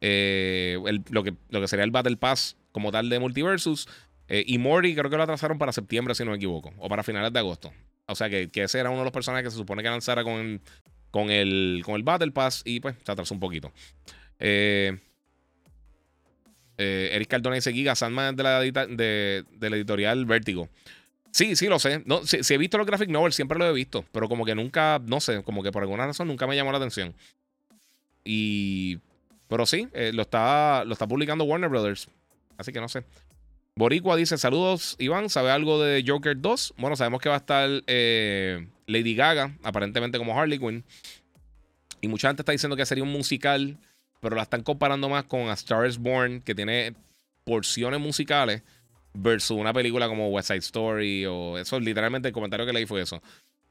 eh, 0.01 0.77
lo, 1.09 1.23
que, 1.23 1.35
lo 1.49 1.61
que 1.61 1.67
sería 1.67 1.85
el 1.85 1.91
Battle 1.91 2.17
Pass 2.17 2.57
como 2.71 2.91
tal 2.91 3.09
de 3.09 3.19
Multiversus. 3.19 3.87
Eh, 4.27 4.43
y 4.47 4.57
Mori 4.57 4.95
creo 4.95 5.09
que 5.09 5.17
lo 5.17 5.23
atrasaron 5.23 5.57
para 5.57 5.73
septiembre, 5.73 6.15
si 6.15 6.23
no 6.23 6.31
me 6.31 6.37
equivoco. 6.37 6.73
O 6.77 6.89
para 6.89 7.03
finales 7.03 7.31
de 7.33 7.39
agosto. 7.39 7.71
O 8.07 8.15
sea 8.15 8.29
que, 8.29 8.49
que 8.49 8.63
ese 8.63 8.79
era 8.79 8.89
uno 8.89 8.99
de 8.99 9.05
los 9.05 9.13
personajes 9.13 9.45
que 9.45 9.51
se 9.51 9.57
supone 9.57 9.83
que 9.83 9.89
lanzara 9.89 10.23
con 10.23 10.61
con 11.11 11.29
el, 11.29 11.81
con 11.85 11.95
el 11.95 12.03
Battle 12.03 12.31
Pass 12.31 12.63
y 12.65 12.79
pues 12.79 12.95
se 13.05 13.11
atrasó 13.11 13.33
un 13.33 13.39
poquito. 13.39 13.71
Eh, 14.39 14.97
eh, 16.77 17.09
Eric 17.13 17.27
Cardona 17.27 17.55
dice 17.55 17.73
Giga, 17.73 17.95
Sandman 17.95 18.35
de 18.35 18.43
la, 18.43 18.61
de, 18.61 19.45
de 19.51 19.69
la 19.69 19.75
editorial 19.75 20.25
Vértigo. 20.25 20.69
Sí, 21.31 21.55
sí, 21.55 21.67
lo 21.67 21.79
sé. 21.79 22.03
No, 22.05 22.21
he 22.31 22.57
visto 22.57 22.77
los 22.77 22.85
graphic 22.85 23.09
novels, 23.09 23.35
siempre 23.35 23.57
lo 23.57 23.65
he 23.65 23.73
visto. 23.73 24.05
Pero 24.11 24.27
como 24.27 24.45
que 24.45 24.53
nunca, 24.53 25.01
no 25.05 25.19
sé, 25.19 25.41
como 25.43 25.63
que 25.63 25.71
por 25.71 25.81
alguna 25.81 26.05
razón 26.05 26.27
nunca 26.27 26.45
me 26.45 26.55
llamó 26.55 26.71
la 26.71 26.77
atención. 26.77 27.13
Y. 28.23 28.99
Pero 29.47 29.65
sí, 29.65 29.87
eh, 29.93 30.11
lo, 30.13 30.21
está, 30.21 30.85
lo 30.85 30.93
está 30.93 31.07
publicando 31.07 31.43
Warner 31.43 31.69
Brothers. 31.69 32.07
Así 32.57 32.71
que 32.71 32.79
no 32.79 32.89
sé. 32.89 33.03
Boricua 33.75 34.15
dice: 34.15 34.37
Saludos, 34.37 34.95
Iván. 34.99 35.29
¿Sabe 35.29 35.51
algo 35.51 35.81
de 35.81 36.03
Joker 36.05 36.39
2? 36.39 36.75
Bueno, 36.77 36.95
sabemos 36.95 37.21
que 37.21 37.29
va 37.29 37.35
a 37.35 37.39
estar 37.39 37.69
eh, 37.87 38.67
Lady 38.87 39.15
Gaga, 39.15 39.57
aparentemente 39.63 40.17
como 40.17 40.37
Harley 40.37 40.59
Quinn. 40.59 40.83
Y 42.01 42.07
mucha 42.07 42.27
gente 42.27 42.41
está 42.41 42.51
diciendo 42.51 42.75
que 42.75 42.85
sería 42.85 43.03
un 43.03 43.11
musical, 43.11 43.77
pero 44.19 44.35
la 44.35 44.41
están 44.41 44.63
comparando 44.63 45.07
más 45.07 45.25
con 45.25 45.49
A 45.49 45.55
Born, 45.99 46.41
que 46.41 46.55
tiene 46.55 46.95
porciones 47.43 47.99
musicales, 47.99 48.63
versus 49.13 49.57
una 49.57 49.73
película 49.73 50.07
como 50.07 50.29
West 50.29 50.47
Side 50.47 50.59
Story. 50.59 51.25
O 51.25 51.57
eso, 51.57 51.79
literalmente, 51.79 52.29
el 52.29 52.33
comentario 52.33 52.65
que 52.65 52.73
leí 52.73 52.85
fue 52.85 53.01
eso. 53.01 53.21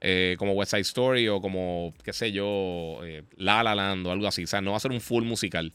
Eh, 0.01 0.37
como 0.39 0.53
West 0.53 0.71
Side 0.71 0.83
Story 0.83 1.29
o 1.29 1.41
como, 1.41 1.93
qué 2.03 2.13
sé 2.13 2.33
yo, 2.33 3.01
eh, 3.05 3.25
La 3.37 3.63
La 3.63 3.75
Land 3.75 4.07
o 4.07 4.13
algo 4.13 4.27
así. 4.27 4.45
O 4.45 4.47
sea, 4.47 4.61
no 4.61 4.73
va 4.73 4.79
a 4.79 4.81
ser 4.81 4.93
un 4.93 5.01
full 5.01 5.25
musical. 5.25 5.73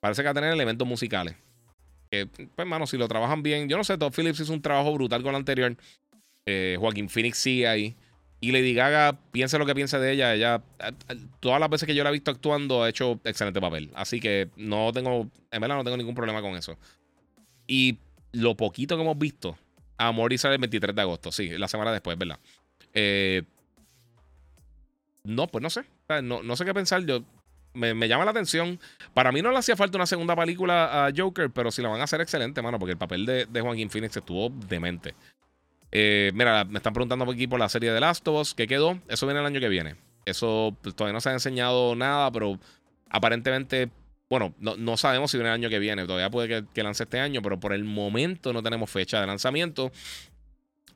Parece 0.00 0.22
que 0.22 0.26
va 0.26 0.30
a 0.32 0.34
tener 0.34 0.52
elementos 0.52 0.86
musicales. 0.86 1.36
pues, 2.10 2.28
hermano, 2.56 2.86
si 2.86 2.96
lo 2.96 3.08
trabajan 3.08 3.42
bien. 3.42 3.68
Yo 3.68 3.76
no 3.76 3.84
sé, 3.84 3.98
Todd 3.98 4.12
Phillips 4.12 4.40
hizo 4.40 4.52
un 4.52 4.62
trabajo 4.62 4.92
brutal 4.94 5.22
con 5.22 5.30
el 5.30 5.36
anterior. 5.36 5.76
Eh, 6.46 6.76
Joaquín 6.78 7.08
Phoenix 7.08 7.38
sigue 7.38 7.66
ahí. 7.66 7.96
Y 8.38 8.52
Lady 8.52 8.74
Gaga, 8.74 9.18
piense 9.32 9.58
lo 9.58 9.64
que 9.64 9.74
piense 9.74 9.98
de 9.98 10.12
ella, 10.12 10.34
ella, 10.34 10.62
todas 11.40 11.58
las 11.58 11.70
veces 11.70 11.86
que 11.86 11.94
yo 11.94 12.04
la 12.04 12.10
he 12.10 12.12
visto 12.12 12.30
actuando, 12.30 12.82
ha 12.82 12.88
hecho 12.88 13.18
excelente 13.24 13.60
papel. 13.62 13.90
Así 13.94 14.20
que 14.20 14.50
no 14.56 14.92
tengo, 14.92 15.30
en 15.50 15.60
verdad 15.60 15.76
no 15.76 15.84
tengo 15.84 15.96
ningún 15.96 16.14
problema 16.14 16.42
con 16.42 16.54
eso. 16.54 16.76
Y 17.66 17.98
lo 18.36 18.56
poquito 18.56 18.96
que 18.96 19.02
hemos 19.02 19.18
visto, 19.18 19.58
Amor 19.98 20.32
y 20.32 20.38
sale 20.38 20.56
el 20.56 20.60
23 20.60 20.94
de 20.94 21.02
agosto, 21.02 21.32
sí, 21.32 21.48
la 21.50 21.68
semana 21.68 21.90
después, 21.90 22.18
¿verdad? 22.18 22.38
Eh, 22.92 23.42
no, 25.24 25.46
pues 25.46 25.62
no 25.62 25.70
sé. 25.70 25.84
No, 26.22 26.42
no 26.42 26.56
sé 26.56 26.64
qué 26.64 26.74
pensar. 26.74 27.04
Yo, 27.04 27.22
me, 27.72 28.08
llama 28.08 28.24
la 28.24 28.30
atención. 28.30 28.78
Para 29.14 29.32
mí 29.32 29.42
no 29.42 29.50
le 29.50 29.58
hacía 29.58 29.76
falta 29.76 29.98
una 29.98 30.06
segunda 30.06 30.36
película 30.36 31.06
a 31.06 31.10
Joker, 31.16 31.50
pero 31.50 31.70
si 31.70 31.82
la 31.82 31.88
van 31.88 32.00
a 32.00 32.04
hacer 32.04 32.20
excelente, 32.20 32.62
mano, 32.62 32.78
porque 32.78 32.92
el 32.92 32.98
papel 32.98 33.26
de, 33.26 33.46
de 33.46 33.60
Joaquín 33.60 33.90
Phoenix 33.90 34.16
estuvo 34.16 34.50
demente. 34.50 35.14
Eh, 35.92 36.30
mira, 36.34 36.64
me 36.64 36.78
están 36.78 36.92
preguntando 36.92 37.30
aquí 37.30 37.46
por 37.46 37.58
la 37.58 37.68
serie 37.68 37.92
de 37.92 38.00
Last 38.00 38.26
of 38.28 38.40
Us, 38.40 38.54
¿qué 38.54 38.66
quedó? 38.66 39.00
Eso 39.08 39.26
viene 39.26 39.40
el 39.40 39.46
año 39.46 39.60
que 39.60 39.68
viene. 39.68 39.96
Eso 40.24 40.76
pues, 40.82 40.94
todavía 40.94 41.14
no 41.14 41.20
se 41.20 41.30
ha 41.30 41.32
enseñado 41.32 41.94
nada, 41.94 42.30
pero 42.30 42.58
aparentemente, 43.08 43.90
bueno, 44.28 44.54
no, 44.58 44.96
sabemos 44.96 45.30
si 45.30 45.36
viene 45.36 45.50
el 45.50 45.54
año 45.54 45.68
que 45.68 45.78
viene. 45.78 46.04
Todavía 46.04 46.30
puede 46.30 46.64
que, 46.72 46.82
lance 46.82 47.04
este 47.04 47.20
año, 47.20 47.42
pero 47.42 47.60
por 47.60 47.72
el 47.72 47.84
momento 47.84 48.52
no 48.52 48.62
tenemos 48.62 48.90
fecha 48.90 49.20
de 49.20 49.26
lanzamiento. 49.26 49.92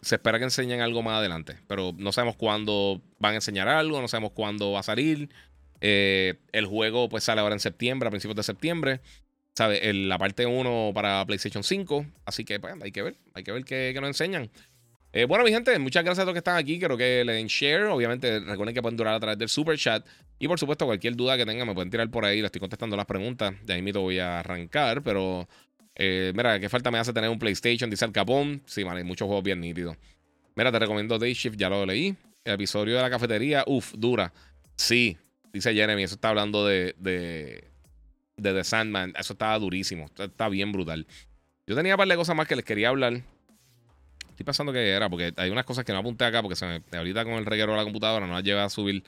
Se 0.01 0.17
espera 0.17 0.39
que 0.39 0.45
enseñen 0.45 0.81
algo 0.81 1.03
más 1.03 1.19
adelante, 1.19 1.59
pero 1.69 1.93
no 1.97 2.11
sabemos 2.11 2.37
cuándo 2.37 3.03
van 3.19 3.33
a 3.33 3.37
enseñar 3.37 3.69
algo, 3.69 4.01
no 4.01 4.09
sabemos 4.09 4.33
cuándo 4.33 4.73
va 4.73 4.81
a 4.81 4.83
salir. 4.83 5.29
Eh, 5.81 6.41
el 6.53 6.67
juego 6.67 7.09
pues 7.09 7.25
sale 7.25 7.41
ahora 7.41 7.55
en 7.55 7.61
septiembre, 7.61 8.09
a 8.09 8.11
principios 8.11 8.37
de 8.37 8.43
septiembre. 8.43 9.01
¿Sabe? 9.55 9.93
la 9.93 10.17
parte 10.17 10.47
1 10.47 10.93
para 10.95 11.25
PlayStation 11.27 11.63
5. 11.63 12.07
Así 12.25 12.45
que 12.45 12.59
pues, 12.59 12.75
hay 12.83 12.93
que 12.93 13.03
ver, 13.03 13.17
hay 13.35 13.43
que 13.43 13.53
ver 13.53 13.65
qué, 13.65 13.91
qué 13.93 14.01
nos 14.01 14.09
enseñan. 14.09 14.51
Eh, 15.13 15.25
bueno, 15.25 15.45
mi 15.45 15.51
gente, 15.51 15.77
muchas 15.81 16.05
gracias 16.05 16.23
a 16.23 16.25
todos 16.25 16.35
que 16.35 16.39
están 16.39 16.57
aquí. 16.57 16.79
Quiero 16.79 16.97
que 16.97 17.25
le 17.25 17.33
den 17.33 17.49
share. 17.49 17.87
Obviamente, 17.87 18.39
recuerden 18.41 18.75
que 18.75 18.83
pueden 18.83 18.97
durar 18.97 19.15
a 19.15 19.21
través 19.21 19.39
del 19.39 19.49
super 19.49 19.77
chat. 19.77 20.07
Y 20.39 20.47
por 20.47 20.59
supuesto, 20.59 20.87
cualquier 20.87 21.17
duda 21.17 21.37
que 21.37 21.45
tengan, 21.45 21.67
me 21.67 21.75
pueden 21.75 21.91
tirar 21.91 22.09
por 22.11 22.25
ahí. 22.25 22.41
Le 22.41 22.47
estoy 22.47 22.61
contestando 22.61 22.97
las 22.97 23.07
preguntas. 23.07 23.55
De 23.65 23.75
ahí 23.75 23.83
mismo 23.83 24.03
voy 24.03 24.21
a 24.21 24.39
arrancar. 24.41 25.03
Pero, 25.03 25.49
eh, 25.97 26.33
mira, 26.35 26.61
qué 26.61 26.69
falta 26.69 26.91
me 26.91 26.99
hace 26.99 27.13
tener 27.13 27.29
un 27.29 27.39
PlayStation, 27.39 27.91
dice 27.91 28.05
el 28.05 28.13
Capón. 28.13 28.63
Sí, 28.67 28.85
vale, 28.85 29.03
muchos 29.03 29.27
juegos 29.27 29.43
bien 29.43 29.61
nítidos. 29.61 29.97
Mira, 30.55 30.71
te 30.71 30.79
recomiendo 30.79 31.19
Day 31.19 31.35
Shift, 31.35 31.57
ya 31.57 31.69
lo 31.69 31.85
leí. 31.85 32.15
El 32.45 32.55
episodio 32.55 32.97
de 32.97 33.03
la 33.03 33.11
cafetería, 33.11 33.65
uff, 33.67 33.93
dura. 33.97 34.33
Sí, 34.77 35.19
dice 35.53 35.75
Jeremy, 35.75 36.05
eso 36.05 36.15
está 36.15 36.31
hablando 36.31 36.67
de, 36.67 36.95
de, 36.99 37.65
de 38.37 38.55
The 38.55 38.65
Sandman. 38.65 39.13
Eso 39.19 39.33
estaba 39.33 39.59
durísimo. 39.59 40.07
Está 40.17 40.49
bien 40.49 40.71
brutal. 40.71 41.07
Yo 41.67 41.75
tenía 41.75 41.95
un 41.95 41.99
par 41.99 42.09
de 42.09 42.17
cosas 42.17 42.37
más 42.37 42.47
que 42.49 42.57
les 42.57 42.65
quería 42.65 42.89
hablar. 42.89 43.23
Estoy 44.41 44.47
pensando 44.47 44.73
que 44.73 44.89
era, 44.89 45.11
porque 45.11 45.35
hay 45.37 45.51
unas 45.51 45.67
cosas 45.67 45.85
que 45.85 45.93
no 45.93 45.99
apunté 45.99 46.25
acá, 46.25 46.41
porque 46.41 46.57
ahorita 46.97 47.25
con 47.25 47.35
el 47.35 47.45
reguero 47.45 47.73
de 47.73 47.77
la 47.77 47.85
computadora 47.85 48.27
no 48.27 48.33
las 48.33 48.43
lleva 48.43 48.65
a 48.65 48.71
subir. 48.71 49.05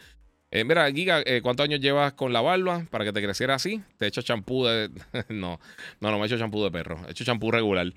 Eh, 0.51 0.63
mira, 0.63 0.93
Giga, 0.93 1.23
eh, 1.25 1.41
¿cuántos 1.41 1.65
años 1.65 1.81
llevas 1.81 2.13
con 2.13 2.35
la 2.35 2.43
barba 2.43 2.85
para 2.91 3.07
que 3.07 3.15
te 3.15 3.23
creciera 3.23 3.55
así? 3.55 3.83
Te 3.97 4.05
he 4.05 4.09
hecho 4.09 4.21
champú 4.21 4.67
de. 4.67 4.91
no, 5.31 5.59
no, 6.01 6.11
no 6.11 6.19
me 6.19 6.25
he 6.25 6.27
hecho 6.27 6.37
champú 6.37 6.63
de 6.63 6.71
perro. 6.71 7.01
He 7.09 7.13
hecho 7.13 7.25
champú 7.25 7.51
regular. 7.51 7.91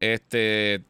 Este. 0.00 0.82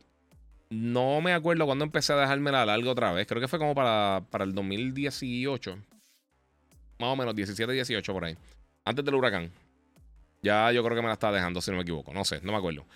No 0.70 1.20
me 1.20 1.32
acuerdo 1.32 1.66
cuando 1.66 1.84
empecé 1.84 2.12
a 2.12 2.16
dejármela 2.16 2.64
larga 2.64 2.92
otra 2.92 3.12
vez. 3.12 3.26
Creo 3.26 3.40
que 3.40 3.48
fue 3.48 3.58
como 3.58 3.74
para, 3.74 4.22
para 4.30 4.44
el 4.44 4.54
2018. 4.54 5.78
Más 7.00 7.08
o 7.08 7.16
menos, 7.16 7.34
17, 7.34 7.72
18 7.72 8.12
por 8.12 8.24
ahí. 8.24 8.36
Antes 8.84 9.04
del 9.04 9.16
huracán. 9.16 9.50
Ya 10.42 10.70
yo 10.70 10.84
creo 10.84 10.94
que 10.94 11.02
me 11.02 11.08
la 11.08 11.14
estaba 11.14 11.32
dejando, 11.32 11.60
si 11.60 11.72
no 11.72 11.78
me 11.78 11.82
equivoco. 11.82 12.12
No 12.12 12.24
sé, 12.24 12.40
no 12.42 12.52
me 12.52 12.58
acuerdo. 12.58 12.86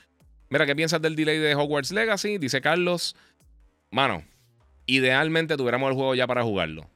Mira, 0.52 0.66
¿qué 0.66 0.76
piensas 0.76 1.00
del 1.00 1.16
delay 1.16 1.38
de 1.38 1.54
Hogwarts 1.54 1.92
Legacy? 1.92 2.36
Dice 2.36 2.60
Carlos. 2.60 3.16
Mano, 3.90 4.22
idealmente 4.84 5.56
tuviéramos 5.56 5.88
el 5.88 5.94
juego 5.94 6.14
ya 6.14 6.26
para 6.26 6.42
jugarlo. 6.42 6.90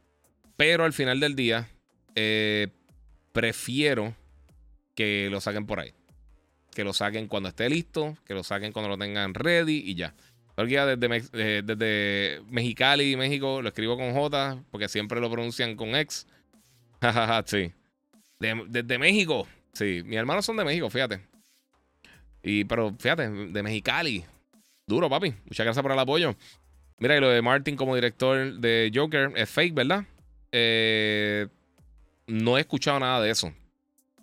Pero 0.58 0.84
al 0.84 0.92
final 0.92 1.20
del 1.20 1.34
día, 1.36 1.66
eh, 2.14 2.68
prefiero 3.32 4.14
que 4.94 5.28
lo 5.30 5.40
saquen 5.40 5.64
por 5.64 5.80
ahí. 5.80 5.94
Que 6.74 6.84
lo 6.84 6.92
saquen 6.92 7.28
cuando 7.28 7.48
esté 7.48 7.70
listo, 7.70 8.18
que 8.26 8.34
lo 8.34 8.44
saquen 8.44 8.72
cuando 8.72 8.90
lo 8.90 8.98
tengan 8.98 9.32
ready 9.32 9.82
y 9.86 9.94
ya. 9.94 10.14
Porque 10.54 10.74
ya 10.74 10.84
desde, 10.84 11.24
eh, 11.32 11.62
desde 11.64 12.42
Mexicali, 12.50 13.16
México, 13.16 13.62
lo 13.62 13.68
escribo 13.68 13.96
con 13.96 14.12
J, 14.12 14.64
porque 14.70 14.90
siempre 14.90 15.18
lo 15.18 15.30
pronuncian 15.30 15.76
con 15.76 15.96
X. 15.96 16.26
sí. 17.46 17.72
desde 18.38 18.98
México. 18.98 19.48
Sí, 19.72 20.02
mis 20.04 20.18
hermanos 20.18 20.44
son 20.44 20.58
de 20.58 20.64
México, 20.66 20.90
fíjate. 20.90 21.35
Y, 22.47 22.64
pero 22.64 22.94
fíjate, 22.97 23.28
de 23.28 23.62
Mexicali. 23.62 24.24
Duro, 24.86 25.10
papi. 25.10 25.35
Muchas 25.47 25.64
gracias 25.64 25.82
por 25.82 25.90
el 25.90 25.98
apoyo. 25.98 26.36
Mira, 27.01 27.16
y 27.16 27.20
lo 27.20 27.28
de 27.28 27.43
Martin 27.43 27.74
como 27.74 27.97
director 27.97 28.55
de 28.55 28.93
Joker 28.94 29.32
es 29.35 29.51
fake, 29.51 29.74
¿verdad? 29.74 30.05
Eh, 30.52 31.48
no 32.28 32.56
he 32.56 32.60
escuchado 32.60 33.01
nada 33.01 33.20
de 33.20 33.31
eso. 33.31 33.52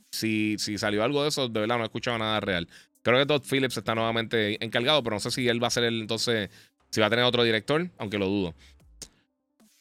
Si, 0.09 0.55
si 0.57 0.77
salió 0.77 1.03
algo 1.03 1.21
de 1.21 1.29
eso, 1.29 1.49
de 1.49 1.59
verdad 1.59 1.75
no 1.75 1.83
he 1.83 1.87
escuchado 1.87 2.17
nada 2.17 2.39
real. 2.39 2.69
Creo 3.01 3.19
que 3.19 3.25
Todd 3.25 3.43
Phillips 3.43 3.75
está 3.75 3.93
nuevamente 3.93 4.63
encargado, 4.63 5.03
pero 5.03 5.17
no 5.17 5.19
sé 5.19 5.29
si 5.29 5.49
él 5.49 5.61
va 5.61 5.67
a 5.67 5.71
ser 5.71 5.83
el 5.83 5.99
entonces, 5.99 6.49
si 6.91 7.01
va 7.01 7.07
a 7.07 7.09
tener 7.09 7.25
otro 7.25 7.43
director, 7.43 7.89
aunque 7.97 8.17
lo 8.17 8.27
dudo. 8.27 8.55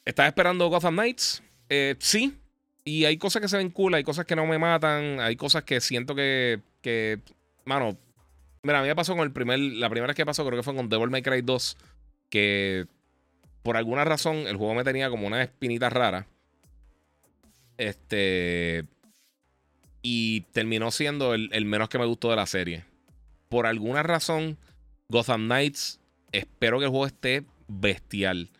¿Estás 0.05 0.27
esperando 0.27 0.69
Gotham 0.69 0.95
Knights? 0.95 1.45
Eh, 1.69 1.95
sí. 2.01 2.37
Y 2.85 3.05
hay 3.05 3.19
cosas 3.19 3.41
que 3.41 3.47
se 3.47 3.57
ven 3.57 3.71
cool, 3.71 3.95
hay 3.95 4.03
cosas 4.03 4.27
que 4.27 4.35
no 4.35 4.47
me 4.47 4.59
matan, 4.59 5.21
hay 5.21 5.37
cosas 5.37 5.63
que 5.63 5.81
siento 5.81 6.17
que, 6.17 6.61
que 6.81 7.21
mano, 7.65 7.97
Mira, 8.63 8.79
a 8.79 8.83
mí 8.83 8.89
me 8.89 8.95
pasó 8.97 9.17
con 9.17 9.25
el 9.25 9.33
primer. 9.33 9.59
La 9.59 9.91
primera 9.91 10.09
vez 10.09 10.17
que 10.17 10.27
pasó, 10.27 10.45
creo 10.47 10.59
que 10.59 10.63
fue 10.63 10.75
con 10.75 10.89
Devil 10.89 11.11
May 11.11 11.23
Cry 11.23 11.43
2. 11.43 11.77
Que 12.31 12.87
por 13.63 13.77
alguna 13.77 14.05
razón 14.05 14.47
el 14.47 14.57
juego 14.57 14.75
me 14.75 14.85
tenía 14.85 15.11
como 15.11 15.27
una 15.27 15.43
espinita 15.43 15.91
rara. 15.91 16.27
Este. 17.77 18.85
Y 20.01 20.43
terminó 20.53 20.91
siendo 20.91 21.35
el, 21.35 21.65
menos 21.65 21.89
que 21.89 21.99
me 21.99 22.07
gustó 22.07 22.31
de 22.31 22.37
la 22.37 22.47
serie. 22.47 22.85
Por 23.49 23.67
alguna 23.67 24.03
razón, 24.03 24.59
Gotham 25.09 25.47
Knights. 25.47 26.01
Espero 26.31 26.79
que 26.79 26.85
el 26.85 26.91
juego 26.91 27.07
esté 27.07 27.45
bestial. 27.69 28.51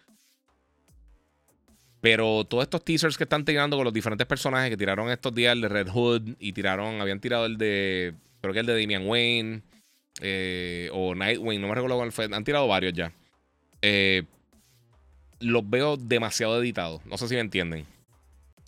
Pero 2.01 2.45
todos 2.45 2.65
estos 2.65 2.85
teasers 2.85 3.17
que 3.17 3.25
están 3.25 3.45
tirando 3.45 3.77
con 3.77 3.85
los 3.85 3.93
diferentes 3.93 4.27
personajes 4.27 4.71
que 4.71 4.77
tiraron 4.77 5.09
estos 5.11 5.33
días, 5.33 5.53
el 5.53 5.63
de 5.63 5.69
Red 5.69 5.89
Hood 5.89 6.31
y 6.41 6.53
tiraron, 6.53 7.01
habían 7.01 7.21
tirado 7.21 7.47
el 7.47 7.57
de, 7.57 8.15
creo 8.41 8.53
que 8.53 8.61
el 8.61 8.67
de 8.67 8.81
Damian 8.81 9.07
Wayne, 9.07 9.63
eh, 10.21 10.91
o 10.93 11.15
Nightwing, 11.15 11.61
no 11.61 11.69
me 11.69 11.75
recuerdo 11.75 11.97
cuál 11.97 12.13
fue, 12.13 12.29
han 12.31 12.45
tirado 12.45 12.69
varios 12.69 12.93
ya. 12.93 13.13
Eh, 13.81 14.25
los 15.41 15.69
veo 15.69 15.97
demasiado 15.97 16.61
editados, 16.61 17.05
no 17.07 17.19
sé 17.19 17.29
si 17.29 17.35
me 17.35 17.41
entienden. 17.41 17.87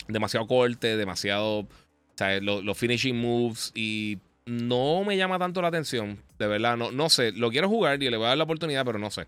Demasiado 0.09 0.47
corte, 0.47 0.97
demasiado, 0.97 1.61
o 1.61 1.69
sea, 2.17 2.41
los, 2.41 2.77
finishing 2.77 3.17
moves 3.17 3.73
y 3.75 4.19
no 4.47 5.05
me 5.05 5.17
llama 5.17 5.39
tanto 5.39 5.63
la 5.63 5.69
atención, 5.69 6.19
de 6.39 6.47
verdad, 6.47 6.77
no, 6.77 6.91
no 6.91 7.09
sé, 7.09 7.33
lo 7.33 7.51
quiero 7.51 7.69
jugar 7.69 8.03
y 8.03 8.11
le 8.11 8.17
voy 8.17 8.27
a 8.27 8.31
dar 8.31 8.39
la 8.39 8.45
oportunidad, 8.45 8.85
pero 8.85 8.99
no 8.99 9.11
sé. 9.11 9.27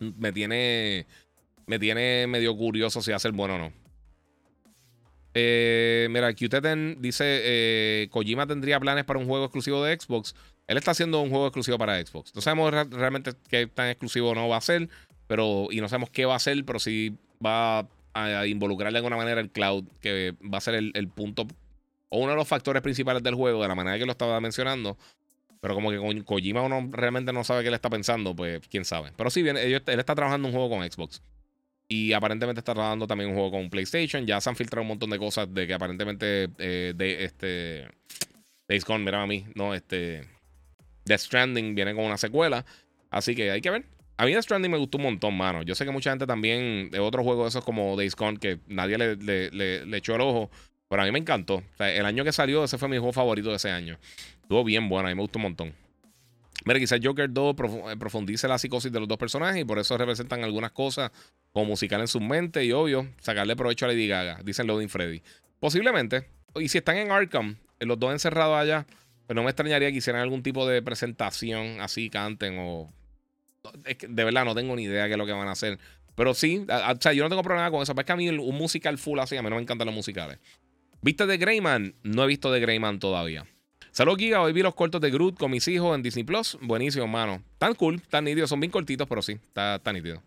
Me 0.00 0.32
tiene, 0.32 1.06
me 1.66 1.78
tiene 1.78 2.26
medio 2.26 2.56
curioso 2.56 3.00
si 3.00 3.10
va 3.10 3.16
a 3.16 3.20
ser 3.20 3.32
bueno 3.32 3.54
o 3.54 3.58
no. 3.58 3.82
Eh, 5.34 6.08
mira, 6.10 6.32
QTeten 6.34 6.98
dice: 7.00 7.24
eh, 7.24 8.08
Kojima 8.10 8.46
tendría 8.46 8.80
planes 8.80 9.04
para 9.04 9.18
un 9.18 9.26
juego 9.26 9.44
exclusivo 9.44 9.82
de 9.84 9.98
Xbox. 9.98 10.34
Él 10.66 10.78
está 10.78 10.92
haciendo 10.92 11.20
un 11.20 11.30
juego 11.30 11.46
exclusivo 11.46 11.78
para 11.78 12.04
Xbox. 12.04 12.34
No 12.34 12.40
sabemos 12.40 12.72
realmente 12.90 13.32
qué 13.48 13.66
tan 13.66 13.88
exclusivo 13.88 14.34
no 14.34 14.48
va 14.48 14.56
a 14.56 14.60
ser, 14.60 14.88
pero 15.26 15.68
y 15.70 15.80
no 15.80 15.88
sabemos 15.88 16.10
qué 16.10 16.24
va 16.24 16.36
a 16.36 16.38
ser, 16.38 16.64
pero 16.64 16.78
sí 16.78 17.16
va 17.44 17.86
a, 18.14 18.46
involucrar 18.46 18.92
de 18.92 18.98
alguna 18.98 19.16
manera 19.16 19.40
el 19.40 19.50
cloud, 19.50 19.84
que 20.00 20.34
va 20.42 20.58
a 20.58 20.60
ser 20.60 20.74
el, 20.74 21.08
punto 21.08 21.46
o 22.08 22.18
uno 22.18 22.32
de 22.32 22.36
los 22.36 22.46
factores 22.46 22.82
principales 22.82 23.22
del 23.22 23.34
juego, 23.34 23.62
de 23.62 23.68
la 23.68 23.74
manera 23.74 23.98
que 23.98 24.06
lo 24.06 24.12
estaba 24.12 24.40
mencionando. 24.40 24.96
Pero 25.60 25.74
como 25.74 25.90
que 25.90 25.96
con 25.96 26.20
Kojima 26.22 26.60
uno 26.62 26.88
realmente 26.90 27.32
no 27.32 27.44
sabe 27.44 27.62
qué 27.62 27.70
le 27.70 27.76
está 27.76 27.88
pensando, 27.88 28.34
pues 28.34 28.60
quién 28.68 28.84
sabe. 28.84 29.12
Pero 29.16 29.30
sí, 29.30 29.42
bien, 29.42 29.56
él 29.56 29.80
está 29.86 30.14
trabajando 30.14 30.48
un 30.48 30.52
juego 30.52 30.68
con 30.68 30.90
Xbox. 30.90 31.22
Y 31.88 32.12
aparentemente 32.12 32.60
está 32.60 32.74
trabajando 32.74 33.06
también 33.06 33.30
un 33.30 33.36
juego 33.36 33.52
con 33.52 33.70
PlayStation. 33.70 34.26
Ya 34.26 34.40
se 34.40 34.50
han 34.50 34.56
filtrado 34.56 34.82
un 34.82 34.88
montón 34.88 35.10
de 35.10 35.18
cosas 35.18 35.52
de 35.52 35.66
que 35.66 35.74
aparentemente 35.74 36.48
eh, 36.58 36.92
de 36.96 37.24
este 37.24 37.88
Days 38.68 38.84
Gone, 38.84 39.04
mira 39.04 39.22
a 39.22 39.26
mí, 39.26 39.46
no, 39.54 39.72
este 39.74 40.26
Death 41.04 41.20
Stranding 41.20 41.74
viene 41.74 41.94
con 41.94 42.04
una 42.04 42.18
secuela. 42.18 42.64
Así 43.10 43.34
que 43.34 43.50
hay 43.50 43.60
que 43.60 43.70
ver. 43.70 43.84
A 44.16 44.24
mí 44.24 44.32
Death 44.32 44.44
Stranding 44.44 44.70
me 44.70 44.78
gustó 44.78 44.98
un 44.98 45.04
montón, 45.04 45.36
mano. 45.36 45.62
Yo 45.62 45.74
sé 45.74 45.84
que 45.84 45.90
mucha 45.90 46.10
gente 46.10 46.26
también 46.26 46.90
de 46.90 47.00
otros 47.00 47.24
juegos 47.24 47.48
esos 47.48 47.64
como 47.64 47.96
Days 47.96 48.14
Gone 48.14 48.38
que 48.38 48.60
nadie 48.68 48.98
le, 48.98 49.96
echó 49.96 50.14
el 50.14 50.20
ojo. 50.20 50.50
Pero 50.88 51.02
a 51.02 51.04
mí 51.06 51.12
me 51.12 51.18
encantó. 51.18 51.62
El 51.78 52.04
año 52.04 52.22
que 52.22 52.32
salió, 52.32 52.64
ese 52.64 52.78
fue 52.78 52.88
mi 52.88 52.98
juego 52.98 53.12
favorito 53.12 53.50
de 53.50 53.56
ese 53.56 53.70
año. 53.70 53.98
Estuvo 54.42 54.62
bien 54.62 54.88
bueno, 54.88 55.08
a 55.08 55.10
mí 55.10 55.14
me 55.14 55.22
gustó 55.22 55.38
un 55.38 55.44
montón. 55.44 55.74
Mira, 56.64 56.78
quizás 56.78 57.00
Joker 57.02 57.32
2 57.32 57.56
eh, 57.90 57.96
profundice 57.98 58.46
la 58.46 58.58
psicosis 58.58 58.92
de 58.92 59.00
los 59.00 59.08
dos 59.08 59.18
personajes 59.18 59.60
y 59.60 59.64
por 59.64 59.78
eso 59.78 59.96
representan 59.98 60.44
algunas 60.44 60.70
cosas 60.70 61.10
como 61.52 61.66
musical 61.66 62.00
en 62.00 62.08
su 62.08 62.20
mente 62.20 62.64
y 62.64 62.72
obvio, 62.72 63.08
sacarle 63.20 63.56
provecho 63.56 63.84
a 63.84 63.88
Lady 63.88 64.06
Gaga, 64.06 64.40
dicen 64.44 64.66
Loading 64.66 64.88
Freddy. 64.88 65.22
Posiblemente. 65.58 66.28
Y 66.56 66.68
si 66.68 66.78
están 66.78 66.96
en 66.98 67.10
Arkham, 67.10 67.56
los 67.80 67.98
dos 67.98 68.12
encerrados 68.12 68.56
allá, 68.56 68.86
pues 69.32 69.36
no 69.36 69.44
me 69.44 69.50
extrañaría 69.50 69.90
que 69.90 69.96
hicieran 69.96 70.20
algún 70.20 70.42
tipo 70.42 70.66
de 70.66 70.82
presentación 70.82 71.80
así, 71.80 72.10
canten 72.10 72.58
o 72.58 72.92
de 73.82 74.24
verdad 74.24 74.44
no 74.44 74.54
tengo 74.54 74.76
ni 74.76 74.82
idea 74.82 75.06
qué 75.06 75.12
es 75.12 75.16
lo 75.16 75.24
que 75.24 75.32
van 75.32 75.48
a 75.48 75.52
hacer. 75.52 75.78
Pero 76.14 76.34
sí, 76.34 76.66
o 76.68 77.00
sea, 77.00 77.14
yo 77.14 77.22
no 77.22 77.30
tengo 77.30 77.42
problema 77.42 77.70
con 77.70 77.80
eso. 77.82 77.94
Pero 77.94 78.02
es 78.02 78.06
que 78.06 78.12
a 78.12 78.16
mí 78.16 78.28
un 78.28 78.54
musical 78.54 78.98
full 78.98 79.18
así, 79.20 79.38
a 79.38 79.42
mí 79.42 79.48
no 79.48 79.56
me 79.56 79.62
encantan 79.62 79.86
los 79.86 79.94
musicales. 79.94 80.38
¿Viste 81.00 81.24
de 81.24 81.38
Greyman? 81.38 81.94
No 82.02 82.24
he 82.24 82.26
visto 82.26 82.52
de 82.52 82.60
Greyman 82.60 82.98
todavía. 82.98 83.46
Saludos, 83.90 84.18
Giga. 84.18 84.42
Hoy 84.42 84.52
vi 84.52 84.60
los 84.60 84.74
cortos 84.74 85.00
de 85.00 85.10
Groot 85.10 85.38
con 85.38 85.50
mis 85.50 85.66
hijos 85.66 85.94
en 85.94 86.02
Disney 86.02 86.24
Plus. 86.24 86.58
Buenísimo, 86.60 87.04
hermano. 87.04 87.42
Tan 87.56 87.74
cool, 87.74 88.02
tan 88.02 88.24
nítidos. 88.24 88.50
Son 88.50 88.60
bien 88.60 88.70
cortitos, 88.70 89.08
pero 89.08 89.22
sí, 89.22 89.32
está 89.32 89.78
tan 89.78 89.94
nítido. 89.94 90.22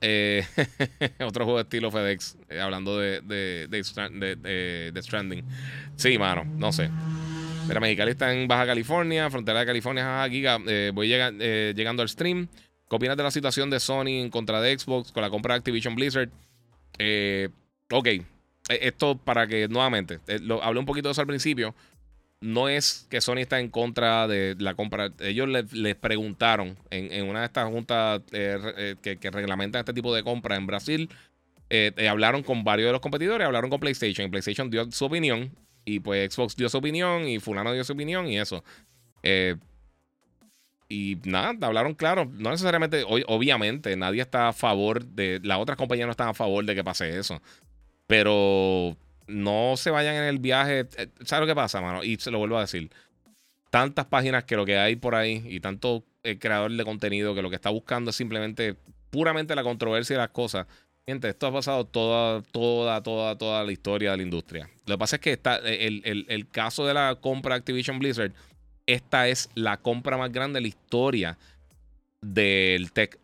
Eh, 0.00 0.46
otro 1.26 1.44
juego 1.44 1.58
de 1.58 1.64
estilo 1.64 1.90
FedEx. 1.90 2.36
Eh, 2.48 2.60
hablando 2.60 3.00
de, 3.00 3.20
de, 3.22 3.66
de, 3.66 4.92
de, 4.92 5.02
Stranding. 5.02 5.44
Sí, 5.96 6.18
mano, 6.18 6.44
no 6.44 6.70
sé. 6.70 6.88
Mira, 7.68 7.80
Mexicali 7.80 8.10
está 8.10 8.32
en 8.32 8.48
Baja 8.48 8.66
California, 8.66 9.30
frontera 9.30 9.60
de 9.60 9.66
California. 9.66 10.26
Eh, 10.26 10.90
voy 10.92 11.12
eh, 11.12 11.72
llegando 11.76 12.02
al 12.02 12.08
stream. 12.08 12.48
¿Qué 12.88 12.96
opinas 12.96 13.16
de 13.16 13.22
la 13.22 13.30
situación 13.30 13.70
de 13.70 13.80
Sony 13.80 14.20
en 14.20 14.30
contra 14.30 14.60
de 14.60 14.76
Xbox 14.78 15.12
con 15.12 15.22
la 15.22 15.30
compra 15.30 15.54
de 15.54 15.58
Activision 15.58 15.94
Blizzard? 15.94 16.28
Eh, 16.98 17.48
ok, 17.90 18.08
esto 18.68 19.16
para 19.16 19.46
que 19.46 19.68
nuevamente, 19.68 20.18
lo, 20.42 20.62
hablé 20.62 20.80
un 20.80 20.86
poquito 20.86 21.08
de 21.08 21.12
eso 21.12 21.20
al 21.20 21.26
principio. 21.26 21.74
No 22.40 22.68
es 22.68 23.06
que 23.08 23.20
Sony 23.20 23.38
está 23.38 23.60
en 23.60 23.68
contra 23.68 24.26
de 24.26 24.56
la 24.58 24.74
compra. 24.74 25.12
Ellos 25.20 25.48
les, 25.48 25.94
preguntaron 25.94 26.76
en, 26.90 27.28
una 27.28 27.40
de 27.40 27.46
estas 27.46 27.68
juntas 27.70 28.20
que, 28.30 29.30
reglamentan 29.30 29.78
este 29.78 29.92
tipo 29.92 30.12
de 30.12 30.24
compra 30.24 30.56
en 30.56 30.66
Brasil. 30.66 31.08
hablaron 32.08 32.42
con 32.42 32.64
varios 32.64 32.88
de 32.88 32.92
los 32.92 33.00
competidores, 33.00 33.46
hablaron 33.46 33.70
con 33.70 33.78
PlayStation. 33.78 34.28
PlayStation 34.28 34.68
dio 34.68 34.90
su 34.90 35.04
opinión 35.04 35.52
y 35.84 36.00
pues 36.00 36.32
Xbox 36.32 36.56
dio 36.56 36.68
su 36.68 36.78
opinión 36.78 37.28
y 37.28 37.38
fulano 37.38 37.72
dio 37.72 37.84
su 37.84 37.92
opinión 37.92 38.26
y 38.28 38.38
eso. 38.38 38.62
Eh, 39.22 39.56
y 40.88 41.18
nada, 41.24 41.66
hablaron 41.66 41.94
claro. 41.94 42.30
No 42.30 42.50
necesariamente, 42.50 43.04
obviamente, 43.06 43.96
nadie 43.96 44.20
está 44.20 44.48
a 44.48 44.52
favor 44.52 45.04
de. 45.04 45.40
Las 45.42 45.58
otras 45.58 45.78
compañías 45.78 46.06
no 46.06 46.10
están 46.10 46.28
a 46.28 46.34
favor 46.34 46.64
de 46.64 46.74
que 46.74 46.84
pase 46.84 47.18
eso. 47.18 47.40
Pero 48.06 48.94
no 49.26 49.74
se 49.76 49.90
vayan 49.90 50.16
en 50.16 50.24
el 50.24 50.38
viaje. 50.38 50.80
Eh, 50.98 51.08
¿Sabes 51.24 51.40
lo 51.40 51.46
que 51.46 51.54
pasa, 51.54 51.80
mano? 51.80 52.04
Y 52.04 52.16
se 52.16 52.30
lo 52.30 52.38
vuelvo 52.38 52.58
a 52.58 52.62
decir. 52.62 52.90
Tantas 53.70 54.04
páginas 54.04 54.44
que 54.44 54.54
lo 54.54 54.66
que 54.66 54.76
hay 54.76 54.96
por 54.96 55.14
ahí 55.14 55.42
y 55.48 55.60
tanto 55.60 56.04
el 56.22 56.38
creador 56.38 56.70
de 56.70 56.84
contenido 56.84 57.34
que 57.34 57.40
lo 57.40 57.48
que 57.48 57.56
está 57.56 57.70
buscando 57.70 58.10
es 58.10 58.16
simplemente 58.16 58.76
puramente 59.08 59.54
la 59.54 59.62
controversia 59.62 60.16
de 60.16 60.22
las 60.22 60.30
cosas. 60.30 60.66
Esto 61.04 61.48
ha 61.48 61.52
pasado 61.52 61.84
toda, 61.84 62.42
toda, 62.42 63.02
toda, 63.02 63.36
toda 63.36 63.64
la 63.64 63.72
historia 63.72 64.12
de 64.12 64.18
la 64.18 64.22
industria. 64.22 64.70
Lo 64.86 64.94
que 64.94 64.98
pasa 64.98 65.16
es 65.16 65.22
que 65.22 65.32
está, 65.32 65.56
el, 65.56 66.46
caso 66.50 66.86
de 66.86 66.94
la 66.94 67.16
compra 67.20 67.56
Activision 67.56 67.98
Blizzard, 67.98 68.32
esta 68.86 69.26
es 69.26 69.50
la 69.54 69.78
compra 69.78 70.16
más 70.16 70.30
grande 70.30 70.58
de 70.58 70.60
la 70.60 70.68
historia 70.68 71.38
del 72.20 72.92
tech, 72.92 73.18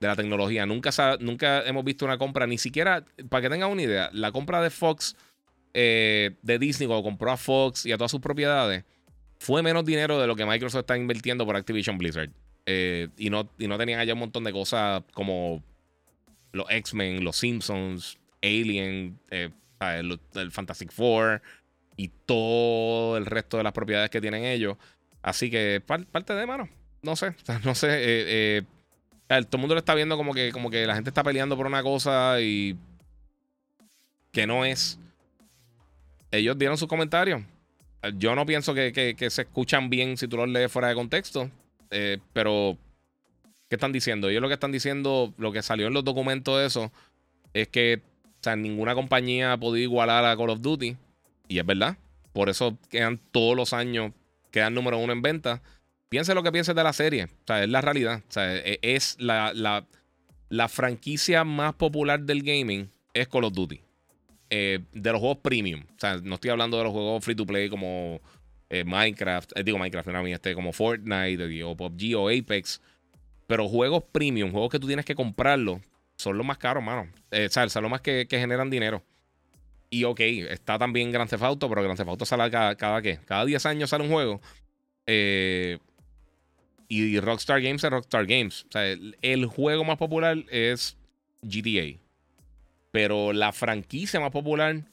de 0.00 0.08
la 0.08 0.16
tecnología. 0.16 0.66
Nunca, 0.66 0.90
nunca 1.20 1.64
hemos 1.64 1.84
visto 1.84 2.04
una 2.04 2.18
compra, 2.18 2.48
ni 2.48 2.58
siquiera, 2.58 3.04
para 3.28 3.42
que 3.42 3.50
tengan 3.50 3.70
una 3.70 3.82
idea, 3.82 4.10
la 4.12 4.32
compra 4.32 4.60
de 4.60 4.70
Fox, 4.70 5.14
eh, 5.72 6.32
de 6.42 6.58
Disney, 6.58 6.88
cuando 6.88 7.04
compró 7.04 7.30
a 7.30 7.36
Fox 7.36 7.86
y 7.86 7.92
a 7.92 7.96
todas 7.96 8.10
sus 8.10 8.20
propiedades, 8.20 8.82
fue 9.38 9.62
menos 9.62 9.84
dinero 9.84 10.20
de 10.20 10.26
lo 10.26 10.34
que 10.34 10.44
Microsoft 10.44 10.80
está 10.80 10.96
invirtiendo 10.96 11.46
por 11.46 11.54
Activision 11.54 11.96
Blizzard. 11.96 12.30
Eh, 12.66 13.08
y, 13.18 13.30
no, 13.30 13.48
y 13.56 13.68
no 13.68 13.78
tenían 13.78 14.00
allá 14.00 14.14
un 14.14 14.20
montón 14.20 14.42
de 14.42 14.52
cosas 14.52 15.02
como 15.12 15.62
los 16.54 16.70
X-Men, 16.70 17.24
los 17.24 17.36
Simpsons, 17.36 18.16
Alien, 18.42 19.18
eh, 19.30 19.50
el, 19.80 20.50
Fantastic 20.50 20.92
Four 20.92 21.42
y 21.96 22.08
todo 22.26 23.16
el 23.16 23.26
resto 23.26 23.56
de 23.58 23.64
las 23.64 23.72
propiedades 23.72 24.08
que 24.08 24.20
tienen 24.20 24.44
ellos. 24.44 24.76
Así 25.20 25.50
que 25.50 25.82
parte 25.84 26.34
de 26.34 26.46
mano. 26.46 26.68
No 27.02 27.16
sé, 27.16 27.34
no 27.64 27.74
sé. 27.74 27.88
Eh, 27.88 28.58
eh, 28.58 28.62
todo 29.28 29.56
el 29.56 29.60
mundo 29.60 29.74
lo 29.74 29.80
está 29.80 29.94
viendo 29.94 30.16
como 30.16 30.32
que, 30.32 30.52
como 30.52 30.70
que 30.70 30.86
la 30.86 30.94
gente 30.94 31.10
está 31.10 31.24
peleando 31.24 31.56
por 31.56 31.66
una 31.66 31.82
cosa 31.82 32.40
y 32.40 32.76
que 34.32 34.46
no 34.46 34.64
es. 34.64 34.98
Ellos 36.30 36.56
dieron 36.56 36.78
sus 36.78 36.88
comentarios. 36.88 37.42
Yo 38.16 38.34
no 38.34 38.44
pienso 38.46 38.74
que, 38.74 39.16
se 39.30 39.42
escuchan 39.42 39.88
bien 39.88 40.16
si 40.16 40.28
tú 40.28 40.36
los 40.36 40.48
lees 40.48 40.70
fuera 40.70 40.88
de 40.88 40.94
contexto. 40.94 41.50
pero 42.32 42.76
¿Qué 43.68 43.76
están 43.76 43.92
diciendo? 43.92 44.28
Ellos 44.28 44.42
lo 44.42 44.48
que 44.48 44.54
están 44.54 44.72
diciendo, 44.72 45.34
lo 45.38 45.52
que 45.52 45.62
salió 45.62 45.86
en 45.86 45.94
los 45.94 46.04
documentos 46.04 46.58
de 46.58 46.66
eso, 46.66 46.92
es 47.52 47.68
que 47.68 48.02
sea, 48.44 48.56
ninguna 48.56 48.94
compañía 48.94 49.52
ha 49.52 49.58
podido 49.58 49.82
igualar 49.82 50.24
a 50.24 50.36
Call 50.36 50.50
of 50.50 50.60
Duty. 50.60 50.96
Y 51.48 51.58
es 51.58 51.66
verdad. 51.66 51.96
Por 52.32 52.48
eso 52.48 52.78
quedan 52.90 53.18
todos 53.30 53.56
los 53.56 53.72
años, 53.72 54.12
quedan 54.50 54.74
número 54.74 54.98
uno 54.98 55.12
en 55.12 55.22
venta. 55.22 55.62
Piense 56.08 56.34
lo 56.34 56.42
que 56.42 56.52
pienses 56.52 56.74
de 56.74 56.84
la 56.84 56.92
serie. 56.92 57.24
O 57.24 57.46
sea, 57.46 57.64
es 57.64 57.68
la 57.68 57.80
realidad. 57.80 58.22
O 58.28 58.32
sea, 58.32 58.54
e, 58.56 58.78
es 58.82 59.16
la, 59.18 59.52
la, 60.48 60.68
franquicia 60.68 61.44
más 61.44 61.74
popular 61.74 62.20
del 62.20 62.42
gaming 62.42 62.88
es 63.12 63.28
Call 63.28 63.44
of 63.44 63.52
Duty. 63.52 63.80
Eh, 64.50 64.80
de 64.92 65.12
los 65.12 65.20
juegos 65.20 65.38
premium. 65.38 65.82
O 65.96 66.00
sea, 66.00 66.18
no 66.22 66.36
estoy 66.36 66.50
hablando 66.50 66.78
de 66.78 66.84
los 66.84 66.92
juegos 66.92 67.24
free 67.24 67.34
to 67.34 67.46
play 67.46 67.68
como 67.68 68.20
eh, 68.68 68.84
Minecraft. 68.84 69.52
Eh, 69.56 69.64
digo 69.64 69.78
Minecraft, 69.78 70.08
no, 70.08 70.26
este, 70.26 70.54
como 70.54 70.72
Fortnite 70.72 71.64
o 71.64 71.76
PUBG 71.76 72.16
o 72.16 72.28
Apex. 72.28 72.80
Pero 73.46 73.68
juegos 73.68 74.04
premium, 74.10 74.50
juegos 74.50 74.70
que 74.70 74.78
tú 74.78 74.86
tienes 74.86 75.04
que 75.04 75.14
comprarlo, 75.14 75.80
son 76.16 76.38
los 76.38 76.46
más 76.46 76.58
caros, 76.58 76.82
mano. 76.82 77.08
Eh, 77.30 77.46
o 77.46 77.52
sea, 77.52 77.68
son 77.68 77.82
los 77.82 77.90
más 77.90 78.00
que, 78.00 78.26
generan 78.30 78.70
dinero. 78.70 79.02
Y 79.90 80.04
ok, 80.04 80.20
está 80.20 80.78
también 80.78 81.12
Grand 81.12 81.28
Theft 81.28 81.42
Auto, 81.42 81.68
pero 81.68 81.82
Grand 81.82 81.96
Theft 81.96 82.08
Auto 82.08 82.24
sale 82.24 82.50
cada, 82.50 82.74
cada 82.74 83.02
¿qué? 83.02 83.20
Cada 83.24 83.44
10 83.44 83.66
años 83.66 83.90
sale 83.90 84.04
un 84.04 84.10
juego. 84.10 84.40
Eh, 85.06 85.78
y 86.88 87.18
Rockstar 87.18 87.60
Games 87.60 87.82
es 87.82 87.90
Rockstar 87.90 88.26
Games. 88.26 88.64
O 88.68 88.72
sea, 88.72 88.84
el, 89.22 89.46
juego 89.46 89.84
más 89.84 89.96
popular 89.96 90.38
es 90.50 90.96
GTA. 91.42 91.98
Pero 92.90 93.32
la 93.32 93.52
franquicia 93.52 94.20
más 94.20 94.30
popular 94.30 94.84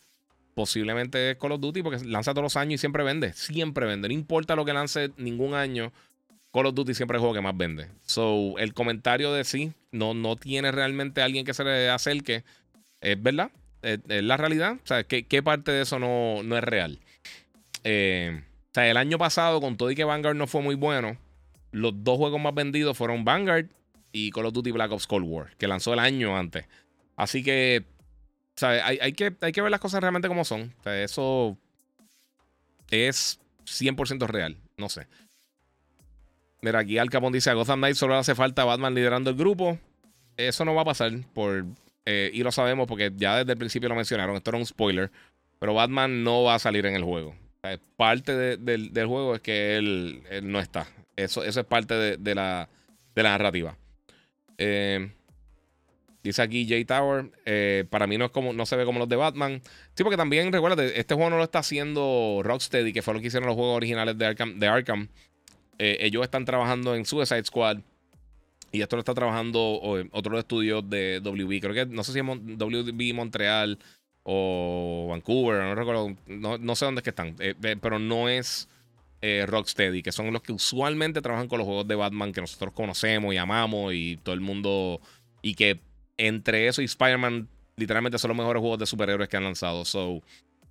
posiblemente 0.54 1.32
es 1.32 1.38
Call 1.38 1.54
of 1.54 1.62
Duty 1.62 1.84
porque 1.84 2.04
lanza 2.04 2.34
todos 2.34 2.44
los 2.44 2.58
años 2.58 2.76
y 2.76 2.78
siempre 2.80 3.04
vende. 3.04 3.34
Siempre 3.34 3.86
vende. 3.86 4.08
No 4.08 4.14
importa 4.14 4.56
lo 4.56 4.66
que 4.66 4.74
lance 4.74 5.12
ningún 5.18 5.54
año. 5.54 5.92
Call 6.52 6.66
of 6.66 6.76
Duty 6.76 6.94
siempre 6.94 7.16
es 7.16 7.20
el 7.20 7.22
juego 7.22 7.36
que 7.36 7.42
más 7.42 7.56
vende. 7.56 7.88
So, 8.04 8.58
el 8.58 8.74
comentario 8.74 9.32
de 9.32 9.44
sí, 9.44 9.74
no, 9.92 10.14
no 10.14 10.36
tiene 10.36 10.72
realmente 10.72 11.22
alguien 11.22 11.46
que 11.46 11.54
se 11.54 11.64
le 11.64 11.90
acerque. 11.90 12.44
Es 13.00 13.22
verdad, 13.22 13.52
es, 13.82 14.00
la 14.08 14.38
realidad. 14.38 14.78
O 14.84 14.88
sea, 14.88 15.04
¿qué, 15.04 15.44
parte 15.44 15.72
de 15.72 15.82
eso 15.82 16.00
no, 16.00 16.44
no 16.44 16.58
es 16.58 16.64
real? 16.64 17.00
Eh, 17.84 18.42
o 18.44 18.74
sea, 18.74 18.90
el 18.90 18.98
año 18.98 19.18
pasado, 19.18 19.62
con 19.62 19.78
todo 19.78 19.92
y 19.92 19.96
que 19.96 20.04
Vanguard 20.04 20.36
no 20.36 20.48
fue 20.48 20.62
muy 20.62 20.76
bueno, 20.76 21.18
los 21.72 22.04
dos 22.04 22.18
juegos 22.18 22.40
más 22.42 22.54
vendidos 22.54 22.98
fueron 22.98 23.24
Vanguard 23.24 23.68
y 24.12 24.32
Call 24.32 24.46
of 24.46 24.54
Duty 24.54 24.72
Black 24.72 24.92
Ops 24.92 25.08
Cold 25.08 25.26
War, 25.28 25.56
que 25.58 25.68
lanzó 25.68 25.94
el 25.94 26.00
año 26.00 26.38
antes. 26.38 26.66
Así 27.16 27.44
que, 27.44 27.86
o 28.56 28.60
sea, 28.60 28.86
hay, 28.86 29.14
que, 29.14 29.34
hay 29.42 29.52
que 29.52 29.62
ver 29.62 29.72
las 29.72 29.80
cosas 29.80 30.02
realmente 30.02 30.28
como 30.28 30.44
son. 30.44 30.74
O 30.80 30.84
sea, 30.84 31.02
eso 31.02 31.58
es 32.90 33.40
100% 33.66 34.28
real. 34.28 34.58
No 34.78 34.90
sé. 34.90 35.08
Mira, 36.62 36.80
aquí 36.80 36.98
Al 36.98 37.10
Capón 37.10 37.34
dice: 37.34 37.50
a 37.50 37.54
Gotham 37.54 37.80
Knight 37.80 37.96
solo 37.96 38.16
hace 38.16 38.36
falta 38.36 38.66
Batman 38.66 38.94
liderando 38.94 39.30
el 39.30 39.36
grupo. 39.36 39.80
Eso 40.38 40.66
no 40.66 40.76
va 40.76 40.82
a 40.82 40.86
pasar. 40.86 41.12
Por, 41.34 41.66
eh, 42.06 42.32
y 42.34 42.44
lo 42.44 42.52
sabemos 42.52 42.88
porque 42.88 43.12
ya 43.16 43.38
desde 43.38 43.54
el 43.54 43.58
principio 43.58 43.90
lo 43.90 43.96
mencionaron. 43.96 44.36
Esto 44.36 44.52
era 44.52 44.58
un 44.58 44.66
spoiler. 44.66 45.12
Pero 45.60 45.74
Batman 45.74 46.24
no 46.24 46.44
va 46.44 46.56
a 46.56 46.60
salir 46.60 46.86
en 46.86 46.96
el 46.96 47.04
juego. 47.04 47.36
parte 47.96 48.36
del 48.58 49.08
juego 49.08 49.36
es 49.36 49.42
que 49.42 49.78
él, 49.78 50.24
no 50.44 50.60
está. 50.60 50.88
Eso, 51.16 51.44
eso 51.44 51.60
es 51.60 51.66
parte 51.66 52.18
de, 52.18 52.36
la, 52.36 52.68
de 53.14 53.24
la 53.24 53.30
narrativa. 53.30 53.78
Eh, 54.58 55.12
Dice 56.24 56.42
aquí 56.42 56.68
J 56.70 56.86
Tower. 56.86 57.32
Eh, 57.46 57.86
para 57.90 58.08
mí 58.08 58.18
no 58.18 58.26
es 58.26 58.32
como, 58.32 58.54
no 58.54 58.66
se 58.66 58.76
ve 58.76 58.86
como 58.86 59.00
los 59.00 59.10
de 59.10 59.16
Batman. 59.16 59.62
Sí, 59.96 60.04
porque 60.04 60.18
también, 60.18 60.52
recuerda, 60.52 60.84
este 60.84 61.16
juego 61.16 61.30
no 61.30 61.38
lo 61.38 61.44
está 61.44 61.60
haciendo 61.60 62.42
Rocksteady, 62.44 62.94
que 62.94 63.02
fue 63.02 63.14
lo 63.14 63.22
que 63.22 63.28
hicieron 63.28 63.48
los 63.48 63.56
juegos 63.56 63.78
originales 63.78 64.18
de. 64.18 64.36
De 64.56 64.68
Arkham. 64.68 65.10
Eh, 65.84 65.98
ellos 66.06 66.22
están 66.22 66.46
trabajando 66.46 66.94
en 66.94 67.06
Suicide 67.06 67.44
Squad. 67.44 67.80
Y 68.72 68.84
esto 68.84 68.96
lo 68.96 69.00
está 69.00 69.16
trabajando 69.16 69.82
otro 70.12 70.38
estudios 70.38 70.88
de 70.88 71.20
WB. 71.22 71.60
Creo 71.60 71.74
que 71.74 71.86
no 71.88 72.04
sé 72.04 72.14
si 72.14 72.20
es 72.20 72.26
WB 72.26 73.14
Montreal 73.16 73.80
o 74.22 75.08
Vancouver, 75.10 75.64
no 75.64 75.74
recuerdo. 75.74 76.16
No, 76.28 76.76
sé 76.76 76.86
dónde 76.86 77.00
es 77.00 77.04
que 77.04 77.10
están. 77.10 77.36
Eh, 77.40 77.56
pero 77.82 77.98
no 77.98 78.30
es 78.30 78.70
Rocksteady, 79.22 80.04
que 80.04 80.12
son 80.12 80.32
los 80.32 80.44
que 80.44 80.54
usualmente 80.54 81.22
trabajan 81.22 81.48
con 81.48 81.58
los 81.58 81.66
juegos 81.66 81.88
de 81.88 81.96
Batman 81.96 82.32
que 82.32 82.42
nosotros 82.42 82.74
conocemos 82.74 83.34
y 83.34 83.38
amamos 83.38 83.94
y 83.96 84.18
todo 84.18 84.36
el 84.36 84.42
mundo. 84.42 85.02
Y 85.42 85.56
que 85.56 85.80
entre 86.18 86.68
eso 86.68 86.84
y 86.84 86.86
Spider-Man, 86.86 87.50
literalmente 87.76 88.20
son 88.20 88.30
los 88.30 88.38
mejores 88.38 88.62
juegos 88.62 88.78
de 88.78 88.86
superhéroes 88.86 89.28
que 89.28 89.38
han 89.38 89.44
lanzado. 89.44 89.84
So, 89.84 90.22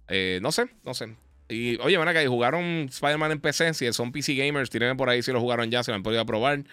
eh, 0.06 0.38
no 0.40 0.52
sé, 0.52 0.68
no 0.84 0.94
sé. 0.94 1.16
Y 1.50 1.76
oye, 1.80 1.96
van 1.96 2.08
acá, 2.08 2.26
jugaron 2.26 2.86
Spider-Man 2.88 3.32
en 3.32 3.40
PC. 3.40 3.74
Si 3.74 3.92
son 3.92 4.12
PC 4.12 4.34
gamers, 4.34 4.70
tienen 4.70 4.96
por 4.96 5.10
ahí 5.10 5.22
si 5.22 5.32
lo 5.32 5.40
jugaron 5.40 5.70
ya, 5.70 5.82
se 5.82 5.90
lo 5.90 5.96
han 5.96 6.02
podido 6.02 6.24
probar. 6.24 6.64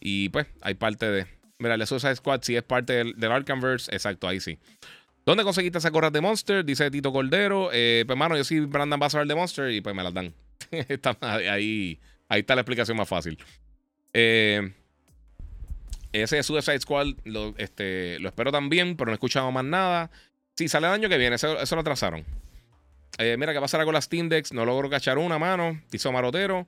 Y 0.00 0.28
pues, 0.30 0.46
hay 0.62 0.74
parte 0.74 1.10
de. 1.10 1.26
Mira, 1.58 1.74
el 1.74 1.86
Suicide 1.86 2.16
Squad, 2.16 2.42
si 2.42 2.56
es 2.56 2.62
parte 2.62 3.04
del, 3.04 3.32
Arkhamverse, 3.32 3.94
exacto, 3.94 4.26
ahí 4.26 4.40
sí. 4.40 4.58
¿Dónde 5.24 5.44
conseguiste 5.44 5.78
esa 5.78 5.90
gorras 5.90 6.12
de 6.12 6.20
Monster? 6.20 6.64
Dice 6.64 6.90
Tito 6.90 7.12
Cordero. 7.12 7.70
Eh, 7.72 8.04
pues, 8.06 8.18
mano, 8.18 8.36
yo 8.36 8.42
soy 8.42 8.60
Brandon 8.60 8.98
Bassar 8.98 9.26
de 9.26 9.34
Monster 9.34 9.70
y 9.70 9.80
pues 9.80 9.94
me 9.94 10.02
las 10.02 10.14
dan. 10.14 10.34
ahí, 11.20 12.00
está 12.28 12.54
la 12.54 12.62
explicación 12.62 12.96
más 12.96 13.08
fácil. 13.08 13.38
Eh, 14.12 14.72
ese 16.12 16.42
Suicide 16.42 16.80
Squad 16.80 17.08
lo, 17.24 17.54
este, 17.56 18.18
lo 18.18 18.28
espero 18.28 18.52
también, 18.52 18.96
pero 18.96 19.06
no 19.06 19.12
he 19.12 19.14
escuchado 19.14 19.50
más 19.50 19.64
nada. 19.64 20.10
Si 20.56 20.68
sale 20.68 20.86
el 20.86 20.92
año 20.92 21.08
que 21.08 21.18
viene, 21.18 21.36
eso, 21.36 21.54
lo 21.54 21.80
atrasaron. 21.80 22.24
Eh, 23.18 23.36
mira, 23.38 23.52
¿qué 23.52 23.60
pasará 23.60 23.84
con 23.84 23.94
las 23.94 24.04
Steam 24.04 24.28
Decks? 24.28 24.52
No 24.52 24.64
logro 24.64 24.88
cachar 24.88 25.18
una 25.18 25.38
mano. 25.38 25.80
Hizo 25.92 26.12
marotero. 26.12 26.66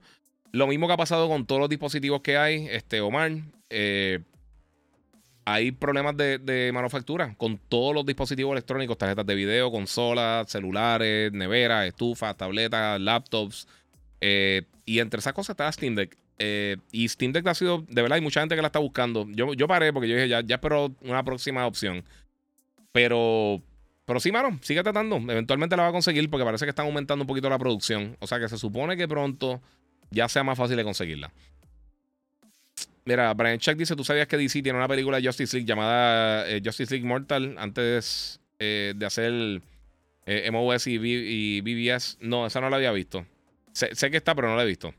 Lo 0.51 0.67
mismo 0.67 0.87
que 0.87 0.93
ha 0.93 0.97
pasado 0.97 1.27
con 1.27 1.45
todos 1.45 1.59
los 1.59 1.69
dispositivos 1.69 2.21
que 2.21 2.37
hay, 2.37 2.67
este, 2.69 3.01
Omar. 3.01 3.31
Eh, 3.69 4.19
hay 5.45 5.71
problemas 5.71 6.17
de, 6.17 6.71
manufactura 6.73 7.35
con 7.37 7.57
todos 7.57 7.93
los 7.93 8.05
dispositivos 8.05 8.53
electrónicos, 8.53 8.97
tarjetas 8.97 9.25
de 9.25 9.35
video, 9.35 9.71
consolas, 9.71 10.49
celulares, 10.49 11.31
neveras, 11.31 11.85
estufas, 11.87 12.35
tabletas, 12.35 12.99
laptops. 12.99 13.67
Eh, 14.21 14.63
y 14.85 14.99
entre 14.99 15.19
esas 15.19 15.33
cosas 15.33 15.53
está 15.53 15.71
Steam 15.71 15.93
Deck. 15.93 16.17
Eh, 16.39 16.77
y 16.91 17.07
Steam 17.07 17.31
Deck 17.31 17.45
ha 17.47 17.53
sido, 17.53 17.85
de 17.87 18.01
verdad, 18.01 18.15
hay 18.15 18.21
mucha 18.21 18.39
gente 18.39 18.55
que 18.55 18.61
la 18.61 18.67
está 18.67 18.79
buscando. 18.79 19.27
Yo, 19.29 19.53
yo 19.53 19.67
paré 19.67 19.93
porque 19.93 20.07
yo 20.07 20.15
dije, 20.15 20.27
ya, 20.27 20.41
ya 20.41 20.55
espero 20.55 20.95
una 21.01 21.23
próxima 21.23 21.67
opción. 21.67 22.03
Pero, 22.91 23.61
pero 24.05 24.19
sí, 24.19 24.31
mano, 24.31 24.59
sigue 24.61 24.83
tratando. 24.83 25.17
Eventualmente 25.17 25.75
la 25.75 25.83
va 25.83 25.89
a 25.89 25.91
conseguir 25.91 26.29
porque 26.29 26.45
parece 26.45 26.65
que 26.65 26.69
están 26.69 26.85
aumentando 26.85 27.23
un 27.23 27.27
poquito 27.27 27.49
la 27.49 27.57
producción. 27.57 28.15
O 28.19 28.27
sea 28.27 28.39
que 28.39 28.47
se 28.47 28.57
supone 28.57 28.95
que 28.95 29.07
pronto 29.07 29.61
ya 30.11 30.29
sea 30.29 30.43
más 30.43 30.57
fácil 30.57 30.77
de 30.77 30.83
conseguirla. 30.83 31.31
Mira, 33.05 33.33
Brian 33.33 33.59
Chuck 33.59 33.75
dice: 33.75 33.95
¿Tú 33.95 34.03
sabías 34.03 34.27
que 34.27 34.37
DC 34.37 34.61
tiene 34.61 34.77
una 34.77 34.87
película 34.87 35.19
de 35.19 35.27
Justice 35.27 35.55
League 35.55 35.67
llamada 35.67 36.47
eh, 36.49 36.61
Justice 36.63 36.93
League 36.93 37.07
Mortal 37.07 37.55
antes 37.57 38.39
eh, 38.59 38.93
de 38.95 39.05
hacer 39.05 39.61
MOS 40.51 40.87
y, 40.87 40.95
y, 40.95 41.61
BBS? 41.61 42.17
No, 42.21 42.45
esa 42.45 42.61
no 42.61 42.69
la 42.69 42.77
había 42.77 42.91
visto. 42.91 43.25
Sé, 43.73 44.09
que 44.09 44.17
está, 44.17 44.33
pero 44.35 44.47
no 44.47 44.55
la 44.55 44.63
he 44.63 44.67
visto. 44.67 44.93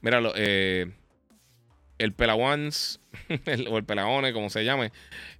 Míralo, 0.00 0.32
eh, 0.36 0.90
el 1.98 2.12
Pelawans, 2.12 3.00
o 3.70 3.78
el 3.78 3.84
Pelaone, 3.84 4.32
como 4.32 4.50
se 4.50 4.64
llame, 4.64 4.92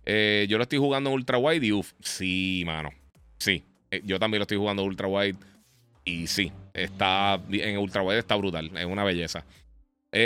eh, 0.05 0.47
yo 0.49 0.59
lo 0.59 0.63
estoy 0.63 0.79
jugando 0.79 1.11
en 1.11 1.15
Ultra 1.15 1.39
Wide 1.39 1.67
y 1.67 1.73
uff, 1.73 1.93
sí, 2.01 2.63
mano. 2.67 2.91
Sí, 3.39 3.65
eh, 3.90 4.02
yo 4.05 4.19
también 4.19 4.40
lo 4.40 4.43
estoy 4.43 4.59
jugando 4.59 4.85
Ultra 4.85 5.09
Wide 5.09 5.36
y 6.05 6.27
sí, 6.27 6.52
está 6.74 7.40
en 7.51 7.78
Ultra 7.78 8.02
Wide 8.02 8.19
está 8.19 8.36
brutal, 8.36 8.70
es 8.77 8.86
una 8.86 9.05
belleza. 9.05 9.44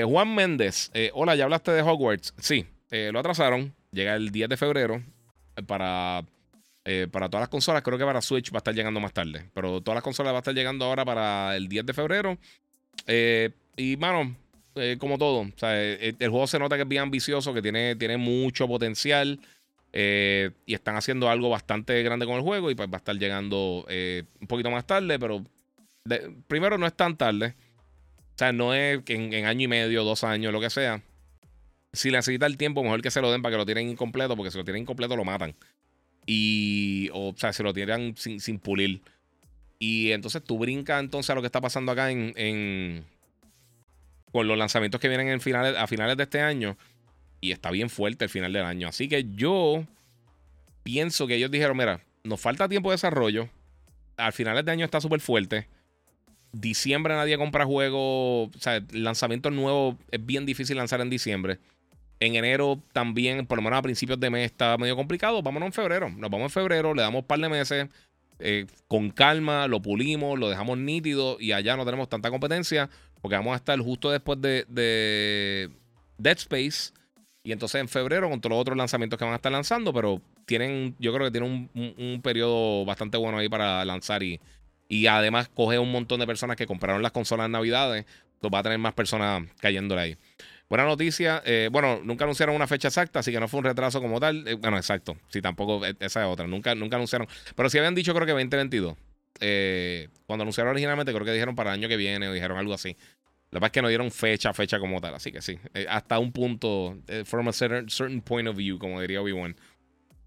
Juan 0.04 0.32
Méndez, 0.32 0.92
hola, 1.12 1.34
¿ya 1.34 1.42
hablaste 1.42 1.72
de 1.72 1.82
Hogwarts? 1.82 2.34
Sí, 2.38 2.64
lo 2.90 3.18
atrasaron, 3.18 3.74
llega 3.90 4.14
el 4.14 4.30
10 4.30 4.50
de 4.50 4.56
febrero 4.56 5.02
para, 5.66 6.24
para 7.10 7.28
todas 7.28 7.42
las 7.42 7.48
consolas, 7.48 7.82
creo 7.82 7.98
que 7.98 8.04
para 8.04 8.22
Switch 8.22 8.52
va 8.52 8.58
a 8.58 8.60
estar 8.60 8.74
llegando 8.74 9.00
más 9.00 9.12
tarde, 9.12 9.50
pero 9.52 9.80
todas 9.80 9.96
las 9.96 10.04
consolas 10.04 10.32
va 10.32 10.36
a 10.36 10.38
estar 10.38 10.54
llegando 10.54 10.84
ahora 10.84 11.04
para 11.04 11.56
el 11.56 11.68
10 11.68 11.84
de 11.84 11.92
febrero. 11.94 12.38
Eh, 13.06 13.50
y, 13.76 13.96
mano, 13.96 14.34
eh, 14.74 14.96
como 14.98 15.18
todo, 15.18 15.46
el, 15.62 16.16
juego 16.18 16.46
se 16.46 16.58
nota 16.58 16.76
que 16.76 16.82
es 16.82 16.88
bien 16.88 17.02
ambicioso, 17.02 17.54
que 17.54 17.62
tiene, 17.62 17.96
tiene 17.96 18.16
mucho 18.16 18.68
potencial. 18.68 19.40
Eh, 19.92 20.50
y 20.64 20.74
están 20.74 20.96
haciendo 20.96 21.28
algo 21.28 21.50
bastante 21.50 22.02
grande 22.02 22.26
con 22.26 22.36
el 22.36 22.42
juego. 22.42 22.70
Y 22.70 22.74
pues 22.74 22.88
va 22.88 22.94
a 22.94 22.98
estar 22.98 23.16
llegando 23.16 23.84
eh, 23.88 24.24
un 24.40 24.46
poquito 24.46 24.70
más 24.70 24.86
tarde, 24.86 25.18
pero 25.18 25.44
primero 26.48 26.78
no 26.78 26.86
es 26.86 26.94
tan 26.94 27.16
tarde. 27.16 27.54
O 28.34 28.38
sea, 28.38 28.52
no 28.52 28.74
es 28.74 29.02
en, 29.08 29.44
año 29.44 29.64
y 29.64 29.68
medio, 29.68 30.04
dos 30.04 30.24
años, 30.24 30.52
lo 30.52 30.60
que 30.60 30.70
sea. 30.70 31.02
Si 31.92 32.10
necesita 32.10 32.46
el 32.46 32.56
tiempo, 32.56 32.82
mejor 32.82 33.02
que 33.02 33.10
se 33.10 33.20
lo 33.20 33.30
den 33.30 33.42
para 33.42 33.54
que 33.54 33.58
lo 33.58 33.66
tienen 33.66 33.88
incompleto, 33.88 34.36
porque 34.36 34.50
si 34.50 34.58
lo 34.58 34.64
tienen 34.64 34.82
incompleto 34.82 35.16
lo 35.16 35.24
matan. 35.24 35.54
Y, 36.26 37.10
o, 37.12 37.34
sea, 37.36 37.52
si 37.52 37.62
lo 37.62 37.74
tiran 37.74 38.16
sin, 38.16 38.40
sin 38.40 38.58
pulir. 38.58 39.02
Y 39.78 40.12
entonces 40.12 40.42
tú 40.42 40.58
brincas 40.58 41.00
entonces 41.02 41.28
a 41.30 41.34
lo 41.34 41.42
que 41.42 41.46
está 41.46 41.60
pasando 41.60 41.92
acá 41.92 42.10
en 42.10 43.04
con 44.32 44.48
los 44.48 44.58
lanzamientos 44.58 45.00
que 45.00 45.08
vienen 45.08 45.28
en 45.28 45.40
finales, 45.40 45.76
a 45.76 45.86
finales 45.86 46.16
de 46.16 46.22
este 46.24 46.40
año. 46.40 46.76
Y 47.42 47.52
está 47.52 47.70
bien 47.70 47.90
fuerte 47.90 48.24
el 48.24 48.30
final 48.30 48.52
del 48.52 48.64
año. 48.64 48.88
Así 48.88 49.08
que 49.08 49.26
yo 49.34 49.84
pienso 50.82 51.26
que 51.26 51.34
ellos 51.34 51.50
dijeron, 51.50 51.76
mira, 51.76 52.00
nos 52.24 52.40
falta 52.40 52.68
tiempo 52.68 52.88
de 52.88 52.94
desarrollo. 52.94 53.50
Al 54.16 54.32
finales 54.32 54.64
de 54.64 54.72
año 54.72 54.84
está 54.84 55.00
súper 55.00 55.20
fuerte. 55.20 55.68
Diciembre 56.52 57.14
nadie 57.14 57.36
compra 57.36 57.66
juegos. 57.66 58.50
O 58.54 58.58
sea, 58.58 58.80
lanzamientos 58.92 59.52
nuevos 59.52 59.96
es 60.10 60.24
bien 60.24 60.46
difícil 60.46 60.76
lanzar 60.76 61.00
en 61.00 61.10
diciembre. 61.10 61.58
En 62.20 62.36
enero 62.36 62.80
también, 62.92 63.46
por 63.46 63.58
lo 63.58 63.62
menos 63.62 63.80
a 63.80 63.82
principios 63.82 64.20
de 64.20 64.30
mes, 64.30 64.46
está 64.46 64.78
medio 64.78 64.94
complicado. 64.94 65.42
Vámonos 65.42 65.66
en 65.66 65.72
febrero. 65.72 66.08
Nos 66.10 66.30
vamos 66.30 66.44
en 66.44 66.50
febrero, 66.50 66.94
le 66.94 67.02
damos 67.02 67.22
un 67.22 67.26
par 67.26 67.40
de 67.40 67.48
meses. 67.48 67.88
Eh, 68.38 68.66
con 68.86 69.10
calma, 69.10 69.66
lo 69.66 69.82
pulimos, 69.82 70.38
lo 70.38 70.48
dejamos 70.48 70.78
nítido 70.78 71.36
y 71.40 71.52
allá 71.52 71.76
no 71.76 71.84
tenemos 71.84 72.08
tanta 72.08 72.30
competencia. 72.30 72.88
Porque 73.20 73.36
vamos 73.36 73.54
a 73.54 73.56
estar 73.56 73.78
justo 73.80 74.10
después 74.10 74.40
de, 74.40 75.70
Dead 76.18 76.38
Space. 76.38 76.92
Y 77.44 77.52
entonces 77.52 77.80
en 77.80 77.88
febrero 77.88 78.30
con 78.30 78.40
todos 78.40 78.52
los 78.52 78.60
otros 78.60 78.76
lanzamientos 78.76 79.18
que 79.18 79.24
van 79.24 79.32
a 79.32 79.36
estar 79.36 79.50
lanzando. 79.50 79.92
Pero 79.92 80.20
tienen, 80.46 80.94
yo 80.98 81.12
creo 81.12 81.26
que 81.26 81.32
tienen 81.32 81.70
un, 81.74 82.20
periodo 82.22 82.84
bastante 82.84 83.16
bueno 83.16 83.38
ahí 83.38 83.48
para 83.48 83.84
lanzar. 83.84 84.22
Y, 84.22 84.40
y 84.88 85.06
además 85.06 85.48
coge 85.48 85.78
un 85.78 85.90
montón 85.90 86.20
de 86.20 86.26
personas 86.26 86.56
que 86.56 86.66
compraron 86.66 87.02
las 87.02 87.12
consolas 87.12 87.46
en 87.46 87.52
Navidades. 87.52 88.06
Pues 88.40 88.52
va 88.52 88.58
a 88.58 88.62
tener 88.62 88.78
más 88.78 88.94
personas 88.94 89.44
cayéndole 89.60 90.00
ahí. 90.00 90.16
Buena 90.72 90.84
noticia. 90.86 91.42
Eh, 91.44 91.68
bueno, 91.70 92.00
nunca 92.02 92.24
anunciaron 92.24 92.56
una 92.56 92.66
fecha 92.66 92.88
exacta, 92.88 93.18
así 93.18 93.30
que 93.30 93.38
no 93.38 93.46
fue 93.46 93.58
un 93.58 93.64
retraso 93.64 94.00
como 94.00 94.18
tal. 94.18 94.48
Eh, 94.48 94.54
bueno, 94.54 94.78
exacto. 94.78 95.18
Sí, 95.28 95.42
tampoco. 95.42 95.84
E, 95.84 95.94
esa 96.00 96.22
es 96.22 96.26
otra. 96.26 96.46
Nunca, 96.46 96.74
nunca 96.74 96.96
anunciaron. 96.96 97.28
Pero 97.54 97.68
sí 97.68 97.76
habían 97.76 97.94
dicho, 97.94 98.14
creo 98.14 98.24
que 98.24 98.32
2022. 98.32 98.96
Eh, 99.40 100.08
cuando 100.26 100.44
anunciaron 100.44 100.70
originalmente, 100.70 101.12
creo 101.12 101.26
que 101.26 101.32
dijeron 101.32 101.54
para 101.54 101.74
el 101.74 101.80
año 101.80 101.88
que 101.88 101.98
viene 101.98 102.26
o 102.26 102.32
dijeron 102.32 102.56
algo 102.56 102.72
así. 102.72 102.96
La 103.52 103.58
verdad 103.58 103.66
es 103.66 103.72
que 103.72 103.82
no 103.82 103.88
dieron 103.88 104.10
fecha, 104.10 104.52
fecha 104.54 104.80
como 104.80 105.00
tal. 105.00 105.14
Así 105.14 105.30
que 105.30 105.42
sí, 105.42 105.58
eh, 105.74 105.86
hasta 105.88 106.18
un 106.18 106.32
punto, 106.32 106.98
eh, 107.06 107.22
from 107.24 107.48
a 107.48 107.52
certain, 107.52 108.20
point 108.22 108.48
of 108.48 108.56
view, 108.56 108.78
como 108.78 109.00
diría 109.00 109.20
Obi-Wan. 109.20 109.54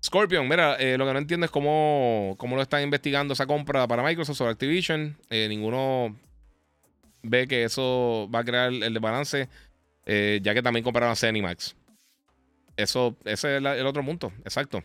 Scorpion, 0.04 0.48
mira, 0.48 0.78
lo 0.98 1.06
que 1.08 1.14
no 1.14 1.18
entiendo 1.18 1.46
es 1.46 1.52
cómo, 1.52 2.36
cómo 2.38 2.56
lo 2.56 2.62
están 2.62 2.84
investigando 2.84 3.34
esa 3.34 3.48
compra 3.48 3.88
para 3.88 4.04
Microsoft 4.04 4.38
sobre 4.38 4.52
Activision. 4.52 5.18
ninguno 5.32 6.16
ve 7.24 7.48
que 7.48 7.64
eso 7.64 8.30
va 8.34 8.40
a 8.40 8.44
crear 8.44 8.72
el 8.72 8.94
desbalance, 8.94 9.50
ya 10.06 10.54
que 10.54 10.62
también 10.62 10.84
compraron 10.84 11.12
a 11.12 11.16
Cenimax. 11.16 11.76
Eso, 12.78 13.18
ese 13.26 13.58
es 13.58 13.64
el 13.64 13.88
otro 13.88 14.06
punto, 14.06 14.32
exacto. 14.44 14.84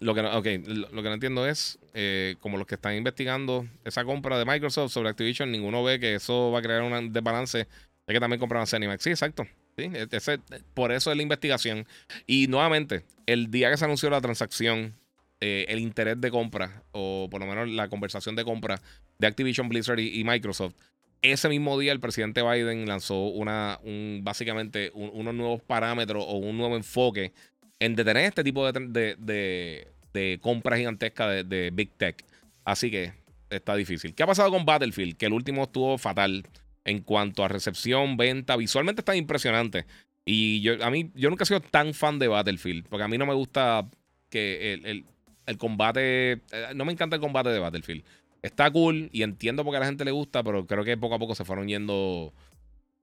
Lo 0.00 0.14
que, 0.14 0.22
no, 0.22 0.36
okay, 0.36 0.58
lo, 0.58 0.88
que 0.88 1.08
no 1.08 1.12
entiendo 1.12 1.46
es, 1.46 1.78
eh, 1.92 2.36
como 2.40 2.56
los 2.56 2.66
que 2.66 2.76
están 2.76 2.94
investigando 2.94 3.66
esa 3.84 4.02
compra 4.04 4.38
de 4.38 4.46
Microsoft 4.46 4.92
sobre 4.92 5.10
Activision, 5.10 5.52
ninguno 5.52 5.84
ve 5.84 6.00
que 6.00 6.14
eso 6.14 6.50
va 6.50 6.60
a 6.60 6.62
crear 6.62 6.82
un 6.82 7.12
desbalance. 7.12 7.60
Es 7.60 8.14
que 8.14 8.18
también 8.18 8.40
compraron 8.40 8.66
Cinemax. 8.66 9.02
Sí, 9.04 9.10
exacto. 9.10 9.46
Sí, 9.76 9.90
ese, 10.10 10.40
por 10.72 10.90
eso 10.90 11.10
es 11.10 11.16
la 11.16 11.22
investigación. 11.22 11.86
Y 12.26 12.46
nuevamente, 12.48 13.04
el 13.26 13.50
día 13.50 13.70
que 13.70 13.76
se 13.76 13.84
anunció 13.84 14.08
la 14.08 14.22
transacción, 14.22 14.94
eh, 15.40 15.66
el 15.68 15.78
interés 15.78 16.18
de 16.18 16.30
compra, 16.30 16.82
o 16.92 17.28
por 17.30 17.40
lo 17.40 17.46
menos 17.46 17.68
la 17.68 17.88
conversación 17.88 18.34
de 18.36 18.44
compra 18.44 18.80
de 19.18 19.26
Activision 19.26 19.68
Blizzard 19.68 20.00
y, 20.00 20.24
Microsoft, 20.24 20.74
ese 21.22 21.50
mismo 21.50 21.78
día 21.78 21.92
el 21.92 22.00
presidente 22.00 22.42
Biden 22.42 22.88
lanzó 22.88 23.24
una, 23.28 23.78
un, 23.82 24.20
básicamente 24.22 24.90
unos 24.94 25.34
nuevos 25.34 25.62
parámetros 25.62 26.24
o 26.26 26.36
un 26.36 26.56
nuevo 26.56 26.76
enfoque 26.76 27.34
en 27.80 27.96
detener 27.96 28.26
este 28.26 28.44
tipo 28.44 28.70
de, 28.70 29.86
de, 30.12 30.38
compras 30.40 30.78
gigantescas 30.78 31.48
de, 31.48 31.70
Big 31.72 31.90
Tech. 31.96 32.24
Así 32.64 32.90
que 32.90 33.14
está 33.48 33.74
difícil. 33.74 34.14
¿Qué 34.14 34.22
ha 34.22 34.26
pasado 34.26 34.50
con 34.50 34.64
Battlefield? 34.64 35.16
Que 35.16 35.26
el 35.26 35.32
último 35.32 35.64
estuvo 35.64 35.98
fatal 35.98 36.46
en 36.84 37.00
cuanto 37.00 37.42
a 37.42 37.48
recepción, 37.48 38.16
venta. 38.16 38.56
Visualmente 38.56 39.00
está 39.00 39.16
impresionante. 39.16 39.86
Y 40.24 40.60
yo, 40.60 40.84
a 40.84 40.90
mí, 40.90 41.10
yo 41.14 41.30
nunca 41.30 41.44
he 41.44 41.46
sido 41.46 41.60
tan 41.60 41.94
fan 41.94 42.18
de 42.18 42.28
Battlefield, 42.28 42.86
porque 42.88 43.04
a 43.04 43.08
mí 43.08 43.18
no 43.18 43.26
me 43.26 43.34
gusta 43.34 43.88
que 44.28 44.74
el, 44.74 45.06
el 45.46 45.58
combate. 45.58 46.32
Eh, 46.32 46.40
no 46.74 46.84
me 46.84 46.92
encanta 46.92 47.16
el 47.16 47.22
combate 47.22 47.48
de 47.48 47.58
Battlefield. 47.58 48.04
Está 48.42 48.70
cool 48.70 49.08
y 49.12 49.22
entiendo 49.22 49.64
por 49.64 49.72
qué 49.72 49.78
a 49.78 49.80
la 49.80 49.86
gente 49.86 50.04
le 50.04 50.12
gusta, 50.12 50.42
pero 50.42 50.66
creo 50.66 50.84
que 50.84 50.96
poco 50.96 51.14
a 51.14 51.18
poco 51.18 51.34
se 51.34 51.44
fueron 51.44 51.68
yendo 51.68 52.32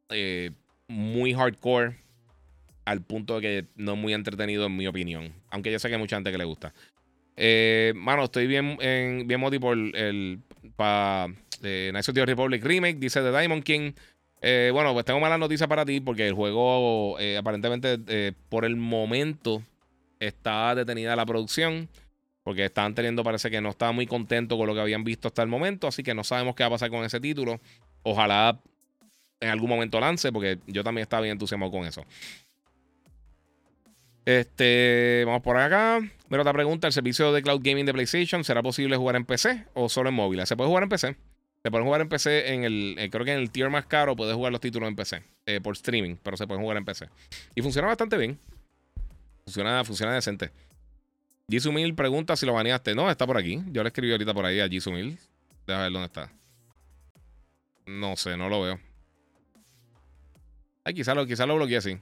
eh, 0.10 0.52
muy 0.88 1.34
hardcore 1.34 1.98
al 2.88 3.02
punto 3.02 3.36
de 3.36 3.42
que 3.42 3.66
no 3.76 3.94
es 3.94 3.98
muy 4.00 4.14
entretenido, 4.14 4.66
en 4.66 4.78
mi 4.78 4.88
opinión. 4.88 5.34
Aunque 5.50 5.72
yo 5.74 5.78
sé 5.78 5.90
que 5.90 5.96
hay 5.96 6.00
mucha 6.00 6.16
gente 6.16 6.32
que 6.32 6.38
le 6.38 6.46
gusta. 6.46 6.74
Eh, 7.36 7.92
mano, 7.98 8.24
estoy 8.24 8.48
bien, 8.48 8.78
en, 8.80 9.28
bien 9.28 9.42
moti 9.42 9.60
por 9.60 9.78
el. 9.78 10.40
Para 10.78 11.28
eh, 11.64 11.92
Nice 11.94 12.14
Republic 12.26 12.64
Remake, 12.64 12.98
dice 12.98 13.20
The 13.20 13.38
Diamond 13.38 13.64
King. 13.64 13.92
Eh, 14.42 14.70
bueno, 14.72 14.94
pues 14.94 15.04
tengo 15.04 15.20
malas 15.20 15.38
noticias 15.38 15.68
para 15.68 15.84
ti 15.84 16.00
porque 16.00 16.28
el 16.28 16.34
juego 16.34 17.18
aparentemente 17.38 18.34
por 18.48 18.64
el 18.64 18.78
momento 18.78 19.64
está 20.20 20.74
detenida 20.74 21.16
la 21.18 21.26
producción. 21.26 21.90
Porque 22.44 22.64
estaban 22.64 22.96
teniendo, 22.96 23.22
parece 23.26 23.52
que 23.52 23.60
no 23.60 23.72
estaba 23.72 23.92
muy 23.92 24.08
contento 24.08 24.58
con 24.58 24.66
lo 24.66 24.74
que 24.74 24.80
habían 24.80 25.04
visto 25.04 25.28
hasta 25.28 25.42
el 25.42 25.50
momento. 25.50 25.88
Así 25.88 26.04
que 26.04 26.14
no 26.14 26.24
sabemos 26.24 26.56
qué 26.56 26.64
va 26.64 26.68
a 26.68 26.72
pasar 26.72 26.90
con 26.90 27.04
ese 27.04 27.20
título. 27.20 27.60
Ojalá 28.04 28.58
en 29.42 29.50
algún 29.50 29.70
momento 29.70 30.00
lance, 30.00 30.32
porque 30.32 30.60
yo 30.68 30.84
también 30.84 31.04
estaba 31.04 31.22
bien 31.22 31.34
entusiasmado 31.34 31.72
con 31.72 31.86
eso. 31.86 32.06
Este, 34.28 35.24
vamos 35.26 35.42
por 35.42 35.56
acá. 35.56 36.02
Pero 36.28 36.42
otra 36.42 36.52
pregunta: 36.52 36.86
¿el 36.86 36.92
servicio 36.92 37.32
de 37.32 37.42
cloud 37.42 37.62
gaming 37.64 37.86
de 37.86 37.94
PlayStation 37.94 38.44
será 38.44 38.62
posible 38.62 38.98
jugar 38.98 39.16
en 39.16 39.24
PC 39.24 39.68
o 39.74 39.88
solo 39.88 40.10
en 40.10 40.16
móviles? 40.16 40.50
Se 40.50 40.58
puede 40.58 40.68
jugar 40.68 40.84
en 40.84 40.90
PC. 40.90 41.16
Se 41.64 41.72
puede 41.72 41.86
jugar 41.86 42.02
en 42.02 42.10
PC 42.10 42.54
en 42.54 42.66
el. 42.66 42.96
Eh, 43.00 43.10
creo 43.10 43.24
que 43.24 43.32
en 43.32 43.40
el 43.40 43.52
tier 43.52 43.70
más 43.70 43.86
caro 43.86 44.18
puedes 44.18 44.36
jugar 44.36 44.52
los 44.52 44.60
títulos 44.60 44.90
en 44.90 44.98
PC. 44.98 45.24
Eh, 45.46 45.62
por 45.62 45.76
streaming, 45.76 46.18
pero 46.22 46.36
se 46.36 46.46
pueden 46.46 46.62
jugar 46.62 46.76
en 46.76 46.84
PC. 46.84 47.08
Y 47.56 47.62
funciona 47.62 47.88
bastante 47.88 48.18
bien. 48.18 48.38
Funciona, 49.46 49.86
funciona 49.86 50.14
decente. 50.14 50.52
Jisumil 51.50 51.96
pregunta 51.96 52.36
si 52.36 52.46
lo 52.46 52.52
baneaste. 52.52 52.96
No, 52.96 53.10
está 53.10 53.26
por 53.26 53.38
aquí. 53.38 53.64
Yo 53.72 53.82
le 53.82 53.88
escribí 53.88 54.12
ahorita 54.12 54.34
por 54.34 54.46
ahí 54.46 54.60
a 54.60 54.68
Jisumil. 54.68 55.18
Deja 55.66 55.84
ver 55.84 55.92
dónde 55.94 56.08
está. 56.08 56.30
No 57.86 58.18
sé, 58.18 58.36
no 58.36 58.50
lo 58.50 58.62
veo. 58.62 58.80
Ay, 60.84 60.94
quizá 60.94 61.16
lo, 61.16 61.26
quizá 61.26 61.46
lo 61.46 61.56
bloqueé 61.56 61.78
así. 61.78 61.98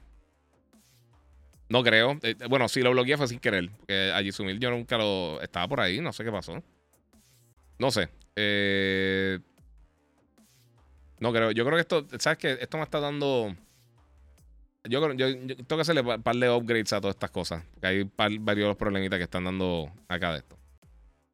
No 1.70 1.84
creo. 1.84 2.18
Eh, 2.22 2.36
bueno, 2.50 2.68
si 2.68 2.82
lo 2.82 2.92
bloqueé 2.92 3.18
fue 3.18 3.28
sin 3.28 3.40
querer. 3.40 3.70
Porque 3.72 4.12
a 4.14 4.22
Jisumil 4.22 4.60
yo 4.60 4.70
nunca 4.72 4.98
lo. 4.98 5.42
Estaba 5.42 5.68
por 5.68 5.82
ahí, 5.82 6.00
no 6.00 6.14
sé 6.14 6.24
qué 6.24 6.32
pasó. 6.32 6.62
No 7.80 7.92
sé. 7.92 8.10
Eh, 8.36 9.40
no 11.20 11.32
creo. 11.32 11.52
Yo 11.52 11.66
creo 11.66 11.78
que 11.78 11.82
esto. 11.82 12.08
¿Sabes 12.20 12.38
qué? 12.38 12.58
Esto 12.60 12.78
me 12.78 12.84
está 12.84 13.00
dando. 13.00 13.56
Yo, 14.88 15.14
yo, 15.14 15.30
yo, 15.30 15.56
tengo 15.56 15.78
que 15.78 15.82
hacerle 15.82 16.02
un 16.02 16.22
par 16.22 16.36
de 16.36 16.50
upgrades 16.50 16.94
a 16.94 17.02
todas 17.02 17.16
estas 17.16 17.32
cosas. 17.32 17.64
Porque 17.74 17.88
hay 17.88 18.38
varios 18.38 18.76
problemitas 18.76 19.18
que 19.18 19.24
están 19.24 19.46
dando 19.46 19.92
acá 20.08 20.34
de 20.34 20.40
esto. 20.40 20.58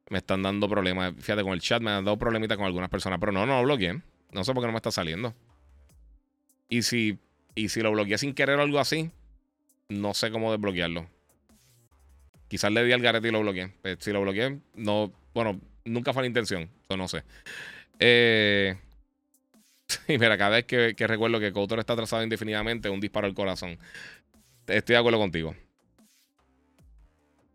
Me 0.08 0.18
están 0.18 0.42
dando 0.42 0.68
problemas. 0.68 1.14
Fíjate, 1.18 1.42
con 1.42 1.52
el 1.52 1.60
chat 1.60 1.82
me 1.82 1.90
han 1.90 2.04
dado 2.04 2.18
problemitas 2.18 2.56
con 2.56 2.66
algunas 2.66 2.88
personas. 2.88 3.18
Pero 3.20 3.32
no, 3.32 3.44
no 3.44 3.58
lo 3.58 3.64
bloqueé. 3.64 4.00
No 4.30 4.44
sé 4.44 4.54
por 4.54 4.62
qué 4.62 4.66
no 4.66 4.72
me 4.72 4.78
está 4.78 4.90
saliendo. 4.90 5.34
Y 6.70 6.82
si, 6.82 7.18
y 7.54 7.68
si 7.68 7.82
lo 7.82 7.92
bloqueé 7.92 8.16
sin 8.16 8.32
querer 8.32 8.58
o 8.58 8.62
algo 8.62 8.78
así, 8.78 9.10
no 9.92 10.14
sé 10.14 10.30
cómo 10.30 10.50
desbloquearlo. 10.50 11.06
Quizás 12.48 12.72
le 12.72 12.84
di 12.84 12.92
al 12.92 13.00
garete 13.00 13.28
y 13.28 13.30
lo 13.30 13.40
bloqueé. 13.40 13.72
Pues, 13.82 13.98
si 14.00 14.12
lo 14.12 14.20
bloqueé, 14.20 14.58
no. 14.74 15.12
Bueno, 15.34 15.60
nunca 15.84 16.12
fue 16.12 16.22
la 16.22 16.26
intención. 16.26 16.68
Eso 16.84 16.96
no 16.96 17.08
sé. 17.08 17.24
Eh. 17.98 18.76
Y 20.08 20.18
mira, 20.18 20.38
cada 20.38 20.56
vez 20.56 20.64
que, 20.64 20.94
recuerdo 21.06 21.38
que 21.38 21.52
Couture 21.52 21.80
está 21.80 21.92
atrasado 21.92 22.22
indefinidamente, 22.22 22.88
un 22.88 23.00
disparo 23.00 23.26
al 23.26 23.34
corazón. 23.34 23.78
Estoy 24.66 24.94
de 24.94 24.98
acuerdo 24.98 25.18
contigo. 25.18 25.54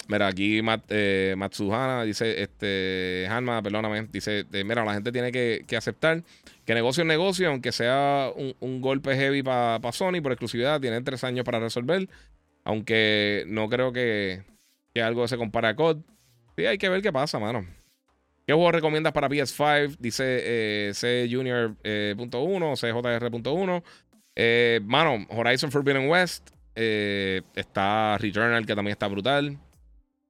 Mira, 0.07 0.27
aquí 0.27 0.61
eh, 0.89 1.35
Matsuhana 1.37 2.03
dice, 2.03 2.41
este, 2.41 3.27
Hanma, 3.29 3.61
perdóname, 3.61 4.07
dice, 4.11 4.45
eh, 4.51 4.63
mira, 4.63 4.85
la 4.85 4.93
gente 4.93 5.11
tiene 5.11 5.31
que, 5.31 5.65
aceptar 5.75 6.23
que 6.65 6.73
negocio 6.73 7.01
es 7.01 7.07
negocio, 7.07 7.49
aunque 7.49 7.71
sea 7.71 8.31
un, 8.59 8.81
golpe 8.81 9.15
heavy 9.15 9.43
para 9.43 9.91
Sony 9.91 10.21
por 10.21 10.31
exclusividad, 10.31 10.79
tienen 10.79 11.03
tres 11.03 11.23
años 11.23 11.43
para 11.43 11.59
resolver, 11.59 12.07
aunque 12.63 13.43
no 13.47 13.67
creo 13.69 13.91
que, 13.91 14.43
que 14.93 15.01
algo 15.01 15.27
se 15.27 15.37
compare 15.37 15.67
a 15.67 15.75
COD. 15.75 15.97
Sí, 16.57 16.65
hay 16.65 16.77
que 16.77 16.89
ver 16.89 17.01
qué 17.01 17.11
pasa, 17.11 17.37
mano. 17.37 17.65
¿Qué 18.47 18.53
juego 18.53 18.71
recomiendas 18.71 19.11
para 19.11 19.27
PS5? 19.27 19.97
Dice 19.99 20.23
eh, 20.41 20.91
C 20.93 21.27
Junior.1, 21.29 21.75
eh, 21.83 22.15
CJR.1. 22.17 23.83
Eh, 24.37 24.79
mano, 24.85 25.27
Horizon 25.29 25.69
Forbidden 25.69 26.09
West. 26.09 26.51
Está 26.73 28.17
Returnal, 28.17 28.65
que 28.65 28.73
también 28.73 28.93
está 28.93 29.07
brutal. 29.07 29.57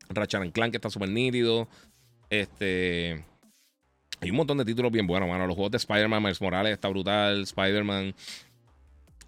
Ratchet 0.09 0.51
Clank, 0.51 0.71
que 0.71 0.77
está 0.77 0.89
súper 0.89 1.09
nítido. 1.09 1.67
Este. 2.29 3.23
Hay 4.19 4.31
un 4.31 4.37
montón 4.37 4.57
de 4.57 4.65
títulos 4.65 4.91
bien 4.91 5.07
buenos, 5.07 5.29
mano. 5.29 5.45
Los 5.45 5.55
juegos 5.55 5.71
de 5.71 5.77
Spider-Man, 5.77 6.23
Miles 6.23 6.41
Morales 6.41 6.73
está 6.73 6.89
brutal. 6.89 7.43
Spider-Man. 7.43 8.15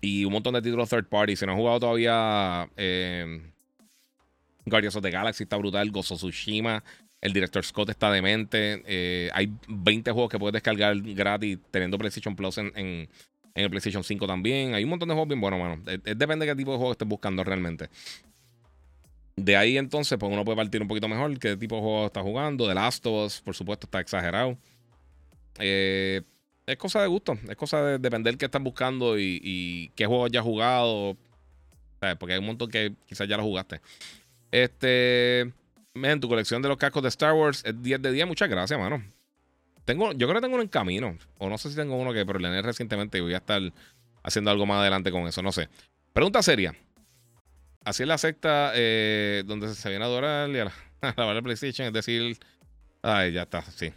Y 0.01 0.25
un 0.25 0.33
montón 0.33 0.53
de 0.53 0.61
títulos 0.61 0.89
third 0.89 1.05
party. 1.07 1.35
Si 1.35 1.45
no 1.45 1.51
han 1.51 1.57
jugado 1.57 1.79
todavía. 1.79 2.69
Guardians 4.65 4.95
of 4.95 5.03
the 5.03 5.11
Galaxy 5.11 5.43
está 5.43 5.57
brutal. 5.57 5.91
Gozo 5.91 6.15
Tsushima 6.15 6.83
el 7.21 7.33
director 7.33 7.63
Scott 7.63 7.89
está 7.89 8.11
demente. 8.11 8.83
Eh, 8.85 9.29
hay 9.33 9.51
20 9.67 10.11
juegos 10.11 10.29
que 10.29 10.39
puedes 10.39 10.53
descargar 10.53 10.95
gratis 10.97 11.59
teniendo 11.71 11.97
PlayStation 11.97 12.35
Plus 12.35 12.57
en, 12.57 13.09
el 13.55 13.69
PlayStation 13.69 14.03
5 14.03 14.27
también. 14.27 14.73
Hay 14.73 14.83
un 14.83 14.89
montón 14.89 15.09
de 15.09 15.15
juegos 15.15 15.27
bien 15.27 15.41
buenos, 15.41 15.59
mano. 15.59 15.81
depende 15.83 16.45
de 16.45 16.51
qué 16.51 16.55
tipo 16.55 16.71
de 16.71 16.77
juego 16.77 16.91
estés 16.91 17.07
buscando 17.07 17.43
realmente. 17.43 17.89
De 19.43 19.55
ahí 19.55 19.77
entonces, 19.77 20.17
pues 20.17 20.31
uno 20.31 20.43
puede 20.43 20.57
partir 20.57 20.81
un 20.81 20.87
poquito 20.87 21.07
mejor 21.07 21.37
qué 21.39 21.55
tipo 21.55 21.75
de 21.75 21.81
juego 21.81 22.05
está 22.07 22.21
jugando. 22.21 22.67
The 22.67 22.73
Last 22.73 23.05
of 23.05 23.25
Us, 23.25 23.41
por 23.41 23.55
supuesto, 23.55 23.87
está 23.87 23.99
exagerado. 23.99 24.57
Eh, 25.59 26.21
es 26.65 26.77
cosa 26.77 27.01
de 27.01 27.07
gusto. 27.07 27.37
Es 27.47 27.55
cosa 27.55 27.81
de 27.83 27.97
depender 27.99 28.37
qué 28.37 28.45
estás 28.45 28.61
buscando 28.61 29.17
y, 29.17 29.91
qué 29.95 30.05
juego 30.05 30.25
hayas 30.25 30.43
jugado. 30.43 31.17
Porque 32.19 32.33
hay 32.33 32.39
un 32.39 32.45
montón 32.45 32.69
que 32.69 32.93
quizás 33.05 33.27
ya 33.27 33.37
lo 33.37 33.43
jugaste. 33.43 33.81
Este 34.51 35.51
en 35.95 36.19
tu 36.19 36.29
colección 36.29 36.61
de 36.61 36.69
los 36.69 36.77
cascos 36.77 37.03
de 37.03 37.09
Star 37.09 37.33
Wars 37.33 37.63
es 37.65 37.81
10 37.81 38.01
de 38.01 38.11
10. 38.11 38.27
Muchas 38.27 38.49
gracias, 38.49 38.79
mano. 38.79 39.03
Tengo, 39.85 40.11
yo 40.13 40.27
creo 40.27 40.35
que 40.35 40.41
tengo 40.41 40.55
uno 40.55 40.63
en 40.63 40.69
camino. 40.69 41.17
O 41.37 41.49
no 41.49 41.57
sé 41.57 41.69
si 41.69 41.75
tengo 41.75 41.95
uno 41.95 42.13
que 42.13 42.25
problemé 42.25 42.61
recientemente 42.61 43.17
y 43.17 43.21
voy 43.21 43.33
a 43.33 43.37
estar 43.37 43.61
haciendo 44.23 44.51
algo 44.51 44.65
más 44.65 44.79
adelante 44.79 45.11
con 45.11 45.27
eso. 45.27 45.41
No 45.41 45.51
sé. 45.51 45.69
Pregunta 46.13 46.41
seria. 46.43 46.75
Así 47.89 48.03
es 48.03 48.07
la 48.07 48.19
secta 48.19 48.71
eh, 48.75 49.41
donde 49.47 49.73
se 49.73 49.89
viene 49.89 50.05
a 50.05 50.07
adorar 50.07 50.47
y 50.51 50.59
a 50.59 50.65
la, 50.65 50.71
a 51.01 51.41
PlayStation. 51.41 51.87
Es 51.87 51.93
decir, 51.93 52.37
ay, 53.01 53.31
ya 53.31 53.41
está, 53.41 53.63
sí. 53.63 53.91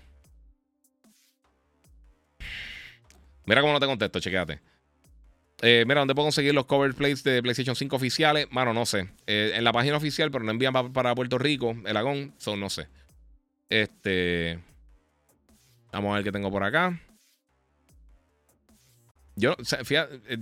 Mira 3.44 3.60
cómo 3.60 3.74
no 3.74 3.80
te 3.80 3.84
contesto, 3.84 4.18
chequéate. 4.18 4.60
Eh, 5.60 5.84
mira, 5.86 6.00
¿dónde 6.00 6.14
puedo 6.14 6.24
conseguir 6.24 6.54
los 6.54 6.64
cover 6.64 6.94
plates 6.94 7.22
de 7.22 7.42
PlayStation 7.42 7.76
5 7.76 7.94
oficiales? 7.94 8.46
Mano, 8.50 8.72
no 8.72 8.86
sé. 8.86 9.10
Eh, 9.26 9.52
en 9.56 9.62
la 9.62 9.74
página 9.74 9.98
oficial, 9.98 10.30
pero 10.30 10.42
no 10.42 10.52
envían 10.52 10.72
para 10.94 11.14
Puerto 11.14 11.36
Rico, 11.36 11.76
el 11.84 11.96
Agón, 11.98 12.32
son 12.38 12.60
no 12.60 12.70
sé. 12.70 12.88
Este. 13.68 14.58
Vamos 15.92 16.12
a 16.12 16.14
ver 16.14 16.24
qué 16.24 16.32
tengo 16.32 16.50
por 16.50 16.64
acá. 16.64 16.98
Yo, 19.34 19.56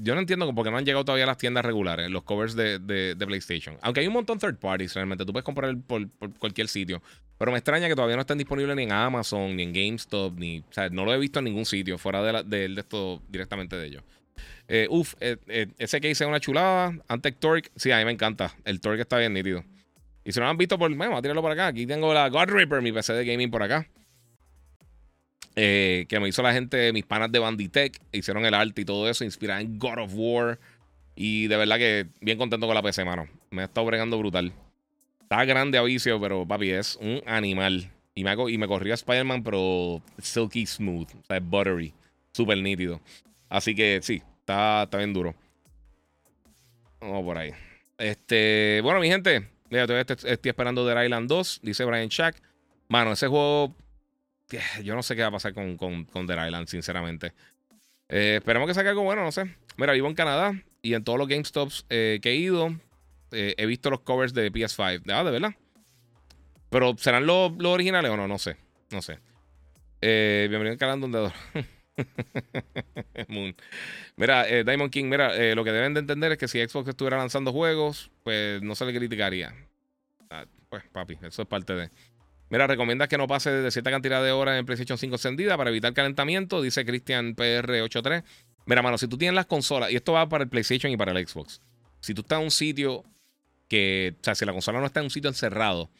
yo 0.03 0.15
no 0.15 0.21
entiendo 0.21 0.53
por 0.53 0.65
qué 0.65 0.71
no 0.71 0.77
han 0.77 0.85
llegado 0.85 1.05
todavía 1.05 1.25
a 1.25 1.29
las 1.29 1.39
tiendas 1.39 1.65
regulares, 1.65 2.11
los 2.11 2.25
covers 2.25 2.57
de, 2.57 3.17
PlayStation. 3.19 3.79
Aunque 3.83 4.01
hay 4.01 4.09
un 4.09 4.13
montón 4.13 4.39
de 4.39 4.49
third 4.49 4.59
parties 4.59 4.95
realmente. 4.95 5.25
Tú 5.25 5.33
puedes 5.33 5.45
comprar 5.45 5.77
por, 5.87 6.09
cualquier 6.39 6.69
sitio. 6.69 7.01
Pero 7.39 7.53
me 7.53 7.59
extraña 7.59 7.89
que 7.89 7.95
todavía 7.95 8.17
no 8.17 8.23
estén 8.23 8.39
disponibles 8.39 8.75
ni 8.77 8.83
en 8.83 8.93
Amazon, 8.93 9.57
ni 9.57 9.63
en 9.63 9.73
GameStop, 9.73 10.37
ni. 10.39 10.59
O 10.59 10.73
sea, 10.73 10.89
no 10.89 11.05
lo 11.05 11.15
he 11.15 11.19
visto 11.19 11.39
en 11.39 11.47
ningún 11.47 11.65
sitio 11.65 11.99
fuera 11.99 12.43
de, 12.43 12.69
de 12.69 12.81
esto 12.81 13.23
directamente 13.29 13.77
de 13.77 13.87
ellos. 13.87 14.03
Eh, 14.73 14.87
uf, 14.89 15.15
eh, 15.19 15.37
eh, 15.49 15.67
ese 15.79 16.01
que 16.01 16.11
hice 16.11 16.25
una 16.27 16.39
chulada. 16.39 16.95
Antec 17.09 17.39
Torque. 17.39 17.71
Sí, 17.77 17.91
a 17.91 17.99
mí 17.99 18.05
me 18.05 18.13
encanta. 18.13 18.55
El 18.65 18.81
Torque 18.81 19.03
está 19.03 19.19
bien 19.19 19.33
nítido. 19.33 19.65
Y 20.25 20.33
si 20.33 20.39
no 20.39 20.45
lo 20.45 20.51
han 20.51 20.59
visto, 20.59 20.79
por, 20.79 20.95
bueno, 20.95 21.17
a 21.17 21.23
tirarlo 21.23 21.43
por 21.43 21.51
acá. 21.51 21.69
Aquí 21.69 21.87
tengo 21.87 22.15
la 22.15 22.29
God 22.29 22.51
Reaper, 22.51 22.83
mi 22.83 22.93
PC 22.93 23.13
de 23.15 23.25
gaming 23.25 23.51
por 23.51 23.63
acá. 23.63 23.89
Que 26.09 26.21
me 26.21 26.29
hizo 26.29 26.43
la 26.43 26.53
gente, 26.53 26.93
mis 26.93 27.05
panas 27.05 27.31
de 27.33 27.39
Banditech. 27.39 28.01
Hicieron 28.13 28.45
el 28.45 28.55
arte 28.55 28.83
y 28.83 28.85
todo 28.85 29.09
eso, 29.09 29.25
inspirada 29.25 29.61
en 29.61 29.79
God 29.79 29.99
of 29.99 30.13
War. 30.15 30.59
Y 31.15 31.49
de 31.49 31.57
verdad 31.57 31.79
que 31.79 32.07
bien 32.21 32.39
contento 32.39 32.67
con 32.67 32.75
la 32.75 32.83
PC, 32.83 33.05
mano. 33.05 33.29
Me 33.51 33.63
ha 33.63 33.65
estado 33.67 33.87
bregando 33.87 34.19
brutal. 34.19 34.53
Está 35.23 35.45
grande 35.45 35.79
a 35.79 35.83
vicio, 35.83 36.21
pero 36.21 36.47
papi, 36.47 36.71
es 36.71 36.97
un 37.01 37.23
animal. 37.27 37.91
Y 38.15 38.25
me, 38.25 38.35
y 38.49 38.59
me 38.59 38.67
corría 38.67 38.95
Spider-Man, 38.95 39.43
pero 39.43 40.03
silky 40.19 40.67
smooth. 40.67 41.09
O 41.09 41.25
sea, 41.27 41.41
buttery. 41.41 41.93
Súper 42.33 42.59
nítido. 42.59 43.01
Así 43.49 43.75
que 43.75 44.01
sí, 44.03 44.23
Está, 44.51 44.99
bien 44.99 45.13
duro. 45.13 45.35
Vamos 47.01 47.25
por 47.25 47.39
ahí. 47.39 47.53
Este, 47.97 48.81
bueno, 48.83 48.99
mi 48.99 49.09
gente, 49.09 49.49
mira, 49.71 49.85
estoy, 49.85 50.51
esperando 50.51 50.85
The 50.85 51.05
Island 51.05 51.29
2, 51.29 51.61
dice 51.63 51.85
Brian 51.85 52.09
Shack. 52.09 52.43
Mano, 52.89 53.13
ese 53.13 53.29
juego, 53.29 53.77
yo 54.85 54.95
no 54.95 55.03
sé 55.03 55.17
qué 55.17 55.23
va 55.23 55.29
a 55.29 55.33
pasar 55.33 55.55
con, 55.55 55.77
con, 55.77 56.07
Island, 56.25 56.67
sinceramente. 56.67 57.33
Eh, 58.09 58.37
esperemos 58.39 58.67
que 58.67 58.75
saque 58.75 58.89
algo 58.89 59.03
bueno, 59.03 59.23
no 59.23 59.33
sé. 59.33 59.55
Mira, 59.77 59.93
vivo 59.93 60.09
en 60.09 60.15
Canadá 60.15 60.61
y 60.83 60.95
en 60.95 61.05
todos 61.05 61.19
los 61.19 61.29
GameStops 61.29 61.85
que 61.89 62.21
he 62.23 62.35
ido, 62.35 62.75
he 63.31 63.67
visto 63.67 63.91
los 63.91 64.01
covers 64.01 64.35
de 64.35 64.51
PS5. 64.51 65.03
Ah, 65.13 65.25
de 65.25 65.31
verdad. 65.31 65.55
Pero 66.71 66.97
¿serán 66.99 67.27
los, 67.27 67.53
originales 67.65 68.11
o 68.11 68.17
no? 68.17 68.27
No 68.27 68.39
sé. 68.39 68.57
No 68.91 69.01
sé. 69.03 69.19
bienvenido 70.01 70.73
al 70.73 70.79
canal 70.79 71.01
donde... 71.01 71.31
Mira, 74.17 74.45
Diamond 74.45 74.91
King, 74.91 75.05
mira, 75.05 75.55
lo 75.55 75.63
que 75.65 75.73
deben 75.73 75.93
de 75.95 76.01
entender 76.01 76.33
es 76.33 76.39
que 76.39 76.49
si 76.49 76.59
Xbox 76.67 76.89
estuviera 76.89 77.19
lanzando 77.19 77.53
juegos, 77.53 78.11
pues 78.23 78.63
no 78.63 78.75
se 78.75 78.87
le 78.87 78.95
criticaría. 78.95 79.55
Ah, 80.31 80.47
pues, 80.71 80.85
papi, 80.93 81.19
eso 81.23 81.43
es 81.43 81.49
parte 81.49 81.75
de. 81.75 81.91
Mira, 82.51 82.67
recomienda 82.67 83.07
que 83.07 83.17
no 83.17 83.29
pase 83.29 83.51
de 83.51 83.71
cierta 83.71 83.91
cantidad 83.91 84.23
de 84.23 84.33
horas 84.33 84.59
en 84.59 84.67
PlayStation 84.67 84.99
5 84.99 85.15
encendida 85.15 85.57
para 85.57 85.71
evitar 85.71 85.95
calentamiento, 85.95 86.61
dice 86.61 86.85
Christian 86.85 87.37
PR83. 87.37 88.25
Mira, 88.67 88.83
mano, 88.83 88.99
si 88.99 89.07
tú 89.07 89.17
tienes 89.17 89.37
las 89.37 89.47
consolas, 89.47 89.93
y 89.93 89.97
esto 89.97 90.13
va 90.13 90.29
para 90.29 90.45
el 90.45 90.51
PlayStation 90.51 90.93
y 90.93 90.97
para 90.97 91.13
el 91.13 91.27
Xbox, 91.27 91.63
si 92.01 92.13
tú 92.13 92.23
estás 92.23 92.41
en 92.41 92.45
un 92.45 92.51
sitio 92.51 93.05
que, 93.69 94.17
o 94.21 94.25
sea, 94.25 94.35
si 94.35 94.45
la 94.45 94.53
consola 94.53 94.81
no 94.81 94.87
está 94.87 94.99
en 94.99 95.05
un 95.05 95.11
sitio 95.11 95.31
encerrado 95.31 95.91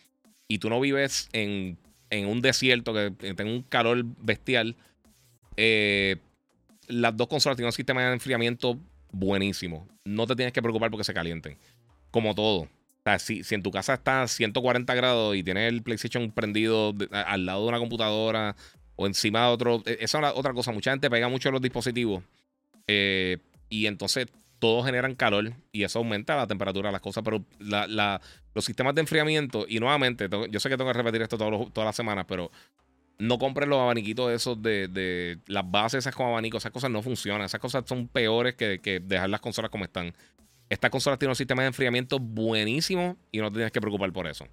y 0.49 0.59
tú 0.59 0.69
no 0.69 0.81
vives 0.81 1.29
en, 1.33 1.79
un 2.11 2.43
desierto 2.43 2.93
que, 2.93 3.13
tenga 3.35 3.51
un 3.51 3.63
calor 3.63 4.05
bestial, 4.19 4.77
eh, 5.57 6.17
las 6.89 7.17
dos 7.17 7.29
consolas 7.29 7.57
tienen 7.57 7.69
un 7.69 7.73
sistema 7.73 8.03
de 8.03 8.13
enfriamiento 8.13 8.77
buenísimo. 9.13 9.87
No 10.05 10.27
te 10.27 10.35
tienes 10.35 10.53
que 10.53 10.63
preocupar 10.63 10.91
porque 10.91 11.05
se 11.05 11.15
calienten. 11.15 11.57
Como 12.11 12.35
todo. 12.35 12.69
O 13.01 13.03
sea, 13.05 13.19
si, 13.19 13.43
en 13.55 13.63
tu 13.63 13.71
casa 13.71 13.95
está 13.95 14.23
a 14.23 14.29
140 14.29 14.95
grados 14.95 15.35
y 15.35 15.43
tienes 15.43 15.73
el 15.73 15.83
PlayStation 15.83 16.31
prendido 16.33 16.95
al 17.11 17.47
lado 17.47 17.63
de 17.63 17.69
una 17.69 17.79
computadora 17.79 18.57
o 18.97 19.07
encima 19.07 19.47
de 19.47 19.53
otro, 19.53 19.83
e, 19.87 19.99
esa 20.01 20.19
es 20.19 20.33
otra 20.37 20.53
cosa. 20.53 20.71
Mucha 20.71 20.91
gente 20.91 21.09
pega 21.09 21.29
mucho 21.29 21.51
los 21.51 21.63
dispositivos 21.63 22.23
eh, 22.87 23.39
y 23.71 23.87
entonces 23.87 24.27
todos 24.59 24.85
generan 24.85 25.15
calor 25.15 25.55
y 25.73 25.85
eso 25.85 26.01
aumenta 26.01 26.37
la 26.37 26.47
temperatura 26.47 26.91
de 26.91 26.93
las 26.93 27.01
cosas. 27.01 27.25
Pero 27.25 27.43
los 28.55 28.65
sistemas 28.67 28.95
de 28.95 29.01
enfriamiento, 29.01 29.65
y 29.67 29.81
nuevamente, 29.81 30.29
yo 30.51 30.61
sé 30.61 30.69
que 30.69 30.77
tengo 30.77 30.93
que 30.93 30.99
repetir 30.99 31.23
esto 31.23 31.39
todas 31.39 31.87
las 31.87 31.97
semanas, 31.97 32.27
pero 32.29 32.51
no 33.19 33.39
compres 33.39 33.67
los 33.67 33.79
abaniquitos 33.81 34.31
esos 34.31 34.63
de, 34.63 34.89
de, 34.89 35.39
las 35.47 35.71
bases 35.71 36.01
esas 36.01 36.15
con 36.15 36.27
abanicos. 36.27 36.63
Esas 36.63 36.73
cosas 36.73 36.91
no 36.91 37.01
funcionan. 37.01 37.47
Esas 37.47 37.61
cosas 37.61 37.85
son 37.87 38.09
peores 38.09 38.57
que 38.57 39.03
dejar 39.03 39.31
las 39.31 39.41
consolas 39.41 39.71
como 39.71 39.85
están. 39.85 40.13
Esta 40.71 40.89
consola 40.89 41.17
tiene 41.17 41.33
un 41.33 41.37
sistema 41.37 41.63
de 41.63 41.69
enfriamiento 41.69 42.21
buenísimo 42.21 43.17
y 43.33 43.39
no 43.39 43.51
te 43.51 43.55
tienes 43.55 43.73
que 43.73 43.81
preocupar 43.81 44.13
por 44.13 44.29
eso. 44.29 44.47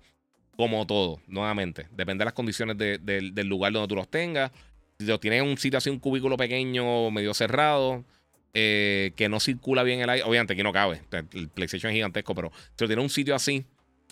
Como 0.57 0.88
todo, 0.88 1.22
nuevamente. 1.27 1.88
Depende 1.91 2.23
de 2.23 2.26
las 2.26 2.34
condiciones 2.34 2.76
del 2.76 3.48
lugar 3.48 3.72
donde 3.72 3.88
tú 3.88 3.95
los 3.95 4.10
tengas. 4.10 4.52
Si 4.98 5.06
lo 5.06 5.19
tienes 5.19 5.44
en 5.44 5.48
un 5.48 5.57
sitio 5.60 5.77
así, 5.77 5.91
un 5.91 5.99
cubículo 5.99 6.35
pequeño, 6.35 7.11
medio 7.11 7.35
cerrado, 7.35 8.03
eh, 8.56 9.11
que 9.15 9.30
no 9.30 9.39
circula 9.39 9.84
bien 9.84 9.99
el 10.02 10.10
aire. 10.10 10.23
Obviamente 10.26 10.53
aquí 10.53 10.64
no 10.64 10.73
cabe. 10.73 11.03
El 11.34 11.49
PlayStation 11.49 11.91
es 11.91 11.95
gigantesco, 11.95 12.34
pero 12.34 12.52
si 12.76 12.84
lo 12.84 12.88
tienes 12.88 12.98
en 12.98 13.03
un 13.03 13.10
sitio 13.11 13.35
así, 13.35 13.64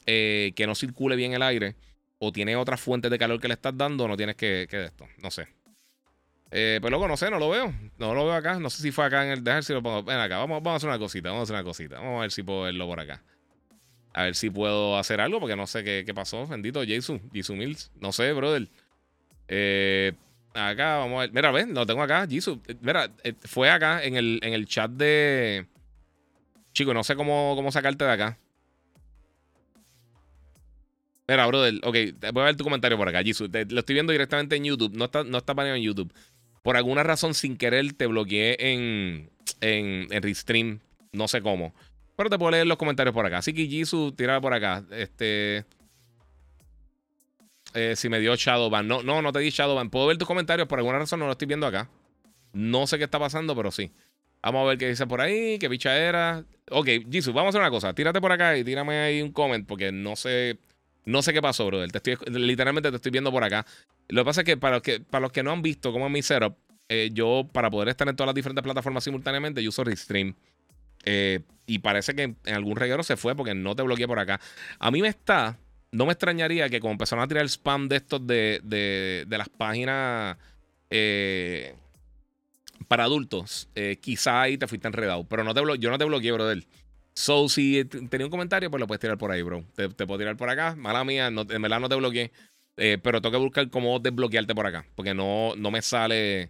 eh, 0.06 0.54
que 0.56 0.68
no 0.68 0.76
circule 0.76 1.16
bien 1.16 1.34
el 1.34 1.42
aire, 1.42 1.76
o 2.20 2.32
tiene 2.32 2.56
otras 2.56 2.80
fuentes 2.80 3.10
de 3.10 3.18
calor 3.18 3.42
que 3.42 3.48
le 3.48 3.56
estás 3.56 3.76
dando, 3.76 4.08
no 4.08 4.16
tienes 4.16 4.36
que, 4.36 4.68
que 4.70 4.86
esto. 4.86 5.08
No 5.24 5.32
sé. 5.32 5.48
Eh, 6.52 6.78
pues 6.80 6.92
luego 6.92 7.08
no 7.08 7.18
sé, 7.18 7.30
no 7.30 7.40
lo 7.40 7.50
veo. 7.50 7.74
No 7.98 8.14
lo 8.14 8.26
veo 8.26 8.34
acá. 8.34 8.60
No 8.60 8.70
sé 8.70 8.82
si 8.82 8.92
fue 8.92 9.06
acá 9.06 9.26
en 9.26 9.32
el. 9.32 9.44
Dejar 9.44 9.64
si 9.64 9.74
lo 9.74 9.82
pongo. 9.82 10.04
Ven 10.04 10.20
acá, 10.20 10.38
vamos, 10.38 10.62
vamos 10.62 10.74
a 10.74 10.76
hacer 10.78 10.90
una 10.90 11.00
cosita. 11.00 11.30
Vamos 11.30 11.42
a 11.42 11.44
hacer 11.44 11.56
una 11.56 11.64
cosita. 11.64 12.00
Vamos 12.00 12.18
a 12.20 12.22
ver 12.22 12.32
si 12.32 12.44
puedo 12.44 12.62
verlo 12.64 12.88
por 12.88 13.00
acá. 13.00 13.24
A 14.14 14.24
ver 14.24 14.36
si 14.36 14.50
puedo 14.50 14.98
hacer 14.98 15.20
algo, 15.20 15.40
porque 15.40 15.56
no 15.56 15.68
sé 15.68 15.84
qué, 15.84 16.14
pasó. 16.14 16.48
Bendito 16.48 16.82
Jason. 16.88 17.22
Jason 17.34 17.58
Mills. 17.58 17.92
No 18.00 18.12
sé, 18.12 18.32
brother. 18.34 18.68
Eh, 19.48 20.14
acá, 20.54 20.98
vamos 20.98 21.18
a 21.18 21.22
ver. 21.22 21.34
Mira, 21.34 21.52
ven, 21.52 21.74
lo 21.74 21.86
tengo 21.86 22.02
acá. 22.02 22.26
Jesus. 22.28 22.60
Mira, 22.82 23.10
eh, 23.24 23.34
fue 23.42 23.70
acá 23.70 24.04
en 24.04 24.16
el, 24.16 24.40
en 24.42 24.54
el 24.54 24.66
chat 24.68 24.92
de. 24.92 25.66
Chico, 26.74 26.94
no 26.94 27.04
sé 27.04 27.16
cómo, 27.16 27.54
cómo 27.56 27.72
sacarte 27.72 28.06
de 28.06 28.12
acá. 28.12 28.38
Mira, 31.28 31.48
brother, 31.48 31.74
ok, 31.84 31.96
voy 32.34 32.44
a 32.44 32.46
ver 32.46 32.56
tu 32.56 32.64
comentario 32.64 32.98
por 32.98 33.10
acá, 33.10 33.24
Jesus. 33.24 33.50
lo 33.52 33.80
estoy 33.80 33.94
viendo 33.96 34.12
directamente 34.12 34.56
en 34.56 34.64
YouTube. 34.64 34.96
No 34.96 35.06
está, 35.06 35.24
no 35.24 35.40
está 35.40 35.76
en 35.76 35.82
YouTube 35.82 36.14
por 36.66 36.78
alguna 36.78 37.04
razón 37.04 37.36
sin 37.36 37.58
querer 37.58 37.94
te 37.94 38.08
bloqueé 38.08 38.58
en, 38.60 39.30
en, 39.62 40.08
en 40.12 40.24
Restream. 40.24 40.80
No 41.12 41.28
sé 41.28 41.44
cómo. 41.44 41.76
Pero 42.16 42.28
te 42.32 42.40
puedo 42.40 42.50
leer 42.50 42.66
los 42.66 42.80
comentarios 42.80 43.14
por 43.14 43.24
acá. 43.24 43.38
Así 43.38 43.54
que 43.54 43.68
Jisoo, 43.68 44.12
tira 44.16 44.42
por 44.42 44.52
acá. 44.52 44.84
Este. 44.90 45.64
Eh, 47.76 47.94
si 47.96 48.10
me 48.10 48.20
dio 48.20 48.36
Shadowban. 48.36 48.88
No, 48.88 49.04
no, 49.04 49.22
no 49.22 49.32
te 49.32 49.42
di 49.42 49.52
Shadowban. 49.52 49.92
Puedo 49.92 50.08
ver 50.08 50.18
tus 50.18 50.28
comentarios. 50.28 50.68
Por 50.68 50.80
alguna 50.80 50.98
razón 50.98 51.20
no 51.20 51.28
lo 51.28 51.34
estoy 51.34 51.48
viendo 51.48 51.68
acá. 51.68 51.88
No 52.52 52.88
sé 52.88 52.98
qué 52.98 53.04
está 53.04 53.20
pasando, 53.20 53.56
pero 53.56 53.70
sí. 53.70 53.92
Vamos 54.42 54.64
a 54.64 54.70
ver 54.70 54.80
qué 54.80 54.90
dice 54.90 55.06
por 55.06 55.22
ahí. 55.22 55.60
Qué 55.60 55.68
bicha 55.68 55.96
era. 55.96 56.46
Ok, 56.72 56.88
Jisoo, 57.12 57.32
vamos 57.32 57.50
a 57.50 57.60
hacer 57.60 57.62
una 57.62 57.70
cosa. 57.70 57.94
Tírate 57.94 58.20
por 58.20 58.32
acá 58.32 58.58
y 58.58 58.64
tírame 58.64 58.98
ahí 59.02 59.22
un 59.22 59.32
comment. 59.32 59.68
Porque 59.68 59.92
no 59.92 60.16
sé. 60.16 60.58
No 61.06 61.22
sé 61.22 61.34
qué 61.34 61.42
pasó, 61.42 61.68
brother. 61.68 61.90
Literalmente 62.32 62.90
te 62.90 62.96
estoy 62.96 63.12
viendo 63.12 63.32
por 63.32 63.44
acá. 63.44 63.66
Lo 64.10 64.22
que 64.22 64.26
pasa 64.26 64.42
es 64.42 64.46
que 64.46 64.58
para 64.58 64.82
los 65.20 65.32
que, 65.32 65.44
no 65.44 65.52
han 65.52 65.62
visto 65.62 65.92
cómo 65.92 66.08
es 66.08 66.12
mi 66.12 66.22
setup, 66.22 66.56
eh, 66.90 67.10
yo 67.14 67.48
para 67.52 67.70
poder 67.70 67.90
estar 67.90 68.08
en 68.10 68.16
todas 68.16 68.28
las 68.28 68.36
diferentes 68.36 68.64
plataformas 68.64 69.04
simultáneamente, 69.04 69.64
yo 69.64 69.70
uso 69.70 69.84
Restream. 69.84 70.34
Eh, 71.04 71.42
y 71.68 71.80
parece 71.80 72.16
que 72.16 72.24
en 72.24 72.56
algún 72.56 72.76
reguero 72.76 73.04
se 73.04 73.18
fue 73.18 73.36
porque 73.36 73.54
no 73.54 73.76
te 73.76 73.84
bloqueé 73.84 74.08
por 74.08 74.20
acá. 74.20 74.40
A 74.80 74.90
mí 74.90 75.02
me 75.02 75.08
está, 75.08 75.58
no 75.92 76.06
me 76.08 76.14
extrañaría 76.14 76.70
que 76.70 76.80
como 76.80 76.94
empezaron 76.94 77.24
a 77.24 77.28
tirar 77.28 77.44
el 77.44 77.50
spam 77.50 77.88
de 77.88 77.96
estos 77.98 78.26
de, 78.26 78.60
de, 78.64 79.38
las 79.38 79.50
páginas 79.50 80.38
eh, 80.90 81.76
para 82.88 83.04
adultos, 83.04 83.70
quizá 84.02 84.42
ahí 84.42 84.58
te 84.58 84.68
fuiste 84.68 84.88
enredado. 84.88 85.24
Pero 85.24 85.44
no 85.44 85.54
te 85.54 85.62
yo 85.80 85.90
no 85.92 85.98
te 86.00 86.06
bloqueé, 86.06 86.32
brother. 86.32 86.64
So, 87.16 87.48
si 87.48 87.86
tenía 87.86 88.28
un 88.28 88.32
comentario, 88.32 88.70
pues 88.70 88.80
lo 88.80 88.88
puedes 88.88 89.00
tirar 89.00 89.18
por 89.18 89.32
ahí, 89.32 89.42
bro. 89.42 89.64
Te, 89.76 89.90
puedo 89.90 90.18
tirar 90.18 90.36
por 90.36 90.50
acá. 90.50 90.76
Mala 90.76 91.04
mía, 91.06 91.32
no, 91.32 91.46
en 91.50 91.62
verdad 91.62 91.80
no 91.80 91.88
te 91.88 91.96
bloqueé. 91.96 92.32
Eh, 92.76 92.98
pero 93.02 93.22
tengo 93.22 93.32
que 93.32 93.44
buscar 93.44 93.70
cómo 93.70 94.00
desbloquearte 94.00 94.54
por 94.54 94.68
acá. 94.68 94.86
Porque 94.96 95.14
no, 95.14 95.56
no 95.56 95.72
me 95.72 95.82
sale. 95.82 96.50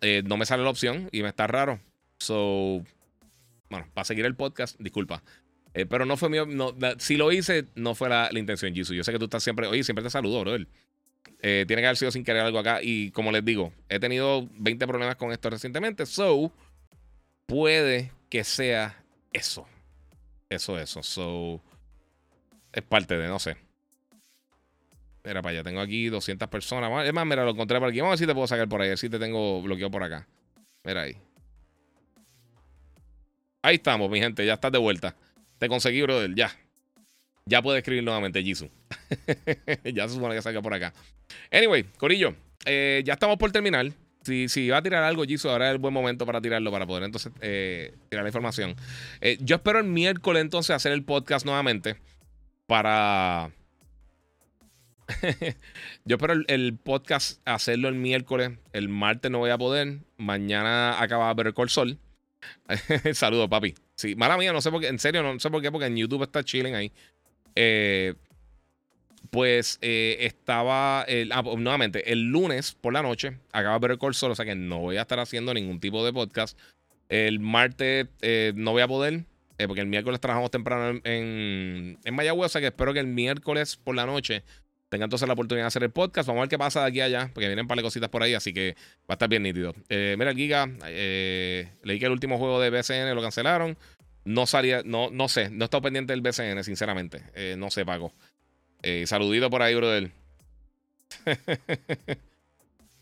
Eh, 0.00 0.22
no 0.24 0.36
me 0.36 0.46
sale 0.46 0.62
la 0.62 0.70
opción 0.70 1.08
y 1.10 1.22
me 1.22 1.28
está 1.28 1.48
raro. 1.48 1.80
So. 2.20 2.84
Bueno, 3.70 3.88
para 3.92 4.04
seguir 4.04 4.24
el 4.24 4.36
podcast, 4.36 4.78
disculpa. 4.78 5.22
Eh, 5.74 5.84
pero 5.84 6.06
no 6.06 6.16
fue 6.16 6.28
mío. 6.28 6.46
No, 6.46 6.74
si 6.98 7.16
lo 7.16 7.32
hice, 7.32 7.64
no 7.74 7.96
fue 7.96 8.08
la, 8.08 8.30
intención, 8.32 8.72
Jisoo. 8.72 8.94
Yo 8.94 9.02
sé 9.02 9.10
que 9.10 9.18
tú 9.18 9.24
estás 9.24 9.42
siempre. 9.42 9.66
Oye, 9.66 9.82
siempre 9.82 10.04
te 10.04 10.10
saludo, 10.10 10.42
bro. 10.42 10.56
tiene 11.40 11.66
que 11.66 11.86
haber 11.86 11.96
sido 11.96 12.12
sin 12.12 12.22
querer 12.22 12.42
algo 12.42 12.60
acá. 12.60 12.78
Y 12.82 13.10
como 13.10 13.32
les 13.32 13.44
digo, 13.44 13.72
he 13.88 13.98
tenido 13.98 14.48
20 14.52 14.86
problemas 14.86 15.16
con 15.16 15.32
esto 15.32 15.50
recientemente. 15.50 16.06
So, 16.06 16.52
puede 17.46 18.12
que 18.30 18.44
sea 18.44 19.02
eso. 19.32 19.66
Eso, 20.48 20.78
eso. 20.78 21.02
So, 21.02 21.62
es 22.72 22.82
parte 22.82 23.16
de, 23.16 23.28
no 23.28 23.38
sé. 23.38 23.56
Mira 25.24 25.42
para 25.42 25.52
allá, 25.52 25.62
tengo 25.62 25.80
aquí 25.80 26.08
200 26.08 26.48
personas. 26.48 27.06
Es 27.06 27.12
más, 27.12 27.26
mira, 27.26 27.44
lo 27.44 27.50
encontré 27.50 27.78
por 27.78 27.88
aquí. 27.88 28.00
Vamos 28.00 28.12
a 28.12 28.14
ver 28.14 28.18
si 28.18 28.26
te 28.26 28.34
puedo 28.34 28.46
sacar 28.46 28.68
por 28.68 28.80
ahí. 28.80 28.96
Si 28.96 29.10
te 29.10 29.18
tengo 29.18 29.60
bloqueado 29.60 29.90
por 29.90 30.02
acá. 30.02 30.26
Mira 30.84 31.02
ahí. 31.02 31.16
Ahí 33.62 33.74
estamos, 33.74 34.10
mi 34.10 34.20
gente. 34.20 34.46
Ya 34.46 34.54
estás 34.54 34.72
de 34.72 34.78
vuelta. 34.78 35.14
Te 35.58 35.68
conseguí, 35.68 36.00
brother. 36.02 36.34
Ya. 36.34 36.50
Ya 37.44 37.60
puedes 37.60 37.80
escribir 37.80 38.04
nuevamente, 38.04 38.42
Jisoo. 38.42 38.70
ya 39.84 40.08
se 40.08 40.14
supone 40.14 40.34
que 40.34 40.42
salga 40.42 40.62
por 40.62 40.72
acá. 40.72 40.94
Anyway, 41.50 41.82
Corillo. 41.96 42.34
Eh, 42.64 43.02
ya 43.04 43.14
estamos 43.14 43.36
por 43.36 43.50
terminar. 43.52 43.90
Si, 44.22 44.48
si, 44.48 44.68
va 44.68 44.78
a 44.78 44.82
tirar 44.82 45.04
algo, 45.04 45.24
Jisoo, 45.24 45.50
ahora 45.50 45.68
es 45.68 45.72
el 45.72 45.78
buen 45.78 45.94
momento 45.94 46.26
para 46.26 46.40
tirarlo, 46.40 46.70
para 46.70 46.86
poder 46.86 47.04
entonces 47.04 47.32
eh, 47.40 47.94
tirar 48.08 48.24
la 48.24 48.28
información. 48.28 48.74
Eh, 49.20 49.38
yo 49.40 49.56
espero 49.56 49.78
el 49.78 49.86
miércoles 49.86 50.42
entonces 50.42 50.74
hacer 50.74 50.92
el 50.92 51.04
podcast 51.04 51.46
nuevamente 51.46 51.96
para... 52.66 53.50
yo 56.04 56.16
espero 56.16 56.34
el, 56.46 56.76
podcast 56.76 57.40
hacerlo 57.46 57.88
el 57.88 57.94
miércoles. 57.94 58.52
El 58.72 58.88
martes 58.88 59.30
no 59.30 59.38
voy 59.38 59.50
a 59.50 59.58
poder. 59.58 60.00
Mañana 60.18 61.00
acaba 61.00 61.32
ver 61.32 61.54
el 61.56 61.68
sol. 61.68 61.98
Saludos, 63.14 63.48
papi. 63.48 63.74
Sí, 63.94 64.14
mala 64.14 64.36
mía, 64.36 64.52
no 64.52 64.60
sé 64.60 64.70
por 64.70 64.80
qué. 64.80 64.88
En 64.88 64.98
serio, 64.98 65.22
no 65.22 65.40
sé 65.40 65.50
por 65.50 65.62
qué, 65.62 65.72
porque 65.72 65.86
en 65.86 65.96
YouTube 65.96 66.22
está 66.22 66.44
chilling 66.44 66.74
ahí. 66.74 66.92
Eh, 67.54 68.14
pues 69.30 69.78
eh, 69.82 70.16
estaba, 70.20 71.02
ah, 71.02 71.42
pues, 71.42 71.58
nuevamente, 71.58 72.12
el 72.12 72.24
lunes 72.24 72.72
por 72.72 72.92
la 72.92 73.02
noche, 73.02 73.38
acaba 73.52 73.74
de 73.74 73.80
ver 73.80 73.90
el 73.92 73.98
call 73.98 74.10
o 74.10 74.34
sea 74.34 74.44
que 74.44 74.54
no 74.54 74.78
voy 74.78 74.96
a 74.96 75.02
estar 75.02 75.18
haciendo 75.20 75.54
ningún 75.54 75.80
tipo 75.80 76.04
de 76.04 76.12
podcast. 76.12 76.58
El 77.08 77.40
martes 77.40 78.08
eh, 78.20 78.52
no 78.54 78.72
voy 78.72 78.82
a 78.82 78.88
poder, 78.88 79.24
eh, 79.58 79.66
porque 79.66 79.80
el 79.80 79.86
miércoles 79.86 80.20
trabajamos 80.20 80.50
temprano 80.50 81.00
en, 81.04 81.98
en, 82.04 82.14
Mayagüez, 82.14 82.46
o 82.46 82.48
sea 82.48 82.60
que 82.60 82.68
espero 82.68 82.92
que 82.92 83.00
el 83.00 83.06
miércoles 83.06 83.76
por 83.76 83.94
la 83.94 84.06
noche 84.06 84.44
tenga 84.88 85.04
entonces 85.04 85.26
la 85.26 85.34
oportunidad 85.34 85.64
de 85.64 85.68
hacer 85.68 85.82
el 85.82 85.90
podcast. 85.90 86.28
Vamos 86.28 86.40
a 86.40 86.42
ver 86.42 86.48
qué 86.48 86.58
pasa 86.58 86.82
de 86.82 86.88
aquí 86.88 87.00
a 87.00 87.04
allá, 87.04 87.30
porque 87.32 87.46
vienen 87.46 87.64
un 87.64 87.68
par 87.68 87.76
de 87.76 87.82
cositas 87.82 88.08
por 88.08 88.22
ahí, 88.22 88.34
así 88.34 88.52
que 88.52 88.74
va 89.00 89.10
a 89.10 89.12
estar 89.14 89.28
bien 89.28 89.42
nítido. 89.42 89.74
mira, 89.88 90.34
Giga, 90.34 90.66
leí 90.66 91.98
que 91.98 92.06
el 92.06 92.12
último 92.12 92.38
juego 92.38 92.60
de 92.60 92.70
BCN 92.70 93.14
lo 93.14 93.22
cancelaron. 93.22 93.76
No 94.24 94.46
salía, 94.46 94.82
no, 94.84 95.10
no 95.10 95.28
sé, 95.28 95.48
no 95.48 95.64
he 95.64 95.66
estado 95.66 95.82
pendiente 95.82 96.12
del 96.12 96.20
BCN, 96.20 96.62
sinceramente. 96.62 97.22
no 97.56 97.70
sé, 97.70 97.86
Paco. 97.86 98.12
Eh, 98.82 99.06
saludito 99.06 99.50
por 99.50 99.62
ahí, 99.62 99.74
brother. 99.74 100.10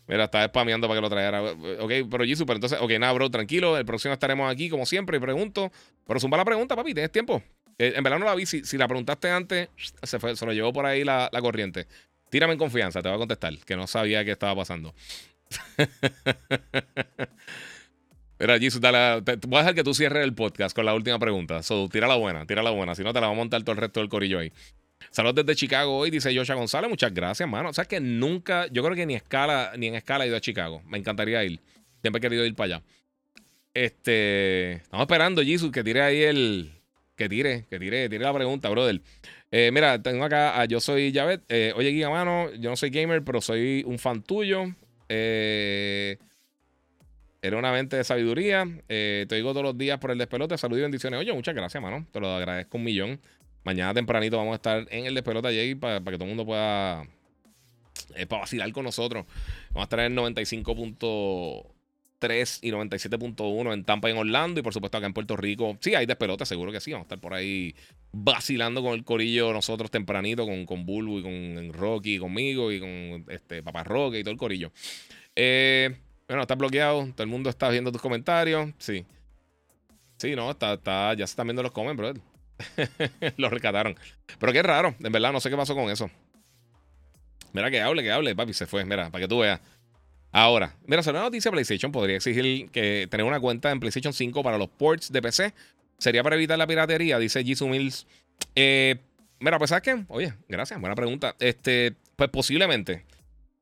Mira, 0.07 0.23
estaba 0.23 0.45
spameando 0.47 0.87
para 0.87 0.97
que 0.97 1.01
lo 1.01 1.09
trajera. 1.09 1.41
Ok, 1.81 1.91
pero 2.09 2.23
Jisoo, 2.23 2.45
pero 2.45 2.57
entonces, 2.57 2.79
ok, 2.81 2.91
nada, 2.99 3.11
bro, 3.13 3.29
tranquilo. 3.29 3.77
El 3.77 3.85
próximo 3.85 4.13
estaremos 4.13 4.49
aquí, 4.51 4.69
como 4.69 4.85
siempre, 4.85 5.17
y 5.17 5.19
pregunto. 5.19 5.71
Pero 6.05 6.19
zumba 6.19 6.37
la 6.37 6.45
pregunta, 6.45 6.75
papi, 6.75 6.93
tienes 6.93 7.11
tiempo. 7.11 7.43
Eh, 7.77 7.93
en 7.95 8.03
verdad 8.03 8.19
no 8.19 8.25
la 8.25 8.35
vi. 8.35 8.45
Si, 8.45 8.77
la 8.77 8.87
preguntaste 8.87 9.29
antes, 9.29 9.69
se, 10.01 10.19
fue, 10.19 10.35
se 10.35 10.45
lo 10.45 10.53
llevó 10.53 10.71
por 10.71 10.85
ahí 10.85 11.03
la, 11.03 11.29
la 11.31 11.41
corriente. 11.41 11.87
Tírame 12.29 12.53
en 12.53 12.59
confianza, 12.59 13.01
te 13.01 13.09
voy 13.09 13.15
a 13.15 13.19
contestar, 13.19 13.53
que 13.65 13.75
no 13.75 13.87
sabía 13.87 14.23
qué 14.25 14.31
estaba 14.31 14.55
pasando. 14.55 14.93
Mira, 18.39 18.59
Jesus, 18.59 18.79
dale, 18.79 19.21
te, 19.23 19.35
voy 19.47 19.57
a 19.57 19.59
dejar 19.61 19.75
que 19.75 19.83
tú 19.83 19.93
cierres 19.93 20.23
el 20.23 20.33
podcast 20.33 20.75
con 20.75 20.85
la 20.85 20.93
última 20.93 21.17
pregunta. 21.19 21.63
So, 21.63 21.89
tira 21.89 22.07
la 22.07 22.15
buena, 22.15 22.45
tira 22.45 22.61
la 22.63 22.69
buena. 22.71 22.95
Si 22.95 23.03
no, 23.03 23.13
te 23.13 23.21
la 23.21 23.27
va 23.27 23.33
a 23.33 23.35
montar 23.35 23.63
todo 23.63 23.71
el 23.73 23.77
resto 23.77 23.99
del 23.99 24.09
corillo 24.09 24.39
ahí. 24.39 24.51
Saludos 25.11 25.35
desde 25.35 25.55
Chicago 25.55 25.97
hoy, 25.97 26.11
dice 26.11 26.35
Joshua 26.35 26.55
González. 26.55 26.89
Muchas 26.89 27.13
gracias, 27.13 27.47
mano. 27.47 27.69
O 27.69 27.73
sea 27.73 27.85
que 27.85 27.99
nunca, 27.99 28.67
yo 28.67 28.83
creo 28.83 28.95
que 28.95 29.05
ni 29.05 29.15
escala, 29.15 29.73
ni 29.77 29.87
en 29.87 29.95
escala 29.95 30.25
he 30.25 30.27
ido 30.27 30.37
a 30.37 30.41
Chicago. 30.41 30.81
Me 30.87 30.97
encantaría 30.97 31.43
ir. 31.43 31.59
Siempre 32.01 32.19
he 32.19 32.21
querido 32.21 32.45
ir 32.45 32.55
para 32.55 32.75
allá. 32.75 32.83
Este. 33.73 34.73
Estamos 34.73 35.03
esperando, 35.03 35.41
Jesus, 35.43 35.71
que 35.71 35.83
tire 35.83 36.01
ahí 36.01 36.23
el. 36.23 36.71
Que 37.15 37.27
tire, 37.29 37.65
que 37.69 37.79
tire, 37.79 38.09
tire 38.09 38.23
la 38.23 38.33
pregunta, 38.33 38.69
brother. 38.69 39.01
Eh, 39.51 39.71
mira, 39.71 40.01
tengo 40.01 40.23
acá 40.23 40.59
a 40.59 40.65
Yo 40.65 40.79
Soy 40.79 41.11
Javet. 41.13 41.41
Eh, 41.49 41.73
oye, 41.75 41.91
Giga 41.91 42.09
Mano, 42.09 42.53
yo 42.55 42.69
no 42.69 42.75
soy 42.75 42.89
gamer, 42.89 43.23
pero 43.23 43.41
soy 43.41 43.83
un 43.85 43.97
fan 43.97 44.21
tuyo. 44.21 44.65
Eh, 45.09 46.17
una 47.53 47.71
mente 47.71 47.95
de 47.95 48.03
sabiduría. 48.03 48.67
te 48.87 49.27
digo 49.29 49.51
todos 49.51 49.63
los 49.63 49.77
días 49.77 49.99
por 49.99 50.11
el 50.11 50.17
despelote. 50.17 50.57
Saludos 50.57 50.79
y 50.79 50.81
bendiciones. 50.81 51.19
Oye, 51.19 51.31
muchas 51.31 51.55
gracias, 51.55 51.81
mano. 51.81 52.05
Te 52.11 52.19
lo 52.19 52.35
agradezco 52.35 52.77
un 52.77 52.83
millón. 52.83 53.21
Mañana 53.67 53.93
tempranito 53.93 54.37
vamos 54.37 54.53
a 54.53 54.55
estar 54.55 54.87
en 54.91 55.07
el 55.07 55.13
despelote 55.13 55.49
allí 55.49 55.75
para, 55.75 55.99
para 55.99 56.15
que 56.15 56.17
todo 56.19 56.23
el 56.23 56.29
mundo 56.29 56.45
pueda. 56.45 57.05
para 58.29 58.39
vacilar 58.39 58.71
con 58.71 58.85
nosotros. 58.85 59.25
Vamos 59.71 59.81
a 59.81 59.83
estar 59.83 59.99
en 59.99 60.15
95. 60.15 61.73
3 62.19 62.59
y 62.63 62.71
97.1 62.71 63.73
en 63.73 63.83
Tampa 63.83 64.07
y 64.07 64.13
en 64.13 64.19
Orlando. 64.19 64.61
Y 64.61 64.63
por 64.63 64.73
supuesto 64.73 64.97
acá 64.97 65.05
en 65.05 65.13
Puerto 65.13 65.35
Rico. 65.35 65.77
Sí, 65.81 65.95
hay 65.95 66.05
despelote, 66.05 66.45
seguro 66.45 66.71
que 66.71 66.79
sí. 66.79 66.93
Vamos 66.93 67.03
a 67.03 67.07
estar 67.07 67.19
por 67.19 67.33
ahí 67.33 67.75
vacilando 68.13 68.81
con 68.81 68.93
el 68.93 69.03
corillo 69.03 69.51
nosotros 69.51 69.91
tempranito, 69.91 70.45
con, 70.45 70.65
con 70.65 70.85
Bulbo 70.85 71.19
y 71.19 71.23
con 71.23 71.73
Rocky 71.73 72.19
conmigo 72.19 72.71
y 72.71 72.79
con 72.79 73.25
este 73.27 73.61
Papá 73.63 73.83
Roque 73.83 74.19
y 74.19 74.23
todo 74.23 74.31
el 74.31 74.37
corillo. 74.37 74.71
Eh, 75.35 75.93
bueno, 76.25 76.43
está 76.43 76.55
bloqueado. 76.55 77.05
Todo 77.11 77.23
el 77.23 77.29
mundo 77.29 77.49
está 77.49 77.67
viendo 77.69 77.91
tus 77.91 78.01
comentarios. 78.01 78.69
Sí. 78.77 79.05
Sí, 80.15 80.37
no, 80.37 80.51
está, 80.51 80.75
está, 80.75 81.13
ya 81.15 81.27
se 81.27 81.31
están 81.31 81.47
viendo 81.47 81.61
los 81.61 81.73
comen, 81.73 81.97
bro. 81.97 82.13
los 83.37 83.51
rescataron. 83.51 83.95
Pero 84.39 84.53
qué 84.53 84.63
raro, 84.63 84.95
en 84.99 85.11
verdad, 85.11 85.31
no 85.31 85.39
sé 85.39 85.49
qué 85.49 85.57
pasó 85.57 85.75
con 85.75 85.89
eso. 85.89 86.09
Mira 87.53 87.71
que 87.71 87.81
hable, 87.81 88.03
que 88.03 88.11
hable, 88.11 88.35
papi, 88.35 88.53
se 88.53 88.67
fue. 88.67 88.85
Mira, 88.85 89.09
para 89.09 89.23
que 89.23 89.27
tú 89.27 89.39
veas. 89.39 89.59
Ahora, 90.31 90.75
mira, 90.85 91.01
si 91.01 91.09
una 91.09 91.21
noticia 91.21 91.49
PlayStation 91.51 91.91
podría 91.91 92.17
exigir 92.17 92.69
que 92.69 93.07
tener 93.09 93.25
una 93.25 93.39
cuenta 93.39 93.71
en 93.71 93.79
PlayStation 93.79 94.13
5 94.13 94.43
para 94.43 94.57
los 94.57 94.69
ports 94.69 95.11
de 95.11 95.21
PC. 95.21 95.53
Sería 95.97 96.21
para 96.21 96.35
evitar 96.35 96.57
la 96.57 96.67
piratería, 96.67 97.17
dice 97.17 97.43
Jisoo 97.43 97.67
Mills. 97.67 98.05
Eh, 98.53 98.97
mira, 99.39 99.57
pues 99.57 99.69
¿sabes 99.69 99.83
qué? 99.83 100.05
Oye, 100.09 100.33
gracias, 100.47 100.79
buena 100.79 100.95
pregunta. 100.95 101.35
Este, 101.39 101.95
pues 102.15 102.29
posiblemente. 102.29 103.05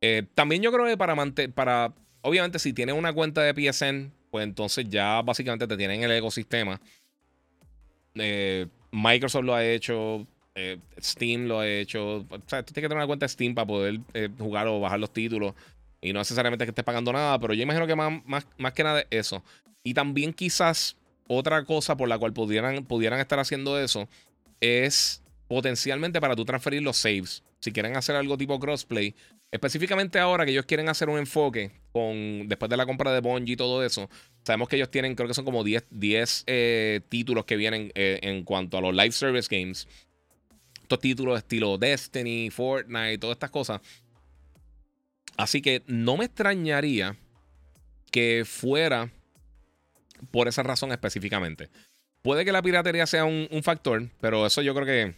Eh, 0.01 0.23
también 0.35 0.61
yo 0.61 0.71
creo 0.71 0.85
que 0.85 0.97
para 0.97 1.15
mantener, 1.15 1.53
para, 1.53 1.93
obviamente 2.21 2.59
si 2.59 2.73
tienes 2.73 2.95
una 2.95 3.13
cuenta 3.13 3.41
de 3.41 3.53
PSN, 3.53 4.11
pues 4.29 4.43
entonces 4.43 4.89
ya 4.89 5.21
básicamente 5.21 5.67
te 5.67 5.77
tienen 5.77 6.03
el 6.03 6.11
ecosistema. 6.11 6.81
Eh, 8.15 8.67
Microsoft 8.95 9.43
lo 9.43 9.53
ha 9.53 9.65
hecho, 9.65 10.25
Steam 10.99 11.47
lo 11.47 11.59
ha 11.59 11.67
hecho. 11.67 12.19
O 12.29 12.41
sea, 12.47 12.63
tú 12.63 12.73
tienes 12.73 12.87
que 12.87 12.89
tener 12.89 12.97
una 12.97 13.07
cuenta 13.07 13.25
de 13.25 13.29
Steam 13.29 13.53
para 13.53 13.67
poder 13.67 13.99
jugar 14.39 14.67
o 14.67 14.79
bajar 14.79 14.99
los 14.99 15.11
títulos. 15.11 15.53
Y 16.01 16.13
no 16.13 16.19
necesariamente 16.19 16.65
que 16.65 16.69
estés 16.69 16.85
pagando 16.85 17.11
nada, 17.11 17.39
pero 17.39 17.53
yo 17.53 17.63
imagino 17.63 17.87
que 17.87 17.95
más, 17.95 18.45
más, 18.57 18.73
que 18.73 18.83
nada 18.83 19.03
eso. 19.09 19.43
Y 19.83 19.93
también 19.93 20.33
quizás 20.33 20.95
otra 21.27 21.65
cosa 21.65 21.97
por 21.97 22.07
la 22.07 22.17
cual 22.17 22.31
pudieran, 22.31 22.85
pudieran 22.85 23.19
estar 23.19 23.39
haciendo 23.39 23.79
eso 23.79 24.07
es 24.61 25.21
potencialmente 25.47 26.21
para 26.21 26.35
tú 26.35 26.45
transferir 26.45 26.81
los 26.81 26.97
saves. 26.97 27.43
Si 27.59 27.71
quieren 27.71 27.97
hacer 27.97 28.15
algo 28.15 28.37
tipo 28.37 28.59
crossplay, 28.59 29.15
específicamente 29.51 30.19
ahora 30.19 30.45
que 30.45 30.51
ellos 30.51 30.65
quieren 30.65 30.89
hacer 30.89 31.09
un 31.09 31.17
enfoque 31.17 31.71
con 31.91 32.47
después 32.47 32.69
de 32.69 32.77
la 32.77 32.85
compra 32.85 33.13
de 33.13 33.21
Bungie 33.21 33.53
y 33.53 33.57
todo 33.57 33.83
eso, 33.83 34.09
sabemos 34.43 34.67
que 34.67 34.75
ellos 34.75 34.91
tienen, 34.91 35.15
creo 35.15 35.27
que 35.27 35.33
son 35.33 35.45
como 35.45 35.63
10, 35.63 35.85
10 35.89 36.43
eh, 36.47 37.01
títulos 37.09 37.45
que 37.45 37.55
vienen 37.55 37.91
eh, 37.95 38.19
en 38.21 38.43
cuanto 38.43 38.77
a 38.77 38.81
los 38.81 38.93
live 38.93 39.11
service 39.11 39.47
games. 39.49 39.87
Estos 40.81 40.99
títulos 40.99 41.37
estilo 41.37 41.77
Destiny, 41.77 42.49
Fortnite, 42.51 43.17
todas 43.17 43.35
estas 43.35 43.49
cosas. 43.49 43.81
Así 45.37 45.61
que 45.61 45.83
no 45.87 46.17
me 46.17 46.25
extrañaría 46.25 47.17
que 48.11 48.43
fuera 48.45 49.09
por 50.31 50.47
esa 50.47 50.63
razón 50.63 50.91
específicamente. 50.91 51.69
Puede 52.21 52.45
que 52.45 52.51
la 52.51 52.61
piratería 52.61 53.05
sea 53.05 53.25
un, 53.25 53.47
factor, 53.61 54.09
pero 54.19 54.45
eso 54.45 54.61
yo 54.61 54.73
creo 54.73 54.85
que. 54.85 55.15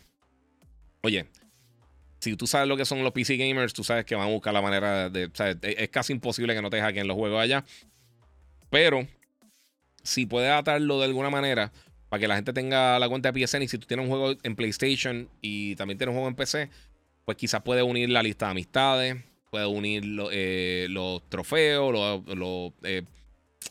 Oye, 1.04 1.28
si 2.28 2.36
tú 2.36 2.46
sabes 2.46 2.68
lo 2.68 2.76
que 2.76 2.86
son 2.86 3.04
los 3.04 3.14
PC 3.14 3.38
gamers, 3.38 3.74
tú 3.74 3.84
sabes 3.84 4.06
que 4.06 4.16
van 4.16 4.28
a 4.28 4.32
buscar 4.32 4.54
la 4.54 4.62
manera 4.62 5.10
de. 5.10 5.30
es 5.62 5.90
casi 5.90 6.14
imposible 6.14 6.54
que 6.54 6.62
no 6.62 6.70
te 6.70 6.82
hackeen 6.82 7.08
los 7.08 7.16
juegos 7.16 7.42
allá. 7.42 7.64
Pero, 8.70 9.08
si 10.04 10.26
puedes 10.26 10.52
atarlo 10.52 11.00
de 11.00 11.06
alguna 11.06 11.30
manera 11.30 11.72
para 12.10 12.20
que 12.20 12.28
la 12.28 12.36
gente 12.36 12.54
tenga 12.54 13.00
la 13.00 13.08
cuenta 13.08 13.32
de 13.32 13.48
PSN 13.48 13.64
y 13.64 13.68
si 13.68 13.78
tú 13.78 13.88
tienes 13.88 14.06
un 14.06 14.10
juego 14.10 14.38
en 14.44 14.56
PlayStation 14.56 15.30
y 15.42 15.76
también 15.76 15.98
tienes 15.98 16.12
un 16.12 16.18
juego 16.18 16.30
en 16.30 16.36
PC, 16.36 16.70
pues 17.26 17.38
quizás 17.38 17.62
puedes 17.62 17.84
unir 17.84 18.10
la 18.10 18.24
lista 18.24 18.46
de 18.46 18.52
amistades, 18.52 19.16
puede 19.50 19.66
unir 19.66 20.04
eh, 20.32 20.88
los 20.90 21.28
trofeos, 21.30 22.22
eh, 22.84 23.04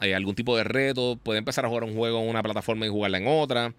eh, 0.00 0.14
algún 0.14 0.34
tipo 0.34 0.56
de 0.56 0.64
reto, 0.64 1.18
puede 1.22 1.38
empezar 1.38 1.64
a 1.64 1.68
jugar 1.68 1.84
un 1.84 1.94
juego 1.94 2.22
en 2.22 2.28
una 2.28 2.42
plataforma 2.42 2.86
y 2.86 2.88
jugarla 2.88 3.18
en 3.18 3.26
otra. 3.26 3.74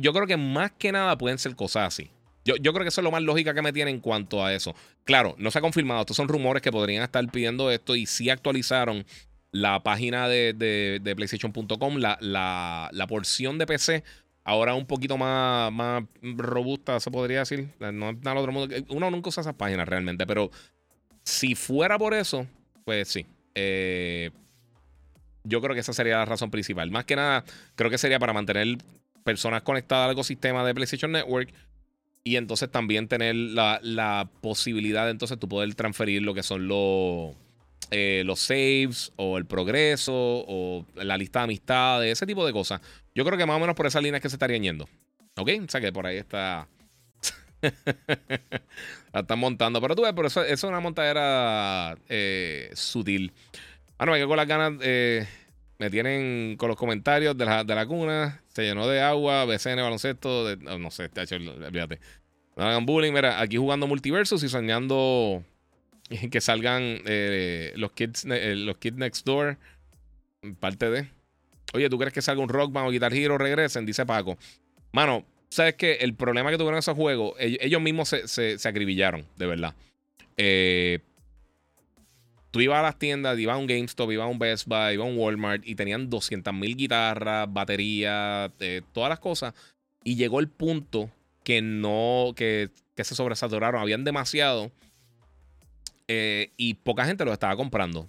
yo 0.00 0.12
creo 0.12 0.26
que 0.26 0.36
más 0.36 0.72
que 0.72 0.92
nada 0.92 1.18
pueden 1.18 1.38
ser 1.38 1.56
cosas 1.56 1.88
así. 1.88 2.10
Yo, 2.44 2.56
creo 2.56 2.82
que 2.82 2.88
eso 2.88 3.00
es 3.00 3.04
lo 3.04 3.10
más 3.10 3.22
lógica 3.22 3.54
que 3.54 3.62
me 3.62 3.72
tiene 3.72 3.90
en 3.90 4.00
cuanto 4.00 4.44
a 4.44 4.52
eso. 4.52 4.74
Claro, 5.04 5.34
no 5.38 5.50
se 5.50 5.58
ha 5.58 5.62
confirmado. 5.62 6.00
Estos 6.00 6.16
son 6.16 6.28
rumores 6.28 6.62
que 6.62 6.72
podrían 6.72 7.02
estar 7.02 7.24
pidiendo 7.30 7.70
esto 7.70 7.94
y 7.94 8.06
sí 8.06 8.30
actualizaron 8.30 9.04
la 9.52 9.82
página 9.82 10.28
de, 10.28 11.00
PlayStation.com, 11.16 11.96
la, 11.96 12.18
la, 12.20 13.06
porción 13.06 13.58
de 13.58 13.66
PC 13.66 14.02
ahora 14.44 14.74
un 14.74 14.86
poquito 14.86 15.16
más, 15.16 15.72
más 15.72 16.02
robusta, 16.22 16.98
se 16.98 17.10
podría 17.10 17.40
decir. 17.40 17.68
No 17.78 18.10
es 18.10 18.16
nada 18.22 18.40
otro 18.40 18.52
mundo. 18.52 18.74
Uno 18.88 19.10
nunca 19.10 19.28
usa 19.28 19.42
esas 19.42 19.54
páginas 19.54 19.88
realmente, 19.88 20.26
pero 20.26 20.50
si 21.22 21.54
fuera 21.54 21.98
por 21.98 22.14
eso, 22.14 22.46
pues 22.84 23.08
sí. 23.08 23.26
Eh, 23.54 24.30
yo 25.44 25.60
creo 25.60 25.74
que 25.74 25.80
esa 25.80 25.92
sería 25.92 26.18
la 26.18 26.24
razón 26.24 26.50
principal. 26.50 26.90
Más 26.90 27.04
que 27.04 27.16
nada, 27.16 27.44
creo 27.74 27.90
que 27.90 27.98
sería 27.98 28.18
para 28.18 28.32
mantener 28.32 28.78
personas 29.24 29.62
conectadas 29.62 30.06
al 30.06 30.12
ecosistema 30.12 30.64
de 30.64 30.74
PlayStation 30.74 31.12
Network. 31.12 31.52
Y 32.24 32.36
entonces 32.36 32.70
también 32.70 33.08
tener 33.08 33.34
la, 33.34 34.28
posibilidad 34.40 35.04
de 35.06 35.10
entonces 35.10 35.38
tú 35.38 35.48
poder 35.48 35.74
transferir 35.74 36.22
lo 36.22 36.34
que 36.34 36.42
son 36.42 36.68
los, 36.68 37.34
eh, 37.90 38.22
los 38.24 38.40
saves 38.40 39.12
o 39.16 39.38
el 39.38 39.46
progreso 39.46 40.12
o 40.14 40.86
la 40.94 41.16
lista 41.16 41.40
de 41.40 41.44
amistades, 41.44 42.12
ese 42.12 42.26
tipo 42.26 42.46
de 42.46 42.52
cosas. 42.52 42.80
Yo 43.14 43.24
creo 43.24 43.36
que 43.36 43.46
más 43.46 43.56
o 43.56 43.60
menos 43.60 43.74
por 43.74 43.86
esa 43.86 44.00
línea 44.00 44.18
es 44.18 44.22
que 44.22 44.28
se 44.28 44.36
estarían 44.36 44.62
yendo. 44.62 44.88
¿Ok? 45.36 45.50
O 45.64 45.68
sea 45.68 45.80
que 45.80 45.92
por 45.92 46.06
ahí 46.06 46.18
está, 46.18 46.68
la 49.12 49.20
están 49.20 49.38
montando. 49.38 49.80
Pero 49.80 49.96
tú 49.96 50.02
ves, 50.02 50.12
pero 50.14 50.28
eso, 50.28 50.42
es 50.44 50.62
una 50.64 50.80
montadera 50.80 51.96
eh, 52.08 52.70
sutil. 52.74 53.32
Ah, 53.98 54.06
no, 54.06 54.12
me 54.12 54.18
quedo 54.18 54.28
con 54.28 54.36
las 54.36 54.48
ganas. 54.48 54.74
Eh, 54.82 55.26
me 55.82 55.90
tienen 55.90 56.56
con 56.58 56.68
los 56.68 56.76
comentarios 56.76 57.36
de 57.36 57.44
la, 57.44 57.64
de 57.64 57.74
la 57.74 57.84
cuna. 57.86 58.40
Se 58.54 58.62
llenó 58.62 58.86
de 58.86 59.00
agua, 59.00 59.44
BCN, 59.46 59.78
baloncesto. 59.78 60.56
no, 60.56 60.90
sé, 60.92 61.10
olvídate. 61.66 61.98
No 62.56 62.62
hagan 62.62 62.86
bullying. 62.86 63.12
Mira, 63.12 63.40
aquí 63.40 63.56
jugando 63.56 63.88
multiversos 63.88 64.44
y 64.44 64.48
soñando 64.48 65.42
que 66.30 66.40
salgan 66.40 67.00
eh, 67.04 67.72
los, 67.74 67.90
kids, 67.90 68.24
los 68.26 68.78
kids 68.78 68.96
next 68.96 69.26
door. 69.26 69.58
Parte 70.60 70.88
de. 70.88 71.08
Oye, 71.74 71.90
¿tú 71.90 71.98
crees 71.98 72.12
que 72.12 72.22
salga 72.22 72.40
un 72.40 72.48
Rockman 72.48 72.86
o 72.86 72.90
Guitar 72.90 73.12
Hero 73.12 73.36
regresen? 73.36 73.84
Dice 73.84 74.06
Paco. 74.06 74.38
Mano, 74.92 75.26
sabes 75.48 75.74
que 75.74 75.94
el 75.94 76.14
problema 76.14 76.52
que 76.52 76.58
tuvieron 76.58 76.78
esos 76.78 76.94
juegos, 76.94 77.34
ellos, 77.40 77.82
mismos 77.82 78.08
se, 78.08 78.28
se, 78.28 78.68
acribillaron, 78.68 79.26
de 79.36 79.46
verdad. 79.46 79.74
Eh, 80.36 81.00
tú 82.52 82.60
ibas 82.60 82.78
a 82.78 82.82
las 82.82 82.98
tiendas, 82.98 83.36
ibas 83.38 83.56
a 83.56 83.58
un 83.58 83.66
GameStop, 83.66 84.12
ibas 84.12 84.26
a 84.26 84.28
un 84.28 84.38
Best 84.38 84.68
Buy, 84.68 84.94
ibas 84.94 85.06
a 85.06 85.10
un 85.10 85.18
Walmart 85.18 85.66
y 85.66 85.74
tenían 85.74 86.08
200 86.08 86.54
mil 86.54 86.76
guitarras, 86.76 87.52
baterías, 87.52 88.52
eh, 88.60 88.82
todas 88.92 89.08
las 89.08 89.18
cosas. 89.18 89.54
Y 90.04 90.14
llegó 90.14 90.38
el 90.38 90.48
punto 90.48 91.10
que 91.42 91.62
no, 91.62 92.34
que, 92.36 92.70
que 92.94 93.04
se 93.04 93.16
sobresaturaron, 93.16 93.80
habían 93.80 94.04
demasiado 94.04 94.70
eh, 96.08 96.52
y 96.58 96.74
poca 96.74 97.06
gente 97.06 97.24
los 97.24 97.32
estaba 97.32 97.56
comprando. 97.56 98.06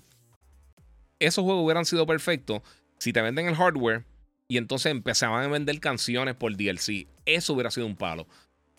Esos 1.19 1.43
juegos 1.43 1.63
hubieran 1.63 1.85
sido 1.85 2.05
perfectos 2.05 2.61
si 2.97 3.13
te 3.13 3.21
venden 3.21 3.47
el 3.47 3.55
hardware 3.55 4.03
y 4.49 4.57
entonces 4.57 4.91
empezaban 4.91 5.43
a 5.45 5.47
vender 5.47 5.79
canciones 5.79 6.35
por 6.35 6.55
DLC. 6.55 7.07
Eso 7.25 7.53
hubiera 7.53 7.71
sido 7.71 7.87
un 7.87 7.95
palo. 7.95 8.27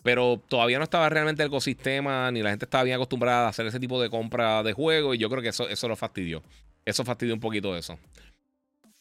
Pero 0.05 0.39
todavía 0.47 0.77
no 0.77 0.83
estaba 0.83 1.09
realmente 1.09 1.41
el 1.41 1.47
ecosistema, 1.47 2.29
ni 2.29 2.43
la 2.43 2.51
gente 2.51 2.65
estaba 2.65 2.83
bien 2.83 2.93
acostumbrada 2.93 3.47
a 3.47 3.49
hacer 3.49 3.65
ese 3.65 3.79
tipo 3.79 3.99
de 3.99 4.11
compra 4.11 4.61
de 4.61 4.71
juego. 4.71 5.15
Y 5.15 5.17
yo 5.17 5.31
creo 5.31 5.41
que 5.41 5.49
eso, 5.49 5.67
eso 5.67 5.87
lo 5.87 5.95
fastidió. 5.95 6.43
Eso 6.85 7.03
fastidió 7.03 7.33
un 7.33 7.39
poquito 7.39 7.75
eso. 7.75 7.97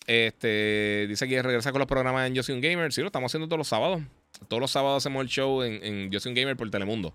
Este, 0.06 1.04
dice 1.06 1.28
que 1.28 1.42
regresa 1.42 1.72
con 1.72 1.80
los 1.80 1.88
programas 1.88 2.26
en 2.26 2.34
Yo 2.34 2.42
Soy 2.42 2.54
un 2.54 2.62
Gamer. 2.62 2.90
Sí, 2.90 3.02
lo 3.02 3.08
estamos 3.08 3.30
haciendo 3.30 3.48
todos 3.48 3.58
los 3.58 3.68
sábados. 3.68 4.00
Todos 4.48 4.62
los 4.62 4.70
sábados 4.70 5.02
hacemos 5.02 5.20
el 5.20 5.28
show 5.28 5.62
en, 5.62 5.84
en 5.84 6.10
Yo 6.10 6.20
Soy 6.20 6.30
un 6.30 6.36
Gamer 6.36 6.56
por 6.56 6.70
Telemundo. 6.70 7.12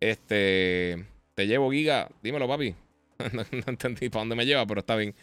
Este, 0.00 1.04
te 1.34 1.46
llevo, 1.46 1.70
Giga. 1.70 2.08
Dímelo, 2.22 2.48
papi. 2.48 2.74
no, 3.34 3.44
entendí 3.66 4.08
para 4.08 4.22
dónde 4.22 4.36
me 4.36 4.46
lleva, 4.46 4.64
pero 4.64 4.80
está 4.80 4.96
bien. 4.96 5.14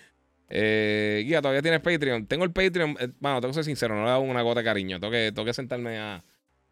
Eh, 0.51 1.23
Giga, 1.25 1.41
todavía 1.41 1.63
tienes 1.63 1.81
Patreon. 1.81 2.27
Tengo 2.27 2.43
el 2.43 2.51
Patreon. 2.51 2.97
Eh, 2.99 3.09
bueno, 3.19 3.41
tengo 3.41 3.49
que 3.49 3.55
ser 3.55 3.65
sincero, 3.65 3.95
no 3.95 4.05
le 4.05 4.11
hago 4.11 4.21
una 4.21 4.43
gota 4.43 4.59
de 4.59 4.65
cariño. 4.65 4.99
Tengo 4.99 5.11
que, 5.11 5.31
tengo 5.31 5.43
que 5.43 5.55
sentarme 5.55 5.97
a. 5.97 6.23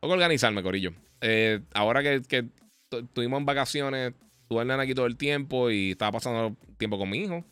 Tengo 0.03 0.15
que 0.15 0.17
organizarme, 0.17 0.61
Corillo. 0.61 0.91
Eh, 1.21 1.61
ahora 1.73 2.03
que, 2.03 2.21
que 2.27 2.49
estuvimos 2.91 3.39
en 3.39 3.45
vacaciones, 3.45 4.13
tuve 4.49 4.63
el 4.63 4.67
nena 4.67 4.83
aquí 4.83 4.93
todo 4.93 5.05
el 5.05 5.15
tiempo 5.15 5.71
y 5.71 5.91
estaba 5.91 6.11
pasando 6.11 6.57
tiempo 6.77 6.97
con 6.97 7.09
mi 7.09 7.19
hijo. 7.19 7.45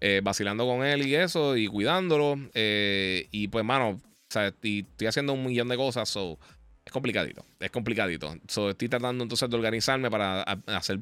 Eh, 0.00 0.20
vacilando 0.20 0.66
con 0.66 0.84
él 0.84 1.06
y 1.06 1.14
eso, 1.14 1.56
y 1.56 1.68
cuidándolo. 1.68 2.40
Eh, 2.54 3.28
y 3.30 3.46
pues, 3.46 3.64
mano, 3.64 4.00
estoy, 4.28 4.84
haciendo 5.06 5.32
un 5.34 5.46
millón 5.46 5.68
de 5.68 5.76
cosas, 5.76 6.08
so, 6.08 6.40
es 6.84 6.92
complicadito, 6.92 7.46
es 7.60 7.70
complicadito. 7.70 8.34
So, 8.48 8.70
estoy 8.70 8.88
tratando 8.88 9.22
entonces 9.22 9.48
de 9.48 9.54
organizarme 9.54 10.10
para 10.10 10.42
hacer, 10.42 10.98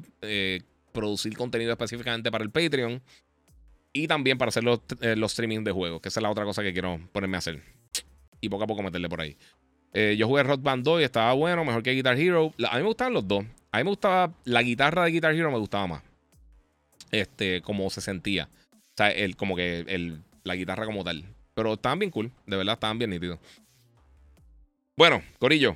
producir 0.91 1.35
contenido 1.35 1.71
específicamente 1.71 2.29
para 2.29 2.43
el 2.43 2.51
Patreon 2.51 3.01
y 3.91 4.05
también 4.05 4.37
para 4.37 4.49
hacer 4.49 4.63
los, 4.63 4.81
los 5.01 5.31
streamings 5.31 5.65
de 5.65 5.71
juegos, 5.71 5.99
que 5.99 6.09
es 6.09 6.21
la 6.21 6.29
otra 6.29 6.45
cosa 6.45 6.61
que 6.61 6.73
quiero 6.73 6.99
ponerme 7.11 7.37
a 7.37 7.39
hacer. 7.39 7.63
Y 8.39 8.49
poco 8.49 8.65
a 8.65 8.67
poco 8.67 8.83
meterle 8.83 9.09
por 9.09 9.21
ahí. 9.21 9.35
Yo 10.17 10.27
jugué 10.27 10.43
Rock 10.43 10.61
Band 10.61 10.83
2 10.83 11.01
y 11.01 11.03
estaba 11.05 11.33
bueno, 11.33 11.63
mejor 11.63 11.81
que 11.81 11.91
Guitar 11.91 12.19
Hero. 12.19 12.53
a 12.69 12.75
mí 12.75 12.81
me 12.81 12.87
gustaban 12.87 13.13
los 13.13 13.27
dos. 13.27 13.45
A 13.71 13.77
mí 13.77 13.83
me 13.83 13.89
gustaba 13.89 14.33
la 14.43 14.61
guitarra 14.61 15.05
de 15.05 15.11
Guitar 15.11 15.33
Hero, 15.33 15.51
me 15.51 15.57
gustaba 15.57 15.87
más. 15.87 16.03
Este, 17.11 17.61
como 17.61 17.89
se 17.89 18.01
sentía. 18.01 18.49
O 18.71 18.97
sea, 18.97 19.09
el, 19.09 19.35
como 19.35 19.55
que 19.55 19.79
el, 19.87 20.21
la 20.43 20.55
guitarra 20.55 20.85
como 20.85 21.03
tal. 21.03 21.25
Pero 21.53 21.73
estaban 21.73 21.99
bien 21.99 22.11
cool, 22.11 22.31
de 22.45 22.57
verdad, 22.57 22.73
estaban 22.73 22.97
bien 22.97 23.09
nítidos. 23.09 23.39
Bueno, 24.97 25.21
Corillo, 25.39 25.75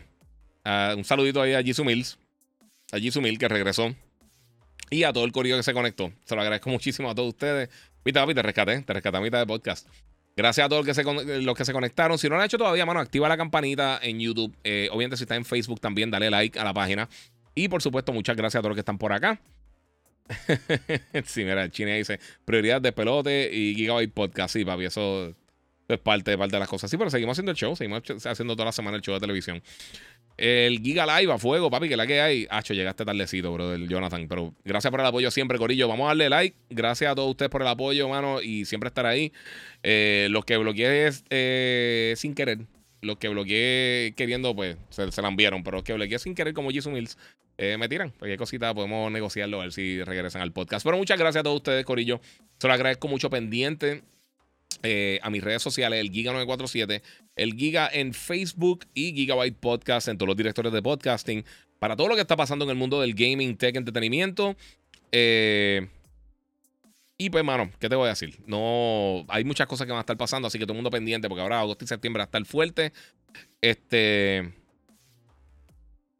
ah, 0.64 0.94
un 0.96 1.04
saludito 1.04 1.42
ahí 1.42 1.54
a 1.54 1.62
Jisoo 1.62 1.86
Mills. 1.86 2.18
A 2.92 3.00
Jisoo 3.00 3.22
Mills 3.22 3.38
que 3.38 3.48
regresó. 3.48 3.94
Y 4.90 5.04
a 5.04 5.14
todo 5.14 5.26
el 5.26 5.32
corillo 5.32 5.58
que 5.58 5.64
se 5.64 5.74
conectó. 5.74 6.12
Se 6.26 6.36
lo 6.36 6.42
agradezco 6.42 6.70
muchísimo 6.72 7.10
a 7.10 7.16
todos 7.16 7.30
ustedes. 7.30 7.70
Viste, 8.04 8.20
papi, 8.20 8.34
te 8.34 8.42
rescaté. 8.42 8.82
Te 8.82 8.94
rescaté 8.94 9.18
a 9.18 9.22
mitad 9.22 9.40
de 9.40 9.46
podcast. 9.46 9.88
Gracias 10.40 10.66
a 10.66 10.70
todos 10.70 10.86
los 10.86 10.96
que, 10.96 11.04
se, 11.04 11.42
los 11.42 11.54
que 11.54 11.66
se 11.66 11.74
conectaron. 11.74 12.18
Si 12.18 12.30
no 12.30 12.36
lo 12.36 12.40
han 12.40 12.46
hecho 12.46 12.58
todavía, 12.58 12.86
mano, 12.86 13.02
activa 13.02 13.28
la 13.28 13.36
campanita 13.36 14.00
en 14.02 14.22
YouTube. 14.22 14.56
Eh, 14.64 14.88
obviamente, 14.90 15.18
si 15.18 15.24
está 15.24 15.36
en 15.36 15.44
Facebook 15.44 15.82
también, 15.82 16.10
dale 16.10 16.30
like 16.30 16.58
a 16.58 16.64
la 16.64 16.74
página. 16.74 17.10
Y 17.56 17.68
por 17.68 17.82
supuesto, 17.82 18.14
muchas 18.14 18.38
gracias 18.38 18.60
a 18.60 18.62
todos 18.62 18.70
los 18.70 18.78
que 18.78 18.80
están 18.80 18.98
por 18.98 19.12
acá. 19.12 19.42
sí, 21.26 21.44
mira, 21.44 21.66
el 21.66 21.72
Chine 21.72 21.98
dice 21.98 22.22
prioridad 22.46 22.80
de 22.80 22.94
pelote 22.94 23.54
y 23.54 23.76
Gigabyte 23.76 24.14
Podcast. 24.14 24.54
Sí, 24.54 24.64
papi, 24.64 24.86
eso 24.86 25.36
es 25.90 26.00
parte, 26.00 26.38
parte 26.38 26.56
de 26.56 26.60
las 26.62 26.70
cosas. 26.70 26.90
Sí, 26.90 26.96
pero 26.96 27.10
seguimos 27.10 27.34
haciendo 27.34 27.52
el 27.52 27.58
show, 27.58 27.76
seguimos 27.76 28.02
haciendo 28.26 28.56
toda 28.56 28.68
la 28.68 28.72
semana 28.72 28.96
el 28.96 29.04
show 29.04 29.16
de 29.16 29.20
televisión. 29.20 29.62
El 30.42 30.80
Giga 30.80 31.06
Live 31.06 31.34
a 31.34 31.38
fuego, 31.38 31.70
papi, 31.70 31.90
que 31.90 31.98
la 31.98 32.08
que 32.08 32.22
hay. 32.22 32.48
Hacho, 32.50 32.74
llegaste 32.74 33.04
tardecito, 33.04 33.52
bro, 33.52 33.72
del 33.72 33.90
Jonathan. 33.90 34.26
Pero 34.30 34.54
gracias 34.64 34.90
por 34.90 35.02
el 35.02 35.06
apoyo 35.06 35.30
siempre, 35.32 35.58
Corillo. 35.58 35.90
Vamos 35.90 36.06
a 36.06 36.08
darle 36.10 36.30
like. 36.30 36.56
Gracias 36.70 37.12
a 37.12 37.16
todos 37.16 37.32
ustedes 37.32 37.52
por 37.52 37.62
el 37.62 37.68
apoyo, 37.68 38.08
mano, 38.08 38.42
y 38.42 38.64
siempre 38.64 38.88
estar 38.88 39.06
ahí. 39.06 39.34
Eh, 39.84 40.28
los 40.32 40.46
que 40.46 40.56
bloqueé 40.56 41.08
es, 41.08 41.26
eh, 41.30 42.14
sin 42.16 42.36
querer. 42.36 42.60
Los 43.02 43.18
que 43.18 43.28
bloqueé 43.28 44.14
queriendo, 44.16 44.56
pues 44.56 44.78
se, 44.92 45.12
se 45.12 45.22
la 45.22 45.28
enviaron. 45.28 45.62
Pero 45.62 45.76
los 45.76 45.84
que 45.84 45.92
bloqueé 45.92 46.18
sin 46.20 46.36
querer, 46.36 46.54
como 46.54 46.72
Jason 46.72 46.94
Mills, 46.94 47.18
eh, 47.58 47.76
me 47.78 47.90
tiran. 47.90 48.12
Cualquier 48.12 48.40
cosita 48.40 48.74
podemos 48.74 49.12
negociarlo 49.12 49.60
a 49.60 49.64
ver 49.64 49.74
si 49.74 50.02
regresan 50.06 50.42
al 50.42 50.54
podcast. 50.54 50.86
Pero 50.86 50.96
muchas 50.96 51.20
gracias 51.20 51.42
a 51.42 51.44
todos 51.44 51.58
ustedes, 51.58 51.84
Corillo. 51.84 52.22
Se 52.60 52.68
lo 52.70 52.74
agradezco 52.74 53.10
mucho 53.10 53.30
pendiente. 53.30 54.04
Eh, 54.84 55.20
a 55.24 55.30
mis 55.30 55.44
redes 55.44 55.62
sociales, 55.62 56.00
el 56.00 56.12
Giga947, 56.12 57.02
el 57.36 57.54
Giga 57.54 57.90
en 57.92 58.14
Facebook 58.14 58.86
y 58.94 59.14
Gigabyte 59.14 59.58
Podcast 59.58 60.08
en 60.08 60.18
todos 60.18 60.28
los 60.28 60.38
directores 60.38 60.72
de 60.72 60.82
podcasting. 60.82 61.44
Para 61.80 61.96
todo 61.96 62.08
lo 62.08 62.16
que 62.16 62.22
está 62.22 62.38
pasando 62.38 62.66
en 62.66 62.72
el 62.72 62.78
mundo 62.78 63.02
del 63.02 63.14
gaming, 63.14 63.58
tech, 63.58 63.76
entretenimiento. 63.76 64.56
Eh, 65.12 65.88
y 67.18 67.30
pues, 67.30 67.44
mano, 67.44 67.70
¿qué 67.80 67.90
te 67.90 67.96
voy 67.96 68.06
a 68.06 68.12
decir? 68.12 68.40
No, 68.48 69.26
hay 69.28 69.44
muchas 69.44 69.68
cosas 69.68 69.86
que 69.86 69.92
van 69.92 69.98
a 69.98 70.02
estar 70.02 70.18
pasando, 70.18 70.48
así 70.48 70.58
que 70.58 70.66
todo 70.66 70.72
el 70.74 70.78
mundo 70.78 70.90
pendiente, 70.90 71.28
porque 71.28 71.42
ahora 71.42 71.60
agosto 71.60 71.84
y 71.84 71.88
septiembre 71.88 72.20
va 72.20 72.24
a 72.24 72.28
estar 72.28 72.46
fuerte. 72.46 72.94
Este. 73.60 74.54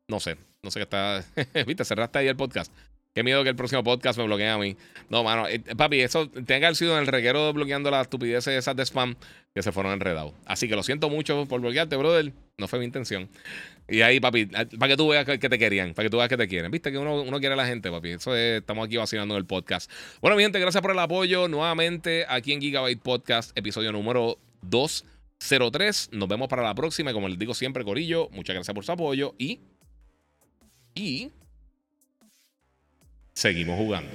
No 0.10 0.20
sé, 0.20 0.36
no 0.62 0.72
sé 0.72 0.80
qué 0.80 0.84
está. 0.84 1.24
Viste, 1.66 1.86
cerraste 1.86 2.20
ahí 2.20 2.28
el 2.28 2.36
podcast. 2.36 2.74
Qué 3.16 3.24
miedo 3.24 3.44
que 3.44 3.50
el 3.50 3.56
próximo 3.56 3.84
podcast 3.84 4.20
me 4.20 4.26
bloquee 4.26 4.48
a 4.48 4.58
mí. 4.58 4.78
No, 5.10 5.24
mano. 5.24 5.48
Eh, 5.48 5.60
papi, 5.60 6.00
eso 6.02 6.30
tenga 6.30 6.46
que 6.46 6.66
haber 6.66 6.76
sido 6.76 6.94
en 6.94 7.02
el 7.02 7.08
reguero 7.08 7.52
bloqueando 7.54 7.90
las 7.90 8.04
estupideces 8.04 8.54
esas 8.54 8.76
de 8.76 8.84
spam 8.86 9.16
que 9.56 9.64
se 9.64 9.72
fueron 9.72 9.94
enredados. 9.94 10.34
Así 10.46 10.68
que 10.68 10.76
lo 10.76 10.84
siento 10.84 11.10
mucho 11.10 11.46
por 11.48 11.60
bloquearte, 11.60 11.96
brother. 11.96 12.32
No 12.58 12.68
fue 12.68 12.78
mi 12.80 12.86
intención. 12.86 13.28
Y 13.88 14.02
ahí, 14.02 14.20
papi, 14.20 14.42
eh, 14.42 14.68
para 14.78 14.92
que 14.92 14.98
tú 14.98 15.08
veas 15.08 15.26
que 15.26 15.38
te 15.38 15.58
querían, 15.58 15.96
para 15.96 16.06
que 16.06 16.10
tú 16.12 16.18
veas 16.18 16.30
que 16.30 16.38
te 16.38 16.48
quieren. 16.48 16.70
Viste 16.70 16.92
que 16.92 17.00
uno, 17.00 17.24
uno 17.24 17.40
quiere 17.40 17.54
a 17.54 17.58
la 17.58 17.66
gente, 17.66 17.90
papi. 17.90 18.12
Eso 18.12 18.36
es, 18.36 18.60
estamos 18.60 18.86
aquí 18.86 18.98
vacilando 18.98 19.34
en 19.34 19.40
el 19.40 19.46
podcast. 19.46 19.92
Bueno, 20.22 20.38
mi 20.38 20.44
gente, 20.44 20.60
gracias 20.60 20.82
por 20.82 20.92
el 20.92 21.00
apoyo. 21.00 21.48
Nuevamente 21.48 22.26
aquí 22.30 22.54
en 22.54 22.62
Gigabyte 22.62 23.02
Podcast, 23.02 23.58
episodio 23.58 23.92
número 23.92 24.38
203. 24.62 26.10
Nos 26.14 26.30
vemos 26.30 26.48
para 26.48 26.62
la 26.62 26.76
próxima. 26.76 27.12
Como 27.12 27.28
les 27.28 27.40
digo 27.40 27.56
siempre, 27.56 27.84
Corillo, 27.84 28.30
muchas 28.32 28.54
gracias 28.54 28.76
por 28.76 28.86
su 28.86 28.92
apoyo 28.92 29.34
y 29.40 29.62
y 30.94 31.32
seguimos 33.40 33.78
jugando. 33.78 34.10